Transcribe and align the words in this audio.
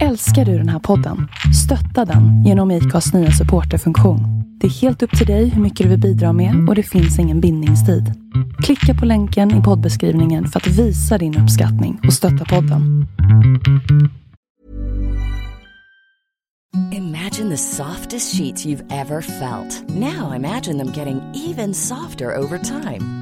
Älskar 0.00 0.44
du 0.44 0.58
den 0.58 0.68
här 0.68 0.78
podden? 0.78 1.28
Stötta 1.64 2.04
den 2.12 2.44
genom 2.44 2.70
IKAs 2.70 3.12
nya 3.14 3.30
supporterfunktion. 3.30 4.20
Det 4.60 4.66
är 4.66 4.70
helt 4.70 5.02
upp 5.02 5.18
till 5.18 5.26
dig 5.26 5.48
hur 5.48 5.62
mycket 5.62 5.84
du 5.84 5.90
vill 5.90 6.00
bidra 6.00 6.32
med 6.32 6.68
och 6.68 6.74
det 6.74 6.82
finns 6.82 7.18
ingen 7.18 7.40
bindningstid. 7.40 8.12
Klicka 8.62 8.94
på 9.00 9.06
länken 9.06 9.60
i 9.60 9.62
poddbeskrivningen 9.62 10.48
för 10.48 10.60
att 10.60 10.66
visa 10.66 11.18
din 11.18 11.38
uppskattning 11.38 12.00
och 12.06 12.12
stötta 12.12 12.44
podden. 12.44 13.06
Imagine 16.92 17.50
the 17.50 17.56
softest 17.56 18.36
sheets 18.36 18.66
you've 18.66 18.84
ever 18.90 19.20
felt. 19.20 19.84
Now 19.88 20.36
imagine 20.36 20.78
them 20.78 20.92
getting 20.94 21.20
even 21.48 21.74
softer 21.74 22.38
over 22.38 22.58
time. 22.58 23.21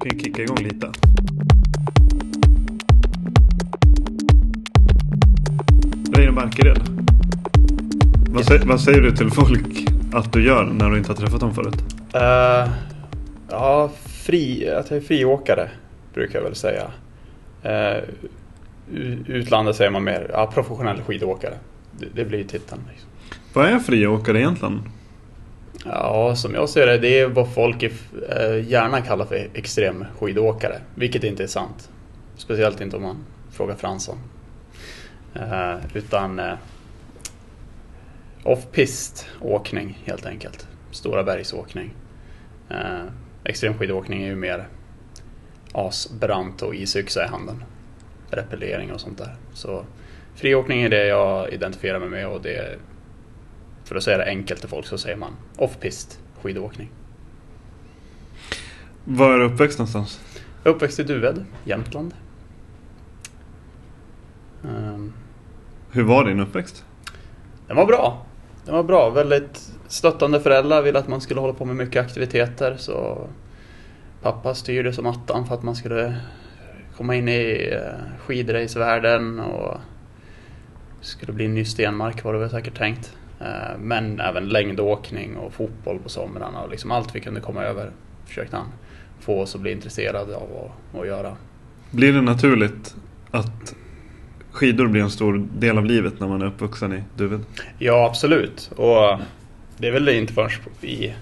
Kan 0.00 0.10
ju 0.10 0.18
kicka 0.18 0.42
igång 0.42 0.56
lite. 0.56 0.92
Reine 6.16 6.32
Barkered. 6.32 6.80
Vad, 8.30 8.44
sä- 8.44 8.66
vad 8.66 8.80
säger 8.80 9.00
du 9.00 9.10
till 9.16 9.30
folk 9.30 9.88
att 10.12 10.32
du 10.32 10.44
gör 10.46 10.64
när 10.64 10.90
du 10.90 10.98
inte 10.98 11.10
har 11.10 11.16
träffat 11.16 11.40
dem 11.40 11.54
förut? 11.54 11.84
Eh, 12.14 12.70
ja, 13.50 13.90
fri, 14.06 14.70
att 14.70 14.90
jag 14.90 14.96
är 14.96 15.00
friåkare 15.00 15.70
brukar 16.14 16.38
jag 16.38 16.44
väl 16.44 16.54
säga. 16.54 16.84
Uh, 17.64 18.02
utlandet 19.26 19.76
säger 19.76 19.90
man 19.90 20.04
mer, 20.04 20.30
ja, 20.32 20.50
professionell 20.54 21.02
skidåkare. 21.02 21.54
Det, 21.98 22.06
det 22.14 22.24
blir 22.24 22.44
titeln. 22.44 22.80
Liksom. 22.90 23.08
Vad 23.52 23.66
är 23.66 23.78
friåkare 23.78 24.38
egentligen? 24.38 24.80
Ja, 25.84 26.36
som 26.36 26.54
jag 26.54 26.68
ser 26.68 26.86
det, 26.86 26.98
det 26.98 27.20
är 27.20 27.26
vad 27.26 27.54
folk 27.54 27.82
eh, 27.82 28.68
gärna 28.68 29.00
kallar 29.00 29.24
för 29.24 29.48
extrem 29.54 30.04
skidåkare. 30.18 30.80
Vilket 30.94 31.24
inte 31.24 31.42
är 31.42 31.46
sant. 31.46 31.90
Speciellt 32.36 32.80
inte 32.80 32.96
om 32.96 33.02
man 33.02 33.24
frågar 33.50 33.74
Fransson. 33.74 34.18
Eh, 35.34 35.76
utan 35.94 36.38
eh, 36.38 36.54
off-pist 38.44 39.26
åkning 39.40 39.98
helt 40.04 40.26
enkelt. 40.26 40.68
Stora 40.90 41.24
bergsåkning. 41.24 41.94
Eh, 42.70 43.04
extremskidåkning 43.44 44.22
är 44.22 44.26
ju 44.26 44.36
mer 44.36 44.68
asbrant 45.72 46.62
och 46.62 46.74
isyxa 46.74 47.24
i 47.24 47.28
handen. 47.28 47.64
Repellering 48.30 48.92
och 48.92 49.00
sånt 49.00 49.18
där. 49.18 49.34
Så 49.54 49.84
friåkning 50.34 50.82
är 50.82 50.88
det 50.88 51.06
jag 51.06 51.52
identifierar 51.52 51.98
mig 51.98 52.08
med 52.08 52.28
och 52.28 52.42
det 52.42 52.78
för 53.88 53.96
att 53.96 54.02
säga 54.02 54.18
det 54.18 54.24
enkelt 54.24 54.60
till 54.60 54.68
folk 54.68 54.86
så 54.86 54.98
säger 54.98 55.16
man 55.16 55.32
off-pist 55.56 56.18
skidåkning. 56.42 56.90
Var 59.04 59.34
är 59.34 59.38
du 59.38 59.44
uppväxt 59.44 59.78
någonstans? 59.78 60.20
Jag 60.62 60.70
är 60.70 60.74
uppväxt 60.74 61.00
i 61.00 61.02
Duved, 61.02 61.44
Jämtland. 61.64 62.14
Um, 64.62 65.12
Hur 65.90 66.02
var 66.02 66.24
din 66.24 66.40
uppväxt? 66.40 66.84
Den 67.66 67.76
var 67.76 67.86
bra. 67.86 68.26
Den 68.64 68.74
var 68.74 68.82
bra. 68.82 69.10
Väldigt 69.10 69.72
stöttande 69.88 70.40
föräldrar 70.40 70.82
ville 70.82 70.98
att 70.98 71.08
man 71.08 71.20
skulle 71.20 71.40
hålla 71.40 71.52
på 71.52 71.64
med 71.64 71.76
mycket 71.76 72.04
aktiviteter. 72.04 72.76
Så 72.76 73.28
pappa 74.22 74.54
styrde 74.54 74.92
som 74.92 75.06
attan 75.06 75.46
för 75.46 75.54
att 75.54 75.62
man 75.62 75.76
skulle 75.76 76.16
komma 76.96 77.14
in 77.14 77.28
i 77.28 77.70
eh, 77.72 78.18
skidracevärlden 78.26 79.40
och 79.40 79.76
skulle 81.00 81.32
bli 81.32 81.44
en 81.44 81.54
ny 81.54 81.64
Stenmark 81.64 82.24
var 82.24 82.32
det 82.32 82.38
väl 82.38 82.50
säkert 82.50 82.78
tänkt. 82.78 83.16
Eh, 83.40 83.78
Men 83.78 84.20
även 84.20 84.48
längdåkning 84.48 85.36
och 85.36 85.52
fotboll 85.52 85.98
på 85.98 86.08
somrarna 86.08 86.62
och 86.62 86.70
liksom 86.70 86.90
allt 86.90 87.14
vi 87.14 87.20
kunde 87.20 87.40
komma 87.40 87.62
över 87.62 87.90
försökte 88.26 88.56
han 88.56 88.66
få 89.20 89.40
oss 89.40 89.54
att 89.54 89.60
bli 89.60 89.72
intresserade 89.72 90.36
av 90.36 90.42
att, 90.42 91.00
att 91.00 91.06
göra. 91.06 91.36
Blir 91.90 92.12
det 92.12 92.20
naturligt 92.20 92.96
att 93.30 93.74
skidor 94.50 94.86
blir 94.86 95.02
en 95.02 95.10
stor 95.10 95.48
del 95.58 95.78
av 95.78 95.84
livet 95.84 96.20
när 96.20 96.28
man 96.28 96.42
är 96.42 96.46
uppvuxen 96.46 96.92
i 96.92 97.02
Duved? 97.16 97.40
Ja, 97.78 98.06
absolut. 98.06 98.70
Och 98.76 99.18
det 99.76 99.88
är 99.88 99.92
väl 99.92 100.08
inte 100.08 100.32
förrän 100.32 100.50
i, 100.80 101.14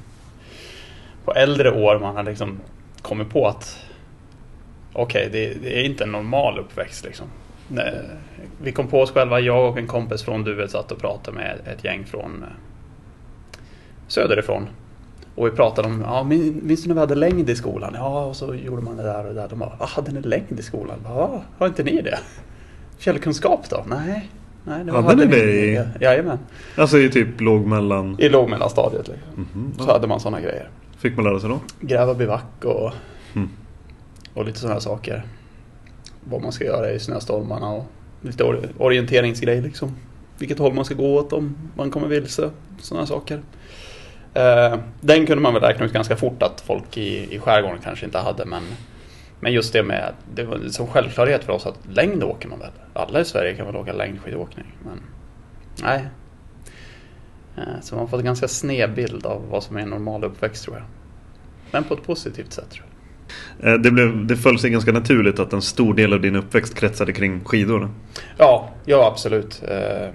på 1.25 1.33
äldre 1.33 1.71
år 1.71 1.99
man 1.99 2.17
har 2.17 2.23
liksom 2.23 2.61
kommit 3.03 3.31
på 3.31 3.47
att 3.47 3.87
okej, 4.93 5.27
okay, 5.27 5.47
det, 5.49 5.55
det, 5.63 5.81
är 5.81 5.85
inte 5.85 6.05
en 6.05 6.13
normal 6.13 6.59
uppväxt. 6.59 7.05
Liksom. 7.05 7.27
Vi 8.63 8.73
kom 8.73 8.87
på 8.87 9.01
oss 9.01 9.11
själva, 9.11 9.41
jag 9.41 9.71
och 9.71 9.79
en 9.79 9.87
kompis 9.87 10.23
från 10.23 10.45
Duved 10.45 10.71
satt 10.71 10.93
och 10.93 10.99
pratade 10.99 11.37
med 11.37 11.59
ett 11.67 11.85
gäng 11.85 12.05
från 12.05 12.43
eh, 12.43 12.49
söderifrån. 14.09 14.69
Och 15.35 15.47
vi 15.47 15.51
pratade 15.51 15.89
om, 15.89 16.01
ja, 16.01 16.23
minns 16.23 16.83
du 16.83 16.89
när 16.89 16.95
vi 16.95 17.01
hade 17.01 17.15
längd 17.15 17.51
i 17.51 17.57
skolan? 17.57 17.93
Ja, 17.95 18.25
och 18.25 18.37
så 18.37 18.55
gjorde 18.55 18.83
man 18.83 18.97
det 18.97 19.03
där 19.03 19.27
och 19.27 19.35
det 19.35 19.41
där. 19.41 19.49
De 19.49 19.59
bara, 19.59 19.73
ah, 19.79 19.87
hade 19.87 20.13
ni 20.13 20.21
längd 20.21 20.61
i 20.61 20.63
skolan? 20.63 20.97
Ja, 21.05 21.43
har 21.59 21.67
inte 21.67 21.83
ni 21.83 22.03
det? 22.03 22.19
Källkunskap 22.99 23.71
då? 23.71 23.85
Nej. 23.87 24.31
Nej 24.65 24.85
det 24.85 24.93
hade 24.93 25.15
ni 25.15 25.27
det 25.27 25.53
i? 25.53 25.85
Jajamän. 26.01 26.39
Alltså 26.77 26.99
i 26.99 27.11
typ 27.11 27.41
lågmellan? 27.41 28.17
I 28.19 28.29
lågmellanstadiet. 28.29 29.09
Liksom. 29.09 29.33
Mm 29.37 29.49
-hmm. 29.55 29.85
Så 29.85 29.93
hade 29.93 30.07
man 30.07 30.21
sådana 30.21 30.41
grejer. 30.41 30.71
Fick 30.99 31.17
man 31.17 31.25
lära 31.25 31.41
sig 31.41 31.49
då? 31.49 31.61
Gräva 31.81 32.15
bivack 32.15 32.65
och, 32.65 32.93
mm. 33.35 33.49
och 34.35 34.45
lite 34.45 34.59
sådana 34.59 34.81
saker. 34.81 35.25
Vad 36.31 36.43
man 36.43 36.53
ska 36.53 36.65
göra 36.65 36.91
i 36.91 36.99
snöstormarna 36.99 37.71
och 37.71 37.87
lite 38.21 38.45
orienteringsgrejer 38.79 39.63
liksom. 39.63 39.97
Vilket 40.39 40.59
håll 40.59 40.75
man 40.75 40.85
ska 40.85 40.95
gå 40.95 41.15
åt 41.15 41.33
om 41.33 41.57
man 41.77 41.91
kommer 41.91 42.09
vilse. 42.09 42.51
Sådana 42.81 43.07
saker. 43.07 43.41
Eh, 44.35 44.79
den 45.01 45.27
kunde 45.27 45.43
man 45.43 45.55
väl 45.55 45.63
räkna 45.63 45.87
ut 45.87 45.93
ganska 45.93 46.17
fort 46.17 46.43
att 46.43 46.61
folk 46.61 46.97
i, 46.97 47.35
i 47.35 47.39
skärgården 47.39 47.79
kanske 47.85 48.07
inte 48.07 48.19
hade 48.19 48.45
men 48.45 48.63
men 49.41 49.53
just 49.53 49.73
det 49.73 49.83
med, 49.83 50.15
det 50.35 50.45
var 50.45 50.59
som 50.69 50.87
självklarhet 50.87 51.45
för 51.45 51.53
oss 51.53 51.67
att 51.67 51.79
längd 51.91 52.25
åker 52.25 52.49
man 52.49 52.59
väl. 52.59 52.71
Alla 52.93 53.21
i 53.21 53.25
Sverige 53.25 53.55
kan 53.55 53.67
väl 53.67 53.77
åka 53.77 53.93
längdskidåkning. 53.93 54.67
Men 54.85 55.01
nej. 55.83 56.09
Eh, 57.57 57.81
så 57.83 57.95
man 57.95 58.09
får 58.09 58.19
en 58.19 58.25
ganska 58.25 58.49
sned 58.49 58.95
bild 58.95 59.27
av 59.27 59.49
vad 59.51 59.63
som 59.63 59.77
är 59.77 59.81
en 59.81 59.91
normal 59.91 60.25
uppväxt 60.25 60.65
tror 60.65 60.77
jag. 60.77 60.85
Men 61.71 61.85
på 61.85 61.95
ett 61.95 62.03
positivt 62.03 62.53
sätt 62.53 62.71
tror 62.71 62.87
jag. 62.89 62.96
Eh, 63.63 63.75
det, 63.75 63.91
blev, 63.91 64.27
det 64.27 64.37
föll 64.37 64.59
sig 64.59 64.71
ganska 64.71 64.93
naturligt 64.93 65.39
att 65.39 65.53
en 65.53 65.63
stor 65.63 65.95
del 65.95 66.13
av 66.13 66.21
din 66.21 66.37
uppväxt 66.37 66.75
kretsade 66.75 67.13
kring 67.13 67.45
skidor? 67.45 67.91
Ja, 68.39 68.71
ja 68.85 69.07
absolut. 69.13 69.63
Eh, 69.69 70.09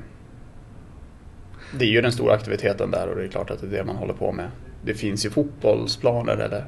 det 1.79 1.85
är 1.85 1.89
ju 1.89 2.01
den 2.01 2.11
stora 2.11 2.33
aktiviteten 2.33 2.91
där 2.91 3.07
och 3.07 3.15
det 3.15 3.23
är 3.23 3.27
klart 3.27 3.49
att 3.49 3.61
det 3.61 3.67
är 3.67 3.71
det 3.71 3.83
man 3.83 3.95
håller 3.95 4.13
på 4.13 4.31
med. 4.31 4.47
Det 4.83 4.93
finns 4.93 5.25
ju 5.25 5.29
fotbollsplaner 5.29 6.33
eller 6.33 6.65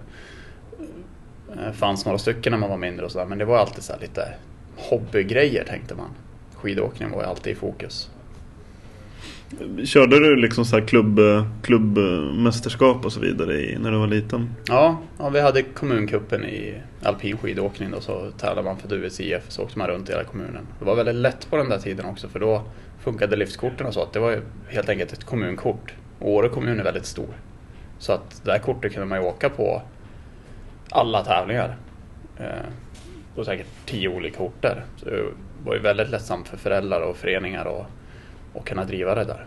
det 1.55 1.73
fanns 1.73 2.05
några 2.05 2.17
stycken 2.17 2.51
när 2.51 2.59
man 2.59 2.69
var 2.69 2.77
mindre 2.77 3.05
och 3.05 3.11
sådär 3.11 3.25
men 3.25 3.37
det 3.37 3.45
var 3.45 3.57
alltid 3.57 3.83
så 3.83 3.93
lite 4.01 4.33
hobbygrejer 4.75 5.63
tänkte 5.63 5.95
man. 5.95 6.09
Skidåkning 6.55 7.11
var 7.11 7.21
ju 7.21 7.27
alltid 7.29 7.53
i 7.53 7.55
fokus. 7.55 8.09
Körde 9.85 10.19
du 10.19 10.35
liksom 10.35 10.65
så 10.65 10.81
klubb, 10.81 11.19
klubbmästerskap 11.61 13.05
och 13.05 13.13
så 13.13 13.19
vidare 13.19 13.53
i, 13.53 13.77
när 13.79 13.91
du 13.91 13.97
var 13.97 14.07
liten? 14.07 14.49
Ja, 14.67 15.01
ja, 15.19 15.29
vi 15.29 15.41
hade 15.41 15.61
kommunkuppen 15.61 16.43
i 16.43 16.73
alpin 17.03 17.37
skidåkning 17.37 17.91
då 17.91 18.01
så 18.01 18.31
tävlade 18.37 18.63
man 18.63 18.77
för 18.77 18.87
Duveds 18.87 19.19
IF 19.19 19.43
så 19.47 19.63
åkte 19.63 19.79
man 19.79 19.87
runt 19.87 20.09
i 20.09 20.11
hela 20.11 20.23
kommunen. 20.23 20.67
Det 20.79 20.85
var 20.85 20.95
väldigt 20.95 21.15
lätt 21.15 21.49
på 21.49 21.57
den 21.57 21.69
där 21.69 21.79
tiden 21.79 22.05
också 22.05 22.27
för 22.27 22.39
då 22.39 22.61
funkade 23.03 23.35
liftkorten 23.35 23.87
och 23.87 23.93
så 23.93 24.03
att 24.03 24.13
det 24.13 24.19
var 24.19 24.41
helt 24.67 24.89
enkelt 24.89 25.13
ett 25.13 25.23
kommunkort. 25.23 25.93
Åre 26.19 26.49
kommun 26.49 26.79
är 26.79 26.83
väldigt 26.83 27.05
stor. 27.05 27.33
Så 27.99 28.13
att 28.13 28.41
det 28.45 28.51
här 28.51 28.59
kortet 28.59 28.93
kunde 28.93 29.07
man 29.07 29.21
ju 29.21 29.27
åka 29.27 29.49
på 29.49 29.81
alla 30.89 31.23
tävlingar. 31.23 31.75
Eh, 32.37 32.45
på 33.35 33.45
säkert 33.45 33.67
tio 33.85 34.09
olika 34.09 34.43
orter. 34.43 34.85
Så 34.97 35.05
det 35.05 35.23
var 35.65 35.73
ju 35.73 35.79
väldigt 35.79 36.09
lättsamt 36.09 36.47
för 36.47 36.57
föräldrar 36.57 37.01
och 37.01 37.17
föreningar 37.17 37.65
och 37.65 37.85
att 38.55 38.65
kunna 38.65 38.83
driva 38.83 39.15
det 39.15 39.23
där. 39.23 39.45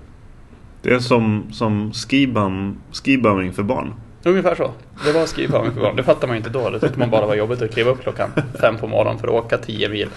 Det 0.83 0.91
är 0.95 0.99
som, 0.99 1.47
som 1.53 1.93
skibum, 1.93 2.79
skibumming 2.93 3.53
för 3.53 3.63
barn. 3.63 3.95
Ungefär 4.25 4.55
så. 4.55 4.71
Det 5.05 5.13
var 5.13 5.27
skibumming 5.27 5.73
för 5.73 5.81
barn. 5.81 5.97
Det 5.97 6.03
fattar 6.03 6.27
man 6.29 6.37
ju 6.37 6.39
inte 6.39 6.51
då. 6.51 6.71
Det 6.71 6.81
tyckte 6.81 6.99
man 6.99 7.11
bara 7.11 7.27
var 7.27 7.35
jobbigt 7.35 7.63
att 7.63 7.71
kliva 7.73 7.91
upp 7.91 8.03
klockan 8.03 8.31
fem 8.61 8.77
på 8.77 8.87
morgonen 8.87 9.19
för 9.19 9.29
att 9.29 9.35
åka 9.45 9.59
tio 9.59 9.89
mil 9.89 10.09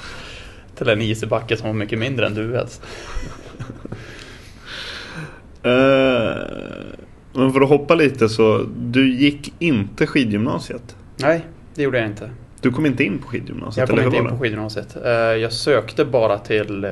till 0.75 0.89
en 0.89 1.01
isig 1.01 1.29
backe 1.29 1.57
som 1.57 1.67
var 1.67 1.73
mycket 1.73 1.99
mindre 1.99 2.25
än 2.25 2.33
Duveds. 2.33 2.81
Eh, 5.63 6.37
men 7.33 7.53
för 7.53 7.61
att 7.61 7.69
hoppa 7.69 7.95
lite 7.95 8.29
så, 8.29 8.65
du 8.77 9.13
gick 9.13 9.53
inte 9.59 10.07
skidgymnasiet? 10.07 10.95
Nej, 11.17 11.45
det 11.75 11.83
gjorde 11.83 11.97
jag 11.99 12.07
inte. 12.07 12.29
Du 12.61 12.71
kom 12.71 12.85
inte 12.85 13.03
in 13.03 13.17
på 13.19 13.27
skidgymnasiet? 13.27 13.89
Jag 13.89 13.97
kom 13.97 14.05
inte 14.05 14.17
in 14.17 14.27
på 14.29 14.37
skidgymnasiet. 14.37 14.97
Eh, 15.05 15.11
Jag 15.11 15.53
sökte 15.53 16.05
bara 16.05 16.37
till 16.37 16.83
eh, 16.85 16.91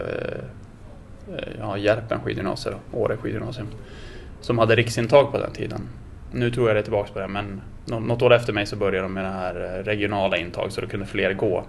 Eh, 1.31 1.53
ja, 1.59 1.77
Järpen 1.77 2.19
skidgymnasium, 2.19 2.75
Åre 2.91 3.17
skidgymnasium. 3.17 3.67
Som 4.41 4.57
hade 4.57 4.75
riksintag 4.75 5.31
på 5.31 5.37
den 5.37 5.51
tiden. 5.51 5.81
Nu 6.31 6.51
tror 6.51 6.67
jag 6.67 6.75
det 6.75 6.79
är 6.79 6.83
tillbaka 6.83 7.13
på 7.13 7.19
det, 7.19 7.27
men 7.27 7.61
något 7.85 8.21
år 8.21 8.33
efter 8.33 8.53
mig 8.53 8.65
så 8.65 8.75
började 8.75 9.05
de 9.05 9.13
med 9.13 9.23
det 9.23 9.29
här 9.29 9.55
eh, 9.55 9.83
regionala 9.83 10.37
intag 10.37 10.71
så 10.71 10.81
då 10.81 10.87
kunde 10.87 11.05
fler 11.05 11.33
gå. 11.33 11.63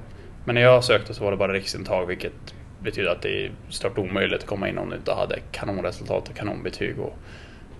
Men 0.44 0.54
när 0.54 0.62
jag 0.62 0.84
sökte 0.84 1.14
så 1.14 1.24
var 1.24 1.30
det 1.30 1.36
bara 1.36 1.52
riksintag 1.52 2.06
vilket 2.06 2.54
betyder 2.82 3.10
att 3.10 3.22
det 3.22 3.44
är 3.44 3.50
stört 3.68 3.98
omöjligt 3.98 4.38
att 4.38 4.46
komma 4.46 4.68
in 4.68 4.78
om 4.78 4.90
du 4.90 4.96
inte 4.96 5.12
hade 5.12 5.38
kanonresultat 5.52 6.28
och 6.28 6.36
kanonbetyg. 6.36 6.98
Och 6.98 7.18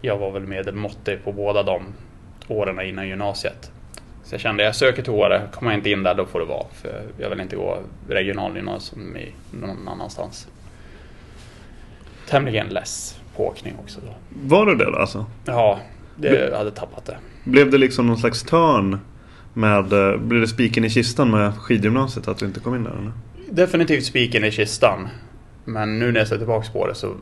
jag 0.00 0.19
var 0.19 0.30
väl 0.30 0.42
medelmåttig 0.42 1.25
på 1.25 1.32
båda 1.32 1.62
de 1.62 1.82
åren 2.48 2.80
innan 2.80 3.08
gymnasiet. 3.08 3.70
Så 4.25 4.34
jag 4.34 4.40
kände 4.40 4.64
jag 4.64 4.76
söker 4.76 5.02
till 5.02 5.12
Åre, 5.12 5.42
kommer 5.52 5.70
jag 5.72 5.78
inte 5.78 5.90
in 5.90 6.02
där 6.02 6.14
då 6.14 6.26
får 6.26 6.40
det 6.40 6.46
vara. 6.46 6.66
För 6.72 7.02
jag 7.19 7.30
vill 7.30 7.40
inte 7.40 7.56
gå 7.56 7.78
regionalgymnasium 8.08 9.16
i 9.16 9.32
någon 9.50 9.88
annanstans. 9.88 10.48
Tämligen 12.28 12.69
less 12.69 13.20
på 13.36 13.46
åkning 13.46 13.75
också 13.78 14.00
då. 14.00 14.14
Var 14.42 14.66
du 14.66 14.75
det 14.75 14.84
då 14.84 14.96
alltså? 14.96 15.26
Ja, 15.44 15.78
det, 16.16 16.48
jag 16.50 16.58
hade 16.58 16.70
tappat 16.70 17.04
det. 17.04 17.16
Blev 17.44 17.70
det 17.70 17.78
liksom 17.78 18.06
någon 18.06 18.19
slags 18.19 18.42
törn 18.42 18.98
med, 19.54 19.92
eh, 19.92 20.16
blev 20.16 20.40
det 20.40 20.48
spiken 20.48 20.84
i 20.84 20.90
kistan 20.90 21.30
med 21.30 21.54
skidgymnasiet 21.54 22.28
att 22.28 22.38
du 22.38 22.46
inte 22.46 22.60
kom 22.60 22.75
in 22.75 22.84
där 22.84 22.90
eller? 22.90 23.12
Definitivt 23.50 24.04
spiken 24.04 24.44
i 24.44 24.50
kistan. 24.50 25.08
Men 25.64 25.98
nu 25.98 26.12
när 26.12 26.20
jag 26.20 26.28
ser 26.28 26.38
tillbaka 26.38 26.69
på 26.72 26.86
det 26.86 26.94
så 26.94 27.14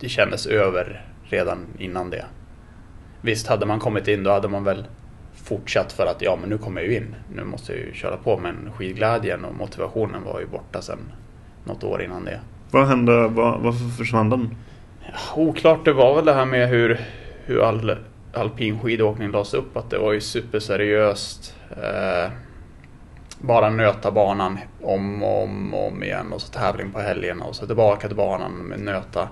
det 0.00 0.08
kändes 0.08 0.46
över 0.46 1.06
redan 1.24 1.58
innan 1.78 2.10
det. 2.10 2.24
Visst, 3.20 3.46
hade 3.46 3.66
man 3.66 3.80
kommit 3.80 4.08
in 4.08 4.22
då 4.22 4.30
hade 4.30 4.48
man 4.48 4.64
väl 4.64 4.84
fortsatt 5.34 5.92
för 5.92 6.06
att 6.06 6.22
ja, 6.22 6.38
men 6.40 6.50
nu 6.50 6.58
kommer 6.58 6.80
jag 6.80 6.90
ju 6.90 6.96
in. 6.96 7.14
Nu 7.34 7.44
måste 7.44 7.72
jag 7.72 7.80
ju 7.80 7.92
köra 7.92 8.16
på. 8.16 8.38
Men 8.38 8.72
skidglädjen 8.72 9.44
och 9.44 9.54
motivationen 9.54 10.22
var 10.24 10.40
ju 10.40 10.46
borta 10.46 10.82
sen 10.82 10.98
något 11.64 11.84
år 11.84 12.02
innan 12.02 12.24
det. 12.24 12.40
Vad 12.70 12.86
hände, 12.86 13.28
var, 13.28 13.58
varför 13.58 13.88
försvann 13.98 14.30
den? 14.30 14.56
Oklart, 15.34 15.84
det 15.84 15.92
var 15.92 16.16
väl 16.16 16.24
det 16.24 16.34
här 16.34 16.44
med 16.44 16.68
hur, 16.68 17.00
hur 17.44 17.62
all 17.62 17.96
alpin 18.34 18.80
skidåkning 18.80 19.30
lades 19.30 19.54
upp. 19.54 19.76
Att 19.76 19.90
det 19.90 19.98
var 19.98 20.12
ju 20.12 20.20
superseriöst. 20.20 21.56
Eh, 21.70 22.30
bara 23.38 23.70
nöta 23.70 24.10
banan 24.10 24.58
om 24.82 25.22
och 25.22 25.42
om, 25.42 25.74
om 25.74 26.02
igen 26.02 26.32
och 26.32 26.40
så 26.40 26.52
tävling 26.52 26.92
på 26.92 27.00
helgerna 27.00 27.44
och 27.44 27.56
så 27.56 27.66
tillbaka 27.66 28.06
till 28.08 28.16
banan 28.16 28.52
med 28.52 28.80
nöta. 28.80 29.28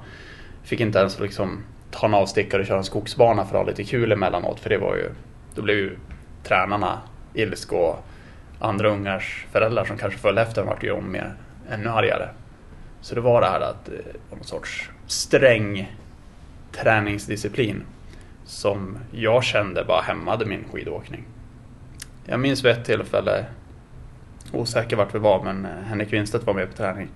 Fick 0.63 0.81
inte 0.81 0.99
ens 0.99 1.21
liksom 1.21 1.63
ta 1.91 2.07
en 2.07 2.15
avstickare 2.15 2.61
och 2.61 2.67
köra 2.67 2.79
en 2.79 2.85
skogsbana 2.85 3.45
för 3.45 3.57
att 3.57 3.65
ha 3.65 3.71
lite 3.71 3.85
kul 3.85 4.13
emellanåt. 4.13 4.61
För 4.61 4.71
det 4.71 4.79
var 4.79 4.97
ju, 4.97 5.11
då 5.55 5.63
blev 5.63 5.77
ju 5.77 5.97
tränarna 6.43 6.99
ilska 7.35 7.77
och 7.77 8.05
andra 8.59 8.89
ungars 8.89 9.47
föräldrar 9.53 9.85
som 9.85 9.99
kanske 9.99 10.19
följde 10.19 10.43
efter 10.43 10.63
vart 10.63 10.85
ju 10.85 10.91
om 10.91 11.13
mer 11.13 11.35
ännu 11.71 11.89
argare. 11.89 12.29
Så 13.05 13.15
det 13.15 13.21
var 13.21 13.41
det 13.41 13.47
här 13.47 13.61
att 13.61 13.85
det 13.85 14.03
var 14.31 14.37
någon 14.37 14.45
sorts 14.45 14.91
sträng 15.07 15.97
träningsdisciplin 16.73 17.83
som 18.45 18.99
jag 19.11 19.45
kände 19.45 19.85
bara 19.85 20.01
hämmade 20.01 20.47
min 20.47 20.65
skidåkning. 20.73 21.25
Jag 22.27 22.41
minns 22.41 22.65
vid 22.65 22.73
ett 22.73 22.85
tillfälle, 22.85 23.45
osäker 24.53 24.97
vart 24.97 25.15
vi 25.15 25.19
var, 25.19 25.45
men 25.45 25.67
Henrik 25.87 26.13
Winstedt 26.13 26.47
var 26.47 26.55
med 26.55 26.71
på 26.71 26.77
träning. 26.77 27.09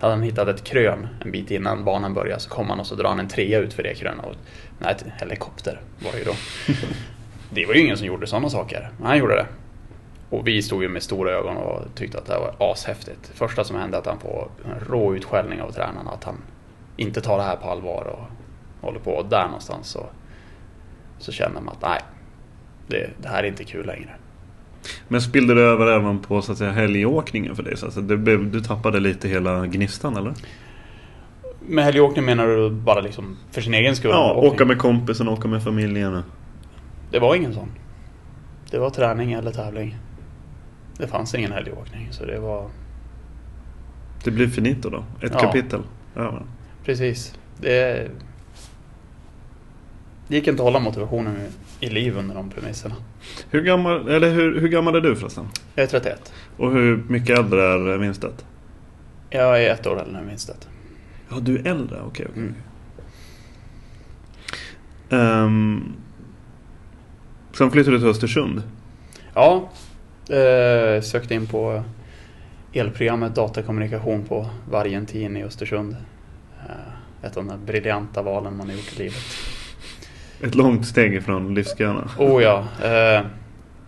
Hade 0.00 0.12
han 0.12 0.22
hittat 0.22 0.48
ett 0.48 0.64
krön 0.64 1.08
en 1.24 1.32
bit 1.32 1.50
innan 1.50 1.84
banan 1.84 2.14
började 2.14 2.40
så 2.40 2.50
kom 2.50 2.70
han 2.70 2.80
och 2.80 2.86
så 2.86 2.94
drar 2.94 3.08
han 3.08 3.20
en 3.20 3.28
trea 3.28 3.58
ut 3.58 3.72
för 3.72 3.82
det 3.82 3.94
krönet. 3.94 4.24
Nej, 4.78 4.96
helikopter 5.18 5.80
var 6.04 6.12
det 6.12 6.18
ju 6.18 6.24
då. 6.24 6.34
Det 7.52 7.66
var 7.66 7.74
ju 7.74 7.80
ingen 7.80 7.96
som 7.96 8.06
gjorde 8.06 8.26
sådana 8.26 8.50
saker, 8.50 8.90
men 8.98 9.06
han 9.06 9.18
gjorde 9.18 9.34
det. 9.34 9.46
Och 10.30 10.46
vi 10.46 10.62
stod 10.62 10.82
ju 10.82 10.88
med 10.88 11.02
stora 11.02 11.30
ögon 11.30 11.56
och 11.56 11.94
tyckte 11.94 12.18
att 12.18 12.26
det 12.26 12.32
här 12.32 12.40
var 12.40 12.72
ashäftigt. 12.72 13.30
Första 13.34 13.64
som 13.64 13.76
hände 13.76 13.98
att 13.98 14.06
han 14.06 14.18
får 14.18 14.48
en 14.64 14.86
rå 14.88 15.14
utskällning 15.14 15.62
av 15.62 15.70
tränarna. 15.70 16.10
Att 16.10 16.24
han 16.24 16.36
inte 16.96 17.20
tar 17.20 17.36
det 17.36 17.44
här 17.44 17.56
på 17.56 17.68
allvar 17.68 18.04
och 18.04 18.24
håller 18.86 19.00
på. 19.00 19.10
Och 19.10 19.28
där 19.28 19.44
någonstans 19.44 19.88
så, 19.88 20.06
så 21.18 21.32
känner 21.32 21.60
man 21.60 21.68
att 21.68 21.82
nej, 21.82 22.00
det, 22.86 23.10
det 23.22 23.28
här 23.28 23.42
är 23.42 23.48
inte 23.48 23.64
kul 23.64 23.86
längre. 23.86 24.10
Men 25.08 25.22
spillde 25.22 25.54
det 25.54 25.60
över 25.60 25.86
även 25.86 26.18
på 26.18 26.42
så 26.42 26.52
att 26.52 26.58
säga 26.58 26.72
helgåkningen 26.72 27.56
för 27.56 27.62
dig? 27.62 27.76
Så 27.76 27.86
att 27.86 28.04
blev, 28.04 28.50
du 28.50 28.60
tappade 28.60 29.00
lite 29.00 29.28
hela 29.28 29.66
gnistan 29.66 30.16
eller? 30.16 30.34
Med 31.60 31.84
helgåkning 31.84 32.24
menar 32.24 32.46
du 32.46 32.70
bara 32.70 33.00
liksom 33.00 33.36
för 33.50 33.60
sin 33.60 33.74
egen 33.74 33.96
skull? 33.96 34.10
Ja, 34.10 34.34
åkning? 34.34 34.52
åka 34.52 34.64
med 34.64 34.78
kompisen, 34.78 35.28
åka 35.28 35.48
med 35.48 35.62
familjen. 35.62 36.22
Det 37.10 37.18
var 37.18 37.34
ingen 37.34 37.54
sån. 37.54 37.68
Det 38.70 38.78
var 38.78 38.90
träning 38.90 39.32
eller 39.32 39.52
tävling. 39.52 39.96
Det 41.00 41.06
fanns 41.06 41.34
ingen 41.34 41.52
helgåkning 41.52 42.08
så 42.10 42.24
det 42.24 42.38
var 42.38 42.70
Det 44.24 44.30
blir 44.30 44.48
finito 44.48 44.90
då? 44.90 45.04
Ett 45.22 45.32
Ja. 45.34 45.38
kapitel? 45.38 45.82
Ja. 46.14 46.42
precis. 46.84 47.34
Det, 47.60 48.08
det 50.28 50.34
gick 50.36 50.48
inte 50.48 50.62
att 50.62 50.64
hålla 50.64 50.78
motivationen 50.80 51.36
i 51.80 51.88
liv 51.90 52.18
under 52.18 52.34
de 52.34 52.50
premisserna. 52.50 52.94
Hur, 53.50 53.62
gammal, 53.62 54.08
eller 54.08 54.30
hur, 54.30 54.60
hur 54.60 54.68
gammal 54.68 54.94
är 54.94 55.00
du 55.00 55.16
förresten? 55.16 55.46
Jag 55.74 55.82
är 55.82 55.88
31. 55.88 56.32
Och 56.56 56.72
hur 56.72 57.02
mycket 57.08 57.38
äldre 57.38 57.62
är 57.94 57.98
Winstedt? 57.98 58.44
Jag 59.30 59.64
är 59.64 59.70
ett 59.70 59.86
år 59.86 60.00
äldre 60.00 60.18
än 60.18 60.28
Winstedt. 60.28 60.68
Ja, 61.28 61.36
du 61.40 61.58
är 61.58 61.66
äldre? 61.66 62.00
Okej. 62.06 62.26
okej. 62.30 62.42
Mm. 62.42 62.54
Ehm, 65.10 65.92
sen 67.58 67.70
flyttade 67.70 67.96
du 67.96 68.00
till 68.00 68.08
Östersund. 68.08 68.62
Ja, 69.34 69.70
eh, 70.30 71.02
sökte 71.02 71.34
in 71.34 71.46
på 71.46 71.82
elprogrammet 72.72 73.34
datakommunikation 73.34 74.24
på 74.24 74.46
Vargentin 74.70 75.36
i 75.36 75.44
Östersund. 75.44 75.96
Eh, 76.68 77.26
ett 77.26 77.36
av 77.36 77.44
de 77.44 77.66
briljanta 77.66 78.22
valen 78.22 78.56
man 78.56 78.68
har 78.68 78.76
gjort 78.76 78.92
i 78.96 79.02
livet. 79.02 79.22
Ett 80.42 80.54
långt 80.54 80.86
steg 80.86 81.22
från 81.22 81.54
livsköna. 81.54 82.10
Oh 82.18 82.42
ja. 82.42 82.64
Eh, 82.84 83.26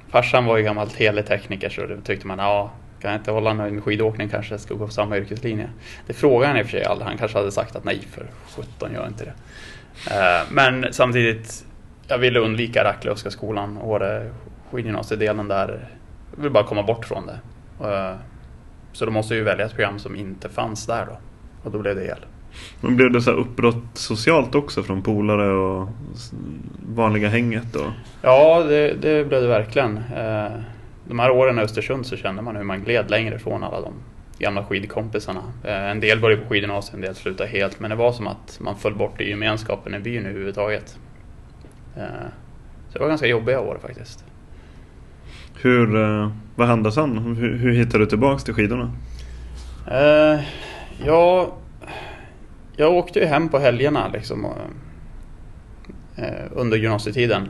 farsan 0.09 0.45
var 0.45 0.57
ju 0.57 0.63
gammal 0.63 0.91
teletekniker 0.91 1.69
så 1.69 1.87
då 1.87 1.97
tyckte 2.05 2.27
man 2.27 2.39
ja, 2.39 2.73
kan 3.01 3.11
jag 3.11 3.21
inte 3.21 3.31
hålla 3.31 3.53
nöjd 3.53 3.73
med 3.73 3.83
skidåkning 3.83 4.29
kanske 4.29 4.53
jag 4.53 4.61
ska 4.61 4.75
gå 4.75 4.87
på 4.87 4.93
samma 4.93 5.17
yrkeslinje. 5.17 5.69
Det 6.07 6.13
frågade 6.13 6.47
han 6.47 6.57
i 6.57 6.63
och 6.63 6.67
för 6.67 6.71
sig 6.71 6.85
aldrig. 6.85 7.09
Han 7.09 7.19
kanske 7.19 7.39
hade 7.39 7.53
sagt 7.53 7.77
att 7.77 7.85
nej 7.85 8.01
för 8.11 8.27
17 8.57 8.93
gör 8.93 9.07
inte 9.07 9.25
det. 9.25 9.35
Eh, 10.11 10.43
men 10.51 10.87
samtidigt, 10.91 11.65
jag 12.09 12.19
ville 12.19 12.41
undvika 12.41 12.85
Racklöfska 12.85 13.31
skolan, 13.31 13.79
Åre 13.79 14.31
skidgymnasiedelen 14.71 15.49
där. 15.49 15.89
Vill 16.37 16.51
bara 16.51 16.65
komma 16.65 16.83
bort 16.83 17.05
från 17.07 17.27
det. 17.27 17.39
Eh, 17.89 18.17
så 18.93 19.05
då 19.05 19.11
måste 19.11 19.35
jag 19.35 19.39
ju 19.39 19.45
välja 19.45 19.67
ett 19.67 19.75
program 19.75 19.99
som 19.99 20.17
inte 20.17 20.49
fanns 20.49 20.87
där 20.87 21.07
då. 21.07 21.19
Och 21.63 21.71
då 21.71 21.79
blev 21.79 21.97
det 21.97 22.05
el. 22.07 22.19
Men 22.81 22.97
blev 22.97 23.13
det 23.13 23.21
så 23.23 23.31
uppbrott 23.31 23.85
socialt 23.95 24.55
också 24.55 24.83
från 24.83 25.03
polare 25.03 25.53
och 25.53 25.89
vanliga 26.95 27.29
hänget? 27.29 27.77
Och... 27.77 27.87
Ja, 28.23 28.63
det, 28.63 28.93
det 28.93 29.25
blev 29.29 29.43
det 29.43 29.49
verkligen. 29.49 29.97
Eh, 29.97 30.51
De 31.05 31.19
här 31.19 31.31
åren 31.31 31.59
i 31.59 31.63
Östersund 31.63 32.07
så 32.07 32.17
kände 32.17 32.43
man 32.43 32.57
hur 32.57 32.65
man 32.65 32.85
gled 32.85 33.11
längre 33.11 33.39
från 33.39 33.65
alla 33.65 33.81
de 33.81 33.93
gamla 34.39 34.65
skidkompisarna. 34.65 35.43
Eh, 35.65 35.91
En 35.91 36.01
del 36.01 36.21
började 36.21 36.43
på 36.43 36.49
skidgymnasiet, 36.49 36.95
en 36.95 37.01
del 37.01 37.15
slutade 37.15 37.49
helt. 37.51 37.81
Men 37.81 37.91
det 37.91 37.97
var 37.97 38.13
som 38.13 38.27
att 38.27 38.59
man 38.61 38.77
föll 38.77 38.95
bort 38.95 39.21
i 39.21 39.29
gemenskapen 39.31 39.95
i 39.95 39.99
byn 39.99 40.27
överhuvudtaget. 40.27 40.99
Så 42.89 42.99
det 42.99 42.99
var 42.99 43.09
ganska 43.09 43.27
jobbiga 43.27 43.61
år 43.61 43.79
faktiskt. 43.83 44.25
Hur, 45.63 45.97
eh, 45.97 46.31
vad 46.57 46.69
hände 46.69 46.93
sen? 46.93 47.19
Hur, 47.19 47.57
hur 47.57 47.73
hittade 47.73 47.99
du 47.99 48.07
tillbaks 48.07 48.45
till 48.45 48.55
skidorna? 48.55 48.93
Uh, 49.89 50.41
ja, 51.07 51.53
jag 52.77 52.93
åkte 52.93 53.19
ju 53.19 53.27
hem 53.27 53.49
på 53.49 53.59
helgerna 53.59 54.09
liksom, 54.09 54.45
uh, 54.45 56.25
under 56.51 56.77
gymnasietiden. 56.77 57.49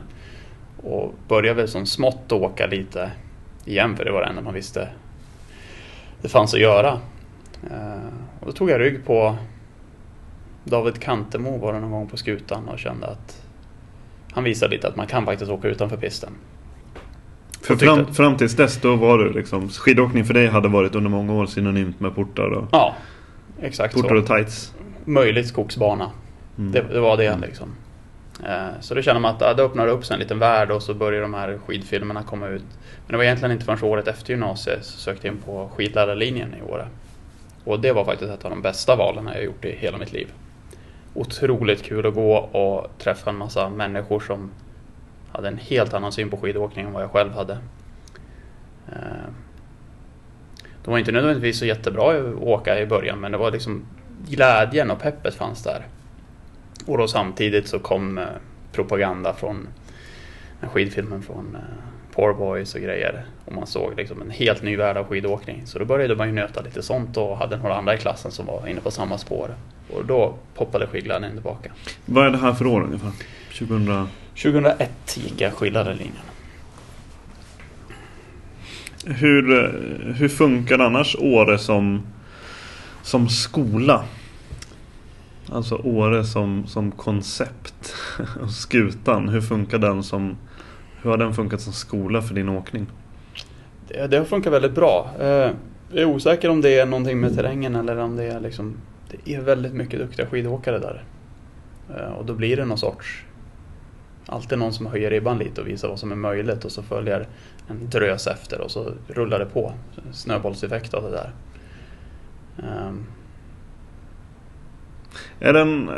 Och 0.83 1.13
började 1.27 1.57
väl 1.57 1.67
som 1.67 1.85
smått 1.85 2.31
åka 2.31 2.67
lite 2.67 3.11
igen 3.65 3.97
för 3.97 4.05
det 4.05 4.11
var 4.11 4.21
det 4.21 4.27
enda 4.27 4.41
man 4.41 4.53
visste 4.53 4.89
det 6.23 6.29
fanns 6.29 6.53
att 6.53 6.59
göra. 6.59 6.99
Uh, 7.71 8.07
och 8.39 8.45
då 8.45 8.51
tog 8.51 8.69
jag 8.69 8.81
rygg 8.81 9.05
på 9.05 9.35
David 10.63 11.01
Kantemo 11.01 11.57
var 11.57 11.73
det 11.73 11.79
någon 11.79 11.91
gång 11.91 12.07
på 12.07 12.17
skutan 12.17 12.69
och 12.69 12.79
kände 12.79 13.07
att 13.07 13.41
han 14.31 14.43
visade 14.43 14.75
lite 14.75 14.87
att 14.87 14.95
man 14.95 15.07
kan 15.07 15.25
faktiskt 15.25 15.51
åka 15.51 15.67
utanför 15.67 15.97
pisten. 15.97 16.33
För 17.63 17.75
fram, 17.75 18.13
fram 18.13 18.37
tills 18.37 18.55
dess 18.55 18.77
då 18.81 18.95
var 18.95 19.17
du 19.17 19.33
liksom, 19.33 19.69
skidåkning 19.69 20.25
för 20.25 20.33
dig 20.33 20.47
hade 20.47 20.67
varit 20.67 20.95
under 20.95 21.09
många 21.09 21.33
år 21.33 21.45
synonymt 21.45 21.99
med 21.99 22.15
portar 22.15 22.49
och, 22.49 22.65
Ja, 22.71 22.95
exakt 23.61 23.93
portar 23.93 24.09
så. 24.09 24.15
och 24.15 24.25
tights. 24.25 24.73
Möjligt 25.05 25.47
skogsbana. 25.47 26.11
Mm. 26.57 26.71
Det, 26.71 26.81
det 26.81 26.99
var 26.99 27.17
det 27.17 27.37
liksom. 27.37 27.69
Eh, 28.45 28.79
Så 28.81 28.95
då 28.95 29.01
känner 29.01 29.19
man 29.19 29.35
att 29.35 29.41
ja, 29.41 29.53
det 29.53 29.63
öppnar 29.63 29.87
upp 29.87 30.05
sig 30.05 30.13
en 30.13 30.19
liten 30.19 30.39
värld 30.39 30.71
och 30.71 30.83
så 30.83 30.93
börjar 30.93 31.21
de 31.21 31.33
här 31.33 31.59
skidfilmerna 31.65 32.23
komma 32.23 32.47
ut. 32.47 32.63
Men 33.05 33.11
det 33.11 33.17
var 33.17 33.23
egentligen 33.23 33.51
inte 33.51 33.65
förrän 33.65 33.83
året 33.83 34.07
efter 34.07 34.29
gymnasiet 34.29 34.85
så 34.85 34.97
sökte 34.99 35.27
jag 35.27 35.35
in 35.35 35.41
på 35.45 35.69
skidlärarlinjen 35.75 36.55
i 36.59 36.71
Åre. 36.71 36.87
Och 37.63 37.79
det 37.79 37.91
var 37.91 38.05
faktiskt 38.05 38.31
ett 38.31 38.43
av 38.45 38.49
de 38.51 38.61
bästa 38.61 38.95
valen 38.95 39.29
jag 39.33 39.43
gjort 39.43 39.65
i 39.65 39.75
hela 39.75 39.97
mitt 39.97 40.13
liv. 40.13 40.27
Otroligt 41.13 41.83
kul 41.83 42.05
att 42.05 42.13
gå 42.13 42.35
och 42.37 42.87
träffa 42.99 43.29
en 43.29 43.35
massa 43.35 43.69
människor 43.69 44.19
som 44.19 44.51
hade 45.33 45.47
en 45.47 45.57
helt 45.57 45.93
annan 45.93 46.11
syn 46.11 46.29
på 46.29 46.37
skidåkning 46.37 46.85
än 46.85 46.93
vad 46.93 47.03
jag 47.03 47.11
själv 47.11 47.33
hade. 47.33 47.57
Eh, 48.91 49.29
de 50.83 50.91
var 50.91 50.97
inte 50.97 51.11
nödvändigtvis 51.11 51.59
så 51.59 51.65
jättebra 51.65 52.11
att 52.11 52.35
åka 52.35 52.79
i 52.79 52.85
början 52.85 53.19
men 53.19 53.31
det 53.31 53.37
var 53.37 53.51
liksom 53.51 53.85
glädjen 54.27 54.91
och 54.91 54.99
peppet 54.99 55.35
fanns 55.35 55.63
där. 55.63 55.85
Och 56.85 56.97
då 56.97 57.07
samtidigt 57.07 57.67
så 57.67 57.79
kom 57.79 58.17
eh, 58.17 58.25
propaganda 58.71 59.33
från 59.33 59.67
skidfilmen 60.61 61.21
från 61.21 61.55
eh, 61.55 61.61
Poor 62.15 62.33
Boys 62.33 62.75
och 62.75 62.81
grejer. 62.81 63.25
Och 63.45 63.53
man 63.53 63.67
såg 63.67 63.93
liksom 63.97 64.21
en 64.21 64.29
helt 64.29 64.63
ny 64.63 64.77
värld 64.77 64.97
av 64.97 65.07
skidåkning. 65.07 65.61
Så 65.65 65.79
då 65.79 65.85
började 65.85 66.15
man 66.15 66.27
ju 66.27 66.33
nöta 66.33 66.61
lite 66.61 66.81
sånt 66.81 67.17
och 67.17 67.37
hade 67.37 67.57
några 67.57 67.75
andra 67.75 67.95
i 67.95 67.97
klassen 67.97 68.31
som 68.31 68.45
var 68.45 68.67
inne 68.67 68.81
på 68.81 68.91
samma 68.91 69.17
spår. 69.17 69.55
Och 69.93 70.05
då 70.05 70.35
poppade 70.55 70.87
skidglädjen 70.87 71.31
tillbaka. 71.31 71.71
Vad 72.05 72.25
är 72.25 72.29
det 72.29 72.37
här 72.37 72.53
för 72.53 72.67
år 72.67 72.83
ungefär? 72.83 73.11
2000... 73.59 74.07
2001 74.35 75.17
gick 75.17 75.41
jag 75.41 75.53
skidlärarlinjen. 75.53 76.23
Hur, 79.05 79.51
eh, 79.63 80.13
hur 80.15 80.29
funkar 80.29 80.79
annars 80.79 81.15
Åre 81.19 81.57
som, 81.57 82.01
som 83.01 83.29
skola? 83.29 84.03
Alltså 85.51 85.75
Åre 85.75 86.23
som, 86.23 86.67
som 86.67 86.91
koncept. 86.91 87.93
Och 88.41 88.49
Skutan, 88.51 89.29
hur 89.29 89.41
funkar 89.41 89.77
den 89.77 90.03
som... 90.03 90.37
Hur 91.01 91.09
har 91.09 91.17
den 91.17 91.33
funkat 91.33 91.61
som 91.61 91.73
skola 91.73 92.21
för 92.21 92.35
din 92.35 92.49
åkning? 92.49 92.87
Det, 93.87 94.07
det 94.07 94.17
har 94.17 94.25
funkat 94.25 94.53
väldigt 94.53 94.75
bra. 94.75 95.09
Eh, 95.19 95.25
Jag 95.91 96.01
är 96.01 96.05
osäker 96.05 96.49
om 96.49 96.61
det 96.61 96.79
är 96.79 96.85
någonting 96.85 97.19
med 97.19 97.35
terrängen 97.35 97.75
eller 97.75 97.97
om 97.97 98.15
det 98.15 98.23
är 98.23 98.39
liksom 98.39 98.75
Det 99.11 99.33
är 99.35 99.41
väldigt 99.41 99.73
mycket 99.73 99.99
duktiga 99.99 100.25
skidåkare 100.25 100.79
där. 100.79 101.03
Eh, 101.97 102.11
Och 102.13 102.25
då 102.25 102.33
blir 102.33 102.57
det 102.57 102.65
någon 102.65 102.77
sorts 102.77 103.23
Alltid 104.25 104.57
någon 104.57 104.73
som 104.73 104.85
höjer 104.85 105.09
ribban 105.09 105.37
lite 105.37 105.61
och 105.61 105.67
visar 105.67 105.87
vad 105.87 105.99
som 105.99 106.11
är 106.11 106.15
möjligt 106.15 106.65
och 106.65 106.71
så 106.71 106.83
följer 106.83 107.27
en 107.67 107.89
drös 107.89 108.27
efter 108.27 108.61
och 108.61 108.71
så 108.71 108.91
rullar 109.07 109.39
det 109.39 109.45
på. 109.45 109.73
Snöbollseffekt 110.11 110.93
av 110.93 111.03
det 111.03 111.11
där. 111.11 111.31
Ehm, 112.63 113.05
Är 115.39 115.53
det 115.53 115.61
en 115.61 115.89
eh, 115.89 115.95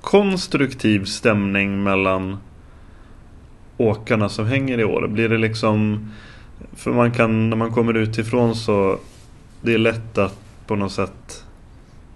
konstruktiv 0.00 1.04
stämning 1.04 1.82
mellan 1.82 2.36
åkarna 3.76 4.28
som 4.28 4.46
hänger 4.46 4.78
i 4.78 4.84
Åre? 4.84 5.08
Blir 5.08 5.28
det 5.28 5.38
liksom... 5.38 6.08
För 6.72 6.92
man 6.92 7.10
kan, 7.12 7.50
när 7.50 7.56
man 7.56 7.72
kommer 7.72 7.94
utifrån 7.94 8.54
så 8.54 8.98
det 9.62 9.74
är 9.74 9.78
lätt 9.78 10.18
att 10.18 10.38
på 10.66 10.76
något 10.76 10.92
sätt 10.92 11.44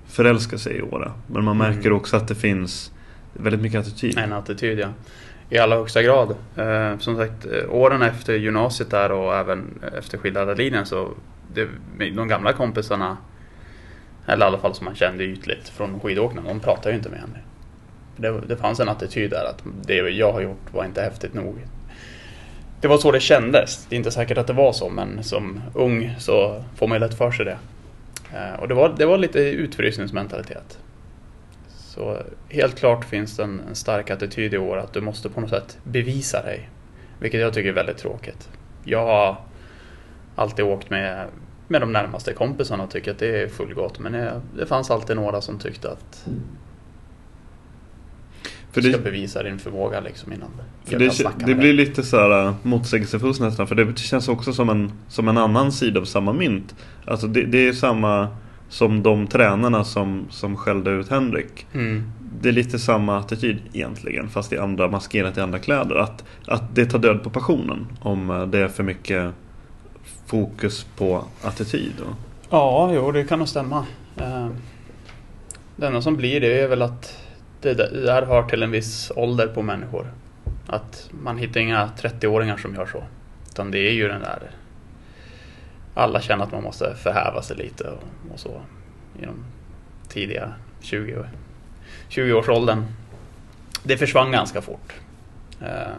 förälska 0.07 0.59
sig 0.59 0.77
i 0.77 0.83
Åre. 0.83 1.13
Men 1.27 1.45
man 1.45 1.59
märker 1.59 1.87
Mm. 1.87 1.97
också 1.97 2.17
att 2.17 2.29
det 2.29 2.35
finns 2.35 2.93
väldigt 3.35 3.63
mycket 3.63 3.81
attityd. 3.81 4.19
En 4.19 4.33
attityd 4.33 4.79
ja. 4.79 4.89
I 5.51 5.59
allra 5.59 5.77
högsta 5.77 6.03
grad. 6.03 6.37
Eh, 6.57 6.99
som 6.99 7.17
sagt, 7.17 7.47
eh, 7.47 7.75
åren 7.75 8.03
efter 8.03 8.35
gymnasiet 8.35 8.91
där 8.91 9.13
och 9.13 9.35
även 9.35 9.83
efter 9.99 10.19
skidlärarlinjen 10.19 10.87
så 10.87 11.11
det, 11.55 11.69
de 11.99 12.29
gamla 12.29 12.53
kompisarna, 12.53 13.17
eller 14.27 14.47
i 14.47 14.49
alla 14.49 14.59
fall 14.59 14.75
som 14.75 14.85
man 14.85 14.95
kände 14.95 15.25
ytligt 15.25 15.69
från 15.69 16.01
skidåkningen, 16.01 16.49
de 16.49 16.61
pratade 16.61 16.91
ju 16.91 16.97
inte 16.97 17.09
med 17.09 17.21
henne. 17.21 17.39
Det, 18.17 18.41
det 18.47 18.57
fanns 18.57 18.81
en 18.81 18.89
attityd 18.89 19.31
där 19.31 19.45
att 19.45 19.63
det 19.87 19.95
jag 19.95 20.33
har 20.33 20.41
gjort 20.41 20.73
var 20.73 20.85
inte 20.85 21.03
häftigt 21.03 21.35
nog. 21.35 21.67
Det 22.81 22.89
var 22.89 22.99
så 22.99 23.11
det 23.11 23.21
kändes. 23.21 23.87
Det 23.89 23.95
är 23.95 23.99
inte 23.99 24.11
säkert 24.11 24.39
att 24.39 24.47
det 24.47 24.53
var 24.53 24.73
så, 24.73 24.89
men 24.89 25.25
som 25.25 25.61
ung 25.75 26.15
så 26.19 26.65
får 26.77 26.87
man 26.89 26.97
ju 26.97 27.01
lätt 27.01 27.19
för 27.19 27.31
sig 27.31 27.45
det. 27.45 27.59
Eh, 28.35 28.61
och 28.61 28.69
det 28.69 28.75
var, 28.75 28.95
det 28.99 29.07
var 29.07 29.19
lite 29.19 29.39
utfrysningsmentalitet. 29.39 30.79
Så 31.95 32.23
helt 32.49 32.79
klart 32.79 33.05
finns 33.05 33.37
det 33.37 33.43
en, 33.43 33.61
en 33.69 33.75
stark 33.75 34.11
attityd 34.11 34.55
i 34.55 34.59
år 34.59 34.77
att 34.77 34.93
du 34.93 35.01
måste 35.01 35.29
på 35.29 35.41
något 35.41 35.51
sätt 35.51 35.79
bevisa 35.85 36.43
dig. 36.43 36.71
Vilket 37.19 37.41
jag 37.41 37.55
tycker 37.55 37.69
är 37.69 37.73
väldigt 37.73 37.99
tråkigt. 37.99 38.49
Jag 38.85 39.07
har 39.07 39.37
alltid 40.35 40.65
åkt 40.65 40.91
med, 40.91 41.27
med 41.69 41.81
de 41.81 41.93
närmaste 41.93 42.33
kompisarna 42.33 42.85
och 42.85 42.91
tycker 42.91 43.11
att 43.11 43.19
det 43.19 43.43
är 43.43 43.49
fullgott. 43.49 43.99
Men 43.99 44.13
det, 44.13 44.41
det 44.57 44.67
fanns 44.67 44.91
alltid 44.91 45.17
några 45.17 45.41
som 45.41 45.59
tyckte 45.59 45.91
att 45.91 46.27
För 48.73 48.81
du 48.81 48.89
ska 48.93 48.99
det, 48.99 49.05
bevisa 49.05 49.43
din 49.43 49.59
förmåga 49.59 50.01
liksom 50.01 50.33
innan 50.33 50.51
för 50.85 50.99
det, 50.99 51.47
det 51.47 51.55
blir 51.55 51.73
lite 51.73 52.03
så 52.03 52.17
här 52.17 52.47
äh, 52.47 52.55
motsägelsefullt 52.63 53.41
nästan. 53.41 53.67
För 53.67 53.75
det 53.75 53.99
känns 53.99 54.29
också 54.29 54.53
som 54.53 54.69
en, 54.69 54.93
som 55.09 55.29
en 55.29 55.39
annan 55.39 55.73
sida 55.73 56.01
av 56.01 56.05
samma 56.05 56.33
mynt. 56.33 56.75
Alltså 57.05 57.27
det, 57.27 57.43
det 57.43 57.69
är 57.69 57.73
samma 57.73 58.29
som 58.69 59.03
de 59.03 59.27
tränarna 59.27 59.85
som, 59.85 60.27
som 60.31 60.57
skällde 60.57 60.91
ut 60.91 61.09
Henrik. 61.11 61.67
Mm. 61.75 62.13
Det 62.41 62.49
är 62.49 62.53
lite 62.53 62.79
samma 62.79 63.19
attityd 63.19 63.59
egentligen 63.73 64.29
fast 64.29 64.53
i 64.53 64.59
andra, 64.59 64.89
maskerat 64.89 65.39
i 65.39 65.41
andra 65.41 65.59
kläder. 65.59 65.97
Att, 65.97 66.25
att 66.47 66.75
det 66.75 66.87
tar 66.87 66.99
död 66.99 67.23
på 67.23 67.31
passionen 67.31 67.87
om 68.01 68.31
eh, 68.31 68.47
det 68.47 68.59
är 68.59 68.69
för 68.69 68.83
mycket 68.83 69.33
fokus 70.27 70.87
på 70.97 71.25
attityd. 71.43 71.93
Och, 72.01 72.15
Ja, 72.51 72.91
jo 72.95 73.13
det 73.13 73.25
kan 73.25 73.39
nog 73.39 73.49
stämma. 73.49 73.85
Eh, 74.17 74.49
Det 75.77 75.87
enda 75.87 76.03
som 76.03 76.17
blir 76.17 76.41
det 76.41 76.61
är 76.61 76.69
väl 76.69 76.83
att 76.83 77.19
det 77.61 77.75
där- 77.75 77.91
det 77.93 78.01
där 78.01 78.27
hör 78.27 78.43
till 78.43 78.63
en 78.63 78.71
viss 78.71 79.13
ålder 79.17 79.47
på 79.47 79.63
människor. 79.63 80.07
Att 80.67 81.11
man 81.23 81.39
hittar 81.39 81.61
inga 81.61 81.89
30-åringar 82.01 82.57
som 82.57 82.75
gör 82.75 82.87
så. 82.87 83.03
Utan 83.51 83.71
det 83.71 83.79
är 83.79 83.93
ju 83.93 84.09
den 84.09 84.21
där... 84.21 84.39
Alla 85.95 86.21
känner 86.21 86.45
att 86.45 86.53
man 86.53 86.63
måste 86.63 86.95
förhäva 86.95 87.43
sig 87.43 87.57
lite 87.57 87.85
och, 87.89 88.33
och 88.33 88.41
så. 88.41 88.61
De 89.21 89.45
tidiga 90.09 90.53
20, 90.81 91.25
20-årsåldern. 92.11 92.85
Det 93.83 93.97
försvann 93.97 94.33
ganska 94.33 94.61
fort. 94.63 94.93
Eh, 95.61 95.93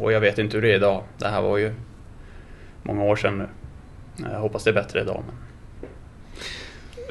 Och 0.00 0.12
jag 0.12 0.20
vet 0.20 0.38
inte 0.38 0.56
hur 0.56 0.62
det 0.62 0.72
är 0.72 0.76
idag. 0.76 1.02
Det 1.18 1.28
här 1.28 1.42
var 1.42 1.58
ju 1.58 1.74
många 2.82 3.02
år 3.04 3.16
sedan 3.16 3.38
nu. 3.38 3.48
Jag 4.32 4.40
hoppas 4.40 4.64
det 4.64 4.70
är 4.70 4.74
bättre 4.74 5.00
idag. 5.00 5.22
Men 5.26 5.36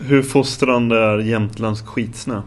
hur 0.07 0.23
fostrande 0.23 0.97
är 0.97 1.17
jämtländsk 1.17 1.85
skitsnö? 1.85 2.41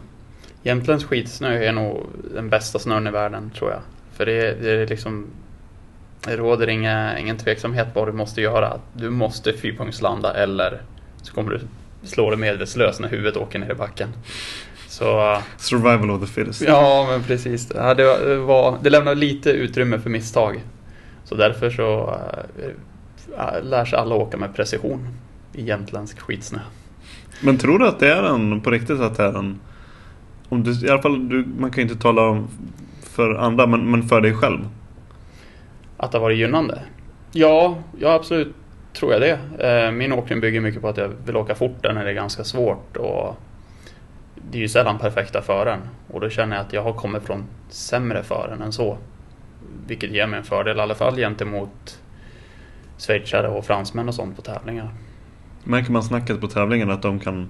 Jämtlands 0.63 1.05
skitsnö 1.05 1.63
är 1.63 1.71
nog 1.71 2.05
den 2.33 2.49
bästa 2.49 2.79
snön 2.79 3.07
i 3.07 3.11
världen 3.11 3.49
tror 3.49 3.71
jag. 3.71 3.79
För 4.13 4.25
det, 4.25 4.61
det 4.61 4.71
är 4.71 4.87
liksom 4.87 5.27
Det 6.25 6.37
råder 6.37 6.67
inga, 6.67 7.19
ingen 7.19 7.37
tveksamhet 7.37 7.87
vad 7.93 8.07
du 8.07 8.11
måste 8.11 8.41
göra. 8.41 8.79
Du 8.93 9.09
måste 9.09 9.53
fyrpunktslanda 9.53 10.33
eller 10.33 10.81
så 11.21 11.33
kommer 11.33 11.51
du 11.51 11.59
slå 12.03 12.29
dig 12.29 12.39
medvetslös 12.39 12.99
när 12.99 13.09
huvudet 13.09 13.37
åker 13.37 13.59
ner 13.59 13.71
i 13.71 13.75
backen. 13.75 14.09
Så 14.87 15.37
Survival 15.57 16.11
of 16.11 16.21
the 16.21 16.27
fittest. 16.27 16.61
ja, 16.61 17.07
men 17.09 17.23
precis. 17.23 17.67
Det, 17.67 18.37
var, 18.37 18.77
det, 18.81 18.89
lämnar 18.89 19.15
lite 19.15 19.51
utrymme 19.51 19.99
för 19.99 20.09
misstag. 20.09 20.63
Så 21.23 21.35
därför 21.35 21.69
så 21.69 22.19
äh, 23.37 23.63
lär 23.63 23.85
sig 23.85 23.99
alla 23.99 24.15
åka 24.15 24.37
med 24.37 24.55
precision 24.55 25.07
i 25.53 25.63
jämtländsk 25.65 26.19
skitsnö. 26.19 26.59
Men 27.41 27.57
tror 27.57 27.79
du 27.79 27.87
att 27.87 27.99
det 27.99 28.13
är 28.13 28.23
en, 28.23 28.61
på 28.61 28.71
riktigt 28.71 28.99
att 28.99 29.17
det 29.17 29.23
är 29.23 29.37
en 29.37 29.59
om 30.49 30.63
du, 30.63 30.85
I 30.85 30.89
alla 30.89 31.01
fall, 31.01 31.29
du, 31.29 31.45
man 31.59 31.71
kan 31.71 31.83
ju 31.83 31.89
inte 31.89 32.01
tala 32.01 32.43
för 33.01 33.35
andra 33.35 33.67
men, 33.67 33.91
men 33.91 34.03
för 34.03 34.21
dig 34.21 34.33
själv. 34.33 34.59
Att 35.97 36.11
det 36.11 36.17
har 36.17 36.21
varit 36.23 36.37
gynnande? 36.37 36.81
Ja, 37.31 37.77
ja 37.99 38.13
absolut 38.13 38.55
tror 38.93 39.13
jag 39.13 39.21
det. 39.21 39.39
Eh, 39.67 39.91
Min 39.91 40.13
åkning 40.13 40.39
bygger 40.39 40.61
mycket 40.61 40.81
på 40.81 40.87
att 40.87 40.97
jag 40.97 41.11
vill 41.25 41.37
åka 41.37 41.55
fort 41.55 41.83
där 41.83 41.93
när 41.93 42.03
det 42.05 42.09
är 42.09 42.15
ganska 42.15 42.43
svårt. 42.43 42.97
Och 42.97 43.35
det 44.51 44.57
är 44.57 44.61
ju 44.61 44.67
sällan 44.67 44.97
perfekta 44.97 45.41
fören. 45.41 45.79
Och 46.07 46.21
då 46.21 46.29
känner 46.29 46.55
jag 46.55 46.65
att 46.65 46.73
jag 46.73 46.83
har 46.83 46.93
kommit 46.93 47.23
från 47.23 47.45
sämre 47.69 48.23
fören 48.23 48.61
än 48.61 48.71
så. 48.71 48.97
Vilket 49.87 50.11
ger 50.11 50.27
mig 50.27 50.37
en 50.39 50.45
fördel 50.45 50.77
i 50.77 50.81
alla 50.81 50.95
fall 50.95 51.15
gentemot 51.15 51.99
schweizare 52.97 53.47
och 53.47 53.65
fransmän 53.65 54.07
och 54.07 54.15
sånt 54.15 54.35
på 54.35 54.41
tävlingar. 54.41 54.89
Märker 55.63 55.91
man 55.91 56.03
snacket 56.03 56.41
på 56.41 56.47
tävlingen 56.47 56.91
att 56.91 57.01
de 57.01 57.19
kan 57.19 57.49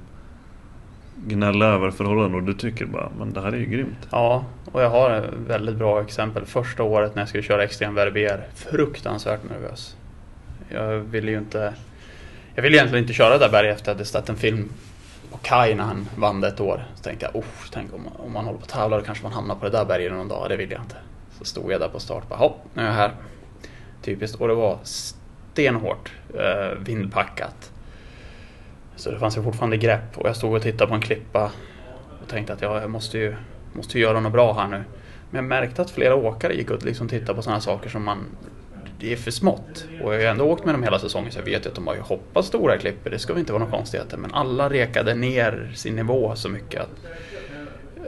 gnälla 1.27 1.65
över 1.65 1.91
förhållanden 1.91 2.35
och 2.35 2.43
du 2.43 2.53
tycker 2.53 2.85
bara 2.85 3.09
men 3.19 3.33
det 3.33 3.41
här 3.41 3.51
är 3.51 3.57
ju 3.57 3.65
grymt. 3.65 4.07
Ja, 4.11 4.45
och 4.71 4.81
jag 4.81 4.89
har 4.89 5.11
ett 5.11 5.33
väldigt 5.47 5.75
bra 5.75 6.01
exempel. 6.01 6.45
Första 6.45 6.83
året 6.83 7.15
när 7.15 7.21
jag 7.21 7.29
skulle 7.29 7.43
köra 7.43 7.63
extrem 7.63 7.95
VRBR, 7.95 8.47
Fruktansvärt 8.55 9.39
nervös. 9.49 9.95
Jag 10.69 10.97
ville 10.97 11.31
ju 11.31 11.37
inte... 11.37 11.73
Jag 12.55 12.63
ville 12.63 12.77
egentligen 12.77 13.03
inte 13.03 13.13
köra 13.13 13.29
det 13.29 13.39
där 13.45 13.51
berget 13.51 13.75
efter 13.75 13.83
att 13.83 13.87
jag 13.87 13.93
hade 13.93 14.05
sett 14.05 14.29
en 14.29 14.35
film 14.35 14.69
på 15.31 15.37
Kai 15.37 15.75
när 15.75 15.83
han 15.83 16.07
vann 16.17 16.41
det 16.41 16.47
ett 16.47 16.59
år. 16.59 16.85
Så 16.95 17.03
tänkte 17.03 17.25
jag, 17.25 17.35
oh, 17.35 17.45
tänk 17.71 17.93
om, 17.93 18.07
om 18.25 18.33
man 18.33 18.45
håller 18.45 18.57
på 18.57 18.63
att 18.63 18.69
tävla 18.69 18.97
då 18.97 19.03
kanske 19.03 19.23
man 19.23 19.33
hamnar 19.33 19.55
på 19.55 19.65
det 19.65 19.71
där 19.71 19.85
berget 19.85 20.11
någon 20.11 20.27
dag. 20.27 20.49
Det 20.49 20.55
vill 20.57 20.71
jag 20.71 20.81
inte. 20.81 20.95
Så 21.37 21.45
stod 21.45 21.71
jag 21.71 21.79
där 21.81 21.89
på 21.89 21.99
start 21.99 22.23
och 22.23 22.29
bara, 22.29 22.39
hopp, 22.39 22.57
nu 22.73 22.81
är 22.81 22.85
jag 22.85 22.93
här. 22.93 23.11
typiskt. 24.01 24.41
Och 24.41 24.47
det 24.47 24.53
var 24.53 24.77
stenhårt 24.83 26.11
eh, 26.33 26.77
vindpackat. 26.79 27.71
Så 28.95 29.11
det 29.11 29.19
fanns 29.19 29.37
ju 29.37 29.43
fortfarande 29.43 29.77
grepp 29.77 30.17
och 30.17 30.29
jag 30.29 30.35
stod 30.35 30.55
och 30.55 30.61
tittade 30.61 30.89
på 30.89 30.95
en 30.95 31.01
klippa 31.01 31.51
och 32.21 32.27
tänkte 32.29 32.53
att 32.53 32.61
ja, 32.61 32.81
jag 32.81 32.89
måste 32.89 33.17
ju, 33.17 33.35
måste 33.73 33.97
ju 33.97 34.03
göra 34.03 34.19
något 34.19 34.31
bra 34.31 34.53
här 34.53 34.67
nu. 34.67 34.83
Men 35.29 35.35
jag 35.35 35.43
märkte 35.43 35.81
att 35.81 35.91
flera 35.91 36.15
åkare 36.15 36.53
gick 36.53 36.71
och 36.71 36.83
liksom 36.83 37.07
tittade 37.09 37.33
på 37.33 37.41
sådana 37.41 37.61
saker 37.61 37.89
som 37.89 38.03
man 38.03 38.25
det 38.99 39.13
är 39.13 39.15
för 39.15 39.31
smått. 39.31 39.85
Och 40.03 40.13
jag 40.13 40.17
har 40.17 40.21
ju 40.21 40.25
ändå 40.25 40.45
åkt 40.45 40.65
med 40.65 40.73
dem 40.73 40.83
hela 40.83 40.99
säsongen 40.99 41.31
så 41.31 41.39
jag 41.39 41.45
vet 41.45 41.65
ju 41.65 41.69
att 41.69 41.75
de 41.75 41.87
har 41.87 41.95
ju 41.95 42.01
hoppat 42.01 42.45
stora 42.45 42.77
klippor. 42.77 43.09
Det 43.09 43.19
ska 43.19 43.33
väl 43.33 43.39
inte 43.39 43.51
vara 43.53 43.63
några 43.63 43.77
konstigheter. 43.77 44.17
Men 44.17 44.33
alla 44.33 44.69
rekade 44.69 45.15
ner 45.15 45.71
sin 45.75 45.95
nivå 45.95 46.35
så 46.35 46.49
mycket 46.49 46.81
att 46.81 47.05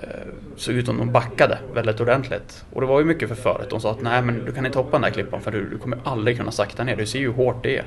eh, 0.04 0.28
såg 0.56 0.76
ut 0.76 0.86
som 0.86 0.98
de 0.98 1.12
backade 1.12 1.58
väldigt 1.74 2.02
ordentligt. 2.02 2.66
Och 2.74 2.82
det 2.82 2.88
var 2.88 3.00
ju 3.00 3.06
mycket 3.06 3.30
för 3.30 3.36
föret. 3.36 3.70
De 3.70 3.82
sa 3.82 3.92
att 3.92 4.02
nej 4.02 4.22
men 4.22 4.46
du 4.46 4.52
kan 4.52 4.66
inte 4.66 4.78
hoppa 4.78 4.92
den 4.92 5.02
där 5.02 5.10
klippan 5.10 5.42
för 5.42 5.52
du, 5.52 5.70
du 5.70 5.78
kommer 5.78 6.00
aldrig 6.04 6.38
kunna 6.38 6.52
sakta 6.52 6.84
ner. 6.84 6.96
Du 6.96 7.06
ser 7.06 7.20
ju 7.20 7.26
hur 7.26 7.34
hårt 7.34 7.64
det 7.64 7.78
är. 7.78 7.86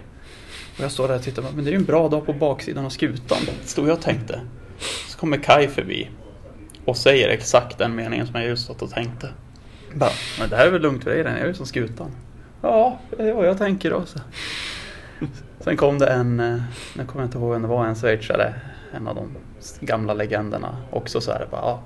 Och 0.77 0.85
jag 0.85 0.93
står 0.93 1.09
där 1.09 1.15
och 1.15 1.23
tittar, 1.23 1.45
men 1.55 1.65
det 1.65 1.71
är 1.71 1.73
ju 1.73 1.79
en 1.79 1.85
bra 1.85 2.09
dag 2.09 2.27
på 2.27 2.33
baksidan 2.33 2.85
av 2.85 2.91
skutan. 2.91 3.39
Stod 3.65 3.89
jag 3.89 3.95
och 3.95 4.03
tänkte. 4.03 4.41
Så 5.09 5.19
kommer 5.19 5.37
Kai 5.37 5.69
förbi. 5.69 6.11
Och 6.85 6.97
säger 6.97 7.29
exakt 7.29 7.79
den 7.79 7.95
meningen 7.95 8.27
som 8.27 8.41
jag 8.41 8.49
just 8.49 8.65
stått 8.65 8.83
och 8.83 8.91
tänkte. 8.91 9.29
Bara, 9.95 10.11
men 10.39 10.49
det 10.49 10.57
här 10.57 10.67
är 10.67 10.71
väl 10.71 10.83
lugnt 10.83 11.05
för 11.05 11.11
dig, 11.11 11.25
den 11.25 11.37
är 11.37 11.47
ju 11.47 11.55
som 11.55 11.67
skutan. 11.67 12.11
Ja, 12.62 12.99
det 13.19 13.29
är 13.29 13.33
vad 13.33 13.47
jag 13.47 13.59
tänker 13.59 13.91
då. 13.91 14.07
Så. 14.07 14.19
Sen 15.61 15.77
kom 15.77 15.99
det 15.99 16.07
en, 16.07 16.41
eh, 16.41 16.62
nu 16.95 17.05
kommer 17.05 17.23
jag 17.23 17.27
inte 17.27 17.39
ihåg 17.39 17.53
vem 17.53 17.62
det 17.62 17.69
var, 17.69 17.87
en 17.87 17.95
schweizare. 17.95 18.55
En 18.93 19.09
av 19.09 19.15
de 19.15 19.37
gamla 19.81 20.15
legenderna. 20.15 20.77
Också 20.91 21.21
så 21.21 21.33
här, 21.33 21.47
bara, 21.50 21.61
ja, 21.61 21.83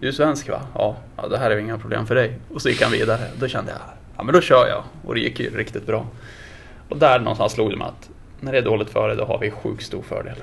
du 0.00 0.08
är 0.08 0.12
svensk 0.12 0.48
va? 0.48 0.60
Ja, 0.74 0.96
ja, 1.16 1.28
det 1.28 1.38
här 1.38 1.50
är 1.50 1.56
ju 1.56 1.62
inga 1.62 1.78
problem 1.78 2.06
för 2.06 2.14
dig. 2.14 2.38
Och 2.50 2.62
så 2.62 2.68
gick 2.68 2.82
han 2.82 2.92
vidare. 2.92 3.20
Då 3.38 3.48
kände 3.48 3.70
jag, 3.70 3.80
ja 4.16 4.22
men 4.22 4.34
då 4.34 4.40
kör 4.40 4.68
jag. 4.68 4.82
Och 5.04 5.14
det 5.14 5.20
gick 5.20 5.40
ju 5.40 5.56
riktigt 5.56 5.86
bra. 5.86 6.06
Och 6.88 6.98
där 6.98 7.18
någonstans 7.18 7.52
slog 7.52 7.70
det 7.70 7.76
mig 7.76 7.86
att 7.88 8.10
när 8.40 8.52
det 8.52 8.58
är 8.58 8.62
dåligt 8.62 8.90
före 8.90 9.14
då 9.14 9.24
har 9.24 9.38
vi 9.38 9.50
sjukt 9.50 9.84
stor 9.84 10.02
fördel. 10.02 10.36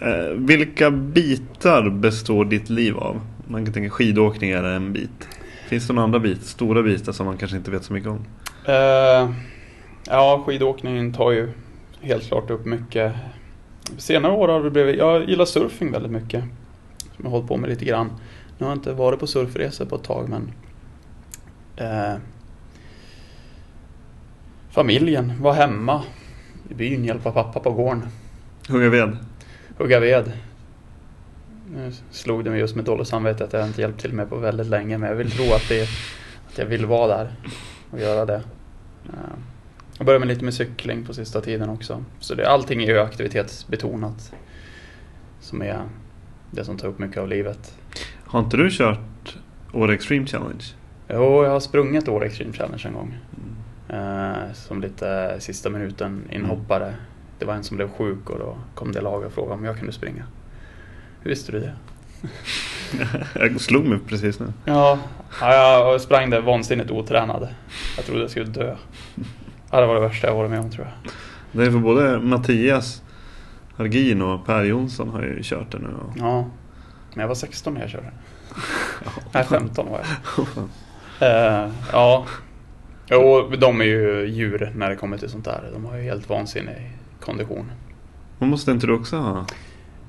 Eh, 0.00 0.36
vilka 0.36 0.90
bitar 0.90 1.90
består 1.90 2.44
ditt 2.44 2.70
liv 2.70 2.98
av? 2.98 3.20
Man 3.48 3.64
kan 3.64 3.74
tänka 3.74 3.90
skidåkning 3.90 4.50
är 4.50 4.62
en 4.62 4.92
bit. 4.92 5.28
Finns 5.68 5.86
det 5.86 5.92
några 5.92 6.04
andra 6.04 6.18
bit, 6.18 6.44
stora 6.44 6.82
bitar 6.82 7.12
som 7.12 7.26
man 7.26 7.36
kanske 7.36 7.56
inte 7.56 7.70
vet 7.70 7.84
så 7.84 7.92
mycket 7.92 8.10
om? 8.10 8.26
Uh, 8.68 9.34
ja, 10.06 10.42
skidåkningen 10.46 11.12
tar 11.12 11.30
ju 11.30 11.48
helt 12.00 12.28
klart 12.28 12.50
upp 12.50 12.64
mycket. 12.64 13.12
Senare 13.96 14.32
år 14.32 14.48
har 14.48 14.64
det 14.64 14.70
blivit, 14.70 14.98
jag 14.98 15.28
gillar 15.28 15.44
surfing 15.44 15.92
väldigt 15.92 16.12
mycket. 16.12 16.44
Som 16.98 17.24
jag 17.24 17.24
har 17.24 17.30
hållit 17.30 17.48
på 17.48 17.56
med 17.56 17.70
lite 17.70 17.84
grann. 17.84 18.10
Nu 18.58 18.66
har 18.66 18.72
jag 18.72 18.78
inte 18.78 18.92
varit 18.92 19.20
på 19.20 19.26
surfresor 19.26 19.84
på 19.84 19.96
ett 19.96 20.02
tag 20.02 20.28
men 20.28 20.52
uh, 21.80 22.16
Familjen, 24.74 25.32
vara 25.40 25.54
hemma 25.54 26.02
i 26.70 26.74
byn, 26.74 27.04
hjälpa 27.04 27.32
pappa 27.32 27.60
på 27.60 27.70
gården. 27.70 28.08
Hugga 28.68 28.88
ved? 28.90 29.16
Hugga 29.78 30.00
ved. 30.00 30.32
Nu 31.74 31.92
slog 32.10 32.44
det 32.44 32.50
mig 32.50 32.60
just 32.60 32.76
med 32.76 32.84
dåligt 32.84 33.08
samvete 33.08 33.44
att 33.44 33.52
jag 33.52 33.66
inte 33.66 33.80
hjälpt 33.80 34.00
till 34.00 34.12
med 34.12 34.28
på 34.28 34.36
väldigt 34.36 34.66
länge 34.66 34.98
men 34.98 35.08
jag 35.08 35.16
vill 35.16 35.30
tro 35.30 35.44
att, 35.44 35.68
det, 35.68 35.82
att 36.48 36.58
jag 36.58 36.66
vill 36.66 36.86
vara 36.86 37.06
där 37.16 37.32
och 37.90 38.00
göra 38.00 38.24
det. 38.24 38.42
Eh, 39.04 39.36
jag 39.98 40.06
började 40.06 40.26
med 40.26 40.34
lite 40.34 40.44
med 40.44 40.54
cykling 40.54 41.06
på 41.06 41.14
sista 41.14 41.40
tiden 41.40 41.68
också. 41.68 42.04
Så 42.20 42.34
det, 42.34 42.48
allting 42.48 42.82
är 42.82 42.86
ju 42.86 42.98
aktivitetsbetonat. 42.98 44.32
Som 45.40 45.62
är 45.62 45.82
det 46.50 46.64
som 46.64 46.78
tar 46.78 46.88
upp 46.88 46.98
mycket 46.98 47.18
av 47.18 47.28
livet. 47.28 47.74
Har 48.24 48.40
inte 48.40 48.56
du 48.56 48.70
kört 48.70 49.36
Åre 49.72 49.94
Extreme 49.94 50.26
Challenge? 50.26 50.64
Jo, 51.08 51.44
jag 51.44 51.50
har 51.50 51.60
sprungit 51.60 52.08
Åre 52.08 52.26
Extreme 52.26 52.52
Challenge 52.52 52.82
en 52.86 52.92
gång. 52.94 53.18
Mm. 53.36 53.56
Som 54.54 54.80
lite 54.80 55.36
sista 55.40 55.70
minuten 55.70 56.22
inhoppare. 56.30 56.86
Mm. 56.86 57.00
Det 57.38 57.44
var 57.44 57.54
en 57.54 57.64
som 57.64 57.76
blev 57.76 57.88
sjuk 57.88 58.30
och 58.30 58.38
då 58.38 58.56
kom 58.74 58.92
det 58.92 59.00
lag 59.00 59.22
och 59.22 59.32
frågade 59.32 59.54
om 59.54 59.64
jag 59.64 59.78
kunde 59.78 59.92
springa. 59.92 60.24
Hur 61.22 61.30
visste 61.30 61.52
du 61.52 61.60
det? 61.60 61.74
jag 63.34 63.60
slog 63.60 63.84
mig 63.84 63.98
precis 64.08 64.40
nu. 64.40 64.52
Ja, 64.64 64.98
jag 65.40 66.00
sprang 66.00 66.30
där 66.30 66.40
vansinnigt 66.40 66.90
otränad. 66.90 67.48
Jag 67.96 68.04
trodde 68.04 68.20
jag 68.20 68.30
skulle 68.30 68.46
dö. 68.46 68.76
Ja, 69.70 69.80
det 69.80 69.86
var 69.86 69.94
det 69.94 70.00
värsta 70.00 70.26
jag 70.26 70.34
varit 70.34 70.50
med 70.50 70.60
om 70.60 70.70
tror 70.70 70.86
jag. 70.86 71.12
Det 71.52 71.66
är 71.66 71.70
för 71.70 71.78
både 71.78 72.20
Mattias 72.20 73.02
Hargin 73.76 74.22
och 74.22 74.46
Per 74.46 74.64
Jonsson 74.64 75.08
har 75.08 75.22
ju 75.22 75.42
kört 75.42 75.72
det 75.72 75.78
nu. 75.78 75.88
Och... 75.88 76.12
Ja, 76.16 76.50
men 77.14 77.20
jag 77.20 77.28
var 77.28 77.34
16 77.34 77.74
när 77.74 77.80
jag 77.80 77.90
körde. 77.90 78.10
Nej, 79.32 79.44
15 79.44 79.88
var 79.90 80.00
jag. 81.18 81.66
uh, 81.66 81.72
ja, 81.92 82.26
Jo, 83.10 83.50
de 83.58 83.80
är 83.80 83.84
ju 83.84 84.26
djur 84.26 84.72
när 84.76 84.90
det 84.90 84.96
kommer 84.96 85.18
till 85.18 85.28
sånt 85.28 85.44
där. 85.44 85.70
De 85.72 85.84
har 85.84 85.96
ju 85.96 86.02
helt 86.02 86.28
vansinnig 86.28 86.90
kondition. 87.20 87.70
Men 88.38 88.48
måste 88.48 88.70
inte 88.70 88.86
du 88.86 88.92
också 88.92 89.16
ha? 89.16 89.46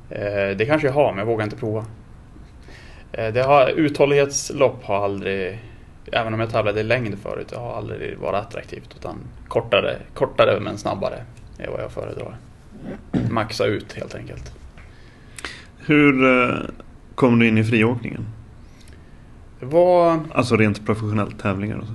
Eh, 0.10 0.58
det 0.58 0.66
kanske 0.66 0.88
jag 0.88 0.94
har, 0.94 1.12
men 1.12 1.20
jag 1.20 1.26
vågar 1.26 1.44
inte 1.44 1.56
prova. 1.56 1.86
Eh, 3.12 3.34
det 3.34 3.44
har, 3.44 3.70
uthållighetslopp 3.70 4.84
har 4.84 5.04
aldrig, 5.04 5.60
även 6.12 6.34
om 6.34 6.40
jag 6.40 6.50
tävlade 6.50 6.80
i 6.80 6.84
längd 6.84 7.18
förut, 7.20 7.48
det 7.50 7.58
har 7.58 7.78
aldrig 7.78 8.18
varit 8.18 8.46
attraktivt. 8.46 8.96
Utan 8.98 9.18
kortare, 9.48 9.98
kortare 10.14 10.60
men 10.60 10.78
snabbare 10.78 11.24
är 11.58 11.68
vad 11.68 11.82
jag 11.82 11.92
föredrar. 11.92 12.38
Maxa 13.30 13.66
ut 13.66 13.94
helt 13.94 14.16
enkelt. 14.16 14.54
Hur 15.78 16.42
eh, 16.42 16.60
kom 17.16 17.40
du 17.40 17.48
in 17.48 17.58
i 17.58 17.64
friåkningen? 17.64 18.26
Det 19.60 19.66
var... 19.66 20.20
Alltså 20.32 20.58
rent 20.58 20.86
professionellt, 20.86 21.40
tävlingar 21.40 21.78
och 21.78 21.88
så? 21.88 21.94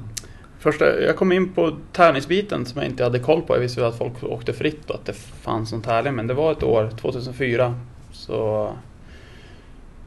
Första, 0.60 1.00
jag 1.00 1.16
kom 1.16 1.32
in 1.32 1.52
på 1.52 1.76
tävlingsbiten 1.92 2.66
som 2.66 2.82
jag 2.82 2.90
inte 2.90 3.04
hade 3.04 3.18
koll 3.18 3.42
på. 3.42 3.54
Jag 3.54 3.60
visste 3.60 3.86
att 3.86 3.98
folk 3.98 4.24
åkte 4.24 4.52
fritt 4.52 4.90
och 4.90 4.94
att 4.94 5.06
det 5.06 5.12
fanns 5.12 5.72
någon 5.72 5.82
tävling. 5.82 6.14
Men 6.14 6.26
det 6.26 6.34
var 6.34 6.52
ett 6.52 6.62
år, 6.62 6.90
2004, 7.00 7.74
så 8.12 8.70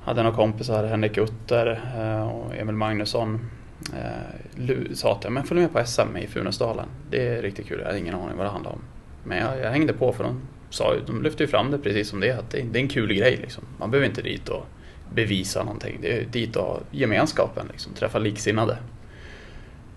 hade 0.02 0.20
jag 0.20 0.24
några 0.24 0.38
kompisar, 0.38 0.84
Henrik 0.84 1.18
Utter 1.18 1.82
eh, 1.98 2.28
och 2.28 2.56
Emil 2.56 2.76
Magnusson, 2.76 3.50
eh, 3.94 4.94
sa 4.94 5.12
att 5.12 5.24
jag 5.24 5.48
följ 5.48 5.62
med 5.62 5.74
på 5.74 5.86
SM 5.86 6.18
i 6.18 6.28
Funäsdalen. 6.28 6.86
Det 7.10 7.28
är 7.28 7.42
riktigt 7.42 7.68
kul, 7.68 7.80
jag 7.80 7.86
hade 7.86 8.00
ingen 8.00 8.16
aning 8.16 8.38
vad 8.38 8.46
det 8.46 8.52
handlade 8.52 8.76
om. 8.76 8.82
Men 9.24 9.38
jag, 9.38 9.60
jag 9.60 9.72
hängde 9.72 9.94
på 9.94 10.14
för 10.14 10.24
de, 10.24 10.42
sa, 10.70 10.94
de 11.08 11.24
lyfte 11.24 11.44
ju 11.44 11.48
fram 11.48 11.72
det 11.72 11.78
precis 11.78 12.10
som 12.10 12.20
det 12.20 12.32
att 12.32 12.50
det, 12.52 12.62
det 12.62 12.80
är 12.80 12.84
en 12.84 12.90
kul 12.90 13.14
grej. 13.14 13.38
Liksom. 13.42 13.64
Man 13.80 13.92
behöver 13.92 14.08
inte 14.08 14.22
dit 14.22 14.50
och 14.50 14.66
bevisa 15.14 15.64
någonting. 15.64 15.98
Det 16.02 16.18
är 16.18 16.26
dit 16.26 16.56
och 16.56 16.80
gemenskapen, 16.92 17.68
liksom, 17.72 17.94
träffa 17.94 18.20
liksinnade. 18.20 18.78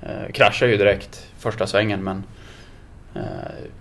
Eh, 0.08 0.32
kraschade 0.32 0.72
ju 0.72 0.78
direkt 0.78 1.32
första 1.38 1.66
svängen 1.66 2.04
men 2.04 2.24
eh, 3.14 3.22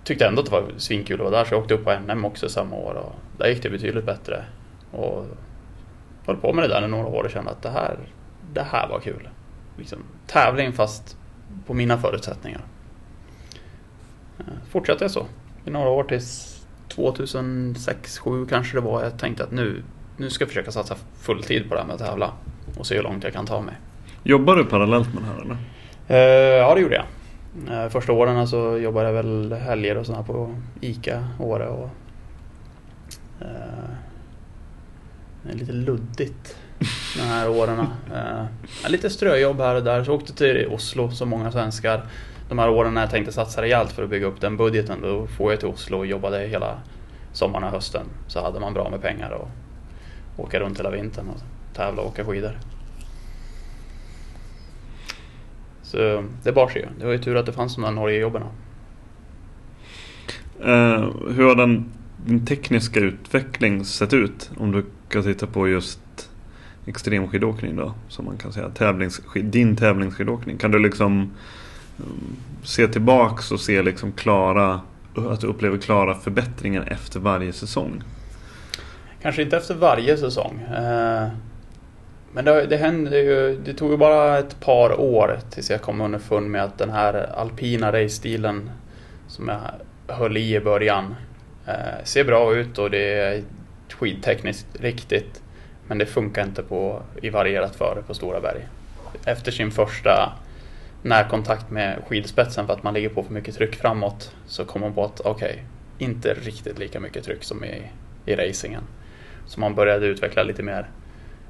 tyckte 0.04 0.26
ändå 0.26 0.40
att 0.40 0.46
det 0.46 0.52
var 0.52 0.64
svinkul 0.76 1.20
att 1.20 1.30
vara 1.30 1.38
där 1.38 1.44
så 1.44 1.54
jag 1.54 1.62
åkte 1.62 1.74
upp 1.74 1.84
på 1.84 1.98
NM 2.06 2.24
också 2.24 2.48
samma 2.48 2.76
år 2.76 2.94
och 2.94 3.12
där 3.38 3.48
gick 3.48 3.62
det 3.62 3.70
betydligt 3.70 4.04
bättre. 4.04 4.44
Och 4.90 5.26
höll 6.26 6.36
på 6.36 6.52
med 6.52 6.64
det 6.64 6.68
där 6.68 6.84
i 6.84 6.88
några 6.88 7.06
år 7.06 7.24
och 7.24 7.30
kände 7.30 7.50
att 7.50 7.62
det 7.62 7.70
här, 7.70 7.98
det 8.52 8.62
här 8.62 8.88
var 8.88 9.00
kul. 9.00 9.28
Liksom, 9.78 9.98
tävling 10.26 10.72
fast 10.72 11.16
på 11.66 11.74
mina 11.74 11.98
förutsättningar. 11.98 12.60
Eh, 14.38 14.44
fortsatte 14.70 15.04
jag 15.04 15.10
så 15.10 15.26
i 15.64 15.70
några 15.70 15.88
år 15.88 16.04
tills 16.04 16.62
2006, 16.88 18.14
2007 18.14 18.46
kanske 18.46 18.76
det 18.76 18.80
var. 18.80 19.02
Jag 19.02 19.18
tänkte 19.18 19.44
att 19.44 19.52
nu, 19.52 19.82
nu 20.16 20.30
ska 20.30 20.42
jag 20.42 20.48
försöka 20.48 20.70
satsa 20.70 20.96
fulltid 21.20 21.68
på 21.68 21.74
det 21.74 21.80
här 21.80 21.86
med 21.86 21.94
att 21.94 22.06
tävla 22.06 22.32
och 22.78 22.86
se 22.86 22.96
hur 22.96 23.02
långt 23.02 23.24
jag 23.24 23.32
kan 23.32 23.46
ta 23.46 23.60
mig. 23.60 23.74
Jobbar 24.22 24.56
du 24.56 24.64
parallellt 24.64 25.14
med 25.14 25.22
det 25.22 25.26
här 25.26 25.40
eller? 25.40 25.56
Eh, 26.08 26.16
ja, 26.18 26.74
det 26.74 26.80
gjorde 26.80 26.94
jag. 26.94 27.04
Eh, 27.84 27.90
första 27.90 28.12
åren 28.12 28.48
så 28.48 28.78
jobbade 28.78 29.06
jag 29.06 29.12
väl 29.12 29.52
helger 29.52 29.96
och 29.96 30.06
sådär 30.06 30.22
på 30.22 30.54
ICA, 30.80 31.28
Åre 31.40 31.68
och... 31.68 31.88
Det 35.42 35.52
är 35.52 35.56
lite 35.56 35.72
luddigt 35.72 36.56
de 37.16 37.22
här 37.22 37.48
åren. 37.48 37.86
Lite 38.88 39.10
ströjobb 39.10 39.60
här 39.60 39.74
och 39.74 39.84
där. 39.84 40.04
Så 40.04 40.14
åkte 40.14 40.32
till 40.32 40.66
Oslo 40.70 41.10
som 41.10 41.28
många 41.28 41.52
svenskar. 41.52 42.02
De 42.48 42.58
här 42.58 42.68
åren 42.68 42.94
när 42.94 43.00
jag 43.00 43.10
tänkte 43.10 43.32
satsa 43.32 43.62
rejält 43.62 43.92
för 43.92 44.02
att 44.02 44.10
bygga 44.10 44.26
upp 44.26 44.40
den 44.40 44.56
budgeten. 44.56 45.00
Då 45.02 45.26
får 45.26 45.52
jag 45.52 45.60
till 45.60 45.68
Oslo 45.68 45.98
och 45.98 46.06
jobbade 46.06 46.38
hela 46.38 46.78
sommaren 47.32 47.64
och 47.64 47.70
hösten. 47.70 48.06
Så 48.26 48.42
hade 48.42 48.60
man 48.60 48.74
bra 48.74 48.90
med 48.90 49.02
pengar 49.02 49.30
och 49.30 49.48
åka 50.36 50.60
runt 50.60 50.78
hela 50.78 50.90
vintern 50.90 51.28
och 51.28 51.76
tävla 51.76 52.02
och 52.02 52.08
åka 52.08 52.24
skidor. 52.24 52.58
Så 55.86 56.24
det 56.42 56.52
bar 56.52 56.68
sig 56.68 56.80
ju. 56.80 56.88
Det 56.98 57.06
var 57.06 57.12
ju 57.12 57.18
tur 57.18 57.36
att 57.36 57.46
det 57.46 57.52
fanns 57.52 57.74
de 57.74 57.84
där 57.84 57.90
Norge-jobben. 57.90 58.42
Uh, 60.60 61.30
hur 61.30 61.44
har 61.44 61.54
den, 61.54 61.84
din 62.26 62.46
tekniska 62.46 63.00
utveckling 63.00 63.84
sett 63.84 64.12
ut? 64.12 64.50
Om 64.56 64.72
du 64.72 64.84
kan 65.08 65.22
titta 65.22 65.46
på 65.46 65.68
just 65.68 66.30
extremskidåkning 66.86 67.76
då, 67.76 67.94
som 68.08 68.24
man 68.24 68.36
kan 68.36 68.52
säga. 68.52 68.68
Tävlingsskid, 68.68 69.44
din 69.44 69.76
tävlingsskidåkning. 69.76 70.58
Kan 70.58 70.70
du 70.70 70.78
liksom 70.78 71.20
um, 71.96 72.36
se 72.62 72.88
tillbaks 72.88 73.52
och 73.52 73.60
se 73.60 73.82
liksom 73.82 74.12
klara, 74.12 74.80
att 75.14 75.40
du 75.40 75.46
upplever 75.46 75.78
klara 75.78 76.14
förbättringar 76.14 76.88
efter 76.90 77.20
varje 77.20 77.52
säsong? 77.52 78.02
Kanske 79.22 79.42
inte 79.42 79.56
efter 79.56 79.74
varje 79.74 80.16
säsong. 80.16 80.60
Uh, 80.70 81.28
men 82.36 82.44
det, 82.44 82.66
det 82.66 82.76
hände 82.76 83.18
ju, 83.18 83.56
det 83.64 83.74
tog 83.74 83.90
ju 83.90 83.96
bara 83.96 84.38
ett 84.38 84.60
par 84.60 85.00
år 85.00 85.38
tills 85.50 85.70
jag 85.70 85.82
kom 85.82 86.00
underfund 86.00 86.50
med 86.50 86.64
att 86.64 86.78
den 86.78 86.90
här 86.90 87.14
alpina 87.14 87.92
race-stilen 87.92 88.70
som 89.28 89.48
jag 89.48 89.60
höll 90.14 90.36
i 90.36 90.54
i 90.54 90.60
början 90.60 91.14
eh, 91.66 92.04
ser 92.04 92.24
bra 92.24 92.54
ut 92.54 92.78
och 92.78 92.90
det 92.90 93.12
är 93.12 93.42
skidtekniskt 93.88 94.66
riktigt. 94.80 95.42
Men 95.86 95.98
det 95.98 96.06
funkar 96.06 96.42
inte 96.44 96.62
på, 96.62 97.02
i 97.22 97.30
varierat 97.30 97.76
före 97.76 98.02
på 98.06 98.14
stora 98.14 98.40
berg. 98.40 98.66
Efter 99.24 99.52
sin 99.52 99.70
första 99.70 100.32
närkontakt 101.02 101.70
med 101.70 101.98
skidspetsen 102.06 102.66
för 102.66 102.72
att 102.72 102.82
man 102.82 102.94
ligger 102.94 103.08
på 103.08 103.22
för 103.22 103.32
mycket 103.32 103.54
tryck 103.54 103.74
framåt 103.74 104.34
så 104.46 104.64
kom 104.64 104.80
man 104.80 104.94
på 104.94 105.04
att 105.04 105.20
okej, 105.20 105.50
okay, 105.50 106.08
inte 106.08 106.34
riktigt 106.34 106.78
lika 106.78 107.00
mycket 107.00 107.24
tryck 107.24 107.44
som 107.44 107.64
i, 107.64 107.82
i 108.26 108.36
racingen. 108.36 108.82
Så 109.46 109.60
man 109.60 109.74
började 109.74 110.06
utveckla 110.06 110.42
lite 110.42 110.62
mer 110.62 110.86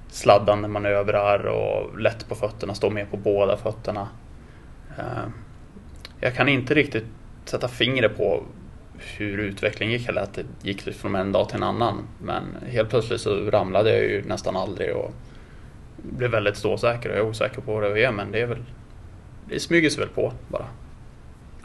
sladdande 0.09 0.69
manövrar 0.69 1.47
och 1.47 2.01
lätt 2.01 2.29
på 2.29 2.35
fötterna, 2.35 2.75
stå 2.75 2.91
med 2.91 3.11
på 3.11 3.17
båda 3.17 3.57
fötterna. 3.57 4.09
Eh, 4.99 5.29
jag 6.21 6.35
kan 6.35 6.49
inte 6.49 6.75
riktigt 6.75 7.05
sätta 7.45 7.69
fingret 7.69 8.17
på 8.17 8.43
hur 8.99 9.39
utvecklingen 9.39 9.99
gick 9.99 10.09
eller 10.09 10.23
att 10.23 10.35
det 10.35 10.45
gick 10.63 10.83
från 10.95 11.15
en 11.15 11.33
dag 11.33 11.49
till 11.49 11.57
en 11.57 11.63
annan. 11.63 12.03
Men 12.23 12.45
helt 12.69 12.91
plötsligt 12.91 13.21
så 13.21 13.51
ramlade 13.51 13.91
jag 13.91 14.05
ju 14.05 14.23
nästan 14.23 14.57
aldrig 14.57 14.97
och 14.97 15.13
blev 15.97 16.31
väldigt 16.31 16.57
ståsäker 16.57 17.09
och 17.09 17.17
jag 17.17 17.25
är 17.25 17.29
osäker 17.29 17.61
på 17.61 17.75
vad 17.75 17.83
det 17.83 18.05
är 18.05 18.13
men 18.13 18.33
det 18.33 18.41
är 18.41 18.47
väl 18.47 18.63
det 19.49 19.61
smyger 19.61 19.91
sig 19.91 20.01
väl 20.01 20.09
på 20.09 20.33
bara. 20.49 20.67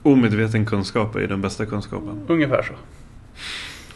Omedveten 0.04 0.66
kunskap 0.66 1.16
är 1.16 1.20
ju 1.20 1.28
den 1.28 1.42
bästa 1.42 1.66
kunskapen. 1.66 2.26
Ungefär 2.28 2.64
så. 2.64 2.74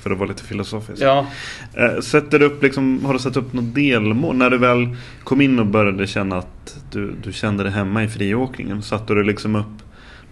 För 0.05 0.11
att 0.11 0.17
vara 0.17 0.29
lite 0.29 0.43
filosofisk. 0.43 1.01
Ja. 1.01 1.27
Eh, 1.73 1.99
sätter 1.99 2.39
du 2.39 2.45
upp 2.45 2.63
liksom, 2.63 3.05
har 3.05 3.13
du 3.13 3.19
satt 3.19 3.37
upp 3.37 3.53
något 3.53 3.75
delmål? 3.75 4.35
När 4.35 4.49
du 4.49 4.57
väl 4.57 4.95
kom 5.23 5.41
in 5.41 5.59
och 5.59 5.65
började 5.65 6.07
känna 6.07 6.37
att 6.37 6.77
du, 6.91 7.11
du 7.23 7.33
kände 7.33 7.63
dig 7.63 7.71
hemma 7.71 8.03
i 8.03 8.07
friåkningen. 8.07 8.81
Satte 8.81 9.13
du 9.13 9.23
liksom 9.23 9.55
upp 9.55 9.83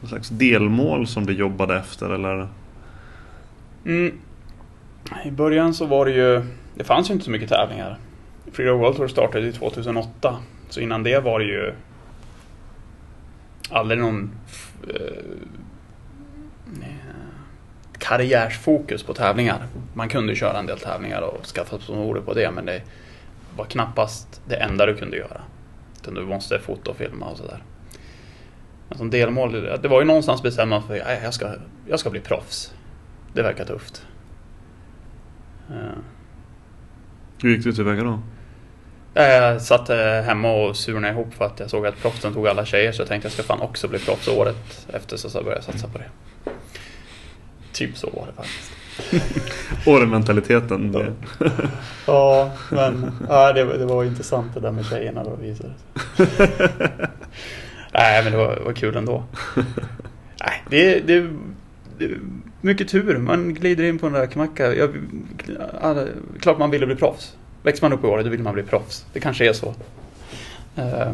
något 0.01 0.09
slags 0.09 0.29
delmål 0.29 1.07
som 1.07 1.25
du 1.25 1.33
jobbade 1.33 1.77
efter 1.77 2.09
eller? 2.09 2.47
Mm. 3.85 4.11
I 5.25 5.31
början 5.31 5.73
så 5.73 5.85
var 5.85 6.05
det 6.05 6.11
ju, 6.11 6.41
det 6.75 6.83
fanns 6.83 7.09
ju 7.09 7.13
inte 7.13 7.25
så 7.25 7.31
mycket 7.31 7.49
tävlingar. 7.49 7.97
Freedom 8.51 8.79
World 8.79 8.97
Tour 8.97 9.07
startade 9.07 9.45
ju 9.45 9.51
2008. 9.51 10.37
Så 10.69 10.79
innan 10.79 11.03
det 11.03 11.19
var 11.19 11.39
det 11.39 11.45
ju 11.45 11.73
aldrig 13.69 13.99
någon 13.99 14.31
eh, 14.89 15.23
karriärsfokus 18.03 19.03
på 19.03 19.13
tävlingar. 19.13 19.67
Man 19.93 20.09
kunde 20.09 20.35
köra 20.35 20.59
en 20.59 20.65
del 20.65 20.79
tävlingar 20.79 21.21
och 21.21 21.45
skaffa 21.45 21.79
sponsorer 21.79 22.21
på 22.21 22.33
det 22.33 22.51
men 22.51 22.65
det 22.65 22.81
var 23.55 23.65
knappast 23.65 24.41
det 24.45 24.55
enda 24.55 24.85
du 24.85 24.95
kunde 24.95 25.17
göra. 25.17 25.41
Utan 26.01 26.13
du 26.13 26.21
måste 26.21 26.59
fota 26.59 26.91
och 26.91 26.97
filma 26.97 27.25
och 27.25 27.37
sådär. 27.37 27.63
Men 28.89 28.97
som 28.97 29.09
delmål, 29.09 29.51
det 29.81 29.87
var 29.87 30.01
ju 30.01 30.07
någonstans 30.07 30.43
bestämma 30.43 30.81
för 30.81 30.99
att 30.99 31.23
jag 31.23 31.33
ska, 31.33 31.49
jag 31.87 31.99
ska 31.99 32.09
bli 32.09 32.19
proffs. 32.19 32.73
Det 33.33 33.41
verkar 33.41 33.65
tufft. 33.65 34.05
Ja. 35.69 35.75
Hur 37.41 37.49
gick 37.49 37.63
du 37.63 37.73
tillväga 37.73 38.03
då? 38.03 38.19
Jag 39.13 39.61
satt 39.61 39.89
hemma 40.25 40.51
och 40.51 40.77
surnade 40.77 41.13
ihop 41.13 41.33
för 41.33 41.45
att 41.45 41.59
jag 41.59 41.69
såg 41.69 41.85
att 41.85 41.97
proffsen 42.01 42.33
tog 42.33 42.47
alla 42.47 42.65
tjejer 42.65 42.91
så 42.91 43.01
jag 43.01 43.07
tänkte 43.07 43.27
att 43.27 43.37
jag 43.37 43.45
ska 43.45 43.53
fan 43.53 43.61
också 43.61 43.87
bli 43.87 43.99
proffs 43.99 44.27
året 44.27 44.87
efter 44.93 45.17
så 45.17 45.29
började 45.29 45.55
jag 45.55 45.63
satsa 45.63 45.87
på 45.87 45.97
det. 45.97 46.09
Typ 47.73 47.97
så 47.97 48.09
var 48.09 48.27
det 48.27 48.33
faktiskt. 48.33 48.71
Årementaliteten. 49.87 50.91
Det. 50.91 51.13
ja, 52.07 52.51
men 52.71 53.11
ja, 53.29 53.53
det, 53.53 53.77
det 53.77 53.85
var 53.85 54.03
intressant 54.03 54.53
det 54.53 54.59
där 54.59 54.71
med 54.71 54.85
tjejerna 54.85 55.23
då 55.23 55.35
visade 55.35 55.73
Nej, 57.93 58.23
men 58.23 58.31
det 58.31 58.37
var, 58.37 58.59
var 58.65 58.73
kul 58.73 58.95
ändå. 58.95 59.23
Nej, 60.39 60.63
det, 60.69 60.99
det, 60.99 61.29
det 61.97 62.17
mycket 62.61 62.89
tur. 62.89 63.17
Man 63.17 63.53
glider 63.53 63.83
in 63.83 63.99
på 63.99 64.07
en 64.07 64.13
räkmacka. 64.13 64.73
Jag, 64.75 64.89
alla, 65.81 66.05
klart 66.39 66.57
man 66.57 66.71
ville 66.71 66.85
bli 66.85 66.95
proffs. 66.95 67.35
Växer 67.63 67.89
man 67.89 67.93
upp 67.93 68.03
i 68.03 68.07
året 68.07 68.25
då 68.25 68.31
vill 68.31 68.43
man 68.43 68.53
bli 68.53 68.63
proffs. 68.63 69.05
Det 69.13 69.19
kanske 69.19 69.49
är 69.49 69.53
så. 69.53 69.67
Uh, 70.77 71.11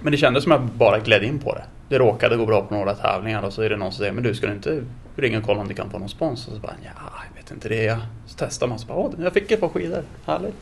men 0.00 0.12
det 0.12 0.16
kändes 0.16 0.42
som 0.42 0.52
att 0.52 0.60
jag 0.60 0.70
bara 0.70 0.98
gled 0.98 1.22
in 1.22 1.38
på 1.38 1.54
det. 1.54 1.64
Det 1.92 1.98
råkade 1.98 2.36
gå 2.36 2.46
bra 2.46 2.62
på 2.62 2.74
några 2.74 2.94
tävlingar 2.94 3.42
och 3.42 3.52
så 3.52 3.62
är 3.62 3.70
det 3.70 3.76
någon 3.76 3.92
som 3.92 3.98
säger 3.98 4.12
men 4.12 4.24
du 4.24 4.34
ska 4.34 4.46
du 4.46 4.52
inte 4.52 4.84
ringa 5.16 5.38
och 5.38 5.44
kolla 5.44 5.60
om 5.60 5.68
du 5.68 5.74
kan 5.74 5.90
få 5.90 5.98
någon 5.98 6.08
spons? 6.08 6.48
Och 6.48 6.54
så 6.54 6.60
bara 6.60 6.74
ja, 6.84 6.90
jag 7.28 7.42
vet 7.42 7.50
inte 7.50 7.68
det. 7.68 7.98
Så 8.26 8.34
testar 8.38 8.66
man 8.66 8.78
så 8.78 8.86
bara 8.86 8.98
åh, 8.98 9.10
jag 9.18 9.32
fick 9.32 9.50
ett 9.50 9.60
par 9.60 9.68
skidor. 9.68 10.02
Härligt. 10.26 10.54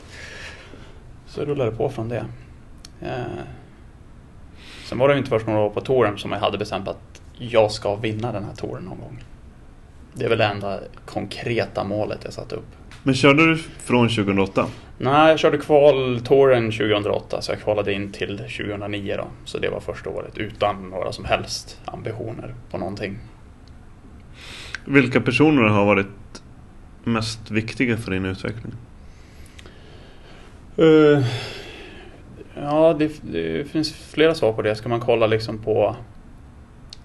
Så 1.27 1.45
rullade 1.45 1.71
det 1.71 1.77
på 1.77 1.89
från 1.89 2.09
det. 2.09 2.25
Eh. 3.01 3.43
sen 4.85 4.97
var 4.97 5.09
det 5.09 5.17
inte 5.17 5.29
först 5.29 5.47
några 5.47 5.59
år 5.59 5.69
på 5.69 5.81
touren 5.81 6.17
som 6.17 6.31
jag 6.31 6.39
hade 6.39 6.57
bestämt 6.57 6.87
att 6.87 7.21
jag 7.37 7.71
ska 7.71 7.95
vinna 7.95 8.31
den 8.31 8.43
här 8.43 8.53
touren 8.53 8.83
någon 8.83 8.99
gång. 8.99 9.23
Det 10.13 10.25
är 10.25 10.29
väl 10.29 10.37
det 10.37 10.45
enda 10.45 10.79
konkreta 11.05 11.83
målet 11.83 12.19
jag 12.23 12.33
satte 12.33 12.55
upp. 12.55 12.75
Men 13.03 13.13
körde 13.13 13.45
du 13.45 13.57
från 13.57 14.09
2008? 14.09 14.67
Nej, 14.97 15.29
jag 15.29 15.39
körde 15.39 15.57
kvaltouren 15.57 16.71
2008 16.71 17.41
så 17.41 17.51
jag 17.51 17.59
kvalade 17.59 17.93
in 17.93 18.11
till 18.11 18.37
2009 18.37 19.15
då. 19.17 19.27
Så 19.45 19.57
det 19.57 19.69
var 19.69 19.79
första 19.79 20.09
året 20.09 20.37
utan 20.37 20.89
några 20.89 21.11
som 21.11 21.25
helst 21.25 21.79
ambitioner 21.85 22.55
på 22.71 22.77
någonting. 22.77 23.19
Vilka 24.85 25.21
personer 25.21 25.61
har 25.61 25.85
varit 25.85 26.07
mest 27.03 27.51
viktiga 27.51 27.97
för 27.97 28.11
din 28.11 28.25
utveckling? 28.25 28.73
Uh, 30.79 31.25
ja, 32.55 32.95
det, 32.99 33.11
det, 33.21 33.71
finns 33.71 33.93
flera 33.93 34.35
svar 34.35 34.53
på 34.53 34.61
det. 34.61 34.75
Ska 34.75 34.89
man 34.89 34.99
kolla 34.99 35.27
liksom 35.27 35.57
på 35.57 35.95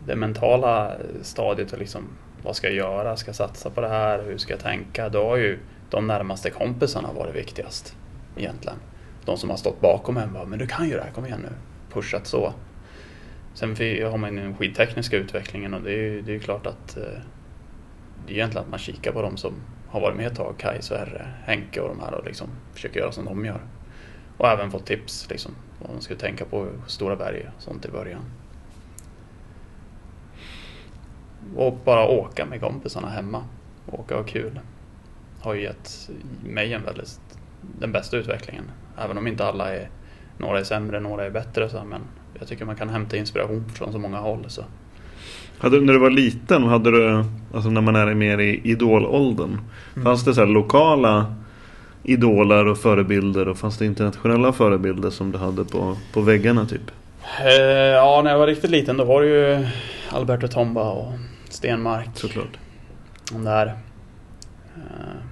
det 0.06 0.16
mentala 0.16 0.92
stadiet 1.22 1.72
och 1.72 1.78
liksom 1.78 2.02
vad 2.42 2.56
ska 2.56 2.66
jag 2.66 2.76
göra? 2.76 3.16
Ska 3.16 3.28
jag 3.28 3.36
satsa 3.36 3.70
på 3.70 3.80
det 3.80 3.88
här? 3.88 4.22
Hur 4.22 4.38
ska 4.38 4.52
jag 4.52 4.62
tänka? 4.62 5.08
Då 5.08 5.24
har 5.24 5.36
ju 5.36 5.58
de 5.90 6.06
närmaste 6.06 6.50
kompisarna 6.50 7.12
varit 7.12 7.34
viktigast 7.34 7.96
egentligen. 8.36 8.78
De 9.24 9.36
som 9.36 9.50
har 9.50 9.56
stått 9.56 9.80
bakom 9.80 10.16
en 10.16 10.32
bara, 10.32 10.44
men 10.44 10.58
du 10.58 10.66
kan 10.66 10.88
ju 10.88 10.96
det 10.96 11.02
här, 11.02 11.10
kom 11.10 11.26
igen 11.26 11.40
nu. 11.42 11.52
Pushat 11.92 12.26
så. 12.26 12.52
Sen 13.54 13.68
har 14.10 14.18
man 14.18 14.36
den 14.36 14.56
skidtekniska 14.56 15.16
utvecklingen 15.16 15.74
och 15.74 15.82
det 15.82 15.90
är 15.90 16.02
ju 16.02 16.22
det 16.22 16.34
är 16.34 16.38
klart 16.38 16.66
att 16.66 16.96
eh, 16.96 17.02
det 18.26 18.32
är 18.32 18.36
egentligen 18.36 18.64
att 18.64 18.70
man 18.70 18.78
kikar 18.78 19.12
på 19.12 19.22
de 19.22 19.36
som 19.36 19.52
har 19.88 20.00
varit 20.00 20.16
med 20.16 20.26
ett 20.26 20.36
tag, 20.36 20.54
Kaj, 20.58 20.82
Sverre, 20.82 21.26
Henke 21.44 21.80
och 21.80 21.88
de 21.88 22.00
här 22.00 22.14
och 22.14 22.24
liksom 22.24 22.48
försöker 22.74 23.00
göra 23.00 23.12
som 23.12 23.24
de 23.24 23.44
gör. 23.44 23.60
Och 24.36 24.48
även 24.48 24.70
fått 24.70 24.86
tips 24.86 25.30
liksom, 25.30 25.52
vad 25.80 25.90
man 25.90 26.00
skulle 26.00 26.20
tänka 26.20 26.44
på 26.44 26.68
stora 26.86 27.16
berg 27.16 27.46
och 27.56 27.62
sånt 27.62 27.84
i 27.84 27.88
början. 27.88 28.22
Och 31.56 31.78
bara 31.84 32.08
åka 32.08 32.46
med 32.46 32.60
kompisarna 32.60 33.08
hemma. 33.08 33.44
Åka 33.86 34.14
och 34.14 34.20
ha 34.20 34.28
kul. 34.28 34.60
Har 35.46 35.54
ju 35.54 35.62
gett 35.62 36.10
mig 36.44 36.72
en 36.72 36.84
väldigt, 36.84 37.20
den 37.78 37.92
bästa 37.92 38.16
utvecklingen. 38.16 38.64
Även 38.98 39.18
om 39.18 39.26
inte 39.26 39.46
alla 39.46 39.74
är, 39.74 39.88
några 40.38 40.60
är 40.60 40.64
sämre, 40.64 41.00
några 41.00 41.26
är 41.26 41.30
bättre 41.30 41.68
så, 41.68 41.84
men 41.84 42.00
jag 42.38 42.48
tycker 42.48 42.64
man 42.64 42.76
kan 42.76 42.88
hämta 42.88 43.16
inspiration 43.16 43.64
från 43.74 43.92
så 43.92 43.98
många 43.98 44.18
håll. 44.18 44.44
Så. 44.48 44.62
Hade, 45.58 45.80
när 45.80 45.92
du 45.92 45.98
var 45.98 46.10
liten, 46.10 46.62
hade 46.62 46.90
du, 46.90 47.24
alltså 47.54 47.70
när 47.70 47.80
man 47.80 47.96
är 47.96 48.14
mer 48.14 48.38
i 48.38 48.60
idolåldern, 48.64 49.58
mm. 49.94 50.04
fanns 50.04 50.24
det 50.24 50.34
så 50.34 50.44
lokala 50.44 51.34
idoler 52.02 52.66
och 52.66 52.78
förebilder 52.78 53.48
och 53.48 53.58
fanns 53.58 53.78
det 53.78 53.86
internationella 53.86 54.52
förebilder 54.52 55.10
som 55.10 55.32
du 55.32 55.38
hade 55.38 55.64
på, 55.64 55.96
på 56.12 56.20
väggarna 56.20 56.66
typ? 56.66 56.90
Eh, 57.40 57.52
ja, 57.72 58.20
när 58.24 58.30
jag 58.30 58.38
var 58.38 58.46
riktigt 58.46 58.70
liten 58.70 58.96
då 58.96 59.04
var 59.04 59.22
det 59.22 59.28
ju 59.28 59.66
Alberto 60.10 60.48
Tomba 60.48 60.90
och 60.90 61.12
Stenmark. 61.48 62.08
Såklart. 62.14 62.58
De 63.32 63.44
där. 63.44 63.66
Eh, 64.76 65.25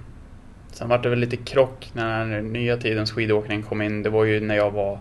sen 0.75 0.89
var 0.89 0.97
det 0.97 1.09
väl 1.09 1.19
lite 1.19 1.37
krock 1.37 1.91
när 1.93 2.25
den 2.25 2.53
nya 2.53 2.77
tidens 2.77 3.11
skidåkning 3.11 3.63
kom 3.63 3.81
in. 3.81 4.03
Det 4.03 4.09
var 4.09 4.23
ju 4.23 4.39
när 4.39 4.55
jag 4.55 4.71
var 4.71 4.99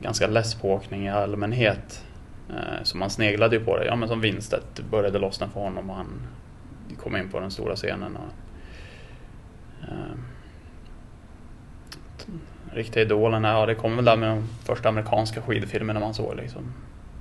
ganska 0.00 0.26
less 0.26 0.54
på 0.54 0.72
åkning 0.72 1.06
i 1.06 1.10
allmänhet. 1.10 2.04
Eh, 2.48 2.82
så 2.82 2.96
man 2.96 3.10
sneglade 3.10 3.56
ju 3.56 3.64
på 3.64 3.76
det. 3.76 3.84
Ja 3.84 3.96
men 3.96 4.08
som 4.08 4.20
Winstedt 4.20 4.80
började 4.90 5.18
lossna 5.18 5.48
för 5.48 5.60
honom 5.60 5.90
och 5.90 5.96
han 5.96 6.06
kom 6.98 7.16
in 7.16 7.28
på 7.28 7.40
den 7.40 7.50
stora 7.50 7.76
scenen. 7.76 8.16
Och, 8.16 8.32
eh, 9.88 10.16
riktiga 12.72 13.02
idolerna, 13.02 13.48
ja 13.48 13.66
det 13.66 13.74
kom 13.74 13.96
väl 13.96 14.04
där 14.04 14.16
med 14.16 14.28
de 14.28 14.48
första 14.64 14.88
amerikanska 14.88 15.42
skidfilmerna 15.42 16.00
man 16.00 16.14
såg 16.14 16.36
liksom. 16.36 16.62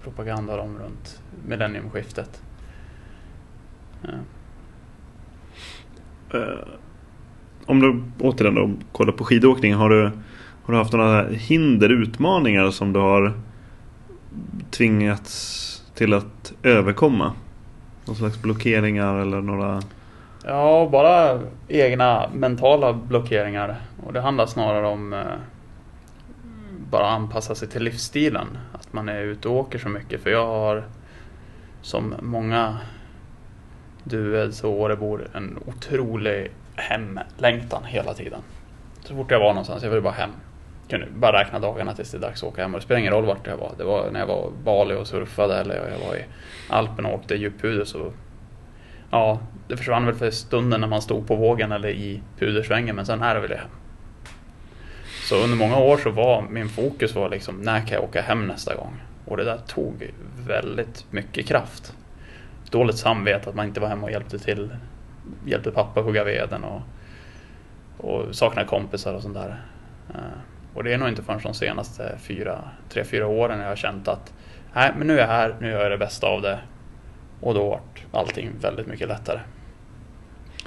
Propaganda 0.04 0.62
om 0.62 0.78
runt 0.80 1.22
millenniumskiftet. 1.46 2.42
Ja. 4.02 4.10
Uh, 6.34 6.64
om 7.70 7.80
du 7.80 8.02
återigen 8.20 8.56
då 8.56 8.72
kollar 8.92 9.14
på 9.14 9.24
skidåkning. 9.24 9.74
Har 9.74 9.90
du, 9.90 10.04
har 10.64 10.74
du 10.74 10.78
haft 10.78 10.94
några 10.94 11.28
hinder, 11.28 11.90
utmaningar 11.90 12.72
som 12.72 12.94
du 12.94 13.00
har 13.00 13.34
tvingats 14.72 15.84
till 15.96 16.14
att 16.14 16.54
överkomma? 16.64 17.34
Någon 18.06 18.16
slags 18.16 18.42
blockeringar 18.42 19.16
eller 19.16 19.42
några? 19.42 19.82
Ja, 20.46 20.90
bara 20.92 21.40
egna 21.68 22.30
mentala 22.34 22.94
blockeringar. 22.94 23.76
Och 24.06 24.14
det 24.14 24.22
handlar 24.22 24.46
snarare 24.46 24.88
om 24.88 25.14
eh, 25.14 25.20
bara 26.92 27.08
anpassa 27.08 27.56
sig 27.56 27.68
till 27.68 27.84
livsstilen. 27.84 28.48
Att 28.74 28.94
man 28.94 29.10
är 29.10 29.22
ute 29.22 29.48
och 29.48 29.56
åker 29.56 29.80
så 29.80 29.90
mycket. 29.90 30.24
För 30.24 30.30
jag 30.30 30.46
har 30.46 30.84
som 31.82 32.14
många 32.22 32.78
Dueds 34.04 34.64
och 34.64 34.72
Årebor 34.72 35.28
en 35.34 35.60
otrolig 35.66 36.52
hemlängtan 36.80 37.84
hela 37.84 38.14
tiden. 38.14 38.42
Så 39.02 39.16
fort 39.16 39.32
jag 39.32 39.40
var 39.40 39.50
någonstans, 39.50 39.84
jag 39.84 39.90
ville 39.90 40.02
bara 40.02 40.14
hem. 40.14 40.32
Kunde 40.90 41.08
bara 41.16 41.42
räkna 41.42 41.60
dagarna 41.60 41.94
tills 41.94 42.12
det 42.12 42.18
är 42.18 42.22
dags 42.22 42.44
att 42.44 42.50
åka 42.50 42.62
hem. 42.62 42.74
Och 42.74 42.80
det 42.80 42.86
spelar 42.86 43.00
ingen 43.00 43.14
roll 43.14 43.26
vart 43.26 43.48
jag 43.48 43.58
var. 43.58 43.72
Det 43.78 43.84
var 43.84 44.12
när 44.12 44.20
jag 44.20 44.28
var 44.28 44.48
i 44.48 44.64
Bali 44.64 44.96
och 44.96 45.08
surfade 45.08 45.56
eller 45.56 45.76
jag 45.76 46.08
var 46.08 46.16
i 46.16 46.26
Alperna 46.70 47.10
och 47.10 47.16
åkte 47.16 47.36
djuppuder 47.36 47.86
så 47.86 48.12
Ja, 49.12 49.40
det 49.68 49.78
försvann 49.78 50.06
väl 50.06 50.16
för 50.16 50.32
stunden 50.32 50.82
när 50.82 50.88
man 50.88 51.02
stod 51.02 51.28
på 51.28 51.36
vågen 51.36 51.72
eller 51.72 51.90
i 51.90 52.22
pudersvängen 52.40 52.96
men 52.96 53.06
sen 53.06 53.22
här 53.22 53.40
vill 53.40 53.52
jag 53.52 53.58
hem. 53.58 53.70
Så 55.30 55.44
under 55.44 55.58
många 55.58 55.78
år 55.78 55.98
så 55.98 56.10
var 56.10 56.42
min 56.42 56.70
fokus 56.70 57.16
var 57.16 57.30
liksom 57.30 57.62
när 57.62 57.80
kan 57.80 57.90
jag 57.90 58.04
åka 58.04 58.22
hem 58.22 58.48
nästa 58.48 58.76
gång? 58.76 59.02
Och 59.26 59.38
det 59.38 59.44
där 59.44 59.58
tog 59.58 60.12
väldigt 60.48 61.06
mycket 61.12 61.48
kraft. 61.48 61.94
Dåligt 62.70 62.98
samvete 62.98 63.50
att 63.50 63.56
man 63.56 63.66
inte 63.66 63.80
var 63.80 63.88
hemma 63.88 64.04
och 64.04 64.12
hjälpte 64.12 64.40
till. 64.40 64.70
Hjälpte 65.46 65.72
pappa 65.72 66.02
hugga 66.02 66.24
veden 66.24 66.64
och, 66.64 66.82
och 67.98 68.36
saknade 68.36 68.68
kompisar 68.68 69.14
och 69.14 69.22
sånt 69.22 69.34
där. 69.36 69.62
Eh, 70.10 70.40
och 70.74 70.84
det 70.84 70.94
är 70.94 70.98
nog 70.98 71.10
inte 71.10 71.24
förrän 71.24 71.40
de 71.44 71.54
senaste 71.54 72.18
fyra, 72.22 72.60
tre, 72.90 73.04
fyra 73.04 73.28
åren 73.28 73.60
jag 73.60 73.68
har 73.68 73.76
känt 73.76 74.08
att 74.08 74.34
nej, 74.74 74.94
men 74.98 75.08
nu 75.08 75.14
är 75.14 75.20
jag 75.20 75.28
här, 75.28 75.56
nu 75.62 75.70
gör 75.70 75.82
jag 75.82 75.92
det 75.92 75.98
bästa 75.98 76.28
av 76.28 76.42
det. 76.42 76.60
Och 77.42 77.54
då 77.54 77.70
vart 77.70 78.06
allting 78.12 78.50
väldigt 78.62 78.88
mycket 78.88 79.08
lättare. 79.08 79.40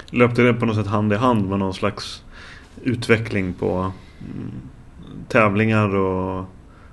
Löpte 0.09 0.41
det 0.41 0.53
på 0.53 0.65
något 0.65 0.75
sätt 0.75 0.87
hand 0.87 1.13
i 1.13 1.15
hand 1.15 1.49
med 1.49 1.59
någon 1.59 1.73
slags 1.73 2.23
utveckling 2.83 3.53
på 3.53 3.91
mm, 4.19 4.51
tävlingar 5.27 5.95
och 5.95 6.45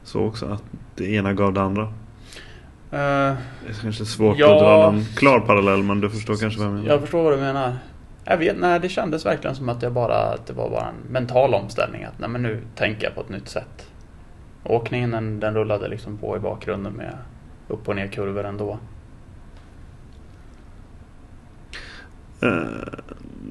så 0.02 0.20
också? 0.20 0.46
Att 0.46 0.64
det 0.94 1.12
ena 1.12 1.32
gav 1.32 1.52
det 1.52 1.62
andra? 1.62 1.92
Uh, 2.92 2.98
det 2.98 3.68
är 3.68 3.82
kanske 3.82 4.04
svårt 4.04 4.38
ja, 4.38 4.54
att 4.54 4.60
dra 4.60 4.92
någon 4.92 5.04
klar 5.04 5.40
parallell 5.40 5.82
men 5.82 6.00
du 6.00 6.10
förstår 6.10 6.36
kanske 6.36 6.58
vad 6.58 6.68
jag 6.68 6.74
menar? 6.74 6.88
Jag 6.88 7.00
förstår 7.00 7.22
vad 7.22 7.32
du 7.32 7.36
menar. 7.36 7.74
Jag 8.24 8.36
vet, 8.36 8.58
nej, 8.58 8.80
det 8.80 8.88
kändes 8.88 9.26
verkligen 9.26 9.56
som 9.56 9.68
att, 9.68 9.82
jag 9.82 9.92
bara, 9.92 10.16
att 10.16 10.46
det 10.46 10.52
var 10.52 10.70
bara 10.70 10.86
en 10.88 11.12
mental 11.12 11.54
omställning. 11.54 12.04
Att 12.04 12.18
nej, 12.18 12.28
men 12.28 12.42
nu 12.42 12.62
tänker 12.74 13.04
jag 13.04 13.14
på 13.14 13.20
ett 13.20 13.28
nytt 13.28 13.48
sätt. 13.48 13.86
Åkningen 14.64 15.10
den, 15.10 15.40
den 15.40 15.54
rullade 15.54 15.88
liksom 15.88 16.16
på 16.16 16.36
i 16.36 16.40
bakgrunden 16.40 16.92
med 16.92 17.18
upp 17.68 17.88
och 17.88 17.96
ner 17.96 18.06
kurvor 18.06 18.44
ändå. 18.44 18.78
Uh, 22.42 22.62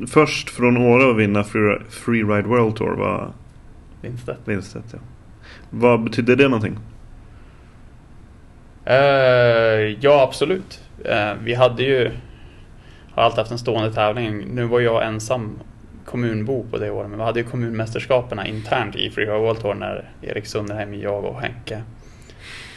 först 0.08 0.50
från 0.50 0.78
Åre 0.78 1.12
att 1.12 1.18
vinna 1.18 1.44
Free, 1.44 1.80
Freeride 1.90 2.48
World 2.48 2.76
Tour 2.76 2.96
var 2.96 3.32
Lindstedt. 4.02 4.48
Lindstedt 4.48 4.86
ja. 4.92 5.00
Vad 5.70 6.04
betydde 6.04 6.36
det 6.36 6.44
någonting? 6.44 6.78
Uh, 8.90 9.98
ja, 10.00 10.24
absolut. 10.24 10.82
Uh, 11.06 11.34
vi 11.44 11.54
hade 11.54 11.84
ju 11.84 12.12
har 13.20 13.26
alltid 13.26 13.40
haft 13.40 13.52
en 13.52 13.58
stående 13.58 13.94
tävling. 13.94 14.46
Nu 14.48 14.64
var 14.64 14.80
jag 14.80 15.06
ensam 15.06 15.60
kommunbo 16.06 16.66
på 16.72 16.78
det 16.78 16.92
året, 16.92 17.10
men 17.10 17.20
vi 17.20 17.26
hade 17.26 17.40
ju 17.40 17.46
kommunmästerskapen 17.46 18.46
internt 18.46 18.96
i 18.96 19.10
Freeride 19.10 19.40
World 19.40 19.62
Tour 19.62 19.74
när 19.74 20.10
Erik 20.22 20.46
Sunderheim, 20.46 20.94
jag 20.94 21.26
och 21.26 21.42
Henke 21.42 21.84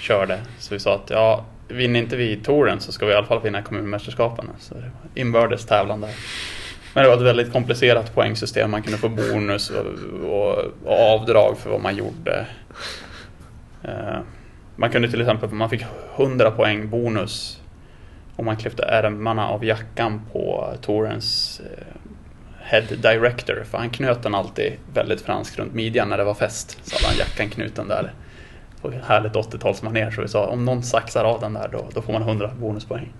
körde. 0.01 0.38
Så 0.59 0.75
vi 0.75 0.81
sa 0.81 0.94
att 0.94 1.11
ja, 1.11 1.44
vinner 1.68 2.01
inte 2.01 2.16
vi 2.16 2.37
touren 2.37 2.81
så 2.81 2.92
ska 2.92 3.07
vi 3.07 3.12
i 3.12 3.14
alla 3.14 3.27
fall 3.27 3.42
vinna 3.42 3.62
kommunmästerskapen. 3.62 4.51
Så 4.59 4.75
det 4.75 4.81
var 4.81 4.90
inbördes 5.14 5.66
tävlan 5.66 6.01
där. 6.01 6.11
Men 6.94 7.05
det 7.05 7.11
var 7.11 7.16
ett 7.16 7.22
väldigt 7.22 7.53
komplicerat 7.53 8.14
poängsystem. 8.14 8.70
Man 8.70 8.83
kunde 8.83 8.98
få 8.98 9.09
bonus 9.09 9.70
och, 9.70 9.87
och, 10.31 10.59
och 10.85 11.14
avdrag 11.14 11.59
för 11.59 11.70
vad 11.70 11.81
man 11.81 11.96
gjorde. 11.96 12.46
Uh, 13.85 14.18
man 14.77 14.91
kunde 14.91 15.11
till 15.11 15.21
exempel, 15.21 15.51
man 15.51 15.71
fick 15.71 15.85
100 16.17 16.51
poäng 16.51 16.89
bonus 16.89 17.61
om 18.37 18.45
man 18.45 18.57
klippte 18.57 18.83
ärmarna 18.83 19.49
av 19.49 19.65
jackan 19.65 20.21
på 20.33 20.75
Torens 20.81 21.61
uh, 21.65 21.69
Head 22.61 22.83
Director. 22.83 23.65
För 23.71 23.79
han 23.79 23.91
knöt 23.91 24.23
den 24.23 24.35
alltid 24.35 24.73
väldigt 24.95 25.21
franskt 25.21 25.59
runt 25.59 25.75
midjan 25.75 26.09
när 26.09 26.19
det 26.19 26.25
var 26.25 26.35
fest. 26.35 26.79
Så 26.83 26.97
hade 26.97 27.09
han 27.09 27.19
jackan 27.19 27.51
knuten 27.51 27.89
där 27.89 28.13
på 28.83 28.91
härligt 28.91 29.33
80-talsmanér. 29.33 30.11
Så 30.11 30.23
vi 30.23 30.29
sa 30.29 30.47
om 30.47 30.65
någon 30.65 30.83
saxar 30.83 31.25
av 31.25 31.41
den 31.41 31.53
där 31.53 31.69
då, 31.73 31.89
då 31.95 32.03
får 32.03 32.13
man 32.13 32.23
100 32.23 32.51
bonuspoäng. 32.61 33.13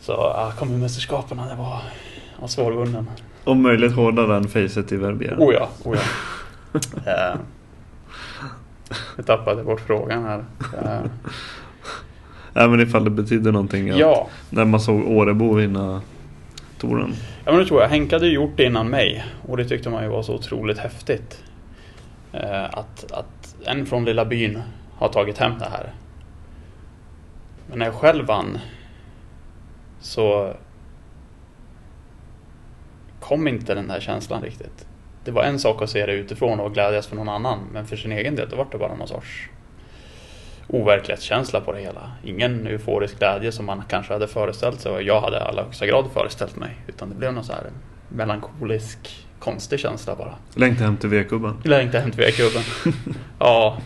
Så 0.00 0.12
ja, 0.12 0.52
kommunmästerskapen, 0.58 1.36
det 1.36 1.54
var, 1.54 1.82
var 2.40 2.48
svårvunnen. 2.48 3.10
Om 3.44 3.62
möjligt 3.62 3.92
hårdare 3.92 4.36
än 4.36 4.48
facet 4.48 4.92
i 4.92 4.96
Verbier. 4.96 5.36
Oh 5.38 5.54
ja, 5.54 5.68
oh 5.84 5.96
ja. 7.04 7.36
jag 9.16 9.26
tappade 9.26 9.64
bort 9.64 9.80
frågan 9.80 10.24
här. 10.24 10.44
Även 12.54 12.80
ifall 12.80 13.04
det 13.04 13.10
betyder 13.10 13.52
någonting. 13.52 13.88
Ja. 13.88 14.28
När 14.50 14.64
man 14.64 14.80
såg 14.80 15.10
Årebo 15.10 15.54
vinna 15.54 16.02
touren. 16.78 17.14
Ja 17.44 17.52
men 17.52 17.60
det 17.60 17.66
tror 17.66 17.80
jag. 17.80 17.88
Henke 17.88 18.14
hade 18.14 18.28
gjort 18.28 18.56
det 18.56 18.64
innan 18.64 18.88
mig. 18.88 19.24
Och 19.48 19.56
det 19.56 19.64
tyckte 19.64 19.90
man 19.90 20.02
ju 20.02 20.08
var 20.08 20.22
så 20.22 20.34
otroligt 20.34 20.78
häftigt. 20.78 21.44
Uh, 22.34 22.64
att, 22.64 23.12
att 23.12 23.56
en 23.64 23.86
från 23.86 24.04
lilla 24.04 24.24
byn 24.24 24.62
har 24.94 25.08
tagit 25.08 25.38
hem 25.38 25.52
det 25.58 25.68
här. 25.70 25.92
Men 27.66 27.78
när 27.78 27.86
jag 27.86 27.94
själv 27.94 28.26
vann 28.26 28.58
så 30.00 30.54
kom 33.20 33.48
inte 33.48 33.74
den 33.74 33.90
här 33.90 34.00
känslan 34.00 34.42
riktigt. 34.42 34.86
Det 35.24 35.30
var 35.30 35.42
en 35.42 35.58
sak 35.58 35.82
att 35.82 35.90
se 35.90 36.06
det 36.06 36.12
utifrån 36.12 36.60
och 36.60 36.74
glädjas 36.74 37.06
för 37.06 37.16
någon 37.16 37.28
annan, 37.28 37.58
men 37.72 37.86
för 37.86 37.96
sin 37.96 38.12
egen 38.12 38.36
del 38.36 38.48
då 38.48 38.56
var 38.56 38.66
det 38.72 38.78
bara 38.78 38.94
någon 38.94 39.08
sorts 39.08 39.48
overklighetskänsla 40.72 41.60
på 41.60 41.72
det 41.72 41.80
hela. 41.80 42.12
Ingen 42.24 42.66
euforisk 42.66 43.18
glädje 43.18 43.52
som 43.52 43.66
man 43.66 43.82
kanske 43.88 44.12
hade 44.12 44.28
föreställt 44.28 44.80
sig 44.80 44.92
och 44.92 45.02
jag 45.02 45.20
hade 45.20 45.36
i 45.36 45.40
allra 45.40 45.62
högsta 45.62 45.86
grad 45.86 46.04
föreställt 46.14 46.56
mig. 46.56 46.76
Utan 46.86 47.08
det 47.08 47.14
blev 47.14 47.32
någon 47.32 47.44
så 47.44 47.52
här 47.52 47.62
melankolisk 48.08 49.26
konstig 49.38 49.80
känsla 49.80 50.16
bara. 50.16 50.34
Längta 50.54 50.84
hem 50.84 50.96
till 50.96 51.08
V-kubben. 51.08 51.54
Längta 51.64 51.98
hem 51.98 52.10
till 52.10 52.20
V-kubben. 52.20 52.62
ja, 53.38 53.78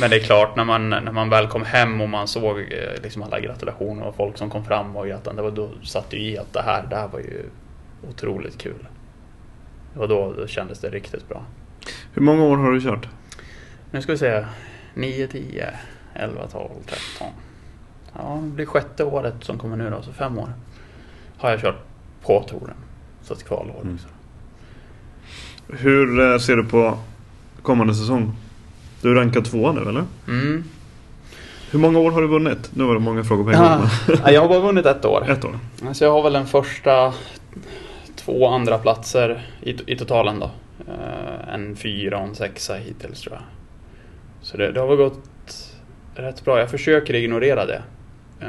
men 0.00 0.10
det 0.10 0.16
är 0.16 0.20
klart 0.20 0.56
när 0.56 0.64
man, 0.64 0.90
när 0.90 1.12
man 1.12 1.30
väl 1.30 1.46
kom 1.46 1.64
hem 1.64 2.00
och 2.00 2.08
man 2.08 2.28
såg 2.28 2.58
eh, 2.58 3.02
liksom 3.02 3.22
alla 3.22 3.40
gratulationer 3.40 4.06
och 4.06 4.16
folk 4.16 4.38
som 4.38 4.50
kom 4.50 4.64
fram 4.64 4.96
och 4.96 5.06
grattade. 5.06 5.50
Då 5.50 5.70
satt 5.82 6.10
det 6.10 6.16
i 6.16 6.38
att 6.38 6.52
det 6.52 6.62
här, 6.62 6.86
det 6.90 6.96
här 6.96 7.08
var 7.08 7.18
ju 7.18 7.42
otroligt 8.08 8.58
kul. 8.58 8.86
Och 9.94 10.08
då, 10.08 10.34
då 10.36 10.46
kändes 10.46 10.78
det 10.80 10.88
riktigt 10.88 11.28
bra. 11.28 11.42
Hur 12.12 12.22
många 12.22 12.44
år 12.44 12.56
har 12.56 12.72
du 12.72 12.80
kört? 12.80 13.08
Nu 13.90 14.02
ska 14.02 14.12
vi 14.12 14.18
se. 14.18 14.44
9, 14.94 15.26
10, 15.26 15.70
11, 16.14 16.46
12, 16.52 16.68
13. 16.86 17.28
Ja, 18.18 18.40
det 18.42 18.50
blir 18.50 18.66
sjätte 18.66 19.04
året 19.04 19.34
som 19.40 19.58
kommer 19.58 19.76
nu 19.76 19.90
då, 19.90 20.02
så 20.02 20.12
fem 20.12 20.38
år 20.38 20.52
har 21.38 21.50
jag 21.50 21.60
kört 21.60 21.78
på 22.22 22.42
touren. 22.48 22.76
Så 23.22 23.34
ett 23.34 23.44
kvalår 23.44 23.80
mm. 23.82 23.98
Hur 25.68 26.20
eh, 26.20 26.38
ser 26.38 26.56
du 26.56 26.64
på 26.64 26.98
kommande 27.62 27.94
säsong? 27.94 28.36
Du 29.02 29.10
är 29.10 29.14
rankad 29.14 29.44
tvåa 29.44 29.72
nu 29.72 29.80
eller? 29.80 30.04
Mm. 30.28 30.64
Hur 31.70 31.78
många 31.78 31.98
år 31.98 32.10
har 32.10 32.20
du 32.20 32.28
vunnit? 32.28 32.70
Nu 32.74 32.84
var 32.84 32.94
det 32.94 33.00
många 33.00 33.24
frågor 33.24 33.44
på 33.44 33.50
en 33.50 33.58
gång. 33.58 33.88
Ja, 34.24 34.30
jag 34.30 34.40
har 34.40 34.48
bara 34.48 34.60
vunnit 34.60 34.86
ett 34.86 35.04
år. 35.04 35.30
Ett 35.30 35.44
år. 35.44 35.58
Så 35.92 36.04
jag 36.04 36.12
har 36.12 36.22
väl 36.22 36.32
den 36.32 36.46
första 36.46 37.14
två 38.24 38.46
andra 38.46 38.78
platser 38.78 39.46
i, 39.62 39.92
i 39.92 39.96
totalen 39.96 40.38
då. 40.38 40.50
Uh, 40.88 41.54
en 41.54 41.76
fyra 41.76 42.18
och 42.18 42.24
en 42.24 42.34
sexa 42.34 42.74
hittills 42.74 43.20
tror 43.20 43.34
jag. 43.34 43.42
Så 44.40 44.56
det, 44.56 44.72
det 44.72 44.80
har 44.80 44.86
väl 44.86 44.96
gått 44.96 45.72
rätt 46.14 46.44
bra. 46.44 46.58
Jag 46.58 46.70
försöker 46.70 47.14
ignorera 47.14 47.66
det. 47.66 47.82
Uh, 48.42 48.48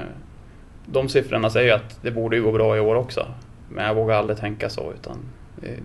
de 0.85 1.09
siffrorna 1.09 1.49
säger 1.49 1.67
ju 1.67 1.73
att 1.73 1.99
det 2.01 2.11
borde 2.11 2.39
gå 2.39 2.51
bra 2.51 2.77
i 2.77 2.79
år 2.79 2.95
också. 2.95 3.27
Men 3.69 3.85
jag 3.85 3.95
vågar 3.95 4.15
aldrig 4.15 4.37
tänka 4.37 4.69
så 4.69 4.93
utan 4.93 5.17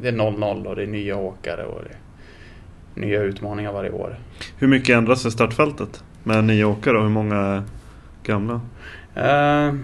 det 0.00 0.08
är 0.08 0.12
0-0 0.12 0.66
och 0.66 0.76
det 0.76 0.82
är 0.82 0.86
nya 0.86 1.16
åkare 1.16 1.64
och 1.64 1.80
det 1.84 1.90
är 1.90 3.06
nya 3.06 3.22
utmaningar 3.22 3.72
varje 3.72 3.90
år. 3.90 4.18
Hur 4.58 4.68
mycket 4.68 4.96
ändras 4.96 5.26
i 5.26 5.30
startfältet 5.30 6.04
med 6.22 6.44
nya 6.44 6.66
åkare 6.66 6.96
och 6.96 7.02
hur 7.02 7.10
många 7.10 7.64
gamla? 8.22 8.54
Uh, 8.54 9.74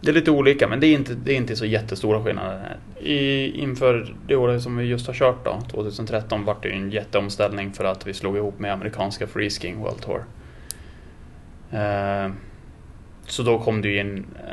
det 0.00 0.10
är 0.10 0.12
lite 0.12 0.30
olika 0.30 0.68
men 0.68 0.80
det 0.80 0.86
är 0.86 0.94
inte, 0.94 1.14
det 1.14 1.32
är 1.32 1.36
inte 1.36 1.56
så 1.56 1.66
jättestora 1.66 2.24
skillnader. 2.24 2.76
I, 3.02 3.50
inför 3.60 4.14
det 4.26 4.36
året 4.36 4.62
som 4.62 4.76
vi 4.76 4.84
just 4.84 5.06
har 5.06 5.14
kört 5.14 5.44
då, 5.44 5.60
2013, 5.70 6.44
vart 6.44 6.62
det 6.62 6.68
ju 6.68 6.74
en 6.74 6.90
jätteomställning 6.90 7.72
för 7.72 7.84
att 7.84 8.06
vi 8.06 8.14
slog 8.14 8.36
ihop 8.36 8.58
med 8.58 8.72
amerikanska 8.72 9.26
Freesking 9.26 9.78
World 9.78 10.00
Tour. 10.00 10.24
Eh, 11.70 12.32
så 13.26 13.42
då 13.42 13.58
kom 13.58 13.82
det 13.82 13.88
ju 13.88 14.00
in 14.00 14.26
eh, 14.36 14.50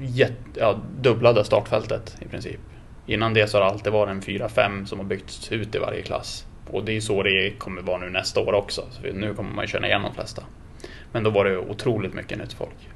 uh, 0.00 0.16
jätte, 0.16 0.60
ja, 0.60 0.80
dubblade 1.00 1.44
startfältet 1.44 2.16
i 2.20 2.28
princip. 2.28 2.60
Innan 3.06 3.34
det 3.34 3.46
så 3.46 3.56
har 3.56 3.64
det 3.64 3.70
alltid 3.70 3.92
varit 3.92 4.10
en 4.10 4.20
4-5 4.20 4.84
som 4.84 4.98
har 4.98 5.06
byggts 5.06 5.52
ut 5.52 5.74
i 5.74 5.78
varje 5.78 6.02
klass. 6.02 6.46
Och 6.70 6.84
det 6.84 6.96
är 6.96 7.00
så 7.00 7.22
det 7.22 7.58
kommer 7.58 7.82
vara 7.82 7.98
nu 7.98 8.10
nästa 8.10 8.40
år 8.40 8.52
också. 8.52 8.82
Så 8.90 9.02
nu 9.02 9.34
kommer 9.34 9.54
man 9.54 9.64
ju 9.64 9.68
känna 9.68 9.86
igen 9.86 10.02
de 10.02 10.14
flesta. 10.14 10.42
Men 11.12 11.22
då 11.22 11.30
var 11.30 11.44
det 11.44 11.58
otroligt 11.58 12.14
mycket 12.14 12.38
nytt 12.38 12.52
folk. 12.52 12.88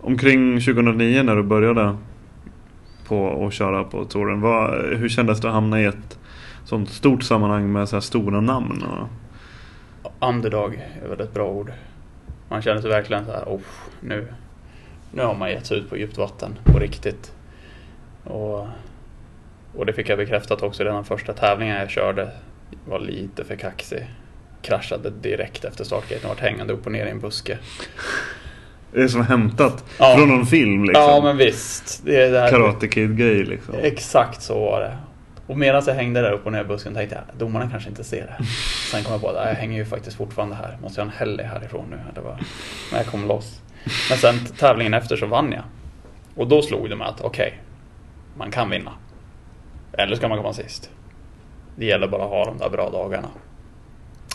Omkring 0.00 0.60
2009 0.60 1.22
när 1.22 1.36
du 1.36 1.42
började 1.42 1.96
på 3.08 3.46
att 3.46 3.52
köra 3.52 3.84
på 3.84 4.04
touren. 4.04 4.40
Vad, 4.40 4.84
hur 4.96 5.08
kändes 5.08 5.40
det 5.40 5.48
att 5.48 5.54
hamna 5.54 5.80
i 5.80 5.84
ett 5.84 6.18
sånt 6.64 6.90
stort 6.90 7.22
sammanhang 7.22 7.72
med 7.72 7.88
så 7.88 7.96
här 7.96 8.00
stora 8.00 8.40
namn? 8.40 8.82
Och... 8.82 9.08
underdog 10.28 10.82
är 11.04 11.08
väl 11.08 11.20
ett 11.20 11.34
bra 11.34 11.50
ord. 11.50 11.72
Man 12.48 12.62
känner 12.62 12.80
sig 12.80 12.90
verkligen 12.90 13.24
så 13.24 13.32
här, 13.32 13.44
oh, 13.44 13.60
nu, 14.00 14.26
nu 15.12 15.22
har 15.22 15.34
man 15.34 15.50
gett 15.50 15.66
sig 15.66 15.78
ut 15.78 15.90
på 15.90 15.96
djupt 15.96 16.18
vatten 16.18 16.58
på 16.64 16.78
riktigt. 16.78 17.32
Och, 18.24 18.66
och 19.74 19.86
det 19.86 19.92
fick 19.92 20.08
jag 20.08 20.18
bekräftat 20.18 20.62
också 20.62 20.84
redan 20.84 21.04
första 21.04 21.32
tävlingen 21.32 21.76
jag 21.76 21.90
körde. 21.90 22.30
Var 22.88 22.98
lite 22.98 23.44
för 23.44 23.56
kaxig. 23.56 24.06
Kraschade 24.62 25.10
direkt 25.10 25.64
efter 25.64 25.84
startgaten 25.84 26.24
och 26.24 26.36
vart 26.36 26.40
hängande 26.40 26.72
upp 26.72 26.86
och 26.86 26.92
ner 26.92 27.06
i 27.06 27.10
en 27.10 27.20
buske. 27.20 27.58
Det 28.94 29.02
är 29.02 29.08
som 29.08 29.26
hämtat 29.26 29.84
Ja. 29.98 30.14
från 30.16 30.28
någon 30.28 30.46
film 30.46 30.84
liksom. 30.84 31.02
Ja 31.02 31.20
men 31.24 31.36
visst. 31.36 32.02
Det 32.04 32.22
är 32.22 32.30
det 32.30 32.50
Karate 32.50 32.88
Kid-grej 32.88 33.44
liksom. 33.44 33.74
Exakt 33.82 34.42
så 34.42 34.60
var 34.60 34.80
det. 34.80 34.96
Och 35.46 35.58
medan 35.58 35.82
jag 35.86 35.94
hängde 35.94 36.20
där 36.20 36.32
upp 36.32 36.46
och 36.46 36.52
ner 36.52 36.60
i 36.60 36.64
busken 36.64 36.94
tänkte 36.94 37.14
jag 37.28 37.38
domarna 37.38 37.70
kanske 37.70 37.88
inte 37.88 38.04
ser 38.04 38.20
det. 38.38 38.44
Sen 38.90 39.02
kom 39.04 39.12
jag 39.12 39.20
på 39.22 39.28
att 39.28 39.48
jag 39.48 39.54
hänger 39.54 39.78
ju 39.78 39.84
faktiskt 39.84 40.16
fortfarande 40.16 40.54
här. 40.54 40.78
Måste 40.82 41.00
jag 41.00 41.06
ha 41.06 41.12
en 41.12 41.18
helg 41.18 41.42
härifrån 41.42 41.84
nu? 41.90 41.96
Det 42.14 42.20
var, 42.20 42.38
men 42.90 42.98
jag 43.00 43.06
kom 43.06 43.26
loss. 43.28 43.60
Men 44.10 44.18
sen 44.18 44.34
tävlingen 44.58 44.94
efter 44.94 45.16
så 45.16 45.26
vann 45.26 45.52
jag. 45.52 45.62
Och 46.36 46.48
då 46.48 46.62
slog 46.62 46.90
det 46.90 46.96
mig 46.96 47.06
att 47.08 47.20
okej, 47.20 47.60
man 48.36 48.50
kan 48.50 48.70
vinna. 48.70 48.92
Eller 49.92 50.16
ska 50.16 50.28
man 50.28 50.38
komma 50.38 50.52
sist. 50.52 50.90
Det 51.76 51.84
gäller 51.86 52.08
bara 52.08 52.22
att 52.24 52.30
ha 52.30 52.44
de 52.44 52.58
där 52.58 52.68
bra 52.70 52.90
dagarna. 52.90 53.28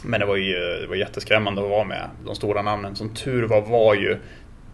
Men 0.04 0.20
det 0.20 0.26
var 0.26 0.36
ju 0.36 0.54
det 0.82 0.88
var 0.88 0.96
jätteskrämmande 0.96 1.62
att 1.64 1.70
vara 1.70 1.84
med 1.84 2.10
de 2.26 2.36
stora 2.36 2.62
namnen. 2.62 2.96
Som 2.96 3.14
tur 3.14 3.44
var 3.48 3.62
var 3.62 3.96
ju 3.96 4.18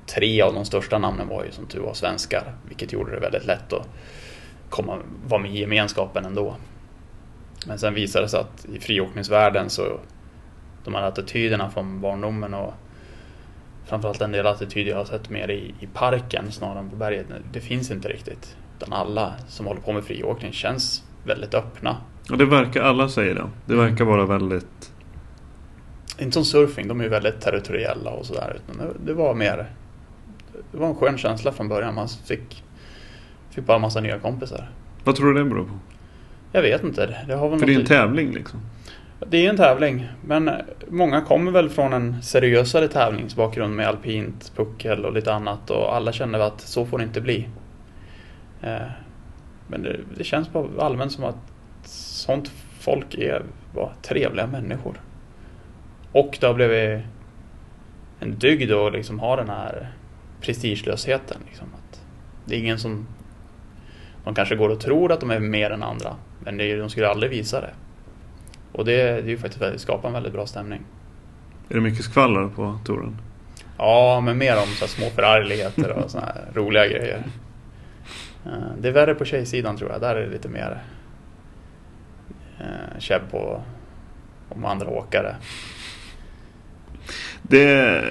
tre 0.05 0.41
av 0.41 0.53
de 0.53 0.65
största 0.65 0.97
namnen 0.97 1.27
var 1.27 1.43
ju 1.43 1.51
som 1.51 1.65
tur 1.65 1.79
var 1.79 1.93
svenskar. 1.93 2.55
Vilket 2.67 2.93
gjorde 2.93 3.11
det 3.11 3.19
väldigt 3.19 3.45
lätt 3.45 3.73
att 3.73 3.87
komma, 4.69 4.97
vara 5.27 5.41
med 5.41 5.51
i 5.51 5.59
gemenskapen 5.59 6.25
ändå. 6.25 6.55
Men 7.67 7.79
sen 7.79 7.93
visade 7.93 8.25
det 8.25 8.29
sig 8.29 8.39
att 8.39 8.65
i 8.65 8.79
friåkningsvärlden 8.79 9.69
så 9.69 9.99
de 10.83 10.93
här 10.93 11.03
attityderna 11.03 11.69
från 11.69 12.01
barndomen 12.01 12.53
och 12.53 12.73
framförallt 13.85 14.21
en 14.21 14.31
del 14.31 14.47
attityder 14.47 14.91
jag 14.91 14.97
har 14.97 15.05
sett 15.05 15.29
mer 15.29 15.51
i, 15.51 15.73
i 15.79 15.87
parken 15.93 16.51
snarare 16.51 16.79
än 16.79 16.89
på 16.89 16.95
berget. 16.95 17.25
Det 17.53 17.61
finns 17.61 17.91
inte 17.91 18.09
riktigt. 18.09 18.57
Utan 18.77 18.93
alla 18.93 19.33
som 19.47 19.65
håller 19.65 19.81
på 19.81 19.93
med 19.93 20.03
friåkning 20.03 20.51
känns 20.51 21.03
väldigt 21.23 21.53
öppna. 21.53 21.97
Och 22.31 22.37
det 22.37 22.45
verkar, 22.45 22.81
alla 22.81 23.09
säger 23.09 23.35
det. 23.35 23.49
Det 23.65 23.75
verkar 23.75 24.05
vara 24.05 24.25
väldigt... 24.25 24.91
Inte 26.19 26.33
som 26.33 26.45
surfing, 26.45 26.87
de 26.87 26.99
är 26.99 27.03
ju 27.03 27.09
väldigt 27.09 27.41
territoriella 27.41 28.11
och 28.11 28.25
sådär. 28.25 28.57
Utan 28.57 28.95
det 29.05 29.13
var 29.13 29.33
mer... 29.33 29.67
Det 30.75 30.81
var 30.81 30.87
en 30.87 30.95
skön 30.95 31.17
känsla 31.17 31.51
från 31.51 31.67
början. 31.67 31.95
Man 31.95 32.07
fick, 32.07 32.63
fick 33.49 33.65
bara 33.65 33.79
massa 33.79 34.01
nya 34.01 34.19
kompisar. 34.19 34.69
Vad 35.03 35.15
tror 35.15 35.33
du 35.33 35.43
det 35.43 35.49
beror 35.49 35.63
på? 35.63 35.79
Jag 36.51 36.61
vet 36.61 36.83
inte. 36.83 37.17
Det 37.27 37.35
har 37.35 37.49
väl 37.49 37.59
För 37.59 37.67
det 37.67 37.73
är 37.73 37.79
en 37.79 37.85
tävling 37.85 38.31
liksom. 38.31 38.59
Det 39.27 39.45
är 39.45 39.49
en 39.49 39.57
tävling, 39.57 40.07
men 40.25 40.51
många 40.87 41.21
kommer 41.21 41.51
väl 41.51 41.69
från 41.69 41.93
en 41.93 42.21
seriösare 42.21 42.87
tävlingsbakgrund 42.87 43.75
med 43.75 43.87
alpint, 43.87 44.51
puckel 44.55 45.05
och 45.05 45.13
lite 45.13 45.33
annat 45.33 45.69
och 45.69 45.95
alla 45.95 46.11
känner 46.11 46.39
att 46.39 46.61
så 46.61 46.85
får 46.85 46.97
det 46.97 47.03
inte 47.03 47.21
bli. 47.21 47.49
Eh, 48.61 48.77
Men 49.67 49.83
det, 49.83 49.99
det 50.17 50.23
känns 50.23 50.53
bara 50.53 50.85
allmänt 50.85 51.11
som 51.11 51.23
att 51.23 51.37
sånt 51.85 52.51
folk 52.79 53.15
är 53.15 53.43
bara 53.73 53.93
trevliga 54.01 54.47
människor. 54.47 55.01
Och 56.11 56.37
det 56.41 56.47
har 56.47 56.53
blivit 56.53 57.03
en 58.19 58.39
dygd 58.39 58.71
att 58.71 58.93
liksom 58.93 59.19
ha 59.19 59.35
den 59.35 59.49
här 59.49 59.91
prestigelösheten. 60.45 61.37
Liksom. 61.47 61.67
Att 61.73 62.01
det 62.45 62.55
är 62.55 62.59
ingen 62.59 62.79
som... 62.79 63.07
De 64.23 64.35
kanske 64.35 64.55
går 64.55 64.69
och 64.69 64.79
tror 64.79 65.11
att 65.11 65.19
de 65.19 65.31
är 65.31 65.39
mer 65.39 65.69
än 65.71 65.83
andra, 65.83 66.15
men 66.39 66.57
det 66.57 66.71
är, 66.71 66.77
de 66.77 66.89
skulle 66.89 67.07
aldrig 67.09 67.31
visa 67.31 67.61
det. 67.61 67.73
Och 68.71 68.85
det, 68.85 68.95
det 68.95 69.01
är 69.11 69.27
ju 69.27 69.37
faktiskt 69.37 69.61
väldigt, 69.61 69.81
skapar 69.81 70.07
en 70.07 70.13
väldigt 70.13 70.33
bra 70.33 70.45
stämning. 70.45 70.81
Är 71.69 71.75
det 71.75 71.81
mycket 71.81 72.05
skvaller 72.05 72.47
på 72.47 72.79
touren? 72.85 73.17
Ja, 73.77 74.21
men 74.21 74.37
mer 74.37 74.57
om 74.57 74.67
så 74.67 74.87
små 74.87 75.09
förargligheter 75.09 75.91
och 75.91 76.11
såna 76.11 76.25
här 76.25 76.45
roliga 76.53 76.87
grejer. 76.87 77.23
Eh, 78.45 78.51
Det 78.81 78.87
är 78.87 78.91
värre 78.91 79.15
på 79.15 79.25
tjejsidan 79.25 79.77
tror 79.77 79.91
jag. 79.91 80.01
Där 80.01 80.15
är 80.15 80.21
det 80.21 80.31
lite 80.31 80.49
mer 80.49 80.83
eh, 82.59 82.99
käbb 82.99 83.21
på 83.31 83.61
om 84.49 84.65
andra 84.65 84.87
åkare. 84.87 85.35
Det 87.49 88.01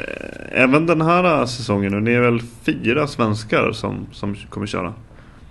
även 0.52 0.86
den 0.86 1.00
här 1.00 1.46
säsongen 1.46 1.92
nu, 1.92 2.00
ni 2.00 2.12
är 2.12 2.20
väl 2.20 2.40
fyra 2.40 3.06
svenskar 3.06 3.72
som, 3.72 4.06
som 4.12 4.34
kommer 4.34 4.66
köra? 4.66 4.94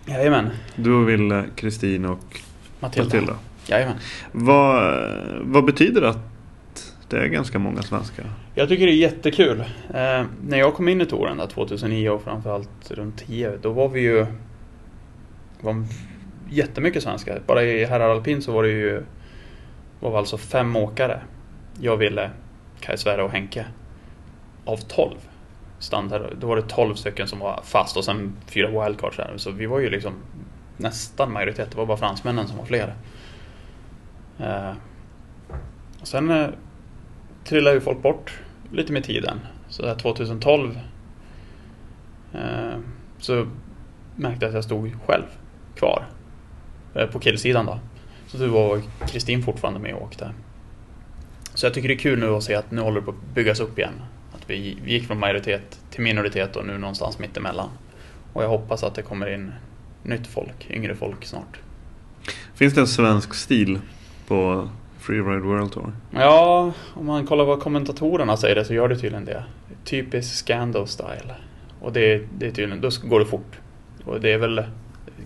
Jajamän, 0.05 0.49
Du, 0.75 1.05
Ville, 1.05 1.45
Kristin 1.55 2.05
och 2.05 2.39
Matilda. 2.79 3.05
Matilda. 3.05 3.35
Jajamän. 3.67 3.95
Vad, 4.31 5.03
vad 5.41 5.65
betyder 5.65 6.01
det 6.01 6.09
att 6.09 6.93
det 7.09 7.17
är 7.17 7.27
ganska 7.27 7.59
många 7.59 7.81
svenskar? 7.81 8.25
Jag 8.55 8.69
tycker 8.69 8.85
det 8.85 8.91
är 8.91 8.95
jättekul. 8.95 9.59
Eh, 9.93 10.23
när 10.47 10.57
jag 10.57 10.73
kom 10.73 10.87
in 10.87 11.01
i 11.01 11.05
touren 11.05 11.37
där 11.37 11.47
2009 11.47 12.09
och 12.09 12.23
framförallt 12.23 12.91
runt 12.91 13.17
10, 13.27 13.57
då 13.61 13.71
var 13.71 13.89
vi 13.89 14.01
ju 14.01 14.25
var 15.61 15.85
jättemycket 16.49 17.03
svenskar. 17.03 17.41
Bara 17.47 17.63
i 17.63 17.85
herrar 17.85 18.09
alpin 18.09 18.41
så 18.41 18.51
var 18.51 18.63
det 18.63 18.69
ju 18.69 19.03
var 19.99 20.11
vi 20.11 20.17
alltså 20.17 20.37
fem 20.37 20.75
åkare. 20.75 21.21
Jag 21.81 21.97
ville, 21.97 22.29
Kaj 22.83 22.97
Sverre 22.97 23.23
och 23.23 23.31
Henke. 23.31 23.65
Av 24.65 24.77
12 24.77 25.15
standard. 25.79 26.35
Då 26.39 26.47
var 26.47 26.55
det 26.55 26.61
12 26.61 26.95
stycken 26.95 27.27
som 27.27 27.39
var 27.39 27.61
fast 27.63 27.97
och 27.97 28.05
sen 28.05 28.35
fyra 28.45 28.67
wildcards 28.67 29.17
där. 29.17 29.33
Så 29.37 29.51
vi 29.51 29.65
var 29.65 29.79
ju 29.79 29.89
liksom 29.89 30.13
nästan 30.77 31.33
majoritet. 31.33 31.71
Det 31.71 31.77
var 31.77 31.85
bara 31.85 31.97
fransmännen 31.97 32.47
som 32.47 32.57
var 32.57 32.65
fler. 32.65 32.93
Eh, 34.39 34.71
och 36.01 36.07
sen 36.07 36.29
eh, 36.29 36.49
trillade 37.43 37.75
ju 37.75 37.81
folk 37.81 38.01
bort 38.01 38.39
lite 38.71 38.93
med 38.93 39.03
tiden. 39.03 39.39
Så 39.69 39.81
där 39.81 39.95
2012 39.95 40.79
eh, 42.33 42.77
så 43.19 43.47
märkte 44.15 44.45
jag 44.45 44.49
att 44.49 44.55
jag 44.55 44.63
stod 44.63 44.91
själv 45.05 45.25
kvar 45.75 46.05
eh, 46.95 47.05
på 47.05 47.19
killsidan 47.19 47.65
då. 47.65 47.79
Så 48.27 48.37
det 48.37 48.47
var 48.47 48.81
Kristin 49.07 49.43
fortfarande 49.43 49.79
med 49.79 49.93
och 49.93 50.01
åkte. 50.01 50.31
Så 51.63 51.67
jag 51.67 51.73
tycker 51.73 51.87
det 51.87 51.93
är 51.93 51.99
kul 51.99 52.19
nu 52.19 52.29
att 52.29 52.43
se 52.43 52.55
att 52.55 52.71
nu 52.71 52.81
håller 52.81 52.99
det 52.99 53.05
på 53.05 53.11
att 53.11 53.35
byggas 53.35 53.59
upp 53.59 53.79
igen. 53.79 53.93
Att 54.33 54.49
vi, 54.49 54.77
vi 54.83 54.91
gick 54.91 55.07
från 55.07 55.19
majoritet 55.19 55.79
till 55.89 56.01
minoritet 56.01 56.55
och 56.55 56.65
nu 56.65 56.77
någonstans 56.77 57.19
mittemellan. 57.19 57.69
Och 58.33 58.43
jag 58.43 58.49
hoppas 58.49 58.83
att 58.83 58.95
det 58.95 59.01
kommer 59.01 59.33
in 59.33 59.51
nytt 60.03 60.27
folk, 60.27 60.67
yngre 60.69 60.95
folk 60.95 61.25
snart. 61.25 61.59
Finns 62.55 62.73
det 62.73 62.81
en 62.81 62.87
svensk 62.87 63.33
stil 63.33 63.79
på 64.27 64.69
Freeride 64.99 65.41
World 65.41 65.71
Tour? 65.71 65.93
Ja, 66.11 66.71
om 66.93 67.05
man 67.05 67.27
kollar 67.27 67.45
vad 67.45 67.59
kommentatorerna 67.59 68.37
säger 68.37 68.63
så 68.63 68.73
gör 68.73 68.87
det 68.87 68.95
tydligen 68.95 69.25
det. 69.25 69.43
Typisk 69.85 70.47
Scando-style. 70.47 71.33
Och 71.81 71.93
det, 71.93 72.27
det 72.37 72.45
är 72.45 72.51
tydligen, 72.51 72.81
då 72.81 72.89
går 73.03 73.19
det 73.19 73.25
fort. 73.25 73.59
Och 74.05 74.21
det 74.21 74.33
är 74.33 74.37
väl, 74.37 74.63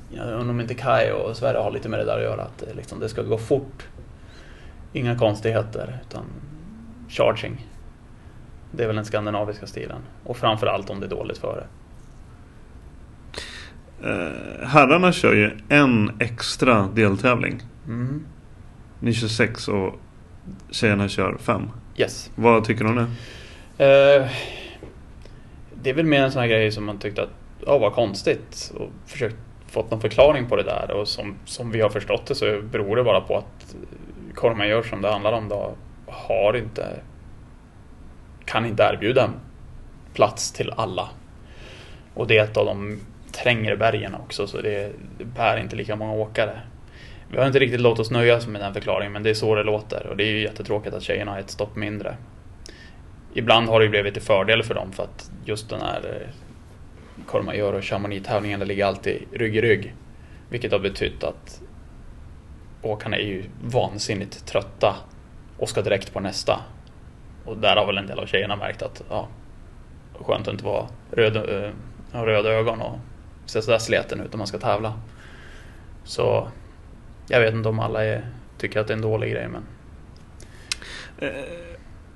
jag 0.10 0.28
undrar 0.28 0.50
om 0.50 0.62
inte 0.62 0.74
Kai 0.74 1.12
och 1.12 1.38
Sverige 1.38 1.60
har 1.60 1.72
lite 1.72 1.90
med 1.90 2.00
det 2.00 2.06
där 2.06 2.18
att 2.18 2.24
göra. 2.24 2.42
Att 2.42 2.58
det, 2.58 2.74
liksom, 2.74 3.00
det 3.00 3.10
ska 3.10 3.22
gå 3.22 3.38
fort. 3.38 3.88
Inga 4.94 5.18
konstigheter, 5.18 6.00
utan 6.08 6.24
charging. 7.10 7.68
Det 8.72 8.84
är 8.84 8.88
väl 8.88 8.96
den 8.96 9.06
skandinaviska 9.06 9.68
stilen. 9.68 10.02
Och 10.24 10.38
framförallt 10.38 10.90
om 10.90 11.00
det 11.00 11.06
är 11.06 11.10
dåligt 11.10 11.38
före. 11.38 11.64
Eh, 14.04 14.68
herrarna 14.68 15.12
kör 15.12 15.34
ju 15.34 15.58
en 15.70 16.12
extra 16.20 16.88
deltävling. 16.96 17.62
Mm. 17.88 18.26
Ni 19.00 19.14
kör 19.14 19.28
sex 19.28 19.68
och 19.68 19.96
tjejerna 20.72 21.08
kör 21.08 21.38
fem. 21.38 21.70
Yes. 21.98 22.32
Vad 22.36 22.64
tycker 22.64 22.84
du 22.84 22.90
om 22.90 22.96
det? 22.96 23.86
Eh, 23.86 24.30
det 25.74 25.90
är 25.90 25.94
väl 25.94 26.06
mer 26.06 26.24
en 26.24 26.32
sån 26.32 26.42
här 26.42 26.50
grej 26.50 26.72
som 26.72 26.86
man 26.86 27.00
tyckte 27.00 27.24
att, 27.24 27.30
ja 27.66 27.78
vad 27.78 27.94
konstigt. 27.94 28.74
Och 28.76 28.90
försökt 29.06 29.36
fått 29.68 29.92
någon 29.92 30.02
förklaring 30.02 30.50
på 30.50 30.56
det 30.56 30.64
där. 30.64 30.92
Och 30.92 31.08
som, 31.08 31.36
som 31.46 31.72
vi 31.72 31.82
har 31.82 31.90
förstått 31.90 32.26
det 32.26 32.36
så 32.36 32.62
beror 32.62 32.96
det 32.96 33.04
bara 33.04 33.22
på 33.22 33.38
att 33.38 33.76
Korman 34.38 34.68
gör 34.68 34.84
som 34.84 35.02
det 35.02 35.12
handlar 35.12 35.34
om 35.34 35.50
då 35.50 35.76
har 36.08 36.58
inte, 36.58 37.00
kan 38.46 38.66
inte 38.66 38.84
erbjuda 38.84 39.24
en 39.24 39.34
plats 40.14 40.52
till 40.52 40.72
alla. 40.76 41.10
Och 42.14 42.28
det 42.28 42.38
är 42.38 42.44
ett 42.44 42.58
av 42.58 42.66
de 42.66 43.00
trängre 43.32 43.78
bergen 43.78 44.16
också 44.16 44.48
så 44.48 44.62
det, 44.62 44.92
det 45.18 45.26
bär 45.26 45.58
inte 45.58 45.76
lika 45.76 45.96
många 45.96 46.14
åkare. 46.14 46.62
Vi 47.30 47.38
har 47.38 47.48
inte 47.48 47.60
riktigt 47.60 47.82
låtit 47.82 48.00
oss 48.00 48.12
nöja 48.12 48.40
med 48.48 48.62
den 48.62 48.74
förklaringen 48.74 49.14
men 49.14 49.24
det 49.24 49.30
är 49.30 49.34
så 49.34 49.56
det 49.56 49.64
låter 49.64 50.08
och 50.08 50.18
det 50.18 50.24
är 50.24 50.32
ju 50.32 50.42
jättetråkigt 50.42 50.96
att 50.96 51.04
tjejerna 51.04 51.32
har 51.32 51.40
ett 51.40 51.50
stopp 51.50 51.76
mindre. 51.76 52.16
Ibland 53.34 53.70
har 53.70 53.80
det 53.80 53.86
ju 53.86 53.90
blivit 53.90 54.14
till 54.14 54.24
fördel 54.24 54.64
för 54.64 54.76
dem 54.76 54.92
för 54.92 55.04
att 55.04 55.32
just 55.46 55.70
den 55.70 55.82
här 55.82 56.22
eh, 56.22 56.28
Courmayeur 57.28 57.74
och 57.74 57.84
Chamonix-tävlingen, 57.84 58.60
ligger 58.60 58.86
alltid 58.86 59.24
rygg 59.32 59.56
i 59.56 59.62
rygg. 59.62 59.94
Vilket 60.50 60.72
har 60.72 60.80
betytt 60.80 61.24
att 61.24 61.62
åkarna 62.88 63.18
är 63.18 63.26
ju 63.26 63.44
vansinnigt 63.64 64.46
trötta 64.46 64.96
och 65.58 65.70
ska 65.70 65.82
direkt 65.82 66.14
på 66.14 66.20
nästa. 66.20 66.60
Och 67.46 67.58
där 67.58 67.76
har 67.76 67.86
väl 67.86 67.98
en 67.98 68.08
del 68.08 68.20
av 68.20 68.26
tjejerna 68.26 68.56
märkt 68.56 68.82
att 68.82 69.04
ja, 69.10 69.28
skönt 70.22 70.48
att 70.48 70.54
inte 70.54 70.66
vara 70.66 70.88
röd, 71.12 71.36
eh, 71.36 71.72
ha 72.12 72.26
röda 72.26 72.50
ögon 72.50 72.82
och 72.82 73.00
se 73.46 73.62
sådär 73.62 73.80
sleten 73.80 74.22
ut 74.22 74.34
om 74.34 74.38
man 74.38 74.48
ska 74.48 74.58
tävla. 74.58 74.94
Så 76.04 76.48
jag 77.28 77.40
vet 77.40 77.54
inte 77.54 77.70
om 77.70 77.80
alla 77.80 78.06
är, 78.06 78.26
tycker 78.58 78.80
att 78.80 78.88
det 78.88 78.94
är 78.94 78.96
en 78.96 79.02
dålig 79.02 79.32
grej 79.32 79.48
men 79.48 79.64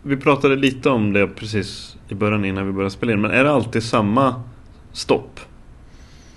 vi 0.03 0.17
pratade 0.17 0.55
lite 0.55 0.89
om 0.89 1.13
det 1.13 1.27
precis 1.27 1.97
i 2.09 2.15
början 2.15 2.45
innan 2.45 2.65
vi 2.65 2.71
började 2.71 2.91
spela 2.91 3.11
in. 3.11 3.21
Men 3.21 3.31
är 3.31 3.43
det 3.43 3.51
alltid 3.51 3.83
samma 3.83 4.43
stopp? 4.91 5.39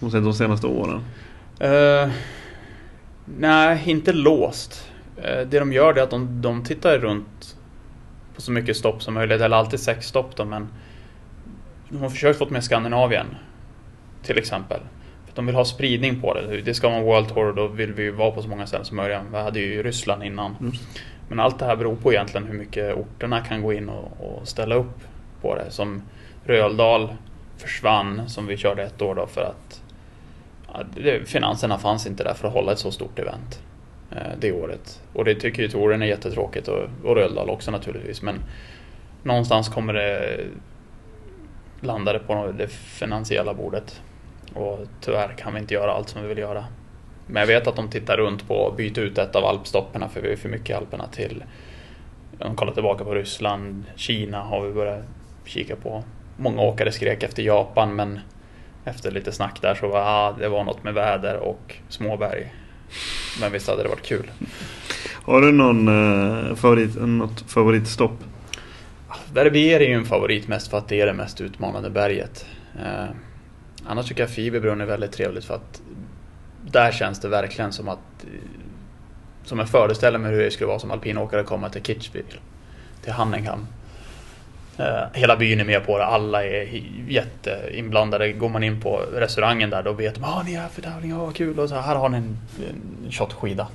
De 0.00 0.34
senaste 0.34 0.66
åren? 0.66 1.00
Uh, 1.62 2.12
nej, 3.24 3.82
inte 3.86 4.12
låst. 4.12 4.90
Uh, 5.18 5.24
det 5.24 5.58
de 5.58 5.72
gör 5.72 5.98
är 5.98 6.02
att 6.02 6.10
de, 6.10 6.42
de 6.42 6.64
tittar 6.64 6.98
runt 6.98 7.56
på 8.34 8.40
så 8.40 8.52
mycket 8.52 8.76
stopp 8.76 9.02
som 9.02 9.14
möjligt. 9.14 9.40
Eller 9.40 9.56
alltid 9.56 9.80
sex 9.80 10.06
stopp 10.06 10.36
då, 10.36 10.44
men 10.44 10.68
de 11.88 11.98
har 11.98 12.08
försökt 12.08 12.38
få 12.38 12.48
med 12.48 12.64
Skandinavien. 12.64 13.26
Till 14.22 14.38
exempel. 14.38 14.80
För 15.26 15.36
de 15.36 15.46
vill 15.46 15.54
ha 15.54 15.64
spridning 15.64 16.20
på 16.20 16.34
det. 16.34 16.60
Det 16.60 16.74
ska 16.74 16.88
vara 16.88 16.98
en 16.98 17.04
World 17.04 17.28
Tour 17.28 17.48
och 17.48 17.54
då 17.54 17.66
vill 17.66 17.92
vi 17.92 18.10
vara 18.10 18.30
på 18.30 18.42
så 18.42 18.48
många 18.48 18.66
ställen 18.66 18.86
som 18.86 18.96
möjligt. 18.96 19.18
Vi 19.32 19.38
hade 19.38 19.60
ju 19.60 19.82
Ryssland 19.82 20.22
innan. 20.22 20.56
Mm. 20.60 20.72
Men 21.28 21.40
allt 21.40 21.58
det 21.58 21.64
här 21.64 21.76
beror 21.76 21.96
på 21.96 22.12
egentligen 22.12 22.46
hur 22.46 22.58
mycket 22.58 22.94
orterna 22.94 23.40
kan 23.40 23.62
gå 23.62 23.72
in 23.72 23.88
och, 23.88 24.20
och 24.20 24.48
ställa 24.48 24.74
upp 24.74 25.00
på 25.40 25.54
det. 25.54 25.70
Som 25.70 26.02
Röldal 26.44 27.14
försvann, 27.56 28.28
som 28.28 28.46
vi 28.46 28.56
körde 28.56 28.82
ett 28.82 29.02
år 29.02 29.14
då 29.14 29.26
för 29.26 29.40
att 29.40 29.82
det, 30.94 31.28
finanserna 31.28 31.78
fanns 31.78 32.06
inte 32.06 32.24
där 32.24 32.34
för 32.34 32.48
att 32.48 32.54
hålla 32.54 32.72
ett 32.72 32.78
så 32.78 32.90
stort 32.90 33.18
event 33.18 33.62
eh, 34.10 34.38
det 34.40 34.52
året. 34.52 35.02
Och 35.12 35.24
det 35.24 35.34
tycker 35.34 35.62
ju 35.62 35.68
Toren 35.68 36.02
är 36.02 36.06
jättetråkigt 36.06 36.68
och, 36.68 36.88
och 37.04 37.16
Röldal 37.16 37.50
också 37.50 37.70
naturligtvis. 37.70 38.22
Men 38.22 38.40
någonstans 39.22 39.68
kommer 39.68 39.92
det 39.92 40.40
landade 41.80 42.18
på 42.18 42.52
det 42.58 42.68
finansiella 42.68 43.54
bordet. 43.54 44.02
Och 44.54 44.78
tyvärr 45.00 45.34
kan 45.38 45.54
vi 45.54 45.60
inte 45.60 45.74
göra 45.74 45.92
allt 45.92 46.08
som 46.08 46.22
vi 46.22 46.28
vill 46.28 46.38
göra. 46.38 46.64
Men 47.26 47.40
jag 47.40 47.46
vet 47.46 47.66
att 47.66 47.76
de 47.76 47.88
tittar 47.88 48.16
runt 48.16 48.48
på 48.48 48.68
att 48.68 48.76
byta 48.76 49.00
ut 49.00 49.18
ett 49.18 49.36
av 49.36 49.44
alpstopperna 49.44 50.08
för 50.08 50.20
vi 50.20 50.32
är 50.32 50.36
för 50.36 50.48
mycket 50.48 50.70
i 50.70 50.72
Alperna 50.72 51.06
till 51.06 51.44
de 52.38 52.56
kollar 52.56 52.72
tillbaka 52.72 53.04
på 53.04 53.14
Ryssland, 53.14 53.84
Kina 53.96 54.42
har 54.42 54.60
vi 54.66 54.72
börjat 54.72 55.04
kika 55.44 55.76
på. 55.76 56.04
Många 56.36 56.62
åkare 56.62 56.92
skrek 56.92 57.22
efter 57.22 57.42
Japan 57.42 57.96
men 57.96 58.20
efter 58.84 59.10
lite 59.10 59.32
snack 59.32 59.62
där 59.62 59.74
så 59.74 59.88
var 59.88 60.00
ah, 60.00 60.32
det 60.38 60.48
var 60.48 60.64
något 60.64 60.84
med 60.84 60.94
väder 60.94 61.36
och 61.36 61.76
småberg. 61.88 62.52
Men 63.40 63.52
visst 63.52 63.68
hade 63.68 63.82
det 63.82 63.88
varit 63.88 64.06
kul. 64.06 64.30
Har 65.12 65.40
du 65.40 65.52
någon 65.52 65.88
eh, 65.88 66.54
favorit, 66.54 66.96
något 67.00 67.40
favoritstopp? 67.40 68.24
Verbier 69.32 69.80
är 69.80 69.88
ju 69.88 69.94
en 69.94 70.04
favorit 70.04 70.48
mest 70.48 70.70
för 70.70 70.78
att 70.78 70.88
det 70.88 71.00
är 71.00 71.06
det 71.06 71.12
mest 71.12 71.40
utmanande 71.40 71.90
berget. 71.90 72.46
Eh, 72.84 73.04
annars 73.86 74.08
tycker 74.08 74.22
jag 74.22 74.30
Fiberbrunn 74.30 74.80
är 74.80 74.86
väldigt 74.86 75.12
trevligt 75.12 75.44
för 75.44 75.54
att 75.54 75.82
där 76.62 76.92
känns 76.92 77.20
det 77.20 77.28
verkligen 77.28 77.72
som 77.72 77.88
att 77.88 78.26
som 79.44 79.58
jag 79.58 79.68
föreställer 79.68 80.18
mig 80.18 80.32
hur 80.32 80.42
det 80.42 80.50
skulle 80.50 80.66
vara 80.66 80.78
som 80.78 80.90
alpinåkare 80.90 81.40
att 81.40 81.46
komma 81.46 81.68
till 81.68 81.82
Kitzbühel, 81.82 82.38
till 83.02 83.12
Hanningham. 83.12 83.66
Uh, 84.80 84.86
hela 85.12 85.36
byn 85.36 85.60
är 85.60 85.64
med 85.64 85.86
på 85.86 85.98
det, 85.98 86.04
alla 86.04 86.44
är 86.44 86.82
jätteinblandade. 87.08 88.32
Går 88.32 88.48
man 88.48 88.64
in 88.64 88.80
på 88.80 89.00
restaurangen 89.12 89.70
där 89.70 89.82
då 89.82 89.92
vet 89.92 90.14
de 90.14 90.24
att 90.24 90.36
ah, 90.36 90.42
ni 90.42 90.54
är 90.54 90.60
här 90.60 90.68
för 90.68 90.82
tävling, 90.82 91.18
vad 91.18 91.36
kul. 91.36 91.58
Och 91.58 91.68
så 91.68 91.74
här 91.74 91.96
har 91.96 92.08
ni 92.08 92.16
en, 92.16 92.38
en 93.04 93.12
shotskida. 93.12 93.68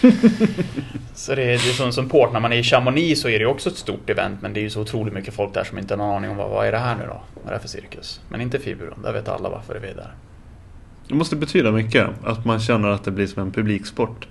så 1.14 1.34
det 1.34 1.42
är, 1.42 1.46
det 1.46 1.52
är 1.52 1.72
som, 1.72 1.92
som 1.92 2.08
port, 2.08 2.32
när 2.32 2.40
man 2.40 2.52
är 2.52 2.56
i 2.56 2.62
Chamonix 2.62 3.20
så 3.20 3.28
är 3.28 3.38
det 3.38 3.46
också 3.46 3.70
ett 3.70 3.76
stort 3.76 4.10
event 4.10 4.42
men 4.42 4.52
det 4.52 4.60
är 4.60 4.62
ju 4.62 4.70
så 4.70 4.80
otroligt 4.80 5.14
mycket 5.14 5.34
folk 5.34 5.54
där 5.54 5.64
som 5.64 5.78
inte 5.78 5.94
har 5.94 5.98
någon 5.98 6.16
aning 6.16 6.30
om 6.30 6.36
vad, 6.36 6.50
vad 6.50 6.66
är 6.66 6.72
det 6.72 6.78
här 6.78 6.96
nu 6.96 7.02
då? 7.06 7.20
Vad 7.34 7.48
är 7.48 7.52
det 7.52 7.60
för 7.60 7.68
cirkus? 7.68 8.20
Men 8.28 8.40
inte 8.40 8.58
Fiburon, 8.58 9.02
där 9.02 9.12
vet 9.12 9.28
alla 9.28 9.48
varför 9.48 9.80
det 9.80 9.88
är 9.88 9.94
där. 9.94 10.14
Det 11.08 11.14
måste 11.14 11.36
betyda 11.36 11.72
mycket 11.72 12.08
att 12.24 12.44
man 12.44 12.60
känner 12.60 12.88
att 12.88 13.04
det 13.04 13.10
blir 13.10 13.26
som 13.26 13.42
en 13.42 13.52
publiksport. 13.52 14.28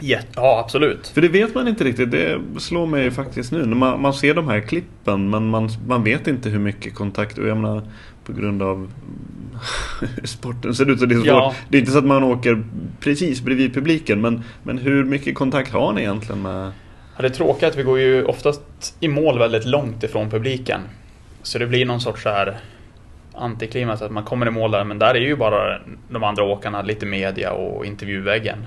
Ja, 0.00 0.24
absolut. 0.64 1.08
För 1.08 1.20
det 1.20 1.28
vet 1.28 1.54
man 1.54 1.68
inte 1.68 1.84
riktigt. 1.84 2.10
Det 2.10 2.40
slår 2.58 2.86
mig 2.86 3.10
faktiskt 3.10 3.52
nu. 3.52 3.64
Man, 3.66 4.00
man 4.00 4.14
ser 4.14 4.34
de 4.34 4.48
här 4.48 4.60
klippen 4.60 5.30
men 5.30 5.48
man, 5.48 5.70
man 5.86 6.04
vet 6.04 6.26
inte 6.26 6.48
hur 6.48 6.58
mycket 6.58 6.94
kontakt. 6.94 7.38
Och 7.38 7.48
jag 7.48 7.56
menar 7.56 7.82
på 8.24 8.32
grund 8.32 8.62
av 8.62 8.92
hur 10.00 10.26
sporten 10.26 10.74
ser 10.74 10.90
ut 10.90 11.00
så 11.00 11.06
det 11.06 11.14
är 11.14 11.26
Ja. 11.26 11.54
Det 11.68 11.76
är 11.76 11.80
inte 11.80 11.92
så 11.92 11.98
att 11.98 12.04
man 12.04 12.24
åker 12.24 12.64
precis 13.00 13.40
bredvid 13.40 13.74
publiken. 13.74 14.20
Men, 14.20 14.42
men 14.62 14.78
hur 14.78 15.04
mycket 15.04 15.34
kontakt 15.34 15.72
har 15.72 15.92
ni 15.92 16.00
egentligen 16.00 16.42
med... 16.42 16.72
Ja, 17.16 17.22
det 17.22 17.28
är 17.28 17.30
tråkigt 17.30 17.68
att 17.68 17.76
vi 17.76 17.82
går 17.82 17.98
ju 17.98 18.24
oftast 18.24 18.62
i 19.00 19.08
mål 19.08 19.38
väldigt 19.38 19.64
långt 19.64 20.02
ifrån 20.02 20.30
publiken. 20.30 20.80
Så 21.42 21.58
det 21.58 21.66
blir 21.66 21.86
någon 21.86 22.00
sorts 22.00 22.22
så 22.22 22.28
här 22.28 22.56
antiklimax 23.34 24.02
att 24.02 24.10
man 24.10 24.24
kommer 24.24 24.46
i 24.46 24.50
mål 24.50 24.70
där 24.70 24.84
men 24.84 24.98
där 24.98 25.14
är 25.14 25.20
ju 25.20 25.36
bara 25.36 25.78
de 26.08 26.24
andra 26.24 26.44
åkarna, 26.44 26.82
lite 26.82 27.06
media 27.06 27.52
och 27.52 27.86
intervjuväggen. 27.86 28.66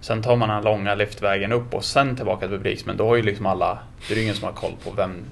Sen 0.00 0.22
tar 0.22 0.36
man 0.36 0.48
den 0.48 0.64
långa 0.64 0.94
liftvägen 0.94 1.52
upp 1.52 1.74
och 1.74 1.84
sen 1.84 2.16
tillbaka 2.16 2.40
till 2.40 2.56
publik. 2.56 2.86
Men 2.86 2.96
då 2.96 3.06
har 3.06 3.16
ju 3.16 3.22
liksom 3.22 3.46
alla, 3.46 3.78
det 4.08 4.14
är 4.14 4.16
ju 4.16 4.22
ingen 4.22 4.34
som 4.34 4.44
har 4.44 4.52
koll 4.52 4.72
på 4.84 4.90
vem 4.90 5.24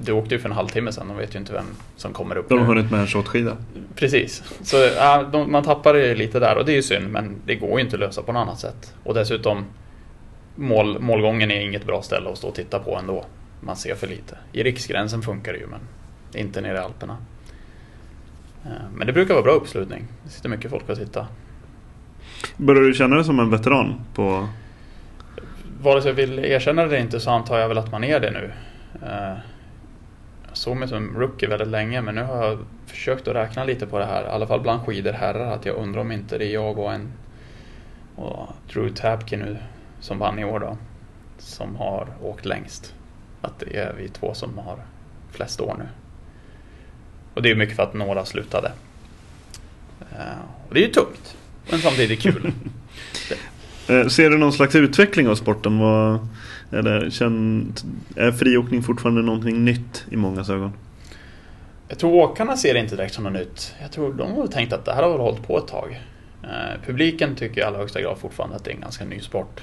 du 0.00 0.12
åkte 0.12 0.34
ju 0.34 0.40
för 0.40 0.48
en 0.48 0.54
halvtimme 0.54 0.92
sedan, 0.92 1.08
de 1.08 1.16
vet 1.16 1.34
ju 1.34 1.38
inte 1.38 1.52
vem 1.52 1.66
som 1.96 2.12
kommer 2.12 2.36
upp 2.36 2.48
De 2.48 2.58
har 2.58 2.66
hunnit 2.66 2.90
med 2.90 3.00
en 3.00 3.06
shotskida. 3.06 3.56
Precis. 3.94 4.42
Så 4.62 4.76
ja, 4.76 5.22
de, 5.32 5.52
man 5.52 5.64
tappar 5.64 5.94
det 5.94 6.14
lite 6.14 6.40
där 6.40 6.58
och 6.58 6.64
det 6.64 6.72
är 6.72 6.76
ju 6.76 6.82
synd 6.82 7.08
men 7.10 7.36
det 7.46 7.54
går 7.54 7.78
ju 7.78 7.84
inte 7.84 7.96
att 7.96 8.00
lösa 8.00 8.22
på 8.22 8.32
något 8.32 8.40
annat 8.40 8.58
sätt. 8.58 8.94
Och 9.04 9.14
dessutom 9.14 9.64
mål, 10.54 11.00
målgången 11.00 11.50
är 11.50 11.60
inget 11.60 11.86
bra 11.86 12.02
ställe 12.02 12.30
att 12.30 12.38
stå 12.38 12.48
och 12.48 12.54
titta 12.54 12.78
på 12.78 12.96
ändå. 12.96 13.24
Man 13.60 13.76
ser 13.76 13.94
för 13.94 14.06
lite. 14.06 14.38
I 14.52 14.62
riksgränsen 14.62 15.22
funkar 15.22 15.52
det 15.52 15.58
ju 15.58 15.66
men 15.66 15.80
inte 16.34 16.60
nere 16.60 16.76
i 16.76 16.80
Alperna. 16.80 17.16
Eh, 18.64 18.70
men 18.94 19.06
det 19.06 19.12
brukar 19.12 19.34
vara 19.34 19.44
bra 19.44 19.52
uppslutning. 19.52 20.04
Det 20.24 20.30
sitter 20.30 20.48
mycket 20.48 20.70
folk 20.70 20.88
och 20.88 20.98
tittar. 20.98 21.26
Börjar 22.56 22.82
du 22.82 22.94
känna 22.94 23.16
dig 23.16 23.24
som 23.24 23.40
en 23.40 23.50
veteran 23.50 24.00
på... 24.14 24.48
Vare 25.82 26.02
sig 26.02 26.08
jag 26.08 26.16
vill 26.16 26.38
erkänna 26.38 26.82
det 26.82 26.88
eller 26.88 26.98
inte 26.98 27.20
så 27.20 27.30
antar 27.30 27.58
jag 27.58 27.68
väl 27.68 27.78
att 27.78 27.92
man 27.92 28.04
är 28.04 28.20
det 28.20 28.30
nu. 28.30 28.52
Eh, 29.02 29.36
jag 30.48 30.56
såg 30.56 30.76
mig 30.76 30.88
som 30.88 31.18
rookie 31.18 31.48
väldigt 31.48 31.68
länge 31.68 32.02
men 32.02 32.14
nu 32.14 32.22
har 32.22 32.46
jag 32.46 32.58
försökt 32.86 33.28
att 33.28 33.34
räkna 33.34 33.64
lite 33.64 33.86
på 33.86 33.98
det 33.98 34.04
här. 34.04 34.22
I 34.22 34.26
alla 34.26 34.46
fall 34.46 34.60
bland 34.60 34.80
skidor 34.80 35.12
herrar. 35.12 35.52
Att 35.52 35.66
jag 35.66 35.76
undrar 35.76 36.00
om 36.00 36.12
inte 36.12 36.38
det 36.38 36.46
är 36.46 36.52
jag 36.52 36.78
och 36.78 36.92
en 36.92 37.12
och 38.16 38.48
Drew 38.72 38.90
Tabke 38.94 39.36
nu 39.36 39.56
som 40.00 40.18
vann 40.18 40.38
i 40.38 40.44
år 40.44 40.60
då. 40.60 40.76
Som 41.38 41.76
har 41.76 42.08
åkt 42.22 42.44
längst. 42.44 42.94
Att 43.40 43.58
det 43.58 43.76
är 43.76 43.92
vi 43.98 44.08
två 44.08 44.34
som 44.34 44.58
har 44.58 44.78
flest 45.30 45.60
år 45.60 45.74
nu. 45.78 45.88
Och 47.34 47.42
det 47.42 47.50
är 47.50 47.54
mycket 47.54 47.76
för 47.76 47.82
att 47.82 47.94
några 47.94 48.24
slutade. 48.24 48.72
Eh, 50.00 50.40
och 50.68 50.74
det 50.74 50.80
är 50.80 50.86
ju 50.86 50.92
tungt, 50.92 51.36
men 51.70 51.80
samtidigt 51.80 52.20
kul. 52.20 52.52
Eh, 53.88 54.06
ser 54.06 54.30
du 54.30 54.38
någon 54.38 54.52
slags 54.52 54.74
utveckling 54.74 55.28
av 55.28 55.34
sporten? 55.34 55.78
Vad, 55.78 56.28
eller 56.72 57.10
känn, 57.10 57.72
är 58.16 58.32
friåkning 58.32 58.82
fortfarande 58.82 59.22
någonting 59.22 59.64
nytt 59.64 60.06
i 60.10 60.16
många 60.16 60.40
ögon? 60.40 60.72
Jag 61.88 61.98
tror 61.98 62.14
åkarna 62.14 62.56
ser 62.56 62.74
det 62.74 62.80
inte 62.80 62.96
direkt 62.96 63.14
som 63.14 63.24
något 63.24 63.32
nytt. 63.32 63.74
Jag 63.82 63.92
tror 63.92 64.14
de 64.14 64.32
har 64.32 64.46
tänkt 64.46 64.72
att 64.72 64.84
det 64.84 64.92
här 64.92 65.02
har 65.02 65.10
väl 65.10 65.20
hållit 65.20 65.46
på 65.46 65.58
ett 65.58 65.66
tag. 65.66 66.00
Eh, 66.42 66.80
publiken 66.86 67.34
tycker 67.34 67.60
i 67.60 67.64
allra 67.64 67.78
högsta 67.78 68.00
grad 68.00 68.18
fortfarande 68.18 68.56
att 68.56 68.64
det 68.64 68.70
är 68.70 68.74
en 68.74 68.80
ganska 68.80 69.04
ny 69.04 69.20
sport. 69.20 69.60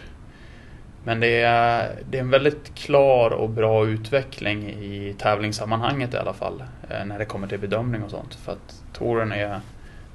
Men 1.03 1.19
det 1.19 1.41
är, 1.41 1.95
det 2.09 2.17
är 2.17 2.21
en 2.21 2.29
väldigt 2.29 2.75
klar 2.75 3.31
och 3.31 3.49
bra 3.49 3.87
utveckling 3.87 4.69
i 4.69 5.15
tävlingssammanhanget 5.17 6.13
i 6.13 6.17
alla 6.17 6.33
fall. 6.33 6.63
Eh, 6.89 7.05
när 7.05 7.19
det 7.19 7.25
kommer 7.25 7.47
till 7.47 7.59
bedömning 7.59 8.03
och 8.03 8.11
sånt. 8.11 8.35
För 8.35 8.51
att 8.51 8.83
touren 8.93 9.31
är 9.31 9.59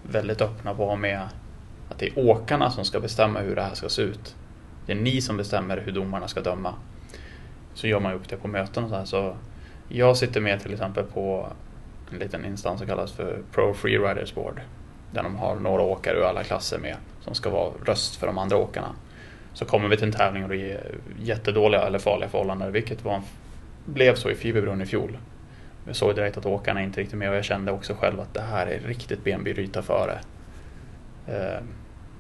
väldigt 0.03 0.41
öppna 0.41 0.75
på 0.75 0.97
med 0.97 1.29
att 1.89 1.99
det 1.99 2.07
är 2.07 2.19
åkarna 2.19 2.71
som 2.71 2.85
ska 2.85 3.01
bestämma 3.01 3.41
hur 3.41 3.57
det 3.57 3.63
här 3.63 3.75
ska 3.75 3.89
se 3.89 4.03
ut. 4.03 4.37
Det 4.87 4.93
är 4.93 4.97
ni 4.97 5.21
som 5.21 5.37
bestämmer 5.37 5.77
hur 5.77 5.93
domarna 5.93 6.29
ska 6.29 6.41
döma. 6.41 6.75
Så 7.75 7.87
gör 7.87 8.01
man 8.01 8.13
upp 8.13 8.29
det 8.29 8.37
på 8.37 8.49
möten 8.49 8.85
och 8.85 8.91
så 8.91 8.97
här. 8.97 9.05
Så 9.05 9.37
jag 9.89 10.17
sitter 10.17 10.41
med 10.41 10.61
till 10.61 10.73
exempel 10.73 11.05
på 11.05 11.49
en 12.13 12.19
liten 12.19 12.45
instans 12.45 12.79
som 12.79 12.89
kallas 12.89 13.13
för 13.13 13.43
Pro 13.53 13.75
Freeriders 13.75 14.35
Board. 14.35 14.61
Där 15.13 15.23
de 15.23 15.37
har 15.37 15.57
några 15.57 15.83
åkare 15.83 16.19
ur 16.19 16.25
alla 16.25 16.45
klasser 16.45 16.79
med 16.79 16.97
som 17.21 17.35
ska 17.35 17.51
vara 17.51 17.73
röst 17.85 18.17
för 18.17 18.27
de 18.27 18.39
andra 18.39 18.57
åkarna. 18.57 18.95
Så 19.53 19.65
kommer 19.65 19.89
vi 19.89 19.97
till 19.97 20.07
en 20.07 20.13
tävling 20.13 20.43
och 20.43 20.49
det 20.49 20.73
är 20.73 20.95
jättedåliga 21.21 21.83
eller 21.83 21.99
farliga 21.99 22.29
förhållanden, 22.29 22.73
vilket 22.73 23.05
var, 23.05 23.23
blev 23.85 24.15
så 24.15 24.31
i 24.31 24.35
Fiberbrunn 24.35 24.83
i 24.83 24.87
fjol. 24.87 25.19
Jag 25.87 25.97
såg 25.97 26.15
direkt 26.15 26.37
att 26.37 26.47
åkarna 26.47 26.83
inte 26.83 27.01
riktigt 27.01 27.19
med 27.19 27.31
och 27.31 27.37
jag 27.37 27.45
kände 27.45 27.73
också 27.73 27.95
själv 27.95 28.21
att 28.21 28.35
det 28.35 28.41
här 28.41 28.67
är 28.67 28.81
riktigt 28.81 29.25
benbryta 29.25 29.83
före. 29.83 30.19
Eh, 31.29 31.63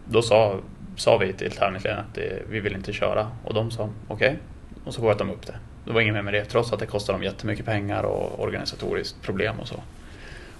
då 0.04 0.22
sa, 0.22 0.60
sa 0.96 1.18
vi 1.18 1.32
till 1.32 1.50
tävlingsledaren 1.50 2.04
att 2.04 2.14
det, 2.14 2.42
vi 2.48 2.60
vill 2.60 2.74
inte 2.74 2.92
köra 2.92 3.30
och 3.44 3.54
de 3.54 3.70
sa 3.70 3.88
okej. 4.08 4.28
Okay. 4.28 4.36
Och 4.84 4.94
så 4.94 5.02
sköt 5.02 5.18
de 5.18 5.30
upp 5.30 5.46
det. 5.46 5.54
Det 5.84 5.92
var 5.92 6.00
inget 6.00 6.14
mer 6.14 6.22
med 6.22 6.34
det 6.34 6.44
trots 6.44 6.72
att 6.72 6.78
det 6.80 6.86
kostar 6.86 7.12
dem 7.12 7.22
jättemycket 7.22 7.66
pengar 7.66 8.02
och 8.02 8.42
organisatoriskt 8.42 9.22
problem 9.22 9.60
och 9.60 9.68
så. 9.68 9.82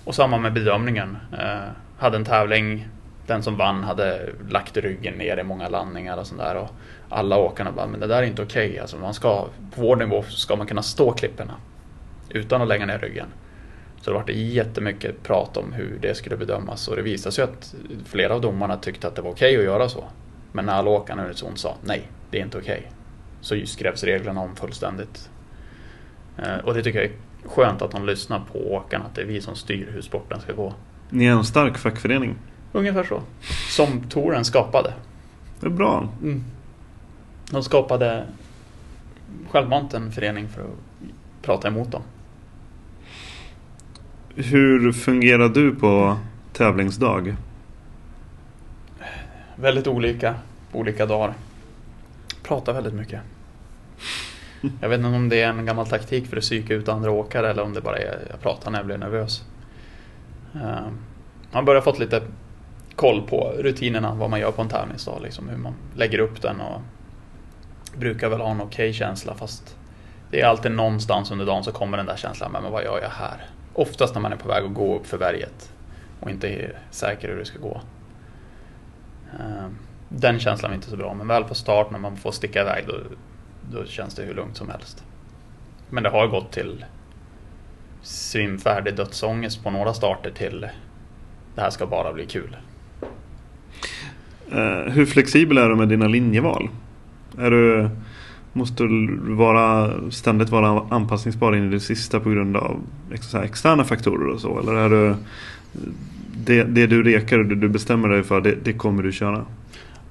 Och 0.05 0.15
samma 0.15 0.39
med 0.39 0.53
bedömningen. 0.53 1.17
Eh, 1.39 1.69
hade 1.99 2.17
en 2.17 2.25
tävling 2.25 2.89
den 3.27 3.43
som 3.43 3.57
vann 3.57 3.85
hade 3.85 4.29
lagt 4.49 4.77
ryggen 4.77 5.15
ner 5.15 5.37
i 5.37 5.43
många 5.43 5.69
landningar 5.69 6.17
och 6.17 6.27
sånt 6.27 6.41
där. 6.41 6.55
Och 6.55 6.69
alla 7.09 7.37
åkarna 7.37 7.73
bara, 7.73 7.87
men 7.87 8.01
det 8.01 8.07
där 8.07 8.23
är 8.23 8.27
inte 8.27 8.43
okej. 8.43 8.69
Okay. 8.69 8.81
Alltså 8.81 8.97
man 8.97 9.15
ska, 9.15 9.47
på 9.75 9.81
vår 9.81 9.97
nivå 9.97 10.23
ska 10.23 10.57
man 10.57 10.67
kunna 10.67 10.83
stå 10.83 11.13
klipporna 11.13 11.55
utan 12.29 12.63
att 12.63 12.69
lägga 12.69 12.87
ner 12.87 12.99
ryggen. 12.99 13.27
Så 14.01 14.11
det 14.11 14.17
var 14.17 14.31
jättemycket 14.31 15.23
prat 15.23 15.57
om 15.57 15.73
hur 15.73 15.99
det 16.01 16.15
skulle 16.15 16.37
bedömas 16.37 16.89
och 16.89 16.97
det 16.97 17.03
visade 17.03 17.35
sig 17.35 17.45
att 17.45 17.75
flera 18.05 18.35
av 18.35 18.41
domarna 18.41 18.77
tyckte 18.77 19.09
att 19.09 19.15
det 19.15 19.23
var 19.23 19.31
okej 19.31 19.57
okay 19.57 19.59
att 19.59 19.73
göra 19.73 19.89
så. 19.89 20.05
Men 20.53 20.65
när 20.65 20.73
alla 20.73 20.91
åkarna 20.91 21.25
unisont 21.25 21.59
sa 21.59 21.77
nej, 21.85 22.03
det 22.31 22.39
är 22.39 22.43
inte 22.45 22.59
okej. 22.59 22.79
Okay, 22.79 22.91
så 23.41 23.67
skrevs 23.67 24.05
reglerna 24.05 24.41
om 24.41 24.57
fullständigt. 24.57 25.31
Eh, 26.39 26.57
och 26.65 26.75
det 26.75 26.83
tycker 26.83 26.99
jag 26.99 27.11
är 27.11 27.49
skönt 27.49 27.83
att 27.83 27.91
de 27.91 28.07
lyssnar 28.07 28.41
på 28.53 28.59
åkarna, 28.59 29.05
att 29.05 29.15
det 29.15 29.23
är 29.23 29.27
vi 29.27 29.41
som 29.41 29.57
styr 29.57 29.91
hur 29.93 30.03
sporten 30.03 30.41
ska 30.41 30.53
gå. 30.53 30.75
Ni 31.11 31.27
är 31.27 31.33
en 31.33 31.45
stark 31.45 31.79
fackförening. 31.79 32.35
Ungefär 32.73 33.05
så. 33.05 33.23
Som 33.69 34.01
touren 34.01 34.45
skapade. 34.45 34.93
Det 35.61 35.67
är 35.67 35.71
bra. 35.71 36.09
Mm. 36.23 36.45
De 37.51 37.63
skapade 37.63 38.27
självmant 39.51 39.95
en 39.95 40.13
förening 40.13 40.49
för 40.49 40.61
att 40.61 40.69
prata 41.43 41.69
emot 41.69 41.93
dem. 41.93 42.03
Hur 44.41 44.93
fungerar 44.93 45.49
du 45.49 45.75
på 45.75 46.17
tävlingsdag? 46.53 47.37
Väldigt 49.57 49.87
olika 49.87 50.35
på 50.73 50.79
olika 50.79 51.07
dagar. 51.07 51.35
Pratar 52.43 52.73
väldigt 52.73 52.95
mycket. 52.95 53.21
Jag 54.81 54.89
vet 54.89 54.99
inte 54.99 55.09
om 55.09 55.29
det 55.29 55.43
är 55.43 55.49
en 55.49 55.67
gammal 55.67 55.87
taktik 55.87 56.27
för 56.27 56.37
att 56.37 56.43
psyka 56.43 56.75
ut 56.75 56.89
andra 56.89 57.11
åkare 57.11 57.51
eller 57.51 57.63
om 57.63 57.75
det 57.75 57.81
bara 57.81 57.97
är 57.97 58.27
jag 58.31 58.41
pratar 58.41 58.71
när 58.71 58.79
jag 58.79 58.87
blir 58.87 58.99
nervös. 58.99 59.45
Ehm, 60.55 60.99
man 61.53 61.65
börjar 61.65 61.81
fått 61.81 61.99
lite 61.99 62.23
koll 62.97 63.23
på 63.23 63.53
rutinerna, 63.59 64.15
vad 64.15 64.31
man 64.31 64.41
gör 64.41 64.53
på 64.53 64.63
en 64.63 64.69
tävlingsdag, 64.69 65.21
liksom, 65.23 65.49
hur 65.49 65.57
man 65.57 65.75
lägger 65.97 66.19
upp 66.19 66.43
den 66.43 66.61
och 66.61 66.81
brukar 67.97 68.29
väl 68.29 68.41
ha 68.41 68.51
en 68.51 68.61
okej 68.61 68.67
okay 68.67 68.93
känsla 68.93 69.35
fast 69.35 69.77
det 70.31 70.41
är 70.41 70.47
alltid 70.47 70.73
någonstans 70.73 71.31
under 71.31 71.47
dagen 71.47 71.65
så 71.65 71.73
kommer 71.73 71.97
den 71.97 72.07
där 72.07 72.17
känslan, 72.17 72.53
men 72.53 72.73
vad 72.73 72.85
gör 72.85 73.01
jag 73.03 73.11
här? 73.11 73.58
Oftast 73.79 74.15
när 74.15 74.23
man 74.23 74.33
är 74.33 74.37
på 74.37 74.49
väg 74.49 74.65
att 74.65 74.75
gå 74.75 74.97
upp 74.97 75.07
för 75.07 75.19
berget 75.19 75.73
och 76.21 76.31
inte 76.31 76.49
är 76.49 76.79
säker 76.91 77.29
hur 77.29 77.37
det 77.37 77.45
ska 77.45 77.59
gå. 77.59 77.81
Ehm, 79.41 79.77
den 80.09 80.39
känslan 80.39 80.71
är 80.71 80.75
inte 80.75 80.91
så 80.91 80.97
bra, 80.97 81.15
men 81.15 81.29
väl 81.29 81.45
på 81.45 81.55
start 81.55 81.91
när 81.91 81.99
man 81.99 82.17
får 82.17 82.33
sticka 82.33 82.61
iväg 82.61 82.85
då, 82.87 82.95
då 83.73 83.85
känns 83.85 84.15
det 84.15 84.23
hur 84.23 84.35
lugnt 84.35 84.57
som 84.57 84.69
helst. 84.69 85.05
Men 85.91 86.03
det 86.03 86.09
har 86.09 86.27
gått 86.27 86.53
till 86.53 86.85
svimfärdig 88.03 88.97
dödsångest 88.97 89.65
på 89.65 89.71
några 89.71 89.95
starter 89.95 90.31
till 90.31 90.67
det 91.55 91.61
här 91.61 91.71
ska 91.71 91.87
bara 91.87 92.13
bli 92.13 92.27
kul. 92.27 92.57
Eh, 94.53 94.93
hur 94.93 95.07
flexibel 95.07 95.59
är 95.59 95.69
du 95.69 95.77
med 95.77 95.89
dina 95.89 96.09
linjeval? 96.09 96.69
Är 97.39 97.51
du, 97.51 97.91
måste 98.59 98.83
du 98.83 99.19
vara, 99.35 99.93
ständigt 100.11 100.49
vara 100.49 100.87
anpassningsbar 100.91 101.57
in 101.57 101.69
i 101.69 101.71
det 101.71 101.81
sista 101.81 102.21
på 102.21 102.31
grund 102.31 102.57
av 102.57 102.81
liksom 103.11 103.43
externa 103.43 103.85
faktorer 103.85 104.35
och 104.35 104.41
så? 104.41 104.59
Eller 104.61 104.75
är 104.75 104.89
du 104.89 105.15
det, 106.37 106.65
det 106.65 106.87
du 106.87 107.03
rekar 107.03 107.39
och 107.39 107.47
det 107.47 107.55
du 107.55 107.69
bestämmer 107.69 108.09
dig 108.09 108.23
för, 108.23 108.41
det, 108.41 108.55
det 108.65 108.73
kommer 108.73 109.03
du 109.03 109.13
köra? 109.13 109.45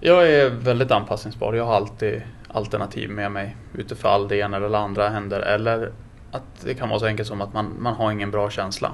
Jag 0.02 0.32
är 0.32 0.50
väldigt 0.50 0.91
anpassningsbar. 0.91 1.54
Jag 1.54 1.66
har 1.66 1.76
alltid 1.76 2.22
alternativ 2.48 3.10
med 3.10 3.32
mig 3.32 3.56
utifall 3.78 4.28
det 4.28 4.38
ena 4.38 4.58
eller 4.58 4.78
andra 4.78 5.10
händer. 5.10 5.39
Eller 5.39 5.91
att 6.32 6.62
det 6.64 6.74
kan 6.74 6.89
vara 6.89 7.00
så 7.00 7.06
enkelt 7.06 7.28
som 7.28 7.41
att 7.41 7.54
man, 7.54 7.74
man 7.80 7.93
har 7.93 8.12
ingen 8.12 8.32
bra 8.32 8.50
känsla. 8.50 8.91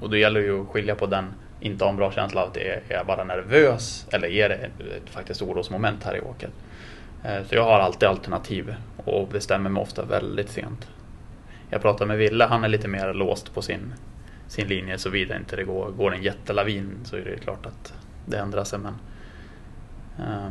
Och 0.00 0.10
då 0.10 0.16
gäller 0.16 0.40
det 0.40 0.46
ju 0.46 0.60
att 0.60 0.68
skilja 0.68 0.94
på 0.94 1.06
den 1.06 1.24
inte 1.60 1.84
ha 1.84 1.90
en 1.90 1.96
bra 1.96 2.12
känsla 2.12 2.42
av 2.42 2.48
att 2.48 2.56
är 2.56 2.82
jag 2.88 3.06
bara 3.06 3.24
nervös 3.24 4.06
eller 4.10 4.28
är 4.28 4.48
det 4.48 4.54
ett 4.54 5.10
faktiskt 5.10 5.42
orosmoment 5.42 6.04
här 6.04 6.16
i 6.16 6.20
åket. 6.20 6.50
Eh, 7.24 7.46
så 7.48 7.54
jag 7.54 7.64
har 7.64 7.80
alltid 7.80 8.08
alternativ 8.08 8.74
och 8.96 9.28
bestämmer 9.28 9.70
mig 9.70 9.82
ofta 9.82 10.04
väldigt 10.04 10.50
sent. 10.50 10.88
Jag 11.70 11.82
pratar 11.82 12.06
med 12.06 12.18
Ville, 12.18 12.44
han 12.44 12.64
är 12.64 12.68
lite 12.68 12.88
mer 12.88 13.14
låst 13.14 13.54
på 13.54 13.62
sin, 13.62 13.94
sin 14.46 14.68
linje 14.68 14.98
såvida 14.98 15.36
inte 15.36 15.56
det 15.56 15.64
går, 15.64 15.90
går 15.90 16.14
en 16.14 16.22
jättelavin 16.22 16.98
så 17.04 17.16
är 17.16 17.20
det 17.20 17.36
klart 17.36 17.66
att 17.66 17.92
det 18.26 18.38
ändrar 18.38 18.64
sig. 18.64 18.78
Men, 18.78 18.94
uh. 20.18 20.50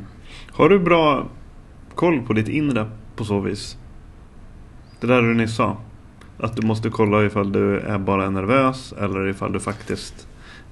Har 0.51 0.69
du 0.69 0.79
bra 0.79 1.27
koll 1.95 2.21
på 2.21 2.33
ditt 2.33 2.47
inre 2.47 2.89
på 3.15 3.25
så 3.25 3.39
vis? 3.39 3.77
Det 4.99 5.07
där 5.07 5.21
du 5.21 5.33
nyss 5.33 5.55
sa. 5.55 5.77
Att 6.39 6.55
du 6.55 6.67
måste 6.67 6.89
kolla 6.89 7.25
ifall 7.25 7.51
du 7.51 7.79
är 7.79 7.97
bara 7.97 8.29
nervös 8.29 8.93
eller 8.93 9.27
ifall 9.27 9.53
du 9.53 9.59
faktiskt 9.59 10.27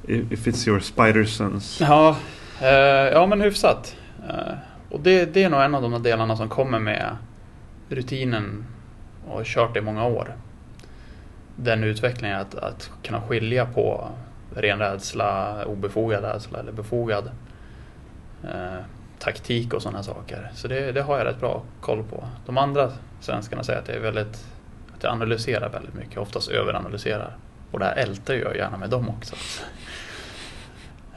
If 0.07 0.47
it's 0.47 0.67
your 0.67 0.79
spider 0.79 1.25
sense. 1.25 1.83
Ja, 1.83 2.15
eh, 2.61 2.67
ja 3.13 3.25
men 3.25 3.41
hyfsat. 3.41 3.95
Eh, 4.29 4.53
och 4.95 5.01
det, 5.01 5.25
det 5.25 5.43
är 5.43 5.49
nog 5.49 5.61
en 5.61 5.75
av 5.75 5.81
de 5.81 6.03
delarna 6.03 6.35
som 6.35 6.49
kommer 6.49 6.79
med 6.79 7.17
rutinen 7.89 8.65
och 9.27 9.37
har 9.37 9.43
kört 9.43 9.73
det 9.73 9.79
i 9.79 9.81
många 9.81 10.05
år. 10.05 10.35
Den 11.55 11.83
utvecklingen 11.83 12.39
att, 12.39 12.55
att 12.55 12.91
kunna 13.03 13.21
skilja 13.21 13.65
på 13.65 14.09
ren 14.55 14.79
rädsla, 14.79 15.65
obefogad 15.65 16.23
rädsla 16.23 16.59
eller 16.59 16.71
befogad 16.71 17.31
eh, 18.43 18.79
taktik 19.19 19.73
och 19.73 19.81
sådana 19.81 20.03
saker. 20.03 20.51
Så 20.53 20.67
det, 20.67 20.91
det, 20.91 21.01
har 21.01 21.17
jag 21.17 21.27
rätt 21.27 21.39
bra 21.39 21.63
koll 21.81 22.03
på. 22.03 22.27
De 22.45 22.57
andra 22.57 22.91
svenskarna 23.21 23.63
säger 23.63 23.79
att, 23.79 23.85
det 23.85 23.93
är 23.93 23.99
väldigt, 23.99 24.45
att 24.97 25.03
jag 25.03 25.11
analyserar 25.11 25.69
väldigt 25.69 25.93
mycket, 25.93 26.17
oftast 26.17 26.49
överanalyserar. 26.49 27.37
Och 27.71 27.79
det 27.79 27.85
här 27.85 27.95
ältar 27.95 28.33
jag 28.33 28.55
gärna 28.55 28.77
med 28.77 28.89
dem 28.89 29.09
också. 29.09 29.35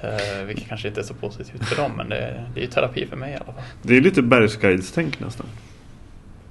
Uh, 0.05 0.45
vilket 0.45 0.69
kanske 0.69 0.89
inte 0.89 1.01
är 1.01 1.05
så 1.05 1.15
positivt 1.15 1.65
för 1.65 1.77
dem, 1.83 1.93
men 1.97 2.09
det, 2.09 2.45
det 2.55 2.61
är 2.61 2.65
ju 2.65 2.71
terapi 2.71 3.07
för 3.07 3.17
mig 3.17 3.33
i 3.33 3.35
alla 3.35 3.45
fall. 3.45 3.55
Det 3.83 3.97
är 3.97 4.01
lite 4.01 4.23
bergsguides-tänk 4.23 5.21
nästan. 5.21 5.47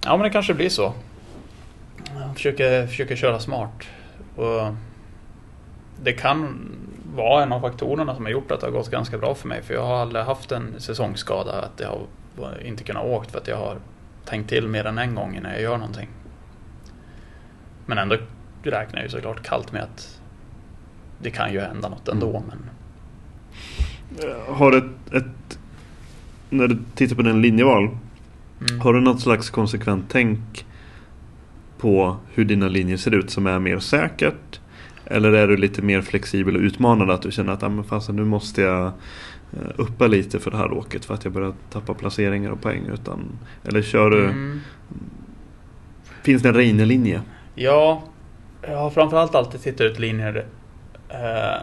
Ja, 0.03 0.17
men 0.17 0.23
det 0.23 0.29
kanske 0.29 0.53
blir 0.53 0.69
så. 0.69 0.93
Jag 2.19 2.33
försöker, 2.33 2.87
försöker 2.87 3.15
köra 3.15 3.39
smart. 3.39 3.87
Och 4.35 4.75
det 6.03 6.13
kan 6.13 6.69
vara 7.15 7.43
en 7.43 7.53
av 7.53 7.61
faktorerna 7.61 8.15
som 8.15 8.25
har 8.25 8.31
gjort 8.31 8.51
att 8.51 8.59
det 8.59 8.67
har 8.67 8.71
gått 8.71 8.91
ganska 8.91 9.17
bra 9.17 9.35
för 9.35 9.47
mig. 9.47 9.61
För 9.63 9.73
jag 9.73 9.83
har 9.83 9.97
aldrig 9.97 10.25
haft 10.25 10.51
en 10.51 10.75
säsongsskada, 10.77 11.51
att 11.61 11.79
jag 11.79 11.99
har 12.37 12.63
inte 12.63 12.83
kunnat 12.83 13.05
åkt 13.05 13.31
för 13.31 13.37
att 13.37 13.47
jag 13.47 13.57
har 13.57 13.77
tänkt 14.25 14.49
till 14.49 14.67
mer 14.67 14.85
än 14.85 14.97
en 14.97 15.15
gång 15.15 15.35
innan 15.35 15.51
jag 15.51 15.61
gör 15.61 15.77
någonting. 15.77 16.09
Men 17.85 17.97
ändå 17.97 18.17
räknar 18.63 18.99
jag 18.99 19.03
ju 19.03 19.09
såklart 19.09 19.43
kallt 19.43 19.71
med 19.71 19.83
att 19.83 20.21
det 21.21 21.31
kan 21.31 21.53
ju 21.53 21.59
hända 21.59 21.89
något 21.89 22.07
ändå. 22.07 22.29
Mm. 22.29 22.43
Men 22.47 22.69
har 24.47 24.71
ett, 24.71 25.13
ett 25.13 25.59
när 26.49 26.67
du 26.67 26.77
tittar 26.95 27.15
på 27.15 27.21
din 27.21 27.41
linjeval 27.41 27.83
mm. 27.83 28.81
Har 28.81 28.93
du 28.93 29.01
något 29.01 29.21
slags 29.21 29.49
konsekvent 29.49 30.05
tänk 30.09 30.65
på 31.77 32.17
hur 32.33 32.45
dina 32.45 32.67
linjer 32.67 32.97
ser 32.97 33.15
ut 33.15 33.29
som 33.29 33.47
är 33.47 33.59
mer 33.59 33.79
säkert? 33.79 34.59
Eller 35.05 35.31
är 35.31 35.47
du 35.47 35.57
lite 35.57 35.81
mer 35.81 36.01
flexibel 36.01 36.55
och 36.55 36.61
utmanande 36.61 37.13
att 37.13 37.21
du 37.21 37.31
känner 37.31 37.53
att 37.53 37.63
ah, 37.63 37.69
men 37.69 37.83
fasen, 37.83 38.15
nu 38.15 38.25
måste 38.25 38.61
jag 38.61 38.85
eh, 38.85 39.69
uppa 39.75 40.07
lite 40.07 40.39
för 40.39 40.51
det 40.51 40.57
här 40.57 40.71
åket 40.73 41.05
för 41.05 41.13
att 41.13 41.23
jag 41.23 41.33
börjar 41.33 41.53
tappa 41.69 41.93
placeringar 41.93 42.51
och 42.51 42.61
poäng. 42.61 42.85
Utan, 42.93 43.39
eller 43.63 43.81
kör 43.81 44.09
du... 44.09 44.25
Mm. 44.25 44.59
Finns 46.23 46.41
det 46.41 46.49
en 46.49 46.55
Reine-linje? 46.55 47.21
Ja, 47.55 48.03
jag 48.61 48.77
har 48.77 48.89
framförallt 48.89 49.35
alltid 49.35 49.61
tittat 49.61 49.81
ut 49.81 49.99
linjer 49.99 50.45
eh, 51.09 51.61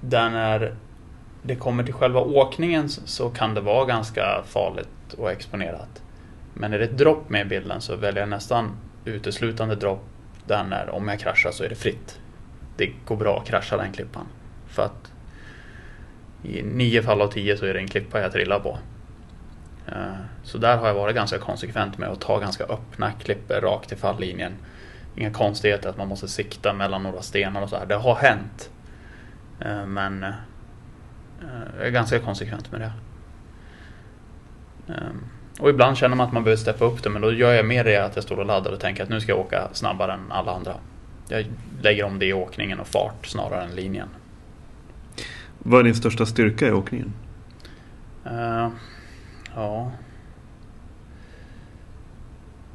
där 0.00 0.30
när 0.30 0.74
det 1.46 1.56
kommer 1.56 1.84
till 1.84 1.94
själva 1.94 2.20
åkningen 2.20 2.88
så 2.88 3.30
kan 3.30 3.54
det 3.54 3.60
vara 3.60 3.84
ganska 3.84 4.42
farligt 4.46 5.14
och 5.18 5.32
exponerat. 5.32 6.02
Men 6.54 6.72
är 6.72 6.78
det 6.78 6.84
ett 6.84 6.98
dropp 6.98 7.28
med 7.28 7.46
i 7.46 7.48
bilden 7.48 7.80
så 7.80 7.96
väljer 7.96 8.22
jag 8.22 8.28
nästan 8.28 8.70
uteslutande 9.04 9.74
dropp 9.74 10.04
där 10.46 10.64
när 10.64 10.90
om 10.90 11.08
jag 11.08 11.18
kraschar 11.18 11.50
så 11.50 11.64
är 11.64 11.68
det 11.68 11.74
fritt. 11.74 12.20
Det 12.76 12.92
går 13.04 13.16
bra 13.16 13.38
att 13.38 13.46
krascha 13.46 13.76
den 13.76 13.92
klippan. 13.92 14.26
För 14.68 14.82
att 14.82 15.12
i 16.42 16.62
nio 16.62 17.02
fall 17.02 17.20
av 17.20 17.28
tio 17.28 17.56
så 17.56 17.66
är 17.66 17.74
det 17.74 17.80
en 17.80 17.88
klippa 17.88 18.20
jag 18.20 18.32
trillar 18.32 18.60
på. 18.60 18.78
Eh, 19.86 20.16
så 20.42 20.58
där 20.58 20.76
har 20.76 20.86
jag 20.86 20.94
varit 20.94 21.14
ganska 21.14 21.38
konsekvent 21.38 21.98
med 21.98 22.08
att 22.08 22.20
ta 22.20 22.38
ganska 22.38 22.64
öppna 22.64 23.12
klippor 23.12 23.60
rakt 23.60 23.92
i 23.92 23.96
falllinjen. 23.96 24.52
Inga 25.16 25.30
konstigheter 25.30 25.88
att 25.88 25.96
man 25.96 26.08
måste 26.08 26.28
sikta 26.28 26.72
mellan 26.72 27.02
några 27.02 27.22
stenar 27.22 27.62
och 27.62 27.68
så 27.68 27.76
här. 27.76 27.86
Det 27.86 27.94
har 27.94 28.14
hänt. 28.14 28.70
Eh, 29.60 29.86
men 29.86 30.24
eh, 30.24 30.30
jag 31.44 31.80
eh, 31.80 31.86
är 31.86 31.90
ganska 31.90 32.18
konsekvent 32.18 32.72
med 32.72 32.80
det. 32.80 32.92
Ehm, 34.92 35.24
och 35.58 35.70
ibland 35.70 35.96
känner 35.96 36.16
man 36.16 36.26
att 36.26 36.32
man 36.32 36.44
behöver 36.44 36.60
steppa 36.60 36.84
upp 36.84 37.02
det 37.02 37.10
men 37.10 37.22
då 37.22 37.32
gör 37.32 37.52
jag 37.52 37.66
mer 37.66 37.84
det 37.84 37.96
att 37.96 38.14
jag 38.14 38.24
står 38.24 38.36
och 38.36 38.46
laddar 38.46 38.72
och 38.72 38.80
tänker 38.80 39.02
att 39.02 39.08
nu 39.08 39.20
ska 39.20 39.32
jag 39.32 39.40
åka 39.40 39.68
snabbare 39.72 40.12
än 40.12 40.32
alla 40.32 40.52
andra. 40.52 40.74
Jag 41.28 41.46
lägger 41.82 42.04
om 42.04 42.18
det 42.18 42.26
i 42.26 42.32
åkningen 42.32 42.80
och 42.80 42.86
fart 42.86 43.26
snarare 43.26 43.64
än 43.64 43.74
linjen. 43.74 44.08
Vad 45.58 45.80
är 45.80 45.84
din 45.84 45.94
största 45.94 46.26
styrka 46.26 46.68
i 46.68 46.72
åkningen? 46.72 47.12
Uh, 48.26 48.68
ja... 49.54 49.92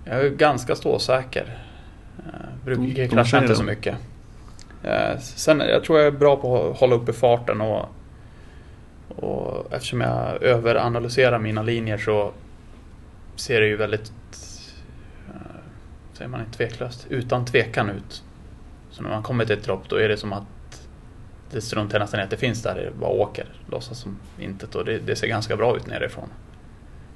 Jag 0.05 0.25
är 0.25 0.29
ganska 0.29 0.75
ståsäker. 0.75 1.57
Uh, 2.17 2.65
brukar 2.65 3.07
krascha 3.07 3.41
inte 3.41 3.55
så 3.55 3.63
mycket. 3.63 3.95
Uh, 4.85 5.19
sen, 5.19 5.59
jag 5.59 5.83
tror 5.83 5.99
jag 5.99 6.07
är 6.07 6.11
bra 6.11 6.35
på 6.35 6.69
att 6.69 6.77
hålla 6.77 6.95
uppe 6.95 7.13
farten 7.13 7.61
och 7.61 7.89
och 9.15 9.73
eftersom 9.73 10.01
jag 10.01 10.43
överanalyserar 10.43 11.39
mina 11.39 11.63
linjer 11.63 11.97
så 11.97 12.31
ser 13.35 13.61
det 13.61 13.67
ju 13.67 13.75
väldigt, 13.75 14.11
eh, 15.27 15.61
säger 16.13 16.29
man 16.29 16.39
inte 16.39 16.57
tveklöst, 16.57 17.07
utan 17.09 17.45
tvekan 17.45 17.89
ut. 17.89 18.23
Så 18.91 19.03
när 19.03 19.09
man 19.09 19.23
kommer 19.23 19.45
till 19.45 19.57
ett 19.57 19.63
dropp 19.63 19.89
då 19.89 19.95
är 19.95 20.09
det 20.09 20.17
som 20.17 20.33
att 20.33 20.87
det 21.51 21.61
struntar 21.61 21.99
nästan 21.99 22.19
i 22.19 22.23
att 22.23 22.29
det 22.29 22.37
finns 22.37 22.63
där, 22.63 22.75
det 22.75 22.99
bara 22.99 23.11
åker, 23.11 23.45
låtsas 23.67 23.99
som 23.99 24.17
intet 24.39 24.75
och 24.75 24.85
det, 24.85 24.97
det, 24.97 25.15
ser 25.15 25.27
ganska 25.27 25.57
bra 25.57 25.77
ut 25.77 25.87
nerifrån. 25.87 26.29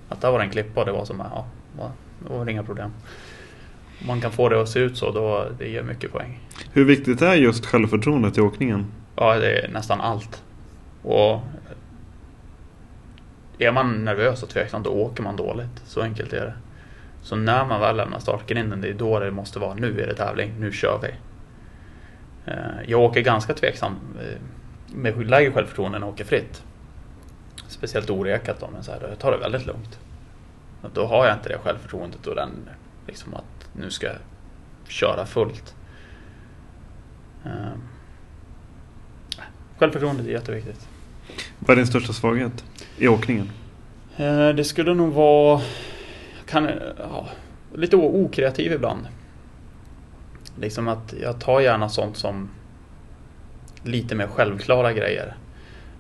Att 0.10 0.22
där 0.22 0.32
var 0.32 0.40
en 0.40 0.50
klippa 0.50 0.80
och 0.80 0.86
det 0.86 0.92
var 0.92 1.06
som, 1.06 1.24
ja, 1.34 1.46
det 2.20 2.34
var 2.34 2.50
inga 2.50 2.64
problem. 2.64 2.92
Om 4.02 4.08
man 4.08 4.22
kan 4.22 4.32
få 4.32 4.50
det 4.50 4.62
att 4.62 4.70
se 4.70 4.80
ut 4.80 4.98
så, 4.98 5.12
då 5.12 5.48
det 5.60 5.68
ger 5.68 5.84
mycket 5.84 6.12
poäng. 6.12 6.40
Hur 6.74 6.86
viktigt 6.86 7.22
är 7.22 7.34
just 7.34 7.66
självförtroendet 7.66 8.38
i 8.38 8.42
åkningen? 8.42 8.86
Ja, 9.16 9.40
det 9.40 9.60
är 9.60 9.70
nästan 9.70 10.02
allt. 10.02 10.44
Och 11.02 11.42
är 13.58 13.72
man 13.72 14.06
nervös 14.06 14.44
och 14.44 14.50
tveksam, 14.50 14.84
då 14.84 14.90
åker 14.90 15.24
man 15.24 15.36
dåligt. 15.36 15.82
Så 15.86 16.02
enkelt 16.02 16.34
är 16.34 16.46
det. 16.46 16.54
Så 17.22 17.36
när 17.36 17.66
man 17.66 17.80
väl 17.80 17.98
lämnar 17.98 18.20
startgrinden, 18.20 18.82
det 18.82 18.90
är 18.90 18.94
då 18.94 19.20
det 19.20 19.32
måste 19.32 19.60
vara. 19.60 19.74
Nu 19.74 20.02
är 20.02 20.08
det 20.08 20.16
tävling, 20.16 20.54
nu 20.60 20.72
kör 20.72 21.00
vi. 21.02 21.10
Eh, 22.52 22.84
jag 22.88 23.02
åker 23.02 23.22
ganska 23.22 23.54
tveksam 23.54 23.96
eh, 24.22 24.42
med 24.96 25.30
lägre 25.30 25.52
självförtroende 25.52 26.00
när 26.00 26.08
jag 26.08 26.14
åker 26.14 26.24
fritt. 26.24 26.64
Speciellt 27.68 28.10
orekat 28.10 28.60
då, 28.60 28.70
men 28.74 28.84
så 28.84 28.92
här, 28.92 29.08
jag 29.10 29.20
tar 29.20 29.32
det 29.32 29.38
väldigt 29.38 29.66
lugnt. 29.66 30.00
Då 30.94 31.06
har 31.06 31.26
jag 31.26 31.36
inte 31.36 31.50
det 31.50 31.58
självförtroendet 31.58 32.28
och 32.28 32.36
den 32.36 32.70
liksom 33.08 33.34
att 33.34 33.70
nu 33.74 33.92
ska 33.92 34.08
jag 34.08 34.18
köra 34.88 35.26
fullt. 35.26 35.76
Eh, 37.46 37.52
självförtroendet 39.78 40.28
är 40.28 40.32
jätteviktigt. 40.32 40.88
Vad 41.60 41.70
är 41.70 41.76
din 41.76 41.88
största 41.88 42.14
svaghet 42.14 42.64
i 43.04 43.08
åkningen? 43.08 43.50
Eh, 44.18 44.50
det 44.50 44.64
skulle 44.64 44.94
nog 44.94 45.14
vara 45.14 45.62
kan, 46.46 46.70
ja, 46.98 47.28
lite 47.74 47.96
okreativ 47.96 48.72
ibland. 48.72 49.08
Liksom 50.60 50.88
att 50.88 51.14
jag 51.22 51.40
tar 51.40 51.60
gärna 51.60 51.90
sånt 51.90 52.18
som 52.18 52.50
lite 53.84 54.16
mer 54.16 54.28
självklara 54.28 54.94
grejer. 54.94 55.36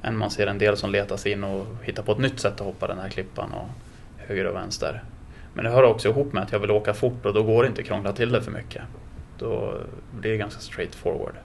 Än 0.01 0.17
man 0.17 0.29
ser 0.29 0.47
en 0.47 0.57
del 0.57 0.77
som 0.77 0.91
letar 0.91 1.17
sig 1.17 1.31
in 1.31 1.43
och 1.43 1.65
hittar 1.83 2.03
på 2.03 2.11
ett 2.11 2.17
nytt 2.17 2.39
sätt 2.39 2.53
att 2.53 2.59
hoppa 2.67 2.87
den 2.87 2.99
här 2.99 3.09
klippan 3.09 3.51
och 3.53 3.67
höger 4.17 4.45
och 4.45 4.55
vänster. 4.55 5.03
Men 5.53 5.65
det 5.65 5.71
hör 5.71 5.83
också 5.83 6.09
ihop 6.09 6.33
med 6.33 6.43
att 6.43 6.51
jag 6.51 6.59
vill 6.59 6.71
åka 6.71 6.93
fort 6.93 7.25
och 7.25 7.33
då 7.33 7.43
går 7.43 7.63
det 7.63 7.69
inte 7.69 7.81
att 7.81 7.87
krångla 7.87 8.13
till 8.13 8.31
det 8.31 8.41
för 8.41 8.51
mycket. 8.51 8.81
Då 9.37 9.73
blir 10.19 10.31
det 10.31 10.37
ganska 10.37 10.61
straight 10.61 10.95
forward. 10.95 11.35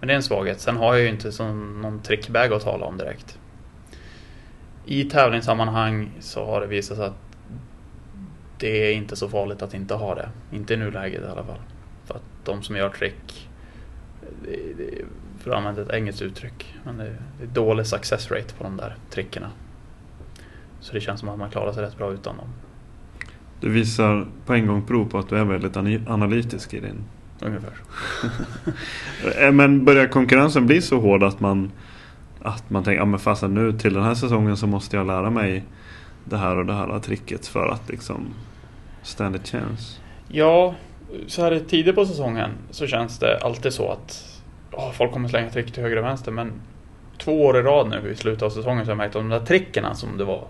Men 0.00 0.06
det 0.06 0.14
är 0.14 0.16
en 0.16 0.22
svaghet. 0.22 0.60
Sen 0.60 0.76
har 0.76 0.94
jag 0.94 1.02
ju 1.02 1.08
inte 1.08 1.42
någon 1.42 2.00
trickbag 2.02 2.52
att 2.52 2.62
tala 2.62 2.86
om 2.86 2.96
direkt. 2.96 3.38
I 4.86 5.04
tävlingssammanhang 5.04 6.10
så 6.20 6.46
har 6.46 6.60
det 6.60 6.66
visat 6.66 6.96
sig 6.96 7.06
att 7.06 7.26
det 8.58 8.88
är 8.88 8.92
inte 8.92 9.16
så 9.16 9.28
farligt 9.28 9.62
att 9.62 9.74
inte 9.74 9.94
ha 9.94 10.14
det. 10.14 10.28
Inte 10.52 10.74
i 10.74 10.76
nuläget 10.76 11.22
i 11.22 11.26
alla 11.26 11.44
fall. 11.44 11.60
För 12.04 12.14
att 12.14 12.22
de 12.44 12.62
som 12.62 12.76
gör 12.76 12.88
trick, 12.88 13.48
för 15.38 15.50
att 15.50 15.56
använda 15.56 15.82
ett 15.82 15.90
engelskt 15.90 16.22
uttryck, 16.22 16.74
men 16.84 16.96
det, 16.96 17.16
det 17.38 17.44
är 17.44 17.48
dålig 17.48 17.86
success 17.86 18.30
rate 18.30 18.54
på 18.58 18.64
de 18.64 18.76
där 18.76 18.96
trickerna. 19.10 19.50
Så 20.80 20.92
det 20.92 21.00
känns 21.00 21.20
som 21.20 21.28
att 21.28 21.38
man 21.38 21.50
klarar 21.50 21.72
sig 21.72 21.82
rätt 21.82 21.98
bra 21.98 22.12
utan 22.12 22.36
dem. 22.36 22.48
Du 23.60 23.70
visar 23.70 24.26
på 24.46 24.54
en 24.54 24.66
gång 24.66 24.82
prov 24.82 25.04
på 25.04 25.18
att 25.18 25.28
du 25.28 25.38
är 25.38 25.44
väldigt 25.44 25.76
analytisk 26.08 26.74
i 26.74 26.80
din... 26.80 27.04
Ungefär. 27.40 27.72
Eh, 29.40 29.52
men 29.52 29.84
börjar 29.84 30.06
konkurrensen 30.06 30.66
bli 30.66 30.82
så 30.82 31.00
hård 31.00 31.22
att 31.22 31.40
man 31.40 31.72
att 32.46 32.70
man 32.70 32.84
tänker, 32.84 32.98
ja 32.98 33.04
men 33.04 33.20
fasen 33.20 33.54
nu 33.54 33.72
till 33.72 33.94
den 33.94 34.02
här 34.02 34.14
säsongen 34.14 34.56
så 34.56 34.66
måste 34.66 34.96
jag 34.96 35.06
lära 35.06 35.30
mig 35.30 35.64
det 36.24 36.36
här 36.36 36.56
och 36.58 36.66
det 36.66 36.72
här 36.72 36.98
tricket 36.98 37.46
för 37.46 37.68
att 37.68 37.88
liksom 37.88 38.34
stand 39.02 39.36
a 39.36 39.38
chance? 39.44 40.00
Ja, 40.28 40.74
så 41.26 41.42
här 41.42 41.60
tidigt 41.68 41.94
på 41.94 42.06
säsongen 42.06 42.50
så 42.70 42.86
känns 42.86 43.18
det 43.18 43.38
alltid 43.38 43.72
så 43.72 43.90
att 43.90 44.40
åh, 44.72 44.92
folk 44.92 45.12
kommer 45.12 45.28
slänga 45.28 45.50
trick 45.50 45.72
till 45.72 45.82
höger 45.82 45.96
och 45.96 46.04
vänster 46.04 46.32
men 46.32 46.52
två 47.18 47.44
år 47.44 47.58
i 47.58 47.62
rad 47.62 47.88
nu 47.88 48.10
i 48.10 48.16
slutet 48.16 48.42
av 48.42 48.50
säsongen 48.50 48.84
så 48.84 48.90
har 48.90 48.92
jag 48.92 48.98
märkt 48.98 49.16
att 49.16 49.22
de 49.22 49.28
där 49.28 49.40
trickerna 49.40 49.94
som 49.94 50.18
det 50.18 50.24
var 50.24 50.44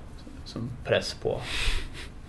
som 0.44 0.70
press 0.84 1.14
på 1.22 1.40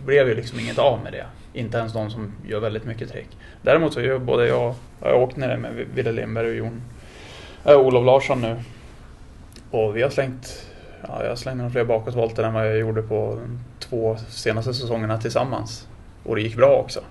blev 0.05 0.27
ju 0.27 0.35
liksom 0.35 0.59
inget 0.59 0.79
av 0.79 0.99
med 1.03 1.13
det. 1.13 1.25
Inte 1.53 1.77
ens 1.77 1.93
de 1.93 2.09
som 2.09 2.33
gör 2.47 2.59
väldigt 2.59 2.85
mycket 2.85 3.11
trick. 3.11 3.27
Däremot 3.61 3.93
så 3.93 4.01
gör 4.01 4.19
både 4.19 4.47
jag, 4.47 4.75
jag 5.01 5.07
har 5.07 5.13
åkt 5.13 5.37
ner 5.37 5.57
med 5.57 5.85
Wille 5.93 6.11
Lindberg 6.11 6.49
och 6.49 6.55
Jon, 6.55 6.81
äh, 7.65 7.79
Olof 7.79 8.05
Larsson 8.05 8.41
nu. 8.41 8.55
Och 9.71 9.97
vi 9.97 10.01
har 10.01 10.09
slängt 10.09 10.67
ja, 11.07 11.23
jag 11.23 11.37
slängde 11.37 11.63
nog 11.63 11.71
fler 11.71 11.85
bakåtvolter 11.85 12.43
än 12.43 12.53
vad 12.53 12.67
jag 12.67 12.77
gjorde 12.77 13.01
på 13.01 13.39
de 13.41 13.59
två 13.79 14.17
senaste 14.29 14.73
säsongerna 14.73 15.17
tillsammans. 15.17 15.87
Och 16.23 16.35
det 16.35 16.41
gick 16.41 16.55
bra 16.55 16.75
också. 16.75 17.03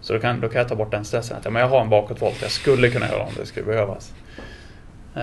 Så 0.00 0.12
då 0.12 0.18
kan, 0.18 0.40
då 0.40 0.48
kan 0.48 0.58
jag 0.58 0.68
ta 0.68 0.74
bort 0.74 0.90
den 0.90 1.04
stressen. 1.04 1.36
Att, 1.36 1.44
ja, 1.44 1.50
men 1.50 1.62
jag 1.62 1.68
har 1.68 1.80
en 1.80 1.90
bakåtvolt, 1.90 2.42
jag 2.42 2.50
skulle 2.50 2.90
kunna 2.90 3.08
göra 3.08 3.22
om 3.22 3.32
det 3.36 3.46
skulle 3.46 3.66
behövas. 3.66 4.14
Uh, 5.16 5.22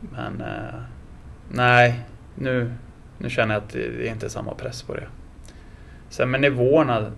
men 0.00 0.40
uh, 0.40 0.80
nej, 1.48 2.00
nu, 2.34 2.72
nu 3.18 3.30
känner 3.30 3.54
jag 3.54 3.62
att 3.62 3.70
det, 3.70 3.86
inte 3.86 4.06
är 4.06 4.12
inte 4.12 4.30
samma 4.30 4.54
press 4.54 4.82
på 4.82 4.94
det. 4.94 5.06
Sen 6.08 6.30
med 6.30 6.40
nivåerna 6.40 7.12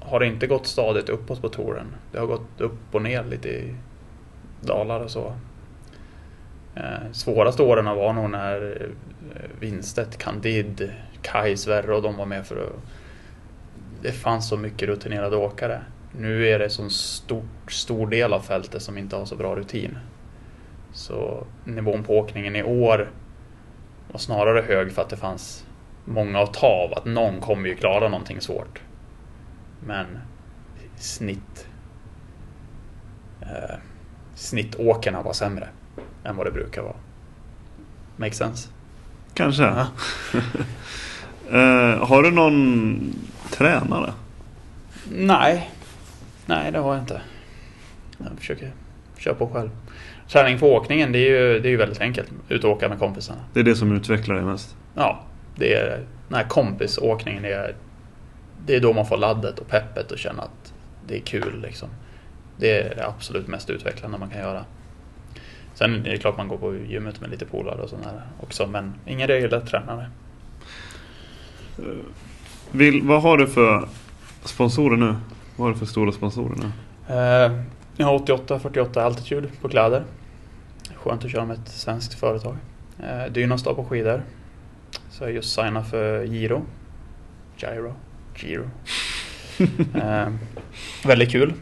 har 0.00 0.20
det 0.20 0.26
inte 0.26 0.46
gått 0.46 0.66
stadigt 0.66 1.08
uppåt 1.08 1.42
på 1.42 1.48
touren. 1.48 1.86
Det 2.12 2.18
har 2.18 2.26
gått 2.26 2.60
upp 2.60 2.94
och 2.94 3.02
ner 3.02 3.24
lite 3.24 3.48
i 3.48 3.74
dalar 4.60 5.00
och 5.00 5.10
så. 5.10 5.32
Eh, 6.76 7.12
svåraste 7.12 7.62
åren 7.62 7.84
var 7.84 8.12
nog 8.12 8.30
när 8.30 8.82
eh, 9.34 9.60
Winstedt, 9.60 10.18
Candid, 10.18 10.92
Kai, 11.22 11.56
Sverre 11.56 11.94
och 11.94 12.02
de 12.02 12.16
var 12.16 12.26
med 12.26 12.46
för 12.46 12.56
att... 12.56 12.72
Det 14.02 14.12
fanns 14.12 14.48
så 14.48 14.56
mycket 14.56 14.88
rutinerade 14.88 15.36
åkare. 15.36 15.80
Nu 16.12 16.48
är 16.48 16.58
det 16.58 16.70
så 16.70 16.90
stor, 16.90 17.42
stor 17.68 18.06
del 18.06 18.32
av 18.32 18.40
fältet 18.40 18.82
som 18.82 18.98
inte 18.98 19.16
har 19.16 19.24
så 19.24 19.36
bra 19.36 19.56
rutin. 19.56 19.98
Så 20.92 21.46
nivån 21.64 22.02
på 22.02 22.18
åkningen 22.18 22.56
i 22.56 22.62
år 22.62 23.10
var 24.12 24.18
snarare 24.18 24.60
hög 24.60 24.92
för 24.92 25.02
att 25.02 25.08
det 25.08 25.16
fanns 25.16 25.66
många 26.04 26.40
att 26.40 26.54
ta 26.54 26.66
av. 26.66 26.92
Att 26.94 27.04
någon 27.04 27.40
kommer 27.40 27.68
ju 27.68 27.74
klara 27.74 28.08
någonting 28.08 28.40
svårt. 28.40 28.82
Men 29.86 30.06
snitt... 30.96 31.68
Eh, 33.42 33.76
snittåkarna 34.34 35.22
var 35.22 35.32
sämre 35.32 35.68
än 36.24 36.36
vad 36.36 36.46
det 36.46 36.50
brukar 36.50 36.82
vara. 36.82 36.96
Make 38.16 38.34
sense? 38.34 38.68
Kanske. 39.34 39.62
Ja. 39.62 39.86
uh, 41.52 42.04
har 42.08 42.22
du 42.22 42.30
någon 42.30 43.00
tränare? 43.50 44.12
Nej. 45.10 45.70
Nej, 46.46 46.72
det 46.72 46.78
har 46.78 46.94
jag 46.94 47.02
inte. 47.02 47.22
Jag 48.18 48.38
försöker 48.38 48.72
köra 49.18 49.34
på 49.34 49.46
själv. 49.48 49.70
Träning 50.28 50.58
för 50.58 50.66
åkningen, 50.66 51.12
det 51.12 51.18
är 51.18 51.30
ju, 51.30 51.60
det 51.60 51.68
är 51.68 51.70
ju 51.70 51.76
väldigt 51.76 52.00
enkelt. 52.00 52.28
Ut 52.48 52.64
och 52.64 52.70
åka 52.70 52.88
med 52.88 52.98
kompisarna. 52.98 53.40
Det 53.52 53.60
är 53.60 53.64
det 53.64 53.76
som 53.76 53.92
utvecklar 53.92 54.34
dig 54.34 54.44
mest? 54.44 54.76
Ja, 54.94 55.20
det 55.56 55.74
är 55.74 56.04
den 56.28 56.38
här 56.38 56.48
kompisåkningen. 56.48 57.42
Det 57.42 57.52
är, 57.52 57.74
det 58.66 58.76
är 58.76 58.80
då 58.80 58.92
man 58.92 59.06
får 59.06 59.16
laddet 59.16 59.58
och 59.58 59.68
peppet 59.68 60.10
och 60.12 60.18
känna 60.18 60.42
att 60.42 60.72
det 61.06 61.16
är 61.16 61.20
kul 61.20 61.60
liksom. 61.62 61.88
Det 62.56 62.80
är 62.80 62.94
det 62.94 63.06
absolut 63.06 63.48
mest 63.48 63.70
utvecklande 63.70 64.18
man 64.18 64.30
kan 64.30 64.40
göra. 64.40 64.64
Sen 65.74 66.06
är 66.06 66.10
det 66.10 66.18
klart 66.18 66.36
man 66.36 66.48
går 66.48 66.56
på 66.56 66.74
gymmet 66.74 67.20
med 67.20 67.30
lite 67.30 67.46
polare 67.46 67.82
och 67.82 67.88
sådär 67.88 68.22
också, 68.40 68.66
men 68.66 68.94
ingen 69.06 69.28
regelrätt 69.28 69.66
tränare. 69.66 70.06
Vill, 72.70 73.02
vad 73.02 73.22
har 73.22 73.38
du 73.38 73.46
för 73.46 73.88
sponsorer 74.44 74.96
nu? 74.96 75.14
Vad 75.56 75.66
har 75.66 75.72
du 75.72 75.78
för 75.78 75.86
stora 75.86 76.12
sponsorer 76.12 76.56
nu? 76.56 76.70
Uh, 77.14 77.60
jag 77.96 78.06
har 78.06 78.18
88-48 78.18 78.98
Altitude 79.00 79.48
på 79.60 79.68
kläder. 79.68 80.04
Skönt 80.94 81.24
att 81.24 81.30
köra 81.30 81.44
med 81.44 81.58
ett 81.58 81.68
svenskt 81.68 82.14
företag. 82.14 82.56
Uh, 83.00 83.32
Dynastar 83.32 83.74
på 83.74 83.84
skidor. 83.84 84.22
Så 85.10 85.24
jag 85.24 85.32
just 85.32 85.54
signat 85.54 85.90
för 85.90 86.24
Giro. 86.24 86.62
Giro. 87.56 87.94
Giro. 88.36 88.70
uh, 89.96 90.28
väldigt 91.04 91.30
kul. 91.30 91.52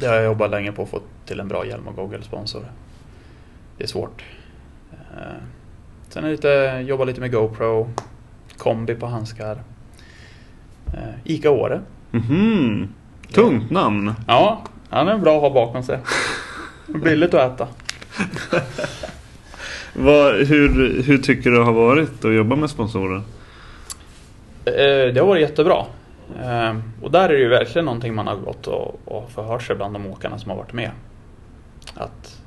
Det 0.00 0.06
har 0.06 0.14
jag 0.14 0.24
jobbat 0.24 0.50
länge 0.50 0.72
på 0.72 0.82
att 0.82 0.88
få 0.88 1.00
till 1.26 1.40
en 1.40 1.48
bra 1.48 1.66
hjälm 1.66 1.88
och 1.88 1.96
goggles-sponsor 1.96 2.64
det 3.78 3.84
är 3.84 3.88
svårt. 3.88 4.24
Eh, 4.92 5.42
sen 6.08 6.24
är 6.24 6.30
lite, 6.30 6.84
jobba 6.86 7.04
lite 7.04 7.20
med 7.20 7.32
GoPro, 7.32 7.88
kombi 8.56 8.94
på 8.94 9.06
handskar. 9.06 9.62
Eh, 10.86 11.14
Ica 11.24 11.50
Åre. 11.50 11.80
Mm 12.12 12.26
-hmm. 12.26 12.88
Tungt 13.32 13.70
namn. 13.70 14.14
Ja, 14.26 14.62
han 14.90 15.08
är 15.08 15.18
bra 15.18 15.36
att 15.36 15.42
ha 15.42 15.50
bakom 15.50 15.82
sig. 15.82 15.98
Billigt 16.86 17.34
att 17.34 17.52
äta. 17.52 17.68
Vad, 19.94 20.34
hur, 20.34 21.02
hur 21.02 21.18
tycker 21.18 21.50
du 21.50 21.56
det 21.56 21.64
har 21.64 21.72
varit 21.72 22.24
att 22.24 22.34
jobba 22.34 22.56
med 22.56 22.70
sponsorer? 22.70 23.22
Eh, 24.64 25.12
det 25.14 25.20
har 25.20 25.26
varit 25.26 25.42
jättebra. 25.42 25.84
Och 27.02 27.10
där 27.10 27.28
är 27.28 27.32
det 27.32 27.38
ju 27.38 27.48
verkligen 27.48 27.84
någonting 27.84 28.14
man 28.14 28.26
har 28.26 28.36
gått 28.36 28.66
och, 28.66 29.00
och 29.04 29.30
förhört 29.30 29.62
sig 29.62 29.76
bland 29.76 29.94
de 29.94 30.06
åkarna 30.06 30.38
som 30.38 30.50
har 30.50 30.56
varit 30.56 30.72
med. 30.72 30.90
Att 31.94 32.37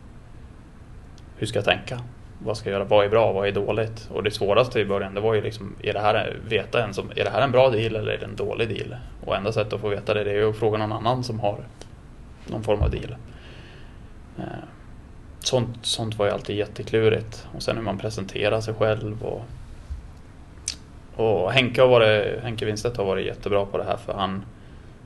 hur 1.42 1.48
ska 1.48 1.58
jag 1.58 1.66
tänka? 1.66 2.02
Vad 2.40 2.58
ska 2.58 2.70
jag 2.70 2.78
göra? 2.78 2.88
Vad 2.88 3.06
är 3.06 3.10
bra? 3.10 3.32
Vad 3.32 3.48
är 3.48 3.52
dåligt? 3.52 4.10
Och 4.12 4.24
det 4.24 4.32
svåraste 4.32 4.80
i 4.80 4.86
början 4.86 5.14
det 5.14 5.22
var 5.22 5.34
ju 5.34 5.42
liksom, 5.42 5.76
är 5.84 5.94
det 5.94 6.00
här, 6.00 6.38
veta 6.48 6.84
en 6.84 6.94
som, 6.94 7.12
är 7.16 7.24
det 7.24 7.30
här 7.30 7.42
en 7.42 7.52
bra 7.52 7.70
deal 7.70 7.96
eller 7.96 8.12
är 8.12 8.18
det 8.18 8.26
en 8.26 8.36
dålig 8.36 8.70
deal? 8.70 8.96
Och 9.26 9.36
enda 9.36 9.52
sättet 9.52 9.74
att 9.74 9.82
få 9.82 9.90
veta 9.90 10.14
det, 10.14 10.24
det 10.24 10.32
är 10.32 10.36
ju 10.36 10.50
att 10.50 10.56
fråga 10.56 10.78
någon 10.78 10.92
annan 10.92 11.24
som 11.24 11.40
har 11.40 11.58
någon 12.48 12.64
form 12.64 12.82
av 12.82 12.92
deal. 12.92 13.16
Eh, 14.38 14.44
sånt, 15.40 15.78
sånt 15.82 16.16
var 16.16 16.26
ju 16.26 16.32
alltid 16.32 16.56
jätteklurigt. 16.56 17.48
Och 17.56 17.64
sen 17.64 17.78
hur 17.78 17.84
man 17.84 17.98
presenterar 17.98 18.62
sig 18.62 18.74
själv 18.74 19.24
och 19.24 19.42
Och 21.16 21.52
Henke, 21.52 21.82
har 21.82 21.88
varit, 21.88 22.44
Henke 22.44 22.66
Winstedt 22.66 22.98
har 22.98 23.06
varit 23.06 23.26
jättebra 23.26 23.66
på 23.66 23.78
det 23.78 23.84
här 23.84 23.98
för 23.98 24.14
han, 24.14 24.46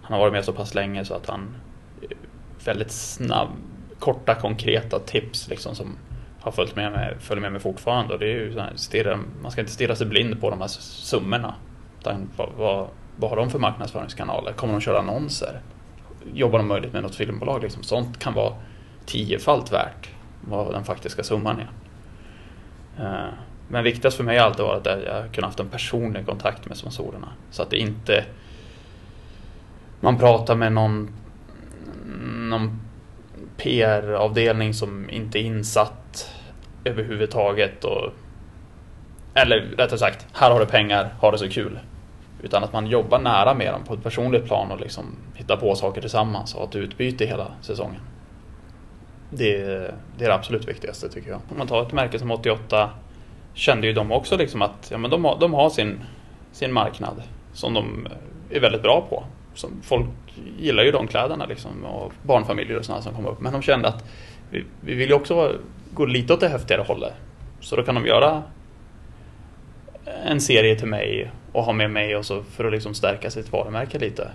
han 0.02 0.14
har 0.14 0.20
varit 0.20 0.34
med 0.34 0.46
så 0.46 0.54
pass 0.54 0.76
länge 0.76 1.06
så 1.06 1.14
att 1.14 1.30
han 1.30 1.56
eh, 2.02 2.18
väldigt 2.66 2.92
snabb, 2.92 3.50
korta 4.00 4.36
konkreta 4.36 5.00
tips 5.00 5.48
liksom 5.50 5.76
som 5.76 5.98
har 6.46 6.52
följt 6.52 6.76
med 6.76 6.92
mig, 6.92 7.16
följer 7.20 7.42
med 7.42 7.52
mig 7.52 7.62
fortfarande. 7.62 8.14
Och 8.14 8.20
det 8.20 8.26
är 8.26 8.36
ju 8.36 8.54
så 8.54 8.60
här, 8.60 8.72
stirra, 8.76 9.20
man 9.42 9.52
ska 9.52 9.62
inte 9.62 9.74
stirra 9.74 9.96
sig 9.96 10.08
blind 10.08 10.42
på 10.42 10.50
de 10.50 10.62
här 10.62 10.68
summorna. 10.68 11.56
Utan 12.00 12.30
vad, 12.38 12.50
vad, 12.58 12.88
vad 13.18 13.30
har 13.30 13.38
de 13.38 13.50
för 13.50 13.60
marknadsföringskanaler? 13.60 14.54
Kommer 14.54 14.74
de 14.74 14.82
köra 14.82 15.00
annonser? 15.00 15.60
Jobbar 16.34 16.60
de 16.60 16.68
möjligt 16.68 16.94
med 16.94 17.04
något 17.04 17.16
filmbolag? 17.16 17.62
Liksom? 17.62 17.84
Sånt 17.84 18.20
kan 18.20 18.34
vara 18.34 18.54
tiofalt 19.06 19.74
värt 19.74 20.10
vad 20.42 20.74
den 20.74 20.84
faktiska 20.84 21.24
summan 21.24 21.60
är. 21.60 21.70
Eh, 23.04 23.34
men 23.68 23.84
viktigast 23.84 24.18
för 24.18 24.24
mig 24.24 24.38
har 24.38 24.46
alltid 24.46 24.66
varit 24.66 24.88
att 24.88 25.04
jag 25.04 25.32
kunnat 25.34 25.48
haft 25.48 25.60
en 25.60 25.70
personlig 25.70 26.26
kontakt 26.26 26.66
med 26.66 26.78
sponsorerna. 26.78 27.28
Så 27.52 27.62
att 27.62 27.70
det 27.70 27.78
inte 27.78 28.26
man 30.00 30.18
pratar 30.18 30.56
med 30.56 30.72
någon, 30.72 31.10
någon 32.50 32.80
PR-avdelning 33.58 34.74
som 34.74 35.10
inte 35.10 35.40
är 35.40 35.44
insatt 35.44 36.05
överhuvudtaget. 36.86 37.84
Och, 37.84 38.14
eller 39.34 39.60
rättare 39.60 40.00
sagt, 40.00 40.28
här 40.34 40.52
har 40.52 40.60
du 40.60 40.66
pengar, 40.66 41.10
ha 41.20 41.32
det 41.32 41.38
så 41.38 41.50
kul. 41.50 41.80
Utan 42.42 42.64
att 42.64 42.74
man 42.74 42.88
jobbar 42.88 43.20
nära 43.20 43.54
med 43.54 43.74
dem 43.74 43.84
på 43.84 43.94
ett 43.94 44.04
personligt 44.04 44.46
plan 44.46 44.72
och 44.72 44.80
liksom 44.80 45.06
hittar 45.36 45.58
på 45.58 45.76
saker 45.76 46.02
tillsammans 46.02 46.54
och 46.54 46.60
har 46.60 46.68
ett 46.68 46.76
utbyte 46.76 47.26
hela 47.26 47.48
säsongen. 47.62 48.02
Det 49.30 49.62
är, 49.62 49.94
det 50.18 50.26
är 50.26 50.30
det 50.30 50.36
absolut 50.36 50.68
viktigaste 50.68 51.10
tycker 51.10 51.30
jag. 51.30 51.40
Om 51.52 51.58
man 51.58 51.68
tar 51.68 51.82
ett 51.82 51.94
märke 51.94 52.20
som 52.20 52.32
88 52.32 52.90
kände 53.54 53.88
ju 53.88 53.94
de 53.94 54.12
också 54.12 54.38
liksom 54.38 54.62
att 54.62 54.88
ja, 54.92 54.98
men 54.98 55.12
de, 55.12 55.26
har, 55.26 55.40
de 55.40 55.54
har 55.54 55.70
sin, 55.70 56.00
sin 56.52 56.74
marknad 56.74 57.24
som 57.54 57.74
de 57.74 58.08
är 58.50 58.60
väldigt 58.60 58.82
bra 58.82 59.06
på. 59.10 59.24
Som 59.54 59.82
folk 59.84 60.08
gillar 60.60 60.84
ju 60.84 60.92
de 60.92 61.08
kläderna 61.08 61.46
liksom, 61.46 61.86
och 61.86 62.14
barnfamiljer 62.24 62.78
och 62.78 62.86
sådana 62.86 63.02
som 63.02 63.14
kommer 63.14 63.30
upp. 63.30 63.42
Men 63.42 63.54
de 63.54 63.62
kände 63.62 63.88
att 63.88 64.06
vi, 64.50 64.64
vi 64.82 64.94
vill 64.94 65.10
ju 65.10 65.16
också 65.16 65.56
gå 65.96 66.06
lite 66.06 66.34
åt 66.34 66.40
det 66.40 66.48
häftigare 66.48 66.82
hållet. 66.82 67.14
Så 67.60 67.76
då 67.76 67.84
kan 67.84 67.96
de 67.96 68.06
göra 68.06 68.44
en 70.26 70.42
serie 70.42 70.76
till 70.76 70.88
mig 70.88 71.32
och 71.52 71.64
ha 71.64 71.74
med 71.74 71.92
mig 71.92 72.16
och 72.16 72.26
så 72.26 72.44
för 72.44 72.66
att 72.66 72.72
liksom 72.72 72.94
stärka 72.94 73.32
sitt 73.32 73.52
varumärke 73.52 74.00
lite. 74.00 74.28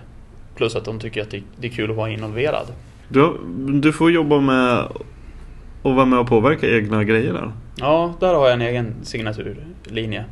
Plus 0.55 0.75
att 0.75 0.85
de 0.85 0.99
tycker 0.99 1.21
att 1.21 1.31
det, 1.31 1.43
det 1.57 1.67
är 1.67 1.71
kul 1.71 1.89
att 1.91 1.97
vara 1.97 2.09
involverad. 2.09 2.65
Du, 3.07 3.37
du 3.81 3.93
får 3.93 4.11
jobba 4.11 4.39
med 4.39 4.87
och 5.81 5.95
vara 5.95 6.05
med 6.05 6.19
och 6.19 6.27
påverka 6.27 6.69
egna 6.69 7.03
grejer 7.03 7.33
där. 7.33 7.51
Ja, 7.75 8.13
där 8.19 8.33
har 8.33 8.45
jag 8.45 8.53
en 8.53 8.61
egen 8.61 8.95
signaturlinje. 9.03 10.25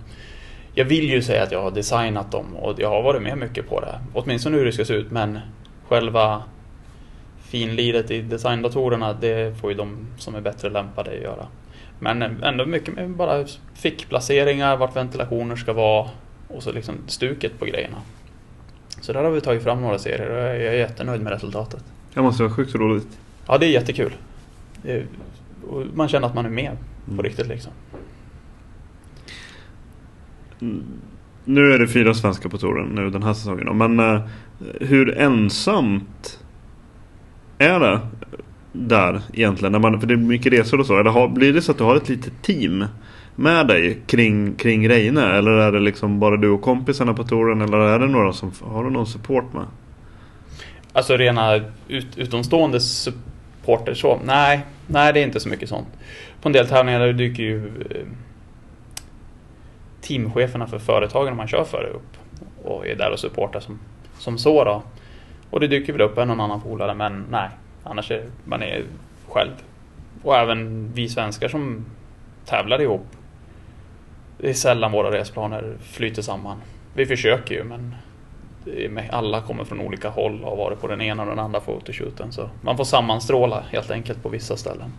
Jag 0.74 0.86
vill 0.86 1.10
ju 1.10 1.22
säga 1.22 1.44
att 1.44 1.52
jag 1.52 1.62
har 1.62 1.72
designat 1.72 2.32
dem 2.32 2.56
och 2.56 2.80
jag 2.80 2.90
har 2.90 3.02
varit 3.02 3.22
med 3.22 3.38
mycket 3.38 3.70
på 3.70 3.80
det. 3.80 4.00
Åtminstone 4.14 4.58
hur 4.58 4.66
det 4.66 4.72
ska 4.72 4.86
se 4.86 4.94
ut 4.94 5.12
men 5.12 5.40
själva 5.88 6.44
finliret 7.50 8.12
i 8.12 8.22
designdatorerna 8.22 9.14
det 9.14 9.60
får 9.62 9.72
ju 9.72 9.78
de 9.78 9.98
som 10.18 10.36
är 10.36 10.42
bättre 10.42 10.70
lämpade 10.70 11.12
att 11.12 11.22
göra. 11.22 11.48
Men 12.00 12.22
ändå 12.22 12.66
mycket 12.66 12.96
med 12.96 13.10
bara 13.10 13.46
fickplaceringar, 13.74 14.78
vart 14.78 14.96
ventilationer 14.96 15.56
ska 15.56 15.74
vara 15.74 16.10
och 16.48 16.64
så 16.64 16.72
liksom 16.72 16.96
stuket 17.08 17.60
på 17.60 17.66
grejerna. 17.66 17.98
Så 19.02 19.14
där 19.14 19.24
har 19.24 19.32
vi 19.32 19.42
tagit 19.42 19.64
fram 19.64 19.82
några 19.82 20.00
serier 20.00 20.30
och 20.30 20.38
jag 20.38 20.56
är 20.56 20.74
jättenöjd 20.74 21.22
med 21.22 21.34
resultatet. 21.34 21.84
Det 22.14 22.22
måste 22.22 22.44
vara 22.44 22.54
sjukt 22.54 22.76
roligt. 22.76 23.20
Ja, 23.48 23.58
det 23.58 23.66
är 23.66 23.70
jättekul. 23.70 24.14
man 25.94 26.08
känner 26.08 26.28
att 26.28 26.36
man 26.36 26.46
är 26.46 26.50
med 26.50 26.78
på 27.06 27.12
mm. 27.12 27.24
riktigt 27.24 27.48
liksom. 27.48 27.72
Nu 31.46 31.74
är 31.74 31.80
det 31.80 31.88
fyra 31.88 32.14
svenskar 32.14 32.50
på 32.50 32.58
touren 32.58 32.88
nu 32.88 33.10
den 33.10 33.24
här 33.24 33.34
säsongen. 33.34 33.78
Men 33.78 34.00
uh, 34.00 34.22
hur 34.82 35.18
ensamt 35.18 36.39
är 37.60 37.80
det 37.80 38.00
där 38.72 39.22
egentligen? 39.34 39.72
När 39.72 39.80
man, 39.80 40.00
för 40.00 40.08
det 40.08 40.14
är 40.14 40.18
mycket 40.18 40.54
resor 40.54 40.80
och 40.80 40.86
så. 40.86 41.00
Eller 41.00 41.12
har, 41.12 41.28
blir 41.28 41.54
det 41.54 41.62
så 41.62 41.72
att 41.72 41.78
du 41.78 41.84
har 41.84 41.96
ett 41.96 42.10
litet 42.10 42.42
team 42.42 42.86
med 43.36 43.68
dig 43.68 44.02
kring, 44.08 44.56
kring 44.56 44.90
Reine? 44.90 45.18
Eller 45.18 45.52
är 45.52 45.72
det 45.72 45.80
liksom 45.80 46.20
bara 46.20 46.38
du 46.38 46.50
och 46.50 46.62
kompisarna 46.62 47.14
på 47.14 47.24
touren? 47.24 47.62
Eller 47.62 47.78
är 47.78 48.00
det 48.00 48.08
några 48.08 48.34
som 48.34 48.52
har 48.64 48.84
du 48.84 48.90
någon 48.90 49.08
support 49.08 49.54
med? 49.54 49.66
Alltså 50.94 51.18
rena 51.18 51.56
ut, 51.88 52.18
utomstående 52.18 52.80
supporter 52.80 53.94
så? 53.94 54.20
Nej, 54.24 54.66
nej 54.88 55.14
det 55.14 55.20
är 55.20 55.24
inte 55.24 55.40
så 55.40 55.50
mycket 55.50 55.70
sånt. 55.70 55.88
På 56.42 56.50
en 56.50 56.54
del 56.54 56.68
tävlingar 56.68 57.14
dyker 57.14 57.44
ju 57.44 57.68
eh, 57.68 58.08
teamcheferna 60.02 60.68
för 60.68 60.80
företagen 60.80 61.36
man 61.36 61.48
kör 61.48 61.64
för 61.64 61.84
upp 61.84 62.18
och 62.64 62.88
är 62.88 62.96
där 62.96 63.12
och 63.12 63.20
supportar 63.20 63.60
som, 63.60 63.80
som 64.18 64.38
så 64.38 64.64
då. 64.64 64.84
Och 65.50 65.60
det 65.60 65.68
dyker 65.68 65.94
väl 65.94 66.02
upp 66.02 66.18
en 66.18 66.30
och 66.30 66.44
annan 66.44 66.62
polare 66.62 66.94
men 66.94 67.26
nej, 67.30 67.50
annars 67.84 68.12
är 68.12 68.26
man 68.46 68.64
är 68.64 68.84
själv. 69.28 69.52
Och 70.24 70.36
även 70.36 70.92
vi 70.94 71.10
svenskar 71.10 71.48
som 71.48 71.86
tävlar 72.46 72.82
ihop. 72.82 73.08
Det 74.38 74.50
är 74.50 74.54
sällan 74.54 74.92
våra 74.92 75.12
resplaner 75.12 75.78
flyter 75.82 76.22
samman. 76.22 76.58
Vi 76.94 77.06
försöker 77.06 77.56
ju 77.56 77.64
men 77.64 77.96
alla 79.12 79.42
kommer 79.42 79.64
från 79.64 79.80
olika 79.80 80.10
håll 80.10 80.44
och 80.44 80.50
har 80.50 80.58
varit 80.58 80.82
på 80.82 80.88
den 80.88 81.02
ena 81.02 81.24
och 81.24 81.30
den 81.30 81.40
andra 81.40 81.62
fotoshooten. 81.62 82.32
Så 82.32 82.50
man 82.62 82.78
får 82.78 82.84
sammanstråla 82.84 83.64
helt 83.72 83.92
enkelt 83.92 84.24
på 84.24 84.30
vissa 84.30 84.58
ställen. 84.58 84.94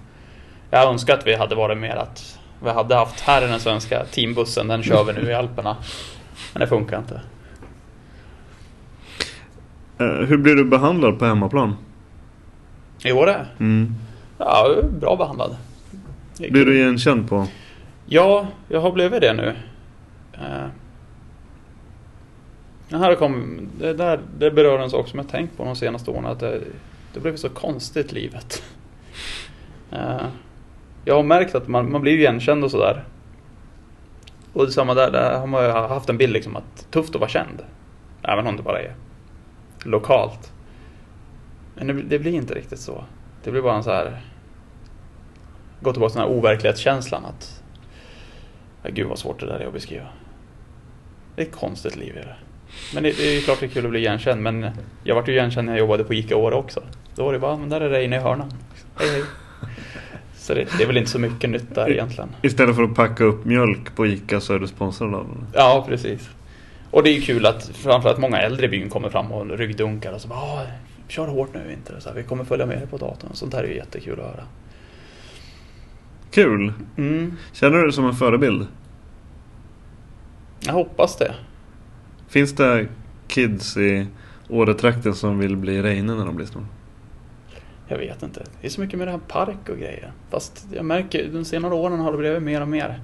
Jag 0.70 0.88
önskar 0.88 1.14
att 1.14 1.26
vi 1.26 1.34
hade 1.34 1.54
varit 1.54 1.78
mer 1.78 1.96
att 1.96 2.38
vi 2.62 2.70
hade 2.70 2.94
haft 2.94 3.20
här 3.20 3.44
i 3.44 3.46
den 3.46 3.60
svenska 3.60 4.04
teambussen, 4.04 4.68
den 4.68 4.82
kör 4.82 5.04
vi 5.04 5.12
nu 5.12 5.30
i 5.30 5.34
Alperna. 5.34 5.76
Men 6.52 6.60
det 6.60 6.66
funkar 6.66 6.98
inte. 6.98 7.20
Eh, 10.00 10.06
hur 10.06 10.36
blir 10.36 10.54
du 10.54 10.64
behandlad 10.64 11.18
på 11.18 11.24
hemmaplan? 11.24 11.76
I 13.04 13.12
Åre? 13.12 13.46
Mm. 13.58 13.94
Ja, 14.38 14.76
bra 15.00 15.16
behandlad. 15.16 15.56
Blir 16.38 16.64
du 16.64 16.78
igenkänd 16.78 17.28
på? 17.28 17.46
Ja, 18.06 18.46
jag 18.68 18.80
har 18.80 18.92
blivit 18.92 19.20
det 19.20 19.32
nu. 19.32 19.54
Uh, 20.34 20.66
det, 22.88 22.96
här 22.96 23.14
kom, 23.14 23.58
det, 23.78 23.92
där, 23.92 24.20
det 24.38 24.50
berör 24.50 24.78
en 24.78 24.90
sak 24.90 25.08
som 25.08 25.18
jag 25.18 25.28
tänkt 25.28 25.56
på 25.56 25.64
de 25.64 25.76
senaste 25.76 26.10
åren. 26.10 26.26
Att 26.26 26.40
det, 26.40 26.60
det 27.14 27.20
blev 27.20 27.36
så 27.36 27.48
konstigt 27.48 28.12
livet. 28.12 28.62
Uh, 29.92 30.26
jag 31.04 31.14
har 31.14 31.22
märkt 31.22 31.54
att 31.54 31.68
man, 31.68 31.92
man 31.92 32.00
blir 32.00 32.18
igenkänd 32.18 32.64
och 32.64 32.70
sådär. 32.70 33.04
Och 34.52 34.66
det 34.66 34.72
samma 34.72 34.94
där, 34.94 35.10
där 35.10 35.38
har 35.38 35.46
man 35.46 35.70
haft 35.70 36.08
en 36.08 36.18
bild 36.18 36.32
liksom 36.32 36.56
att 36.56 36.86
tufft 36.90 37.14
att 37.14 37.20
vara 37.20 37.30
känd. 37.30 37.62
Även 38.22 38.46
om 38.46 38.56
det 38.56 38.62
bara 38.62 38.80
är 38.80 38.94
lokalt. 39.84 40.52
Men 41.74 41.86
det, 41.86 41.92
det 41.92 42.18
blir 42.18 42.32
inte 42.32 42.54
riktigt 42.54 42.80
så. 42.80 43.04
Det 43.44 43.50
blir 43.50 43.62
bara 43.62 43.76
en 43.76 43.84
så 43.84 43.90
här... 43.90 44.20
Gå 45.80 45.92
tillbaka 45.92 46.12
till 46.12 46.20
den 46.20 46.28
här 46.28 46.38
overklighetskänslan 46.38 47.24
att... 47.24 47.62
Ja, 48.82 48.90
gud 48.92 49.06
vad 49.06 49.18
svårt 49.18 49.40
det 49.40 49.46
där 49.46 49.60
är 49.60 49.66
att 49.66 49.72
beskriva. 49.72 50.06
Det 51.36 51.42
är 51.42 51.46
ett 51.46 51.52
konstigt 51.52 51.96
liv 51.96 52.16
är 52.16 52.24
det. 52.24 52.36
Men 52.94 53.02
det, 53.02 53.10
det 53.16 53.28
är 53.28 53.34
ju 53.34 53.40
klart 53.40 53.60
det 53.60 53.66
är 53.66 53.70
kul 53.70 53.84
att 53.84 53.90
bli 53.90 54.00
igenkänd 54.00 54.42
men 54.42 54.70
jag 55.04 55.14
vart 55.14 55.28
ju 55.28 55.32
igenkänd 55.32 55.66
när 55.66 55.72
jag 55.72 55.78
jobbade 55.78 56.04
på 56.04 56.14
ICA 56.14 56.36
Åre 56.36 56.54
också. 56.54 56.82
Då 57.14 57.24
var 57.24 57.32
det 57.32 57.38
bara, 57.38 57.56
men 57.56 57.68
där 57.68 57.80
är 57.80 57.90
det 57.90 58.04
inne 58.04 58.16
i 58.16 58.18
hörnan. 58.18 58.52
Hej 58.96 59.08
hej. 59.10 59.22
Så 60.34 60.54
det, 60.54 60.68
det, 60.78 60.82
är 60.82 60.86
väl 60.86 60.96
inte 60.96 61.10
så 61.10 61.18
mycket 61.18 61.50
nytt 61.50 61.74
där 61.74 61.90
egentligen. 61.90 62.30
Istället 62.42 62.76
för 62.76 62.82
att 62.82 62.94
packa 62.94 63.24
upp 63.24 63.44
mjölk 63.44 63.96
på 63.96 64.06
ICA 64.06 64.40
så 64.40 64.54
är 64.54 64.58
du 64.58 64.66
sponsrad 64.66 65.14
av 65.14 65.28
den? 65.28 65.46
Ja, 65.54 65.84
precis. 65.88 66.30
Och 66.90 67.02
det 67.02 67.10
är 67.10 67.14
ju 67.14 67.20
kul 67.20 67.46
att 67.46 67.68
framförallt 67.68 68.18
många 68.18 68.38
äldre 68.40 68.66
i 68.66 68.68
byn 68.68 68.90
kommer 68.90 69.08
fram 69.08 69.32
och 69.32 69.58
ryggdunkar 69.58 70.12
och 70.12 70.20
så 70.20 70.28
bara 70.28 70.66
Kör 71.08 71.28
hårt 71.28 71.54
nu 71.54 71.60
i 71.64 71.68
vinter, 71.68 71.96
så 71.98 72.08
här, 72.08 72.16
vi 72.16 72.22
kommer 72.22 72.44
följa 72.44 72.66
med 72.66 72.78
dig 72.78 72.86
på 72.86 72.96
datorn. 72.96 73.30
Sånt 73.32 73.54
här 73.54 73.64
är 73.64 73.68
ju 73.68 73.76
jättekul 73.76 74.20
att 74.20 74.26
höra. 74.26 74.44
Kul! 76.30 76.72
Mm. 76.96 77.36
Känner 77.52 77.78
du 77.78 77.82
dig 77.82 77.92
som 77.92 78.06
en 78.06 78.14
förebild? 78.14 78.66
Jag 80.60 80.72
hoppas 80.72 81.16
det. 81.16 81.34
Finns 82.28 82.52
det 82.52 82.88
kids 83.28 83.76
i 83.76 84.06
Åretrakten 84.48 85.14
som 85.14 85.38
vill 85.38 85.56
bli 85.56 85.82
Reine 85.82 86.14
när 86.14 86.24
de 86.24 86.36
blir 86.36 86.46
stora? 86.46 86.66
Jag 87.88 87.98
vet 87.98 88.22
inte. 88.22 88.42
Det 88.60 88.66
är 88.66 88.70
så 88.70 88.80
mycket 88.80 88.98
med 88.98 89.08
det 89.08 89.12
här 89.12 89.20
park 89.28 89.68
och 89.68 89.78
grejer. 89.78 90.12
Fast 90.30 90.66
jag 90.72 90.84
märker 90.84 91.28
de 91.32 91.44
senare 91.44 91.74
åren 91.74 92.00
har 92.00 92.12
det 92.12 92.18
blivit 92.18 92.42
mer 92.42 92.60
och 92.60 92.68
mer. 92.68 93.00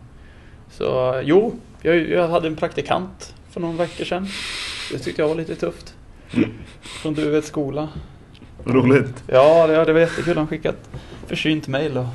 Så 0.70 1.20
jo, 1.24 1.54
jag, 1.82 2.08
jag 2.08 2.28
hade 2.28 2.48
en 2.48 2.56
praktikant 2.56 3.34
för 3.56 3.60
några 3.60 3.76
veckor 3.76 4.04
sedan. 4.04 4.28
Det 4.92 4.98
tyckte 4.98 5.22
jag 5.22 5.28
var 5.28 5.34
lite 5.34 5.54
tufft. 5.54 5.94
Från 6.82 7.14
Duveds 7.14 7.48
skola. 7.48 7.88
Roligt. 8.64 9.24
Ja, 9.26 9.66
det, 9.66 9.84
det 9.84 9.92
var 9.92 10.00
jättekul. 10.00 10.36
Han 10.36 10.48
ett 10.52 10.90
försynt 11.26 11.68
mail 11.68 11.98
och 11.98 12.06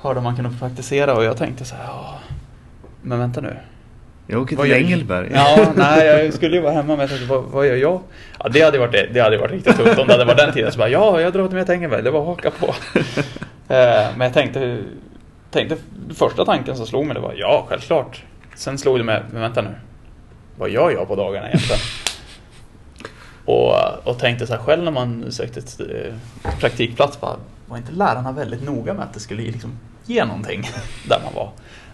hörde 0.00 0.18
om 0.18 0.24
man 0.24 0.36
kunde 0.36 0.50
praktisera 0.58 1.14
och 1.14 1.24
jag 1.24 1.36
tänkte 1.36 1.64
så 1.64 1.74
här, 1.74 1.84
ja, 1.84 2.18
men 3.02 3.18
vänta 3.18 3.40
nu. 3.40 3.56
Jag 4.26 4.42
åker 4.42 4.56
till 4.56 4.72
Engelberg. 4.72 5.30
Ja, 5.34 5.72
nej, 5.76 6.06
jag 6.06 6.34
skulle 6.34 6.56
ju 6.56 6.62
vara 6.62 6.72
hemma 6.72 6.88
men 6.88 7.00
jag 7.00 7.08
tänkte, 7.08 7.26
vad, 7.26 7.44
vad 7.44 7.66
gör 7.66 7.76
jag? 7.76 8.00
Ja, 8.38 8.48
det 8.48 8.60
hade 8.60 8.78
varit, 8.78 9.14
det 9.14 9.20
hade 9.20 9.38
varit 9.38 9.52
riktigt 9.52 9.76
tufft 9.76 9.98
om 9.98 10.06
det 10.06 10.12
hade 10.12 10.24
varit 10.24 10.38
den 10.38 10.52
tiden. 10.52 10.72
Så 10.72 10.78
bara, 10.78 10.88
ja, 10.88 11.20
jag 11.20 11.32
drar 11.32 11.48
med 11.48 11.66
till 11.66 11.74
Engelberg, 11.74 12.02
det 12.02 12.10
var 12.10 12.24
haka 12.24 12.50
på. 12.50 12.74
Eh, 13.70 14.06
men 14.16 14.20
jag 14.20 14.34
tänkte, 14.34 14.78
tänkte, 15.50 15.76
första 16.14 16.44
tanken 16.44 16.76
som 16.76 16.86
slog 16.86 17.06
mig 17.06 17.14
det 17.14 17.20
var, 17.20 17.34
ja, 17.36 17.66
självklart. 17.68 18.24
Sen 18.54 18.78
slog 18.78 18.98
det 18.98 19.04
mig, 19.04 19.22
men 19.32 19.40
vänta 19.40 19.62
nu. 19.62 19.70
Vad 20.58 20.70
gör 20.70 20.90
jag 20.90 21.08
på 21.08 21.16
dagarna 21.16 21.48
egentligen? 21.48 21.80
och, 23.44 24.08
och 24.08 24.18
tänkte 24.18 24.46
så 24.46 24.52
här 24.52 24.60
själv 24.60 24.84
när 24.84 24.90
man 24.90 25.32
sökte 25.32 25.60
ett, 25.60 25.80
eh, 25.80 26.14
praktikplats, 26.60 27.20
bara, 27.20 27.36
var 27.66 27.76
inte 27.76 27.92
lärarna 27.92 28.32
väldigt 28.32 28.64
noga 28.64 28.94
med 28.94 29.04
att 29.04 29.14
det 29.14 29.20
skulle 29.20 29.42
liksom 29.42 29.78
ge 30.06 30.24
någonting 30.24 30.62
där 31.08 31.20
man 31.24 31.34
var? 31.34 31.50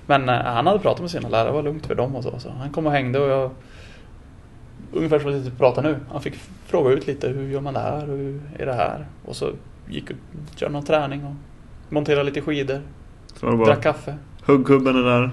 Men 0.06 0.28
eh, 0.28 0.44
han 0.44 0.66
hade 0.66 0.78
pratat 0.78 1.00
med 1.00 1.10
sina 1.10 1.28
lärare, 1.28 1.48
det 1.48 1.52
var 1.52 1.62
lugnt 1.62 1.86
för 1.86 1.94
dem 1.94 2.16
och 2.16 2.22
så. 2.22 2.38
så 2.38 2.50
han 2.50 2.72
kom 2.72 2.86
och 2.86 2.92
hängde 2.92 3.18
och 3.18 3.28
jag 3.28 3.50
Ungefär 4.92 5.18
som 5.18 5.42
vi 5.42 5.50
pratar 5.50 5.82
nu. 5.82 5.96
Han 6.12 6.20
fick 6.20 6.34
fråga 6.66 6.90
ut 6.90 7.06
lite, 7.06 7.28
hur 7.28 7.48
gör 7.48 7.60
man 7.60 7.74
det 7.74 7.80
här? 7.80 8.06
Hur 8.06 8.40
är 8.58 8.66
det 8.66 8.74
här? 8.74 9.06
Och 9.24 9.36
så 9.36 9.50
gick 9.88 10.10
upp, 10.10 10.16
körde 10.56 10.72
någon 10.72 10.84
träning 10.84 11.24
och 11.24 11.34
monterade 11.88 12.24
lite 12.24 12.40
skidor. 12.40 12.80
Drack 13.40 13.82
kaffe. 13.82 14.14
Huggkubben 14.44 14.96
är 14.96 15.02
där. 15.02 15.30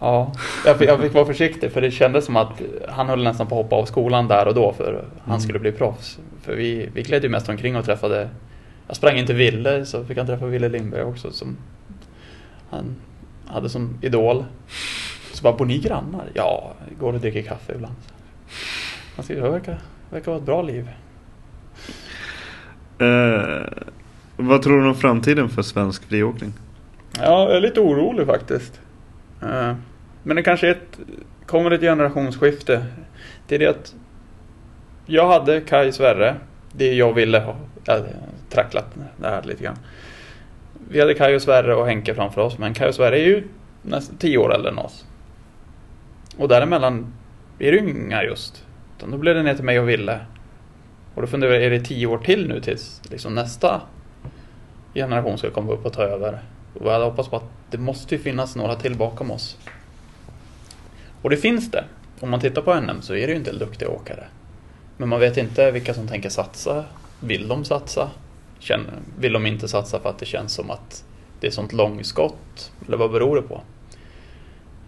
Ja, 0.00 0.32
jag 0.66 0.78
fick, 0.78 0.88
jag 0.88 1.00
fick 1.00 1.14
vara 1.14 1.26
försiktig 1.26 1.72
för 1.72 1.80
det 1.80 1.90
kändes 1.90 2.24
som 2.24 2.36
att 2.36 2.62
han 2.88 3.08
höll 3.08 3.24
nästan 3.24 3.46
på 3.46 3.54
att 3.54 3.64
hoppa 3.64 3.76
av 3.76 3.84
skolan 3.84 4.28
där 4.28 4.48
och 4.48 4.54
då 4.54 4.72
för 4.72 5.04
han 5.24 5.40
skulle 5.40 5.58
bli 5.58 5.72
proffs. 5.72 6.18
För 6.42 6.54
vi, 6.54 6.88
vi 6.94 7.02
gled 7.02 7.22
ju 7.22 7.28
mest 7.28 7.48
omkring 7.48 7.76
och 7.76 7.84
träffade 7.84 8.28
Jag 8.86 8.96
sprang 8.96 9.16
inte 9.16 9.34
Ville 9.34 9.86
så 9.86 10.04
fick 10.04 10.18
han 10.18 10.26
träffa 10.26 10.46
Ville 10.46 10.68
Lindberg 10.68 11.02
också 11.02 11.30
som 11.30 11.56
han 12.70 12.96
hade 13.46 13.68
som 13.68 13.98
idol. 14.02 14.44
Så 15.32 15.42
bara, 15.42 15.52
bor 15.52 15.66
ni 15.66 15.78
grannar? 15.78 16.24
Ja, 16.34 16.72
går 17.00 17.12
och 17.12 17.20
dricker 17.20 17.42
kaffe 17.42 17.74
ibland. 17.74 17.94
Han 19.16 19.24
säger, 19.24 19.42
det 19.42 19.50
verkar, 19.50 19.78
verkar 20.10 20.26
vara 20.26 20.38
ett 20.38 20.46
bra 20.46 20.62
liv. 20.62 20.88
Eh, 22.98 23.66
vad 24.36 24.62
tror 24.62 24.80
du 24.80 24.88
om 24.88 24.94
framtiden 24.94 25.48
för 25.48 25.62
svensk 25.62 26.08
friåkning? 26.08 26.52
Ja, 27.18 27.48
jag 27.48 27.56
är 27.56 27.60
lite 27.60 27.80
orolig 27.80 28.26
faktiskt. 28.26 28.80
Eh, 29.42 29.74
men 30.22 30.36
det 30.36 30.42
kanske 30.42 30.66
är 30.66 30.70
ett, 30.70 30.98
kommer 31.46 31.70
ett 31.70 31.80
generationsskifte. 31.80 32.86
Det 33.48 33.54
är 33.54 33.58
det 33.58 33.66
att 33.66 33.94
jag 35.06 35.28
hade 35.28 35.60
Kaj 35.60 35.92
Sverre, 35.92 36.34
det 36.72 36.94
jag 36.94 37.12
ville 37.12 37.38
ha. 37.38 37.56
Jag 37.84 37.94
hade 37.94 38.08
tracklat 38.50 38.94
det 39.16 39.28
här 39.28 39.42
lite 39.42 39.64
grann. 39.64 39.78
Vi 40.88 41.00
hade 41.00 41.14
Kaj 41.14 41.34
och 41.34 41.42
Sverre 41.42 41.74
och 41.74 41.86
Henke 41.86 42.14
framför 42.14 42.40
oss, 42.40 42.58
men 42.58 42.74
Kaj 42.74 42.88
och 42.88 42.94
Sverre 42.94 43.18
är 43.18 43.24
ju 43.24 43.48
nästan 43.82 44.16
tio 44.16 44.38
år 44.38 44.54
äldre 44.54 44.70
än 44.70 44.78
oss. 44.78 45.06
Och 46.38 46.48
däremellan 46.48 47.14
är 47.58 47.72
det 47.72 47.78
ju 47.78 47.90
inga 47.90 48.24
just. 48.24 48.64
Utan 48.96 49.10
då 49.10 49.18
blev 49.18 49.34
det 49.34 49.42
ner 49.42 49.54
till 49.54 49.64
mig 49.64 49.80
och 49.80 49.88
Ville. 49.88 50.20
Och 51.14 51.22
då 51.22 51.28
funderar 51.28 51.52
jag, 51.52 51.62
är 51.62 51.70
det 51.70 51.80
tio 51.80 52.06
år 52.06 52.18
till 52.18 52.48
nu 52.48 52.60
tills 52.60 53.02
liksom 53.10 53.34
nästa 53.34 53.80
generation 54.94 55.38
ska 55.38 55.50
komma 55.50 55.72
upp 55.72 55.86
och 55.86 55.92
ta 55.92 56.02
över? 56.02 56.42
Och 56.80 56.86
jag 56.86 56.92
hade 56.92 57.04
hoppats 57.04 57.28
på 57.28 57.36
att 57.36 57.50
det 57.70 57.78
måste 57.78 58.14
ju 58.14 58.20
finnas 58.20 58.56
några 58.56 58.74
till 58.74 58.96
bakom 58.96 59.30
oss. 59.30 59.58
Och 61.22 61.30
det 61.30 61.36
finns 61.36 61.70
det. 61.70 61.84
Om 62.20 62.30
man 62.30 62.40
tittar 62.40 62.62
på 62.62 62.74
NM 62.80 63.02
så 63.02 63.14
är 63.14 63.26
det 63.26 63.32
ju 63.32 63.38
inte 63.38 63.52
duktiga 63.52 63.88
åkare. 63.88 64.24
Men 64.96 65.08
man 65.08 65.20
vet 65.20 65.36
inte 65.36 65.70
vilka 65.70 65.94
som 65.94 66.08
tänker 66.08 66.28
satsa. 66.28 66.84
Vill 67.20 67.48
de 67.48 67.64
satsa? 67.64 68.10
Vill 69.18 69.32
de 69.32 69.46
inte 69.46 69.68
satsa 69.68 70.00
för 70.00 70.10
att 70.10 70.18
det 70.18 70.26
känns 70.26 70.52
som 70.52 70.70
att 70.70 71.04
det 71.40 71.46
är 71.46 71.50
sånt 71.50 71.72
långskott? 71.72 72.72
Eller 72.86 72.96
vad 72.96 73.10
beror 73.12 73.36
det 73.36 73.42
på? 73.42 73.60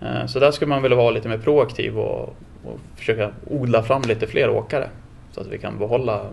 Eh, 0.01 0.27
Så 0.27 0.39
där 0.39 0.51
skulle 0.51 0.69
man 0.69 0.83
vilja 0.83 0.97
vara 0.97 1.11
lite 1.11 1.29
mer 1.29 1.39
proaktiv 1.39 1.99
och, 1.99 2.37
och 2.65 2.81
försöka 2.97 3.31
odla 3.47 3.83
fram 3.83 4.03
lite 4.03 4.27
fler 4.27 4.51
åkare. 4.51 4.89
Så 5.33 5.41
att 5.41 5.47
vi 5.47 5.59
kan 5.59 5.79
behålla 5.79 6.27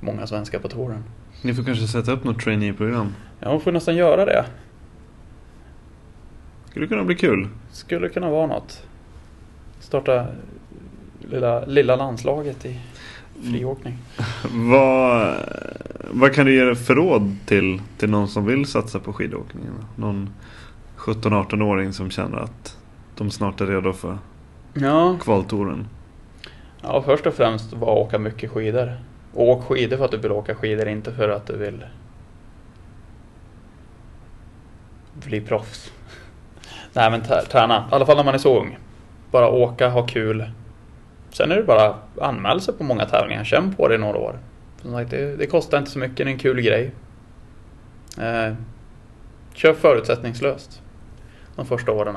många 0.00 0.26
svenskar 0.26 0.58
på 0.58 0.68
touren. 0.68 1.04
Ni 1.42 1.54
får 1.54 1.62
kanske 1.62 1.86
sätta 1.86 2.12
upp 2.12 2.24
något 2.24 2.40
trainee-program. 2.40 3.14
Ja, 3.40 3.48
man 3.50 3.60
får 3.60 3.72
nästan 3.72 3.96
göra 3.96 4.24
det. 4.24 4.44
Skulle 6.74 6.86
kunna 6.86 7.04
bli 7.04 7.14
kul. 7.14 7.48
Skulle 7.72 8.08
kunna 8.08 8.30
vara 8.30 8.46
något. 8.46 8.86
Starta 9.80 10.26
lilla, 11.30 11.64
lilla 11.64 11.96
landslaget 11.96 12.64
i 12.66 12.80
friåkning. 13.42 13.98
Vad, 14.70 15.36
vad 16.10 16.34
kan 16.34 16.46
du 16.46 16.54
ge 16.54 16.74
för 16.74 16.94
råd 16.94 17.36
till, 17.46 17.82
till 17.98 18.10
någon 18.10 18.28
som 18.28 18.46
vill 18.46 18.66
satsa 18.66 18.98
på 19.00 19.12
skidåkning? 19.12 19.64
Någon 19.96 20.30
17-18-åring 20.96 21.92
som 21.92 22.10
känner 22.10 22.38
att 22.38 22.78
de 23.16 23.30
snart 23.30 23.60
är 23.60 23.66
redo 23.66 23.92
för 23.92 24.18
Ja, 24.74 25.16
kvaltouren. 25.20 25.86
ja, 26.82 27.02
först 27.02 27.26
och 27.26 27.34
främst 27.34 27.72
var 27.72 27.94
åka 27.94 28.18
mycket 28.18 28.50
skidor. 28.50 28.92
Och 29.34 29.48
åk 29.48 29.64
skidor 29.64 29.96
för 29.96 30.04
att 30.04 30.10
du 30.10 30.16
vill 30.18 30.32
åka 30.32 30.54
skidor, 30.54 30.88
inte 30.88 31.12
för 31.12 31.28
att 31.28 31.46
du 31.46 31.56
vill 31.56 31.84
bli 35.26 35.40
proffs. 35.40 35.92
Nej 36.94 37.10
men 37.10 37.20
träna, 37.50 37.88
i 37.92 37.94
alla 37.94 38.06
fall 38.06 38.16
när 38.16 38.24
man 38.24 38.34
är 38.34 38.38
så 38.38 38.60
ung. 38.60 38.78
Bara 39.30 39.48
åka, 39.48 39.88
ha 39.88 40.06
kul. 40.06 40.50
Sen 41.30 41.52
är 41.52 41.56
det 41.56 41.62
bara 41.62 41.94
anmäl 42.20 42.60
sig 42.60 42.74
på 42.74 42.84
många 42.84 43.04
tävlingar, 43.04 43.44
känn 43.44 43.74
på 43.74 43.88
det 43.88 43.94
i 43.94 43.98
några 43.98 44.18
år. 44.18 44.38
Som 44.82 44.92
sagt, 44.92 45.10
det, 45.10 45.36
det 45.36 45.46
kostar 45.46 45.78
inte 45.78 45.90
så 45.90 45.98
mycket, 45.98 46.16
det 46.16 46.22
är 46.22 46.26
en 46.26 46.38
kul 46.38 46.60
grej. 46.60 46.92
Eh, 48.18 48.54
kör 49.54 49.72
förutsättningslöst 49.74 50.82
de 51.56 51.66
första 51.66 51.92
åren. 51.92 52.16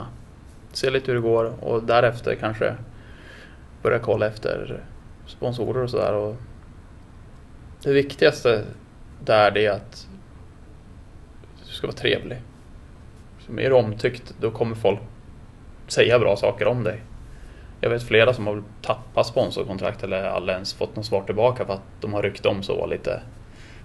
Se 0.71 0.89
lite 0.89 1.11
hur 1.11 1.15
det 1.15 1.27
går 1.27 1.63
och 1.63 1.83
därefter 1.83 2.35
kanske 2.35 2.75
börja 3.81 3.99
kolla 3.99 4.27
efter 4.27 4.83
sponsorer 5.25 5.83
och 5.83 5.89
sådär. 5.89 6.35
Det 7.83 7.93
viktigaste 7.93 8.63
där 9.25 9.57
är 9.57 9.71
att 9.71 10.07
du 11.65 11.71
ska 11.73 11.87
vara 11.87 11.97
trevlig. 11.97 12.41
Är 13.49 13.69
du 13.69 13.75
omtyckt 13.75 14.33
då 14.41 14.51
kommer 14.51 14.75
folk 14.75 14.99
säga 15.87 16.19
bra 16.19 16.35
saker 16.35 16.67
om 16.67 16.83
dig. 16.83 17.01
Jag 17.81 17.89
vet 17.89 18.03
flera 18.03 18.33
som 18.33 18.47
har 18.47 18.63
tappat 18.81 19.27
sponsorkontrakt 19.27 20.03
eller 20.03 20.23
aldrig 20.23 20.53
ens 20.53 20.73
fått 20.73 20.95
något 20.95 21.05
svar 21.05 21.23
tillbaka 21.23 21.65
för 21.65 21.73
att 21.73 22.01
de 22.01 22.13
har 22.13 22.21
ryckt 22.21 22.45
om 22.45 22.63
så 22.63 22.85
lite 22.85 23.21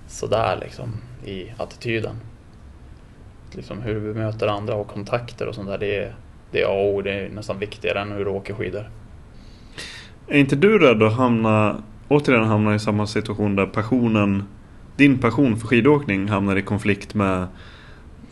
sådär 0.06 0.58
liksom 0.60 0.92
i 1.24 1.46
attityden. 1.56 2.14
Liksom 3.52 3.82
hur 3.82 3.94
du 3.94 4.00
bemöter 4.00 4.46
andra 4.46 4.74
och 4.74 4.88
kontakter 4.88 5.46
och 5.46 5.54
sånt 5.54 5.68
där 5.68 5.78
det 5.78 5.96
är, 5.96 6.14
det 6.50 6.62
är 6.62 6.66
A 6.66 6.70
och 6.70 6.94
O, 6.94 7.02
det 7.02 7.12
är 7.12 7.28
nästan 7.28 7.58
viktigare 7.58 8.00
än 8.00 8.12
hur 8.12 8.24
du 8.24 8.30
åker 8.30 8.54
skidor. 8.54 8.90
Är 10.28 10.38
inte 10.38 10.56
du 10.56 10.78
rädd 10.78 11.02
att 11.02 11.16
hamna, 11.16 11.82
återigen 12.08 12.44
hamna 12.44 12.74
i 12.74 12.78
samma 12.78 13.06
situation 13.06 13.56
där 13.56 13.66
passionen, 13.66 14.44
din 14.96 15.18
passion 15.18 15.56
för 15.56 15.66
skidåkning 15.66 16.28
hamnar 16.28 16.56
i 16.56 16.62
konflikt 16.62 17.14
med 17.14 17.46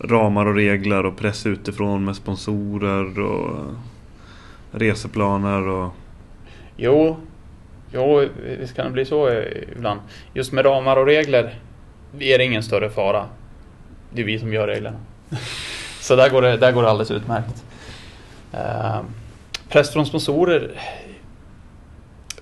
ramar 0.05 0.47
och 0.47 0.55
regler 0.55 1.07
och 1.07 1.17
press 1.17 1.47
utifrån 1.47 2.05
med 2.05 2.17
sponsorer 2.17 3.21
och 3.21 3.75
reseplaner 4.71 5.69
och... 5.69 5.91
Jo, 6.77 7.17
jo 7.93 8.29
visst 8.59 8.77
kan 8.77 8.85
det 8.85 8.93
bli 8.93 9.05
så 9.05 9.31
ibland. 9.77 10.01
Just 10.35 10.53
med 10.53 10.65
ramar 10.65 10.97
och 10.97 11.07
regler 11.07 11.55
är 12.19 12.39
det 12.39 12.45
ingen 12.45 12.63
större 12.63 12.91
fara. 12.91 13.27
Det 14.11 14.23
är 14.23 14.27
vi 14.27 14.39
som 14.39 14.53
gör 14.53 14.67
reglerna. 14.67 14.99
Så 16.01 16.17
där 16.17 16.31
går 16.31 16.43
det, 16.43 16.57
där 16.57 16.73
går 16.73 16.83
det 16.83 16.91
alldeles 16.91 17.11
utmärkt. 17.11 17.65
Uh, 18.55 19.01
press 19.69 19.93
från 19.93 20.07
sponsorer. 20.07 20.71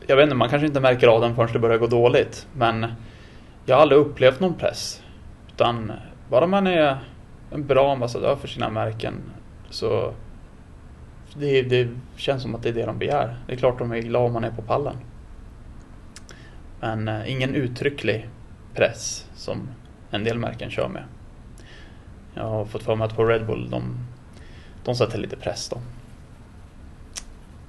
Jag 0.06 0.16
vet 0.16 0.22
inte, 0.22 0.34
man 0.34 0.48
kanske 0.48 0.66
inte 0.66 0.80
märker 0.80 1.06
av 1.06 1.20
den 1.20 1.34
förrän 1.34 1.52
det 1.52 1.58
börjar 1.58 1.78
gå 1.78 1.86
dåligt. 1.86 2.46
Men 2.52 2.86
jag 3.66 3.76
har 3.76 3.82
aldrig 3.82 4.00
upplevt 4.00 4.40
någon 4.40 4.54
press. 4.54 5.02
Utan 5.54 5.92
bara 6.28 6.46
man 6.46 6.66
är 6.66 6.98
en 7.50 7.66
bra 7.66 7.92
ambassadör 7.92 8.36
för 8.36 8.48
sina 8.48 8.70
märken 8.70 9.14
så 9.70 10.14
det, 11.34 11.62
det 11.62 11.88
känns 12.16 12.42
som 12.42 12.54
att 12.54 12.62
det 12.62 12.68
är 12.68 12.72
det 12.72 12.86
de 12.86 12.98
begär. 12.98 13.36
Det 13.46 13.52
är 13.52 13.56
klart 13.56 13.78
de 13.78 13.92
är 13.92 13.98
glada 13.98 14.26
om 14.26 14.32
man 14.32 14.44
är 14.44 14.50
på 14.50 14.62
pallen. 14.62 14.96
Men 16.80 17.08
eh, 17.08 17.32
ingen 17.32 17.54
uttrycklig 17.54 18.28
press 18.74 19.26
som 19.34 19.68
en 20.10 20.24
del 20.24 20.38
märken 20.38 20.70
kör 20.70 20.88
med. 20.88 21.04
Jag 22.34 22.44
har 22.44 22.64
fått 22.64 22.82
för 22.82 22.96
mig 22.96 23.04
att 23.04 23.16
på 23.16 23.24
Red 23.24 23.46
Bull, 23.46 23.70
de, 23.70 23.98
de 24.84 24.94
sätter 24.94 25.18
lite 25.18 25.36
press 25.36 25.68
då. 25.68 25.80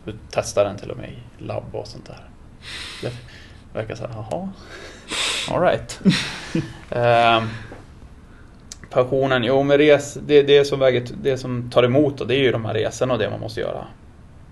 Du 0.06 0.18
testar 0.30 0.66
den 0.66 0.78
till 0.78 0.92
och 0.92 0.98
med 0.98 1.10
i 1.10 1.44
labb 1.44 1.76
och 1.76 1.88
sånt 1.88 2.06
där. 2.06 2.24
Det 3.02 3.14
verkar 3.74 3.96
så 3.96 4.08
här, 4.08 4.14
jaha, 4.14 4.50
alright. 5.52 6.02
um, 6.90 7.50
passionen, 8.90 9.44
jo 9.44 9.64
med 9.64 9.78
res, 9.78 10.14
det, 10.14 10.44
det, 10.44 10.66
som 10.66 10.80
väger, 10.80 11.08
det 11.22 11.38
som 11.38 11.70
tar 11.70 11.84
emot 11.84 12.22
och 12.22 12.28
det 12.28 12.36
är 12.36 12.44
ju 12.44 12.52
de 12.52 12.66
här 12.66 12.74
resorna 12.74 13.14
och 13.14 13.20
det 13.20 13.30
man 13.30 13.40
måste 13.40 13.60
göra. 13.60 13.88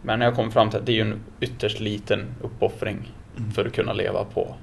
Men 0.01 0.21
jag 0.21 0.35
kom 0.35 0.51
fram 0.51 0.69
till 0.69 0.79
att 0.79 0.85
det 0.85 0.91
är 0.91 0.95
ju 0.95 1.01
en 1.01 1.19
ytterst 1.39 1.79
liten 1.79 2.25
uppoffring 2.41 3.11
för 3.55 3.65
att 3.65 3.73
kunna 3.73 3.93
leva 3.93 4.23
på, 4.23 4.55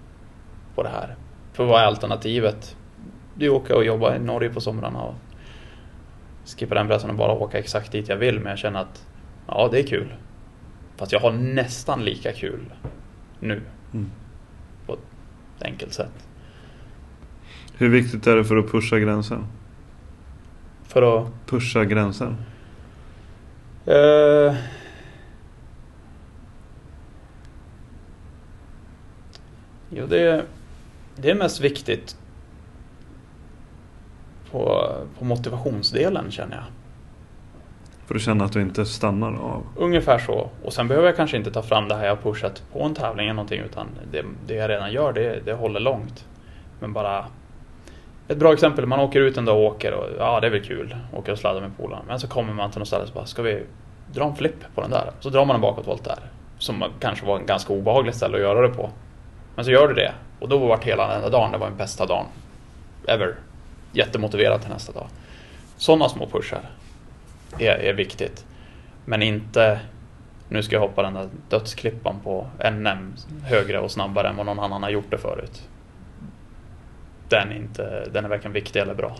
på 0.75 0.83
det 0.83 0.89
här. 0.89 1.17
För 1.53 1.65
vad 1.65 1.81
är 1.83 1.87
alternativet? 1.87 2.77
Du 3.35 3.49
åker 3.49 3.75
och 3.75 3.85
jobbar 3.85 4.15
i 4.15 4.19
Norge 4.19 4.51
på 4.51 4.61
somrarna 4.61 5.03
och 5.03 5.15
skippa 6.59 6.75
den 6.75 6.89
pressen 6.89 7.11
och 7.11 7.17
bara 7.17 7.33
åka 7.33 7.59
exakt 7.59 7.93
dit 7.93 8.09
jag 8.09 8.17
vill 8.17 8.41
men 8.41 8.51
jag 8.51 8.59
känner 8.59 8.81
att 8.81 9.07
ja, 9.47 9.69
det 9.73 9.79
är 9.79 9.87
kul. 9.87 10.15
Fast 10.97 11.13
jag 11.13 11.21
har 11.21 11.33
nästan 11.33 12.05
lika 12.05 12.33
kul 12.33 12.73
nu. 13.41 13.63
Mm. 13.95 14.11
På 14.87 14.93
ett 14.93 15.63
enkelt 15.63 15.93
sätt. 15.93 16.29
Hur 17.77 17.89
viktigt 17.89 18.27
är 18.27 18.37
det 18.37 18.45
för 18.45 18.57
att 18.57 18.71
pusha 18.71 18.99
gränser? 18.99 19.39
För 20.95 21.19
att 21.19 21.27
Pusha 21.47 21.85
gränser? 21.85 22.37
Eh, 23.87 24.55
Jo, 29.91 30.07
det, 30.07 30.45
det 31.17 31.31
är 31.31 31.35
mest 31.35 31.61
viktigt 31.61 32.17
på, 34.51 34.93
på 35.19 35.25
motivationsdelen 35.25 36.31
känner 36.31 36.57
jag. 36.57 36.65
För 38.07 38.15
att 38.15 38.21
känna 38.21 38.45
att 38.45 38.53
du 38.53 38.63
inte 38.63 38.87
stannar 38.87 39.35
av. 39.35 39.63
Ungefär 39.77 40.19
så. 40.19 40.51
Och 40.65 40.73
sen 40.73 40.89
behöver 40.89 41.09
jag 41.09 41.17
kanske 41.17 41.37
inte 41.37 41.51
ta 41.51 41.63
fram 41.63 41.89
det 41.89 41.95
här 41.95 42.07
jag 42.07 42.23
pushat 42.23 42.63
på 42.73 42.83
en 42.83 42.95
tävling 42.95 43.27
eller 43.27 43.35
någonting 43.35 43.61
utan 43.61 43.87
det, 44.13 44.25
det 44.47 44.55
jag 44.55 44.71
redan 44.71 44.93
gör 44.93 45.13
det, 45.13 45.41
det 45.45 45.53
håller 45.53 45.81
långt. 45.81 46.27
Men 46.81 46.93
bara 46.93 47.27
ett 48.29 48.39
bra 48.39 48.53
exempel, 48.53 48.87
man 48.87 49.01
åker 49.01 49.21
ut 49.21 49.37
en 49.37 49.45
dag 49.45 49.57
och 49.57 49.65
åker 49.65 49.93
och 49.93 50.09
ja 50.19 50.41
det 50.41 50.47
är 50.47 50.51
väl 50.51 50.65
kul. 50.65 50.97
Åker 51.13 51.33
och 51.33 51.39
sladdar 51.39 51.61
med 51.61 51.77
polarna. 51.77 52.03
Men 52.09 52.21
så 52.21 52.29
kommer 52.29 52.53
man 52.53 52.71
till 52.71 52.79
något 52.79 52.89
ställe 52.89 53.03
och 53.03 53.09
så 53.09 53.15
bara, 53.15 53.27
ska 53.27 53.43
vi 53.43 53.63
dra 54.13 54.25
en 54.25 54.37
flipp 54.37 54.75
på 54.75 54.81
den 54.81 54.91
där? 54.91 55.11
Så 55.21 55.31
drar 55.31 55.45
man 55.45 55.57
en 55.57 55.63
bakåtvolt 55.63 56.05
där. 56.05 56.19
Som 56.59 56.85
kanske 57.01 57.27
var 57.27 57.39
en 57.39 57.47
ganska 57.47 57.73
obehagligt 57.73 58.17
ställe 58.17 58.37
att 58.37 58.43
göra 58.43 58.69
det 58.69 58.75
på. 58.75 58.91
Men 59.55 59.65
så 59.65 59.71
gör 59.71 59.89
du 59.89 59.95
det. 59.95 60.13
Och 60.41 60.49
då 60.49 60.59
vart 60.59 60.85
hela 60.85 61.09
den 61.09 61.23
där 61.23 61.31
dagen, 61.31 61.53
det 61.53 61.59
var 61.59 61.69
den 61.69 61.77
bästa 61.77 62.07
dagen 62.07 62.27
ever. 63.07 63.35
Jättemotiverad 63.93 64.61
till 64.61 64.71
nästa 64.71 64.93
dag. 64.93 65.07
Sådana 65.77 66.09
små 66.09 66.27
pushar 66.27 66.61
är, 67.59 67.77
är 67.77 67.95
viktigt. 67.95 68.45
Men 69.05 69.23
inte 69.23 69.81
nu 70.49 70.63
ska 70.63 70.77
jag 70.77 70.81
hoppa 70.81 71.03
den 71.03 71.15
där 71.15 71.29
dödsklippan 71.49 72.21
på 72.21 72.47
NM 72.73 73.15
högre 73.45 73.79
och 73.79 73.91
snabbare 73.91 74.29
än 74.29 74.37
vad 74.37 74.47
någon 74.47 74.61
annan 74.61 74.83
har 74.83 74.91
gjort 74.91 75.11
det 75.11 75.19
förut. 75.19 75.69
Den 77.35 77.53
är, 77.53 77.57
inte, 77.57 78.09
den 78.13 78.25
är 78.25 78.29
varken 78.29 78.53
viktig 78.53 78.81
eller 78.81 78.95
bra. 78.95 79.17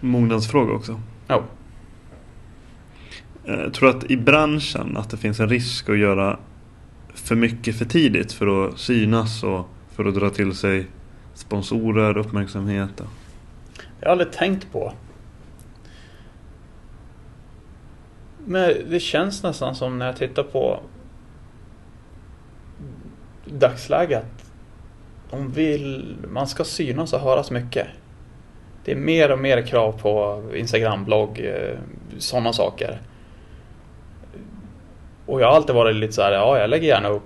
Mognadsfråga 0.00 0.72
också. 0.72 1.00
Oh. 1.28 1.42
Jag 3.44 3.74
tror 3.74 3.90
att 3.90 4.10
i 4.10 4.16
branschen 4.16 4.96
att 4.96 5.10
det 5.10 5.16
finns 5.16 5.40
en 5.40 5.48
risk 5.48 5.88
att 5.88 5.98
göra 5.98 6.38
för 7.14 7.34
mycket 7.34 7.78
för 7.78 7.84
tidigt 7.84 8.32
för 8.32 8.68
att 8.68 8.78
synas 8.78 9.42
och 9.42 9.68
för 9.94 10.04
att 10.04 10.14
dra 10.14 10.30
till 10.30 10.54
sig 10.54 10.86
sponsorer, 11.34 12.18
uppmärksamhet. 12.18 13.02
Jag 14.00 14.06
har 14.06 14.12
aldrig 14.12 14.32
tänkt 14.32 14.72
på. 14.72 14.92
Men 18.46 18.72
det 18.90 19.00
känns 19.00 19.42
nästan 19.42 19.74
som 19.74 19.98
när 19.98 20.06
jag 20.06 20.16
tittar 20.16 20.42
på 20.42 20.80
dagsläget 23.44 24.33
de 25.30 25.52
vill, 25.52 26.16
man 26.28 26.46
ska 26.46 26.64
synas 26.64 27.12
och 27.12 27.20
höras 27.20 27.50
mycket. 27.50 27.86
Det 28.84 28.92
är 28.92 28.96
mer 28.96 29.32
och 29.32 29.38
mer 29.38 29.62
krav 29.62 29.92
på 29.92 30.42
Instagram-blogg, 30.54 31.40
eh, 31.40 31.78
sådana 32.18 32.52
saker. 32.52 33.00
Och 35.26 35.40
jag 35.40 35.46
har 35.46 35.56
alltid 35.56 35.74
varit 35.74 35.96
lite 35.96 36.12
så 36.12 36.22
här, 36.22 36.32
ja 36.32 36.58
jag 36.58 36.70
lägger 36.70 36.88
gärna 36.88 37.08
upp 37.08 37.22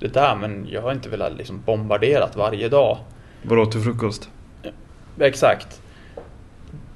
det 0.00 0.14
där 0.14 0.36
men 0.36 0.66
jag 0.70 0.82
har 0.82 0.92
inte 0.92 1.08
velat 1.08 1.36
liksom 1.36 1.62
bombarderat 1.66 2.36
varje 2.36 2.68
dag. 2.68 2.98
Vad 3.42 3.58
åt 3.58 3.72
till 3.72 3.80
frukost? 3.80 4.30
Exakt. 5.20 5.82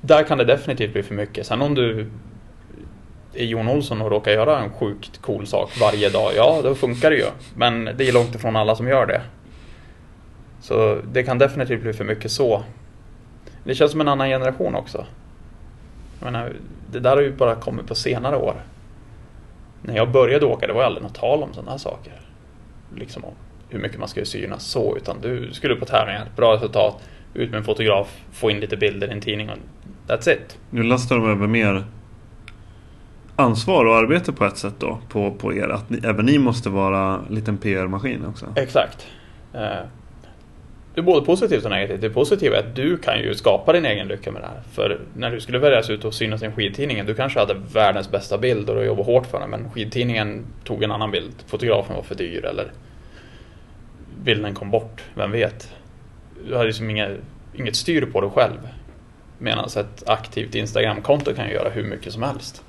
Där 0.01 0.23
kan 0.23 0.39
det 0.39 0.45
definitivt 0.45 0.93
bli 0.93 1.03
för 1.03 1.15
mycket. 1.15 1.47
Sen 1.47 1.63
om 1.63 1.75
du 1.75 2.11
är 3.35 3.45
Jon 3.45 3.69
Olsson 3.69 4.03
och 4.03 4.11
råkar 4.11 4.33
göra 4.33 4.59
en 4.59 4.71
sjukt 4.71 5.23
cool 5.23 5.47
sak 5.47 5.81
varje 5.81 6.11
dag, 6.11 6.33
ja 6.37 6.61
då 6.63 6.75
funkar 6.75 7.11
det 7.11 7.17
ju. 7.17 7.27
Men 7.57 7.85
det 7.85 8.09
är 8.09 8.13
långt 8.13 8.35
ifrån 8.35 8.57
alla 8.57 8.77
som 8.77 8.89
gör 8.89 9.07
det. 9.07 9.21
Så 10.63 10.99
det 11.13 11.23
kan 11.23 11.39
definitivt 11.39 11.83
bli 11.83 11.93
för 11.93 12.05
mycket 12.05 12.31
så. 12.31 12.63
Det 13.65 13.75
känns 13.75 13.91
som 13.91 14.01
en 14.01 14.09
annan 14.09 14.29
generation 14.29 14.75
också. 14.75 15.07
Jag 16.19 16.33
menar, 16.33 16.53
det 16.93 17.01
där 17.01 17.17
har 17.17 17.23
ju 17.23 17.33
bara 17.33 17.55
kommit 17.55 17.87
på 17.87 17.95
senare 17.95 18.37
år. 18.37 18.55
När 19.83 19.97
jag 19.97 20.13
började 20.13 20.47
åka, 20.47 20.67
det 20.67 20.73
var 20.73 20.85
aldrig 20.85 21.03
något 21.03 21.15
tal 21.15 21.43
om 21.43 21.53
sådana 21.53 21.71
här 21.71 21.79
saker. 21.79 22.13
Liksom 22.95 23.25
om 23.25 23.33
hur 23.69 23.79
mycket 23.79 23.99
man 23.99 24.09
skulle 24.09 24.27
synas 24.27 24.65
så, 24.65 24.97
utan 24.97 25.21
du 25.21 25.53
skulle 25.53 25.77
på 25.77 25.85
tävlingar, 25.85 26.29
bra 26.37 26.55
resultat, 26.55 27.03
ut 27.35 27.51
med 27.51 27.59
en 27.59 27.65
fotograf, 27.65 28.21
få 28.33 28.51
in 28.51 28.61
lite 28.61 28.77
bilder 28.77 29.09
i 29.09 29.13
en 29.13 29.21
tidning 29.21 29.51
och 29.51 29.57
that's 30.07 30.31
it. 30.33 30.59
Nu 30.71 30.83
lastar 30.83 31.17
de 31.17 31.31
över 31.31 31.47
mer 31.47 31.85
ansvar 33.37 33.85
och 33.85 33.97
arbete 33.97 34.33
på 34.33 34.45
ett 34.45 34.57
sätt 34.57 34.75
då 34.79 34.99
på, 35.09 35.31
på 35.31 35.55
er. 35.55 35.69
Att 35.69 35.91
ni, 35.91 36.01
även 36.05 36.27
ni 36.27 36.39
måste 36.39 36.69
vara 36.69 37.21
en 37.29 37.35
liten 37.35 37.59
PR-maskin 37.59 38.27
också. 38.27 38.47
Exakt. 38.57 39.07
Eh, 39.55 39.87
det 40.95 41.01
är 41.01 41.03
både 41.03 41.27
positivt 41.27 41.65
och 41.65 41.71
negativt. 41.71 42.01
Det 42.01 42.11
positiva 42.11 42.57
är 42.57 42.61
att 42.61 42.75
du 42.75 42.97
kan 42.97 43.19
ju 43.19 43.35
skapa 43.35 43.73
din 43.73 43.87
egen 43.87 44.09
lycka 44.09 44.31
med 44.31 44.43
det 44.43 44.47
här. 44.47 44.61
För 44.73 45.01
när 45.17 45.31
du 45.31 45.41
skulle 45.41 45.59
väljas 45.59 45.91
ut 45.91 46.05
och 46.05 46.15
synas 46.15 46.43
i 46.43 46.47
en 46.47 46.53
skidtidning, 46.53 47.07
du 47.07 47.15
kanske 47.15 47.39
hade 47.41 47.55
världens 47.73 48.11
bästa 48.11 48.39
bild 48.39 48.71
och 48.71 48.77
du 48.77 48.85
jobbade 48.85 49.07
hårt 49.13 49.27
för 49.27 49.41
den, 49.41 49.51
men 49.51 49.71
skidtidningen 49.71 50.47
tog 50.65 50.83
en 50.83 50.91
annan 50.91 51.11
bild. 51.11 51.35
Fotografen 51.47 51.97
var 51.97 52.03
för 52.03 52.15
dyr 52.15 52.45
eller 52.45 52.73
bilden 54.23 54.55
kom 54.55 54.71
bort, 54.71 55.03
vem 55.15 55.31
vet? 55.31 55.75
Du 56.49 56.55
hade 56.55 56.67
liksom 56.67 56.91
inget, 56.91 57.19
inget 57.55 57.77
styr 57.77 58.07
på 58.07 58.21
dig 58.21 58.31
själv. 58.31 58.69
Medan 59.39 59.65
ett 59.65 60.03
aktivt 60.07 60.55
Instagramkonto 60.55 61.35
kan 61.35 61.49
ju 61.49 61.55
göra 61.55 61.69
hur 61.69 61.85
mycket 61.85 62.13
som 62.13 62.23
helst. 62.23 62.65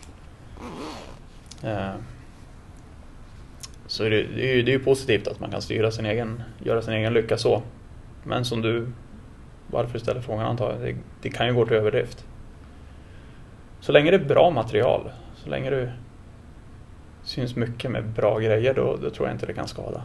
Eh, 1.63 1.93
så 3.87 4.03
det, 4.03 4.17
är 4.17 4.69
ju 4.69 4.79
positivt 4.79 5.27
att 5.27 5.39
man 5.39 5.51
kan 5.51 5.61
styra 5.61 5.91
sin 5.91 6.05
egen, 6.05 6.43
göra 6.63 6.81
sin 6.81 6.93
egen 6.93 7.13
lycka 7.13 7.37
så. 7.37 7.61
Men 8.23 8.45
som 8.45 8.61
du, 8.61 8.87
varför 9.67 9.99
ställer 9.99 10.21
frågan 10.21 10.45
antar 10.45 10.71
jag, 10.71 10.81
det, 10.81 10.95
det 11.21 11.29
kan 11.29 11.47
ju 11.47 11.53
gå 11.53 11.65
till 11.65 11.75
överdrift. 11.77 12.25
Så 13.79 13.91
länge 13.91 14.11
det 14.11 14.17
är 14.17 14.25
bra 14.25 14.49
material, 14.49 15.11
så 15.35 15.49
länge 15.49 15.69
du 15.69 15.89
syns 17.23 17.55
mycket 17.55 17.91
med 17.91 18.05
bra 18.09 18.39
grejer, 18.39 18.73
då, 18.73 18.97
då 19.01 19.09
tror 19.09 19.27
jag 19.27 19.35
inte 19.35 19.45
det 19.45 19.53
kan 19.53 19.67
skada. 19.67 20.03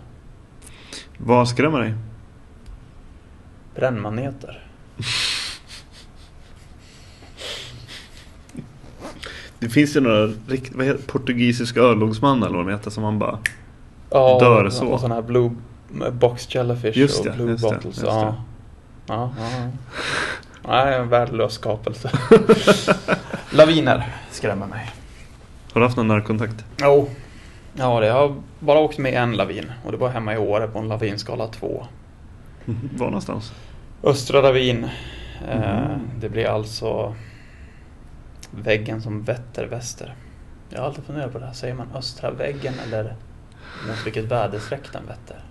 Vad 1.19 1.49
skrämmer 1.49 1.81
dig? 1.81 1.95
Brännmaneter. 3.75 4.65
Det 9.61 9.69
finns 9.69 9.97
ju 9.97 10.01
några 10.01 10.27
rikt, 10.49 10.75
vad 10.75 10.87
heter, 10.87 11.03
portugisiska 11.03 11.81
örlogsmän 11.81 12.43
eller 12.43 12.57
vad 12.57 12.67
de 12.67 12.73
heter 12.73 12.91
som 12.91 13.03
man 13.03 13.19
bara 13.19 13.39
Ja, 14.11 14.39
dör 14.41 14.71
så. 14.71 14.87
och 14.87 15.01
sådana 15.01 15.15
här 15.15 15.23
blue 15.23 15.51
box 16.13 16.55
jellyfish 16.55 16.97
Just 16.99 17.19
och 17.21 17.25
det, 17.27 17.33
blue 17.33 17.51
just 17.51 17.63
det, 17.63 17.69
bottles. 17.75 17.85
just 17.97 18.03
ja. 18.03 18.25
det. 18.25 19.13
Ja, 19.15 19.31
ja. 19.39 19.71
Nej, 20.69 20.95
en 20.95 21.09
värdelös 21.09 21.53
skapelse. 21.53 22.11
Laviner 23.53 24.13
skrämmer 24.31 24.67
mig. 24.67 24.91
Har 25.73 25.81
du 25.81 25.87
haft 25.87 25.97
någon 25.97 26.09
närkontakt? 26.09 26.65
Jo. 26.81 27.09
Ja, 27.75 28.01
det 28.01 28.07
jag 28.07 28.15
har 28.15 28.35
bara 28.61 28.79
åkt 28.79 28.99
med 28.99 29.15
en 29.15 29.33
lavin 29.37 29.73
och 29.85 29.93
det 29.93 29.99
var 29.99 30.09
hemma 30.09 30.35
i 30.35 30.39
Åre 30.39 30.69
på 30.69 30.79
en 30.79 30.89
lavinskala 30.89 31.47
2. 31.47 31.87
Var 32.97 33.07
någonstans? 33.07 33.53
Östra 34.03 34.41
lavin. 34.41 34.89
Eh, 35.49 35.59
Mhm. 35.61 36.01
det 36.21 36.29
blir 36.29 36.47
alltså 36.47 37.15
väggen 38.51 39.03
som 39.03 39.23
vetter 39.23 39.65
väster. 39.67 40.15
Jag 40.71 40.79
har 40.81 40.87
alltid 40.87 41.05
funderat 41.05 41.33
på 41.33 41.39
det 41.39 41.47
här. 41.47 41.53
Säger 41.53 41.75
man 41.75 41.87
östra 41.95 42.31
väggen 42.31 42.75
eller 42.87 43.17
mot 43.89 44.07
vilket 44.07 44.25
väderstreck 44.25 44.93
den 44.93 45.07
vetter? 45.07 45.43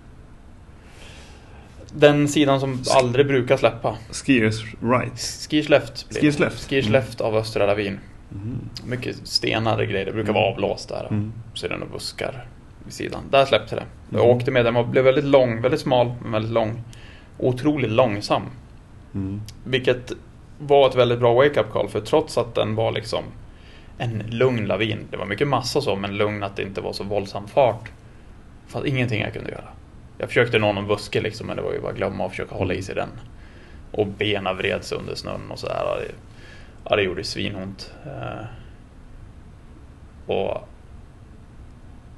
Den 1.92 2.28
sidan 2.28 2.60
som 2.60 2.82
aldrig 2.94 3.26
brukar 3.26 3.56
släppa. 3.56 3.96
Skiers 4.10 4.64
right. 4.82 5.20
Skiers 5.50 5.68
left. 5.68 6.08
blir. 6.08 6.20
Skiers 6.20 6.38
left. 6.38 6.68
Skiers 6.70 6.86
Mm. 6.86 6.92
left 6.92 7.20
av 7.20 7.36
Östra 7.36 7.66
lavin. 7.66 7.98
Mm. 8.32 8.58
Mycket 8.86 9.16
stenar 9.28 9.78
och 9.78 9.86
grejer. 9.88 10.06
Det 10.06 10.12
brukar 10.12 10.30
Mm. 10.30 10.42
vara 10.42 10.52
avlåst 10.52 10.88
där. 10.88 11.06
Mm. 11.10 11.32
Det 11.62 11.68
några 11.68 11.86
buskar 11.86 12.46
vid 12.84 12.92
sidan. 12.94 13.20
Där 13.30 13.44
släppte 13.44 13.74
det. 13.76 13.84
Jag 14.10 14.20
Mm. 14.24 14.36
åkte 14.36 14.50
med 14.50 14.64
den 14.64 14.76
och 14.76 14.88
blev 14.88 15.04
väldigt 15.04 15.24
lång, 15.24 15.62
väldigt 15.62 15.80
smal 15.80 16.12
men 16.22 16.32
väldigt 16.32 16.52
lång. 16.52 16.82
Otroligt 17.38 17.90
långsam. 17.90 18.42
Mm. 19.14 19.40
Vilket 19.64 20.12
var 20.58 20.88
ett 20.88 20.94
väldigt 20.94 21.18
bra 21.18 21.34
wake-up 21.34 21.70
call 21.72 21.88
för 21.88 22.00
trots 22.00 22.38
att 22.38 22.54
den 22.54 22.74
var 22.74 22.92
liksom 22.92 23.24
en 23.98 24.18
lugn 24.30 24.66
lavin. 24.66 24.98
Det 25.10 25.16
var 25.16 25.26
mycket 25.26 25.48
massa 25.48 25.80
så 25.80 25.96
men 25.96 26.16
lugn 26.16 26.42
att 26.42 26.56
det 26.56 26.62
inte 26.62 26.80
var 26.80 26.92
så 26.92 27.04
våldsam 27.04 27.46
fart. 27.48 27.90
Fanns 28.66 28.86
ingenting 28.86 29.20
jag 29.20 29.32
kunde 29.32 29.50
göra. 29.50 29.64
Jag 30.18 30.28
försökte 30.28 30.58
nå 30.58 30.72
någon 30.72 30.86
buske 30.86 31.20
liksom 31.20 31.46
men 31.46 31.56
det 31.56 31.62
var 31.62 31.72
ju 31.72 31.80
bara 31.80 31.90
att 31.90 31.96
glömma 31.96 32.24
och 32.24 32.30
försöka 32.30 32.54
hålla 32.54 32.74
i 32.74 32.82
sig 32.82 32.94
den. 32.94 33.08
Och 33.92 34.06
benen 34.06 34.56
vreds 34.56 34.92
under 34.92 35.14
snön 35.14 35.50
och 35.50 35.58
sådär. 35.58 35.82
Ja, 35.84 35.96
det, 35.96 36.14
ja, 36.90 36.96
det 36.96 37.02
gjorde 37.02 37.24
svinont. 37.24 37.94
Eh, 38.06 38.44
och 40.26 40.68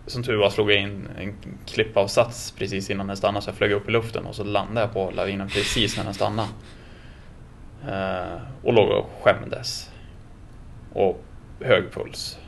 som 0.06 0.22
tur 0.22 0.36
var 0.36 0.50
slog 0.50 0.70
jag 0.70 0.80
in 0.80 1.08
en 1.18 1.34
klippavsats 1.66 2.54
precis 2.58 2.90
innan 2.90 3.06
den 3.06 3.16
stannade 3.16 3.42
så 3.42 3.48
jag 3.48 3.56
flög 3.56 3.72
upp 3.72 3.88
i 3.88 3.92
luften 3.92 4.26
och 4.26 4.34
så 4.34 4.44
landade 4.44 4.80
jag 4.80 4.92
på 4.92 5.10
lavinen 5.10 5.48
precis 5.48 5.96
när 5.96 6.04
den 6.04 6.14
stannade. 6.14 6.48
Eh, 7.88 8.38
och 8.62 8.72
låg 8.72 8.90
och 8.90 9.10
skämdes. 9.22 9.90
Och 10.92 11.22
hög 11.60 11.92
puls. 11.92 12.38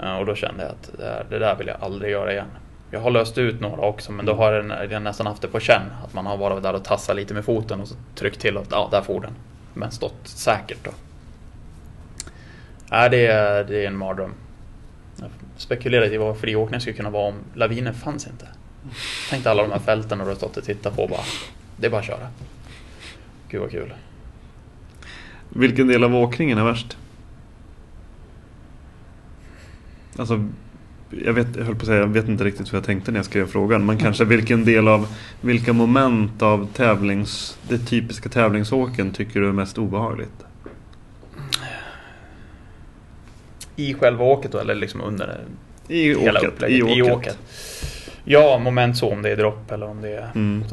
Eh, 0.00 0.16
och 0.16 0.26
då 0.26 0.34
kände 0.34 0.62
jag 0.62 0.72
att 0.72 0.90
det 0.96 1.04
där, 1.04 1.26
det 1.30 1.38
där 1.38 1.56
vill 1.56 1.66
jag 1.66 1.76
aldrig 1.80 2.10
göra 2.10 2.32
igen. 2.32 2.50
Jag 2.94 3.00
har 3.00 3.10
löst 3.10 3.38
ut 3.38 3.60
några 3.60 3.82
också 3.82 4.12
men 4.12 4.26
då 4.26 4.34
har 4.34 4.52
jag, 4.90 5.02
nästan 5.02 5.26
haft 5.26 5.42
det 5.42 5.48
på 5.48 5.60
känn. 5.60 5.82
Att 6.04 6.14
man 6.14 6.26
har 6.26 6.36
varit 6.36 6.62
där 6.62 6.74
och 6.74 6.84
tassat 6.84 7.16
lite 7.16 7.34
med 7.34 7.44
foten 7.44 7.80
och 7.80 7.88
så 7.88 7.94
tryckt 8.14 8.40
till 8.40 8.56
och 8.56 8.66
ja, 8.70 8.88
där 8.90 9.02
for 9.02 9.20
den. 9.20 9.32
Men 9.74 9.90
stått 9.90 10.20
säkert 10.24 10.84
då. 10.84 10.90
Nej, 12.90 13.10
det 13.10 13.26
är, 13.26 13.64
det 13.64 13.82
är 13.82 13.86
en 13.86 13.96
mardröm. 13.96 14.34
Jag 15.16 15.30
spekulerade 15.56 16.14
i 16.14 16.16
vad 16.16 16.38
friåkning 16.38 16.80
skulle 16.80 16.96
kunna 16.96 17.10
vara 17.10 17.28
om 17.28 17.34
lavinen 17.54 17.94
fanns 17.94 18.26
inte. 18.26 18.48
Tänk 19.30 19.44
dig 19.44 19.50
alla 19.50 19.62
de 19.62 19.72
här 19.72 19.78
fälten 19.78 20.20
och 20.20 20.26
du 20.26 20.30
har 20.30 20.36
stått 20.36 20.56
och 20.56 20.64
tittat 20.64 20.96
på 20.96 21.06
bara. 21.06 21.20
Det 21.76 21.86
är 21.86 21.90
bara 21.90 22.00
att 22.00 22.06
köra. 22.06 22.28
Gud 23.48 23.60
vad 23.60 23.70
kul. 23.70 23.94
Vilken 25.48 25.88
del 25.88 26.04
av 26.04 26.14
åkningen 26.14 26.58
är 26.58 26.64
värst? 26.64 26.96
Alltså, 30.18 30.48
jag, 31.24 31.32
vet, 31.32 31.56
jag 31.56 31.64
höll 31.64 31.74
på 31.74 31.80
att 31.80 31.86
säga, 31.86 32.00
jag 32.00 32.06
vet 32.06 32.28
inte 32.28 32.44
riktigt 32.44 32.72
hur 32.72 32.76
jag 32.78 32.84
tänkte 32.84 33.12
när 33.12 33.18
jag 33.18 33.24
skrev 33.26 33.46
frågan. 33.46 33.86
Men 33.86 33.98
kanske 33.98 34.24
vilken 34.24 34.64
del 34.64 34.88
av, 34.88 35.06
vilka 35.40 35.72
moment 35.72 36.42
av 36.42 36.68
tävlings, 36.72 37.58
det 37.68 37.78
typiska 37.78 38.28
tävlingsåken 38.28 39.12
tycker 39.12 39.40
du 39.40 39.48
är 39.48 39.52
mest 39.52 39.78
obehagligt? 39.78 40.44
I 43.76 43.94
själva 43.94 44.24
åket 44.24 44.52
då 44.52 44.58
eller 44.58 44.74
liksom 44.74 45.00
under 45.00 45.40
I 45.88 46.14
hela 46.14 46.40
åket. 46.40 46.52
upplägget? 46.52 46.78
I 46.78 46.82
åket. 46.82 46.96
I 46.96 47.02
åket. 47.02 47.38
Ja, 48.24 48.58
moment 48.58 48.96
så 48.96 49.12
om 49.12 49.22
det 49.22 49.30
är 49.30 49.36
dropp 49.36 49.70
eller 49.70 49.86
om 49.86 50.00
det 50.00 50.08
är... 50.08 50.30
Mm. 50.34 50.64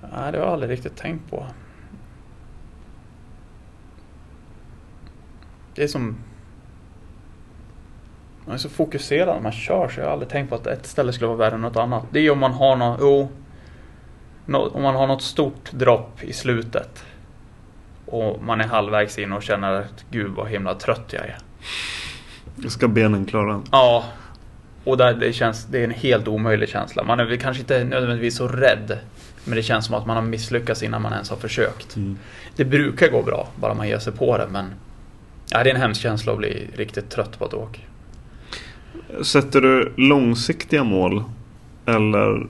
Nej, 0.00 0.32
det 0.32 0.38
har 0.38 0.44
jag 0.44 0.52
aldrig 0.52 0.70
riktigt 0.70 0.96
tänkt 0.96 1.30
på. 1.30 1.46
Det 5.74 5.82
är 5.82 5.88
som... 5.88 6.16
Man 8.46 8.54
är 8.54 8.58
så 8.58 8.68
fokuserad 8.68 9.34
när 9.34 9.40
man 9.42 9.52
kör 9.52 9.88
så 9.88 10.00
jag 10.00 10.06
har 10.06 10.12
aldrig 10.12 10.28
tänkt 10.28 10.48
på 10.48 10.54
att 10.54 10.66
ett 10.66 10.86
ställe 10.86 11.12
skulle 11.12 11.28
vara 11.28 11.38
värre 11.38 11.54
än 11.54 11.60
något 11.60 11.76
annat. 11.76 12.04
Det 12.10 12.20
är 12.20 12.30
om 12.30 12.38
man 12.38 12.52
har 12.52 12.76
något... 12.76 13.30
Nå- 14.46 14.68
Om 14.68 14.82
man 14.82 14.94
har 14.94 15.06
något 15.06 15.22
stort 15.22 15.72
dropp 15.72 16.22
i 16.22 16.32
slutet. 16.32 17.04
Och 18.06 18.42
man 18.42 18.60
är 18.60 18.64
halvvägs 18.64 19.18
in 19.18 19.32
och 19.32 19.42
känner 19.42 19.72
att 19.72 20.04
gud 20.10 20.30
vad 20.30 20.48
himla 20.48 20.74
trött 20.74 21.12
jag 21.12 21.22
är. 21.24 21.38
Ska 22.68 22.88
benen 22.88 23.24
klara? 23.26 23.62
Ja. 23.72 24.04
Och 24.84 24.96
där 24.96 25.14
det 25.14 25.32
känns, 25.32 25.64
det 25.66 25.80
är 25.80 25.84
en 25.84 25.90
helt 25.90 26.28
omöjlig 26.28 26.68
känsla. 26.68 27.04
Man 27.04 27.20
är 27.20 27.24
väl 27.24 27.38
kanske 27.38 27.60
inte 27.60 27.84
nödvändigtvis 27.84 28.36
så 28.36 28.48
rädd. 28.48 28.98
Men 29.44 29.56
det 29.56 29.62
känns 29.62 29.86
som 29.86 29.94
att 29.94 30.06
man 30.06 30.16
har 30.16 30.22
misslyckats 30.22 30.82
innan 30.82 31.02
man 31.02 31.12
ens 31.12 31.30
har 31.30 31.36
försökt. 31.36 31.96
Mm. 31.96 32.18
Det 32.56 32.64
brukar 32.64 33.08
gå 33.10 33.22
bra, 33.22 33.48
bara 33.56 33.74
man 33.74 33.88
ger 33.88 33.98
sig 33.98 34.12
på 34.12 34.38
det. 34.38 34.46
Men 34.50 34.70
ja, 35.50 35.64
det 35.64 35.70
är 35.70 35.74
en 35.74 35.80
hemsk 35.80 36.00
känsla 36.00 36.32
att 36.32 36.38
bli 36.38 36.70
riktigt 36.74 37.10
trött 37.10 37.38
på 37.38 37.44
ett 37.44 37.54
åk. 37.54 37.86
Sätter 39.22 39.60
du 39.60 39.92
långsiktiga 39.96 40.84
mål? 40.84 41.24
Eller 41.86 42.46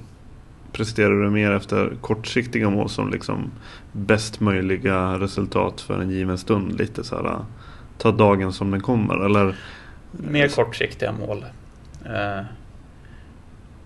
presterar 0.72 1.22
du 1.22 1.30
mer 1.30 1.53
efter 1.53 1.92
kortsiktiga 2.01 2.70
mål 2.70 2.88
som 2.88 3.11
liksom 3.11 3.51
bäst 3.92 4.40
möjliga 4.40 5.18
resultat 5.18 5.80
för 5.80 6.01
en 6.01 6.11
given 6.11 6.38
stund? 6.38 6.78
Lite 6.78 7.05
så 7.05 7.16
här, 7.16 7.45
ta 7.99 8.12
dagen 8.12 8.53
som 8.53 8.70
den 8.70 8.80
kommer? 8.80 9.24
Eller 9.24 9.57
Mer 10.11 10.49
kortsiktiga 10.49 11.12
mål. 11.12 11.45
Eh, 12.07 12.45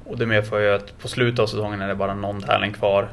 och 0.05 0.19
det 0.19 0.27
medför 0.27 0.61
ju 0.61 0.75
att 0.75 0.99
på 0.99 1.09
slutet 1.09 1.39
av 1.39 1.47
säsongen 1.47 1.79
när 1.79 1.89
det 1.89 1.95
bara 1.95 2.15
någon 2.15 2.41
tävling 2.41 2.73
kvar. 2.73 3.09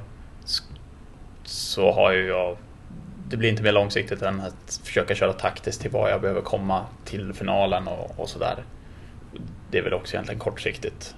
Så 1.43 1.91
har 1.91 2.11
ju 2.11 2.25
jag 2.25 2.57
det 3.29 3.37
blir 3.37 3.49
inte 3.49 3.63
mer 3.63 3.71
långsiktigt 3.71 4.21
än 4.21 4.41
att 4.41 4.81
försöka 4.83 5.15
köra 5.15 5.33
taktiskt 5.33 5.81
till 5.81 5.91
vad 5.91 6.11
jag 6.11 6.21
behöver 6.21 6.41
komma 6.41 6.85
till 7.05 7.33
finalen 7.33 7.87
och, 7.87 8.19
och 8.19 8.29
sådär. 8.29 8.63
Det 9.71 9.77
är 9.77 9.83
väl 9.83 9.93
också 9.93 10.15
egentligen 10.15 10.39
kortsiktigt. 10.39 11.15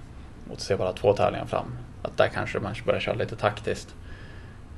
Mot 0.49 0.59
se 0.61 0.75
bara 0.75 0.93
två 0.93 1.13
tävlingar 1.13 1.45
fram. 1.45 1.65
Att 2.01 2.17
där 2.17 2.27
kanske 2.27 2.59
man 2.59 2.75
börjar 2.85 2.99
köra 2.99 3.15
lite 3.15 3.35
taktiskt. 3.35 3.95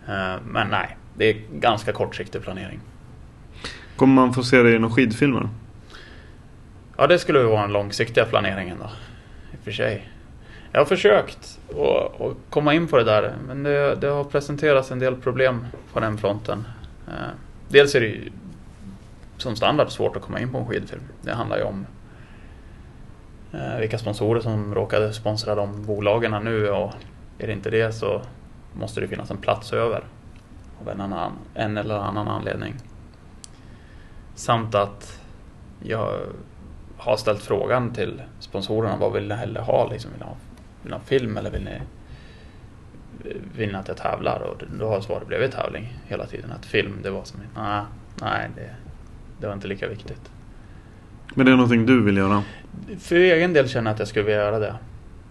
Eh, 0.08 0.36
Men 0.46 0.68
nej, 0.68 0.98
det 1.18 1.26
är 1.26 1.42
ganska 1.54 1.92
kortsiktig 1.92 2.42
planering. 2.42 2.80
kommer 3.96 4.14
man 4.14 4.34
få 4.34 4.44
se 4.44 4.64
det 4.64 4.76
i 4.76 4.80
några 4.80 4.96
skidfilmer? 4.96 5.50
Ja, 6.98 7.08
det 7.08 7.20
skulle 7.20 7.44
vara 7.44 7.62
den 7.62 7.72
långsiktiga 7.72 8.26
planeringen 8.26 8.78
då. 8.80 8.90
I 9.54 9.56
och 9.60 9.64
för 9.64 9.72
sig. 9.72 10.10
Jag 10.72 10.80
har 10.80 10.86
försökt 10.86 11.60
att 11.70 12.36
komma 12.50 12.74
in 12.74 12.88
på 12.88 12.98
det 12.98 13.04
där, 13.04 13.36
men 13.48 13.64
det, 13.64 13.96
det 13.96 14.08
har 14.08 14.24
presenterats 14.24 14.92
en 14.92 15.00
del 15.00 15.16
problem 15.16 15.66
på 15.94 16.00
den 16.00 16.18
fronten. 16.18 16.66
Eh, 17.10 17.30
dels 17.68 17.96
är 17.96 18.00
det 18.00 18.08
ju 18.08 18.32
som 19.38 19.56
standard 19.56 19.92
svårt 19.92 20.16
att 20.16 20.22
komma 20.22 20.40
in 20.40 20.52
på 20.52 20.58
en 20.58 20.66
skidfilm. 20.66 21.04
Det 21.22 21.34
handlar 21.34 21.58
ju 21.58 21.64
om 21.64 21.86
eh, 23.54 23.80
vilka 23.80 23.98
sponsorer 23.98 24.42
som 24.42 24.76
råkade 24.76 25.14
sponsra 25.14 25.56
de 25.56 25.86
bolagen 25.86 26.44
nu 26.44 26.70
och 26.70 26.94
är 27.38 27.48
det 27.48 27.54
inte 27.54 27.70
det 27.70 27.92
så 27.92 28.22
måste 28.74 29.02
det 29.02 29.08
finnas 29.08 29.32
en 29.32 29.38
plats 29.38 29.74
över 29.74 30.04
av 30.82 30.90
en, 30.90 31.02
annan, 31.02 31.32
en 31.54 31.78
eller 31.78 31.96
annan 31.96 32.28
anledning. 32.28 32.76
Samt 34.36 34.76
att 34.76 35.20
jag 35.84 36.20
har 36.98 37.18
ställt 37.18 37.42
frågan 37.42 37.94
till 37.94 38.22
sponsorerna 38.40 38.98
vad 38.98 39.14
vill 39.14 39.28
ni 39.28 39.36
hellre 39.36 39.62
ha? 39.62 39.90
Liksom, 39.92 40.12
vill, 40.12 40.20
ni 40.20 40.26
ha 40.26 40.36
vill 40.82 40.92
ni 40.92 40.98
ha 40.98 41.04
film 41.04 41.38
eller 41.38 41.52
vill 41.52 41.64
ni, 41.64 41.82
vill 43.56 43.72
ni 43.72 43.76
att 43.76 43.88
jag 43.88 43.98
tävlar? 43.98 44.40
Och 44.40 44.64
då 44.80 44.88
har 44.90 45.02
svaret 45.02 45.28
blivit 45.28 45.52
tävling 45.52 45.94
hela 46.08 46.26
tiden. 46.26 46.52
Att 46.52 46.66
film, 46.66 47.00
det 47.04 47.10
var 47.10 47.24
som 47.24 47.40
nej, 47.56 47.84
nej 48.22 48.50
det, 48.56 48.70
det 49.40 49.48
var 49.48 49.54
inte 49.54 49.68
lika 49.68 49.88
viktigt. 49.88 50.32
Men 51.36 51.46
det 51.46 51.52
är 51.52 51.56
någonting 51.56 51.86
du 51.86 52.04
vill 52.04 52.18
göra? 52.18 52.44
För 53.00 53.16
egen 53.16 53.54
del 53.54 53.70
känner 53.70 53.90
jag 53.92 53.94
att 53.94 54.00
jag 54.00 54.08
skulle 54.08 54.26
vilja 54.26 54.42
göra 54.42 54.60
det. 54.60 54.76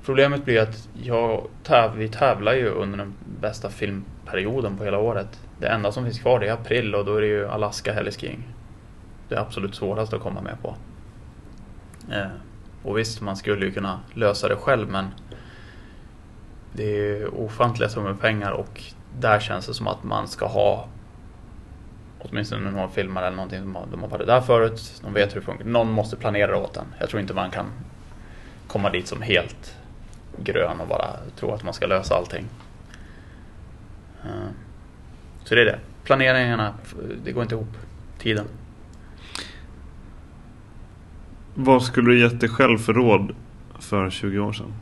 Problemet 0.04 0.44
blir 0.44 0.60
att 0.60 0.88
jag 1.02 1.46
täv, 1.62 1.96
vi 1.96 2.08
tävlar 2.08 2.54
ju 2.54 2.68
under 2.68 2.98
den 2.98 3.14
bästa 3.40 3.70
filmperioden 3.70 4.76
på 4.76 4.84
hela 4.84 4.98
året. 4.98 5.40
Det 5.60 5.66
enda 5.66 5.92
som 5.92 6.04
finns 6.04 6.18
kvar 6.18 6.40
är 6.40 6.52
april 6.52 6.94
och 6.94 7.04
då 7.04 7.16
är 7.16 7.20
det 7.20 7.26
ju 7.26 7.48
Alaska 7.48 7.92
Heliskiing. 7.92 8.48
Det 9.28 9.34
är 9.34 9.40
absolut 9.40 9.74
svårast 9.74 10.12
att 10.12 10.20
komma 10.20 10.40
med 10.40 10.62
på. 10.62 10.74
Eh, 12.12 12.26
och 12.82 12.98
visst, 12.98 13.20
man 13.20 13.36
skulle 13.36 13.66
ju 13.66 13.72
kunna 13.72 14.00
lösa 14.14 14.48
det 14.48 14.56
själv 14.56 14.88
men 14.88 15.06
det 16.72 16.98
är 16.98 17.34
ofantliga 17.34 17.88
summor 17.88 18.14
pengar 18.14 18.50
och 18.50 18.82
där 19.18 19.40
känns 19.40 19.66
det 19.66 19.74
som 19.74 19.86
att 19.86 20.04
man 20.04 20.28
ska 20.28 20.46
ha 20.46 20.88
åtminstone 22.18 22.70
några 22.70 22.88
filmer 22.88 23.22
eller 23.22 23.36
någonting 23.36 23.62
som 23.62 23.76
de 23.90 24.02
har 24.02 24.08
varit 24.08 24.26
där 24.26 24.40
förut. 24.40 25.00
De 25.02 25.14
vet 25.14 25.30
hur 25.34 25.40
det 25.40 25.46
funkar. 25.46 25.64
Någon 25.64 25.92
måste 25.92 26.16
planera 26.16 26.56
åt 26.56 26.76
en. 26.76 26.86
Jag 26.98 27.08
tror 27.08 27.20
inte 27.20 27.34
man 27.34 27.50
kan 27.50 27.66
komma 28.66 28.90
dit 28.90 29.06
som 29.06 29.22
helt 29.22 29.76
grön 30.36 30.80
och 30.80 30.88
bara 30.88 31.16
tro 31.36 31.52
att 31.52 31.64
man 31.64 31.74
ska 31.74 31.86
lösa 31.86 32.14
allting. 32.14 32.44
Eh, 34.24 34.48
så 35.44 35.54
det 35.54 35.60
är 35.60 35.64
det. 35.64 35.78
Planeringarna, 36.04 36.74
det 37.24 37.32
går 37.32 37.42
inte 37.42 37.54
ihop. 37.54 37.76
Tiden. 38.18 38.46
Vad 41.54 41.82
skulle 41.82 42.10
du 42.10 42.20
gett 42.20 42.40
dig 42.40 42.48
själv 42.48 42.78
för 42.78 42.92
råd 42.92 43.34
för 43.80 44.10
20 44.10 44.38
år 44.38 44.52
sedan? 44.52 44.72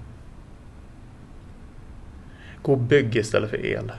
Gå 2.66 2.72
och 2.72 2.78
bygg 2.78 3.16
istället 3.16 3.50
för 3.50 3.66
el. 3.66 3.92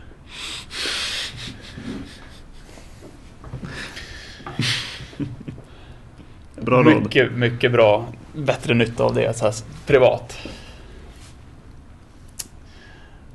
Bra 6.55 6.83
råd. 6.83 7.01
mycket, 7.03 7.31
mycket 7.31 7.71
bra. 7.71 8.05
Bättre 8.33 8.73
nytta 8.73 9.03
av 9.03 9.13
det 9.13 9.37
så 9.37 9.45
här, 9.45 9.53
privat. 9.85 10.37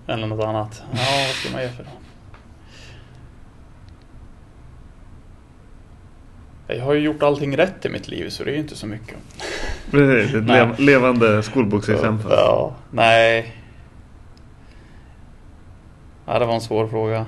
Eller 0.06 0.26
något 0.26 0.44
annat. 0.44 0.82
Ja, 0.92 1.26
vad 1.26 1.34
ska 1.34 1.52
man 1.52 1.62
göra 1.62 1.72
för 1.72 1.84
då? 1.84 1.90
Jag 6.74 6.84
har 6.84 6.94
ju 6.94 7.00
gjort 7.00 7.22
allting 7.22 7.56
rätt 7.56 7.84
i 7.84 7.88
mitt 7.88 8.08
liv 8.08 8.28
så 8.28 8.44
det 8.44 8.50
är 8.50 8.54
ju 8.54 8.60
inte 8.60 8.76
så 8.76 8.86
mycket. 8.86 9.16
Precis, 9.90 10.34
ett 10.34 10.80
levande 10.80 11.42
skolboksexempel. 11.42 12.30
Ja, 12.30 12.74
nej. 12.90 13.61
Ja, 16.26 16.38
det 16.38 16.46
var 16.46 16.54
en 16.54 16.60
svår 16.60 16.86
fråga. 16.88 17.26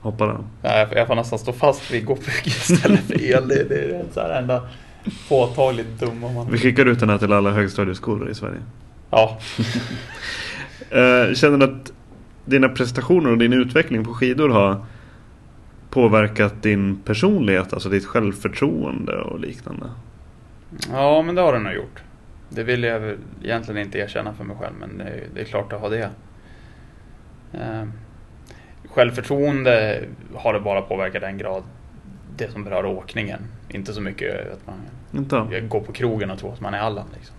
Hoppa 0.00 0.26
den. 0.26 0.44
Nej, 0.62 0.78
jag- 0.78 0.98
jag 0.98 1.06
får 1.06 1.14
nästan 1.14 1.38
stå 1.38 1.52
fast 1.52 1.90
vid 1.90 2.06
bygga 2.06 2.16
istället 2.44 3.00
för 3.00 3.22
el. 3.22 3.48
Det, 3.48 3.64
det 3.68 3.74
är 3.96 4.04
så 4.12 4.20
här 4.20 4.30
enda 4.42 4.62
påtagligt 5.28 6.00
dumma 6.00 6.32
man... 6.32 6.50
Vi 6.50 6.58
skickar 6.58 6.86
ut 6.86 7.00
den 7.00 7.10
här 7.10 7.18
till 7.18 7.32
alla 7.32 7.50
högstadieskolor 7.50 8.30
i 8.30 8.34
Sverige. 8.34 8.60
Ja, 9.10 9.38
Eh, 10.90 11.34
känner 11.34 11.58
du 11.58 11.64
att 11.64 11.92
dina 12.44 12.68
prestationer 12.68 13.30
och 13.30 13.38
din 13.38 13.52
utveckling 13.52 14.04
på 14.04 14.14
skidor 14.14 14.48
har 14.48 14.84
påverkat 15.90 16.62
din 16.62 16.96
personlighet, 17.04 17.72
alltså 17.72 17.88
ditt 17.88 18.04
självförtroende 18.06 19.12
och 19.20 19.40
liknande? 19.40 19.86
Ja, 20.92 21.22
men 21.22 21.34
det 21.34 21.40
har 21.40 21.52
det 21.52 21.58
nog 21.58 21.72
gjort. 21.72 22.02
Det 22.48 22.62
vill 22.62 22.82
jag 22.82 23.16
egentligen 23.42 23.80
inte 23.82 23.98
erkänna 23.98 24.34
för 24.34 24.44
mig 24.44 24.56
själv, 24.60 24.74
men 24.80 24.98
det 24.98 25.04
är, 25.04 25.24
det 25.34 25.40
är 25.40 25.44
klart 25.44 25.72
att 25.72 25.80
ha 25.80 25.88
det. 25.88 26.10
Självförtroende 28.96 30.02
har 30.34 30.52
det 30.52 30.60
bara 30.60 30.82
påverkat 30.82 31.22
den 31.22 31.38
grad 31.38 31.62
det 32.36 32.52
som 32.52 32.64
berör 32.64 32.84
åkningen. 32.84 33.40
Inte 33.68 33.92
så 33.92 34.00
mycket 34.00 34.52
att 34.52 34.66
man 34.66 34.74
Inte? 35.20 35.60
går 35.60 35.80
på 35.80 35.92
krogen 35.92 36.30
och 36.30 36.38
tror 36.38 36.52
att 36.52 36.60
man 36.60 36.74
är 36.74 36.78
Allan. 36.78 37.06
Liksom. 37.14 37.36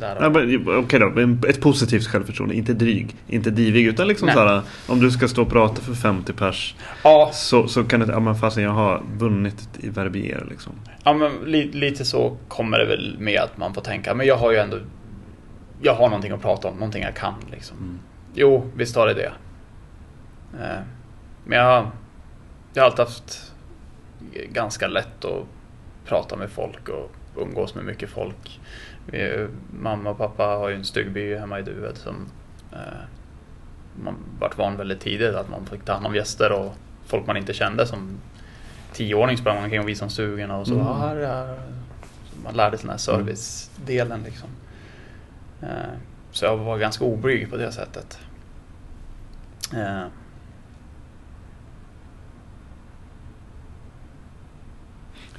Ja, 0.00 0.78
Okej 0.78 1.00
då, 1.00 1.10
men 1.10 1.42
ett 1.48 1.60
positivt 1.60 2.06
självförtroende. 2.06 2.54
Inte 2.54 2.72
dryg, 2.74 3.16
inte 3.28 3.50
divig. 3.50 3.86
Utan 3.86 4.08
liksom 4.08 4.28
såhär, 4.28 4.62
om 4.88 5.00
du 5.00 5.10
ska 5.10 5.28
stå 5.28 5.42
och 5.42 5.50
prata 5.50 5.80
för 5.82 5.94
50 5.94 6.32
pers. 6.32 6.74
ja, 7.04 7.30
Så, 7.32 7.68
så 7.68 7.84
kan 7.84 8.00
det, 8.00 8.06
ja 8.12 8.20
men 8.20 8.34
fasen 8.34 8.62
jag 8.62 8.70
har 8.70 9.02
vunnit 9.18 9.68
i 9.78 9.88
Verbier 9.88 10.46
liksom. 10.50 10.72
ja, 11.04 11.12
men 11.12 11.32
li, 11.46 11.72
lite 11.72 12.04
så 12.04 12.36
kommer 12.48 12.78
det 12.78 12.84
väl 12.86 13.16
med 13.18 13.40
att 13.40 13.58
man 13.58 13.74
får 13.74 13.80
tänka. 13.82 14.14
Men 14.14 14.26
jag 14.26 14.36
har 14.36 14.52
ju 14.52 14.58
ändå... 14.58 14.76
Jag 15.82 15.94
har 15.94 16.06
någonting 16.08 16.32
att 16.32 16.42
prata 16.42 16.68
om, 16.68 16.74
någonting 16.74 17.02
jag 17.02 17.14
kan 17.14 17.34
liksom. 17.52 17.76
Mm. 17.76 17.98
Jo, 18.34 18.70
visst 18.76 18.96
har 18.96 19.06
det 19.06 19.14
det. 19.14 19.32
Eh, 20.60 20.80
Men 21.48 21.58
jag, 21.58 21.90
jag 22.74 22.82
har 22.82 22.86
alltid 22.90 23.04
haft 23.04 23.52
ganska 24.52 24.86
lätt 24.88 25.24
att 25.24 25.44
prata 26.04 26.36
med 26.36 26.50
folk 26.50 26.88
och 26.88 27.10
umgås 27.36 27.74
med 27.74 27.84
mycket 27.84 28.10
folk. 28.10 28.60
Vi, 29.06 29.46
mamma 29.70 30.10
och 30.10 30.18
pappa 30.18 30.44
har 30.44 30.68
ju 30.68 30.74
en 30.74 30.84
stugby 30.84 31.34
hemma 31.36 31.58
i 31.58 31.62
Duved 31.62 31.96
som 31.96 32.26
eh, 32.72 32.78
man 34.02 34.14
vart 34.40 34.58
van 34.58 34.76
väldigt 34.76 35.00
tidigt 35.00 35.34
att 35.34 35.50
man 35.50 35.66
fick 35.66 35.84
ta 35.84 35.92
hand 35.92 36.06
om 36.06 36.14
gäster 36.14 36.52
och 36.52 36.74
folk 37.06 37.26
man 37.26 37.36
inte 37.36 37.52
kände 37.52 37.86
som 37.86 38.18
tioåring 38.92 39.36
sprang 39.38 39.54
man 39.54 39.64
omkring 39.64 39.80
och 39.80 39.88
visade 39.88 40.04
om 40.04 40.10
stugorna 40.10 40.56
och 40.56 40.66
så. 40.66 40.74
Mm. 40.74 40.86
"Ah, 40.86 40.98
här, 40.98 41.16
är 41.16 41.26
här." 41.26 41.58
Så 42.32 42.40
Man 42.44 42.54
lärde 42.54 42.76
sig 42.76 42.82
den 42.84 42.90
här 42.90 42.98
servicedelen 42.98 44.22
liksom. 44.22 44.48
Eh, 45.62 45.68
Så 46.32 46.44
jag 46.44 46.56
var 46.56 46.78
ganska 46.78 47.04
oblyg 47.04 47.50
på 47.50 47.56
det 47.56 47.72
sättet. 47.72 48.18
Eh, 49.76 50.04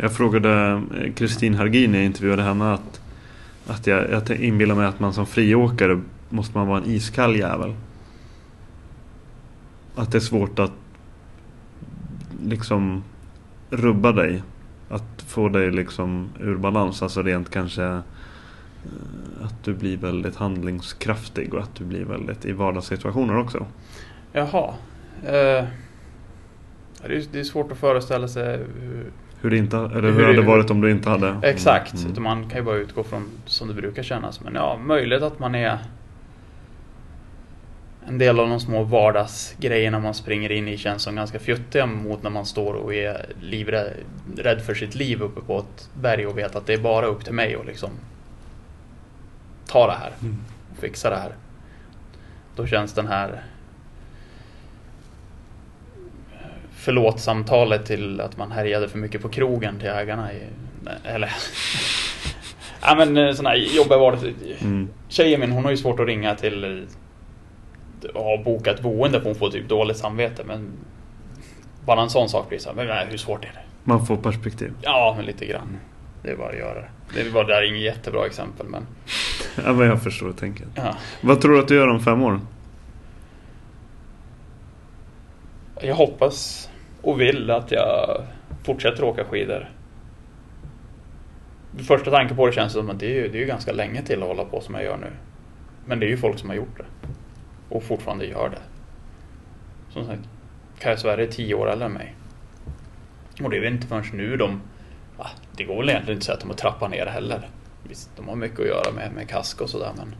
Jag 0.01 0.13
frågade 0.13 0.81
eh, 0.97 1.13
Kristin 1.13 1.55
Hargin 1.55 1.91
när 1.91 1.97
jag 1.97 2.05
intervjuade 2.05 2.43
henne 2.43 2.73
att, 2.73 3.01
att 3.67 3.87
jag, 3.87 4.11
jag 4.11 4.31
inbillar 4.31 4.75
mig 4.75 4.85
att 4.85 4.99
man 4.99 5.13
som 5.13 5.25
friåkare 5.25 6.01
måste 6.29 6.57
man 6.57 6.67
vara 6.67 6.77
en 6.77 6.89
iskall 6.89 7.35
jävel. 7.35 7.75
Att 9.95 10.11
det 10.11 10.17
är 10.17 10.19
svårt 10.19 10.59
att 10.59 10.71
liksom 12.43 13.03
rubba 13.69 14.11
dig. 14.11 14.43
Att 14.89 15.23
få 15.27 15.49
dig 15.49 15.71
liksom 15.71 16.29
ur 16.39 16.55
balans. 16.57 17.01
Alltså 17.01 17.21
rent 17.21 17.49
kanske 17.49 17.83
eh, 17.83 17.99
att 19.41 19.63
du 19.63 19.73
blir 19.73 19.97
väldigt 19.97 20.35
handlingskraftig 20.35 21.53
och 21.53 21.61
att 21.61 21.75
du 21.75 21.85
blir 21.85 22.05
väldigt 22.05 22.45
i 22.45 22.51
vardagssituationer 22.51 23.37
också. 23.37 23.65
Jaha. 24.31 24.73
Eh, 25.23 25.65
det, 27.01 27.15
är, 27.15 27.25
det 27.31 27.39
är 27.39 27.43
svårt 27.43 27.71
att 27.71 27.77
föreställa 27.77 28.27
sig 28.27 28.57
hur, 28.57 29.11
hur 29.41 29.49
det 29.49 29.57
inte, 29.57 29.77
eller 29.77 30.01
Hur 30.01 30.11
hur, 30.11 30.21
hade 30.23 30.35
det 30.35 30.41
varit 30.41 30.69
om 30.71 30.81
du 30.81 30.91
inte 30.91 31.09
hade? 31.09 31.35
Exakt, 31.43 31.93
Mm. 31.93 32.11
utan 32.11 32.23
man 32.23 32.49
kan 32.49 32.57
ju 32.59 32.63
bara 32.65 32.75
utgå 32.75 33.03
från 33.03 33.29
som 33.45 33.67
det 33.67 33.73
brukar 33.73 34.03
kännas. 34.03 34.41
Men 34.41 34.55
ja, 34.55 34.77
möjligt 34.77 35.21
att 35.21 35.39
man 35.39 35.55
är 35.55 35.77
en 38.07 38.17
del 38.17 38.39
av 38.39 38.49
de 38.49 38.59
små 38.59 38.83
vardagsgrejerna 38.83 39.99
man 39.99 40.13
springer 40.13 40.51
in 40.51 40.67
i 40.67 40.77
känns 40.77 41.03
som 41.03 41.15
ganska 41.15 41.39
fjuttiga 41.39 41.85
mot 41.85 42.23
när 42.23 42.29
man 42.29 42.45
står 42.45 42.73
och 42.73 42.93
är 42.93 43.25
livrädd 43.41 43.93
rädd 44.37 44.61
för 44.61 44.73
sitt 44.73 44.95
liv 44.95 45.21
uppe 45.21 45.41
på 45.41 45.59
ett 45.59 45.89
berg 45.93 46.27
och 46.27 46.37
vet 46.37 46.55
att 46.55 46.65
det 46.65 46.73
är 46.73 46.77
bara 46.77 47.05
upp 47.05 47.23
till 47.25 47.33
mig 47.33 47.55
att 47.55 47.65
liksom 47.65 47.89
ta 49.67 49.87
det 49.87 49.93
här 49.93 50.11
Mm. 50.21 50.37
och 50.71 50.77
fixa 50.77 51.09
det 51.09 51.15
här. 51.15 51.31
Då 52.55 52.65
känns 52.65 52.93
den 52.93 53.07
här 53.07 53.43
förlåt-samtalet 56.79 57.85
till 57.85 58.21
att 58.21 58.37
man 58.37 58.51
härjade 58.51 58.89
för 58.89 58.97
mycket 58.97 59.21
på 59.21 59.29
krogen 59.29 59.79
till 59.79 59.89
ägarna. 59.89 60.33
I, 60.33 60.41
eller... 61.03 61.31
ja 62.81 62.95
men 62.95 63.17
eh, 63.17 63.33
sådana 63.33 63.49
här 63.49 63.57
jobbiga 63.57 63.97
vardags... 63.97 64.23
Mm. 64.61 64.89
Tjejen 65.09 65.39
min 65.39 65.51
hon 65.51 65.63
har 65.63 65.71
ju 65.71 65.77
svårt 65.77 65.99
att 65.99 66.07
ringa 66.07 66.35
till 66.35 66.87
och 68.13 68.23
ha 68.23 68.43
bokat 68.43 68.81
boende 68.81 69.19
för 69.19 69.25
hon 69.25 69.35
får 69.35 69.49
typ 69.49 69.69
dåligt 69.69 69.97
samvete. 69.97 70.43
Men 70.45 70.71
bara 71.85 72.01
en 72.01 72.09
sån 72.09 72.29
sak 72.29 72.49
blir 72.49 72.59
så 72.59 72.69
här, 72.69 72.75
men 72.75 72.87
nej, 72.87 73.07
hur 73.09 73.17
svårt 73.17 73.43
är 73.45 73.51
det? 73.53 73.61
Man 73.83 74.05
får 74.05 74.17
perspektiv. 74.17 74.73
Ja, 74.81 75.13
men 75.17 75.25
lite 75.25 75.45
grann. 75.45 75.77
Det 76.23 76.29
är 76.31 76.35
bara 76.35 76.49
att 76.49 76.57
göra 76.57 76.81
det. 76.81 77.23
Det 77.23 77.29
var 77.29 77.43
där 77.43 77.69
inget 77.69 77.81
jättebra 77.81 78.25
exempel 78.25 78.67
men 78.67 78.87
Ja, 79.65 79.73
men 79.73 79.87
jag 79.87 80.03
förstår 80.03 80.31
tänket. 80.31 80.67
ja. 80.75 80.95
Vad 81.21 81.41
tror 81.41 81.53
du 81.53 81.59
att 81.59 81.67
du 81.67 81.75
gör 81.75 81.87
om 81.87 81.99
fem 81.99 82.23
år? 82.23 82.39
Jag 85.81 85.95
hoppas 85.95 86.68
och 87.01 87.21
vill 87.21 87.51
att 87.51 87.71
jag 87.71 88.25
fortsätter 88.63 89.03
åka 89.03 89.25
skidor. 89.25 89.69
Första 91.77 92.11
tanken 92.11 92.37
på 92.37 92.47
det 92.47 92.53
känns 92.53 92.73
som 92.73 92.89
att 92.89 92.99
det 92.99 93.05
är, 93.05 93.15
ju, 93.15 93.27
det 93.27 93.37
är 93.37 93.41
ju 93.41 93.45
ganska 93.45 93.71
länge 93.71 94.01
till 94.01 94.21
att 94.21 94.27
hålla 94.27 94.45
på 94.45 94.61
som 94.61 94.75
jag 94.75 94.83
gör 94.83 94.97
nu. 94.97 95.11
Men 95.85 95.99
det 95.99 96.05
är 96.05 96.09
ju 96.09 96.17
folk 96.17 96.39
som 96.39 96.49
har 96.49 96.55
gjort 96.55 96.77
det. 96.77 96.85
Och 97.69 97.83
fortfarande 97.83 98.25
gör 98.25 98.49
det. 98.49 98.61
Som 99.93 100.05
sagt, 100.05 100.21
Kaj 100.79 100.97
Sverige 100.97 101.27
är 101.27 101.31
tio 101.31 101.55
år 101.55 101.69
äldre 101.69 101.85
än 101.85 101.91
mig. 101.91 102.15
Och 103.43 103.49
det 103.49 103.57
är 103.57 103.61
väl 103.61 103.73
inte 103.73 103.87
förrän 103.87 104.03
nu 104.13 104.37
de... 104.37 104.61
Va, 105.17 105.27
det 105.57 105.63
går 105.63 105.77
väl 105.77 105.89
egentligen 105.89 106.17
inte 106.17 106.21
att 106.21 106.25
säga 106.25 106.33
att 106.33 106.41
de 106.41 106.49
har 106.49 106.57
trappat 106.57 106.91
ner 106.91 107.05
heller. 107.05 107.49
Visst, 107.83 108.09
de 108.15 108.27
har 108.27 108.35
mycket 108.35 108.59
att 108.59 108.67
göra 108.67 108.91
med, 108.91 109.11
med 109.15 109.29
kask 109.29 109.61
och 109.61 109.69
sådär 109.69 109.91
men... 109.97 110.15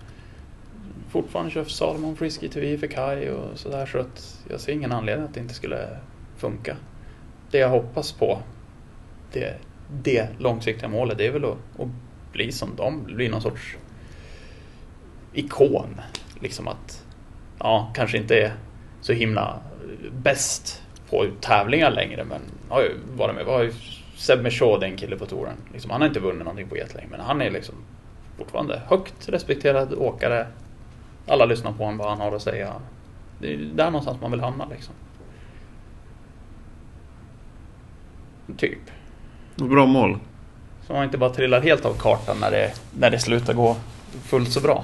Fortfarande 1.10 1.52
kör 1.52 1.64
Salomon 1.64 2.16
Frisky 2.16 2.48
TV 2.48 2.78
för 2.78 2.88
Kaj 2.88 3.32
och 3.32 3.60
sådär 3.60 3.86
så 3.86 4.00
att 4.00 4.46
jag 4.50 4.60
ser 4.60 4.74
ingen 4.74 4.92
anledning 4.92 5.26
att 5.26 5.34
det 5.34 5.40
inte 5.40 5.54
skulle 5.54 5.98
funka. 6.40 6.76
Det 7.52 7.58
jag 7.58 7.70
hoppas 7.70 8.12
på, 8.12 8.40
det, 9.34 9.58
det 10.04 10.28
långsiktiga 10.38 10.90
målet, 10.90 11.18
det 11.18 11.28
är 11.28 11.32
väl 11.32 11.46
att, 11.46 11.58
att 11.80 11.88
bli 12.32 12.52
som 12.52 12.76
dem, 12.76 13.04
bli 13.04 13.30
någon 13.30 13.42
sorts 13.42 13.78
ikon. 15.34 16.02
Liksom 16.40 16.68
att, 16.68 17.06
ja, 17.60 17.92
kanske 17.96 18.18
inte 18.18 18.42
är 18.42 18.54
så 19.02 19.14
himla 19.14 19.60
bäst 20.12 20.82
på 21.10 21.26
tävlingar 21.42 21.92
längre 21.92 22.24
men 22.24 22.42
har 22.70 22.82
ju 22.82 22.92
varit 23.16 23.36
med. 23.36 23.46
Vi 23.46 23.52
har 23.52 23.64
ju 23.64 23.74
Seb 24.16 24.44
Michaud, 24.44 24.84
en 24.84 24.98
kille 24.98 25.18
på 25.18 25.26
touren. 25.26 25.58
Liksom, 25.74 25.92
han 25.92 26.02
har 26.02 26.08
inte 26.08 26.20
vunnit 26.20 26.40
någonting 26.40 26.68
på 26.68 26.78
jättelänge 26.78 27.08
men 27.12 27.20
han 27.20 27.42
är 27.42 27.52
liksom 27.52 27.76
fortfarande 28.38 28.82
högt 28.88 29.30
respekterad 29.30 29.94
åkare. 29.94 30.48
Alla 31.28 31.46
lyssnar 31.46 31.72
på 31.72 31.84
honom, 31.84 31.98
vad 31.98 32.10
han 32.10 32.20
har 32.20 32.36
att 32.36 32.42
säga. 32.42 32.74
Det 33.42 33.54
är 33.54 33.58
där 33.58 33.86
någonstans 33.86 34.22
man 34.22 34.32
vill 34.32 34.40
hamna 34.40 34.66
liksom. 34.66 34.94
Typ. 38.58 38.80
Bra 39.56 39.86
mål. 39.86 40.18
Så 40.88 40.94
man 40.94 41.04
inte 41.04 41.18
bara 41.18 41.30
trillar 41.30 41.62
helt 41.62 41.86
av 41.86 41.94
kartan 41.94 42.38
när 42.42 42.52
det, 42.52 42.72
när 43.00 43.10
det 43.12 43.20
slutar 43.20 43.54
gå 43.54 43.76
fullt 44.24 44.52
så 44.52 44.62
bra. 44.62 44.84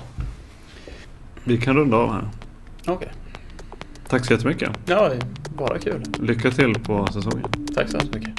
Vi 1.43 1.57
kan 1.57 1.75
runda 1.75 1.97
av 1.97 2.13
här. 2.13 2.29
Okej. 2.87 3.11
Tack 4.07 4.25
så 4.25 4.33
jättemycket. 4.33 4.69
Ja, 4.85 5.11
bara 5.57 5.79
kul. 5.79 6.03
Lycka 6.19 6.51
till 6.51 6.73
på 6.73 7.07
säsongen. 7.07 7.45
Tack 7.75 7.89
så 7.89 7.97
hemskt 7.97 8.13
mycket. 8.13 8.33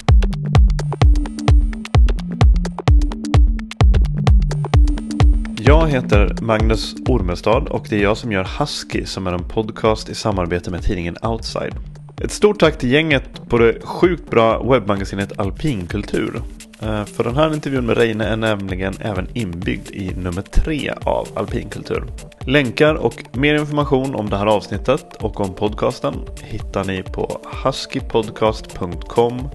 Jag 5.59 5.87
heter 5.87 6.35
Magnus 6.41 6.95
Ormestad 7.07 7.67
och 7.67 7.87
det 7.89 7.95
är 7.95 8.03
jag 8.03 8.17
som 8.17 8.31
gör 8.31 8.47
Husky 8.59 9.05
som 9.05 9.27
är 9.27 9.31
en 9.31 9.43
podcast 9.43 10.09
i 10.09 10.15
samarbete 10.15 10.71
med 10.71 10.81
tidningen 10.83 11.17
Outside. 11.21 11.73
Ett 12.23 12.31
stort 12.31 12.59
tack 12.59 12.77
till 12.77 12.91
gänget 12.91 13.49
på 13.49 13.57
det 13.57 13.81
sjukt 13.81 14.29
bra 14.29 14.63
webbmagasinet 14.63 15.39
Alpinkultur. 15.39 16.41
Eh, 16.81 17.05
för 17.05 17.23
den 17.23 17.35
här 17.35 17.53
intervjun 17.53 17.85
med 17.85 17.97
Reine 17.97 18.25
är 18.25 18.35
nämligen 18.35 18.93
även 19.01 19.27
inbyggd 19.33 19.91
i 19.91 20.11
nummer 20.15 20.41
tre 20.41 20.93
av 21.03 21.27
Alpinkultur. 21.35 22.03
Länkar 22.45 22.95
och 22.95 23.23
mer 23.33 23.55
information 23.55 24.15
om 24.15 24.29
det 24.29 24.37
här 24.37 24.45
avsnittet 24.45 25.05
och 25.19 25.39
om 25.39 25.53
podcasten 25.53 26.13
hittar 26.43 26.83
ni 26.83 27.03
på 27.03 27.41
huskypodcast.com 27.63 29.49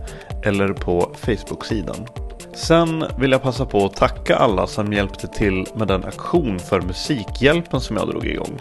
eller 0.45 0.69
på 0.69 1.15
Facebook-sidan. 1.17 2.07
Sen 2.55 3.05
vill 3.19 3.33
jag 3.33 3.43
passa 3.43 3.67
på 3.67 3.85
att 3.85 3.97
tacka 3.97 4.37
alla 4.37 4.67
som 4.67 4.93
hjälpte 4.93 5.29
till 5.29 5.67
med 5.77 5.89
den 5.89 6.05
aktion 6.05 6.59
för 6.59 6.81
Musikhjälpen 6.81 7.81
som 7.81 7.97
jag 7.97 8.09
drog 8.09 8.27
igång. 8.27 8.61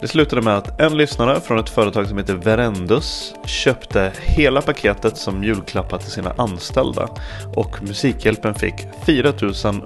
Det 0.00 0.08
slutade 0.08 0.42
med 0.42 0.56
att 0.56 0.80
en 0.80 0.96
lyssnare 0.96 1.40
från 1.40 1.58
ett 1.58 1.68
företag 1.68 2.06
som 2.06 2.18
heter 2.18 2.34
Verendus 2.34 3.34
köpte 3.44 4.12
hela 4.20 4.62
paketet 4.62 5.16
som 5.16 5.44
julklappar 5.44 5.98
till 5.98 6.10
sina 6.10 6.34
anställda 6.36 7.08
och 7.56 7.82
Musikhjälpen 7.82 8.54
fick 8.54 8.74
4 9.06 9.32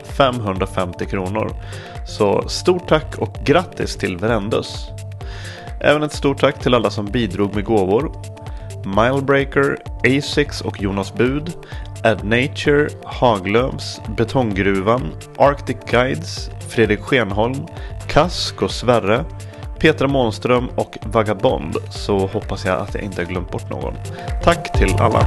550 0.05 1.07
kronor. 1.07 1.51
Så 2.07 2.49
stort 2.49 2.89
tack 2.89 3.19
och 3.19 3.37
grattis 3.45 3.97
till 3.97 4.17
Verendus! 4.17 4.89
Även 5.81 6.03
ett 6.03 6.13
stort 6.13 6.41
tack 6.41 6.63
till 6.63 6.75
alla 6.75 6.91
som 6.91 7.07
bidrog 7.07 7.55
med 7.55 7.65
gåvor. 7.65 8.13
Milebreaker, 8.85 9.77
Asics 10.19 10.61
och 10.61 10.83
Jonas 10.83 11.15
Bud, 11.15 11.53
Ad 12.05 12.25
Nature, 12.25 12.89
Haglöfs, 13.05 14.01
Betonggruvan, 14.17 15.03
Arctic 15.37 15.77
Guides, 15.91 16.51
Fredrik 16.69 17.01
Schenholm, 17.01 17.67
Kask 18.09 18.63
och 18.63 18.71
Sverre, 18.71 19.25
Petra 19.79 20.09
Månström 20.09 20.69
och 20.75 20.99
Vagabond 21.03 21.77
så 21.91 22.27
hoppas 22.27 22.65
jag 22.65 22.81
att 22.81 22.95
jag 22.95 23.03
inte 23.03 23.21
har 23.23 23.27
glömt 23.27 23.51
bort 23.51 23.71
någon. 23.71 23.95
Tack 24.45 24.79
till 24.79 24.95
alla! 24.99 25.27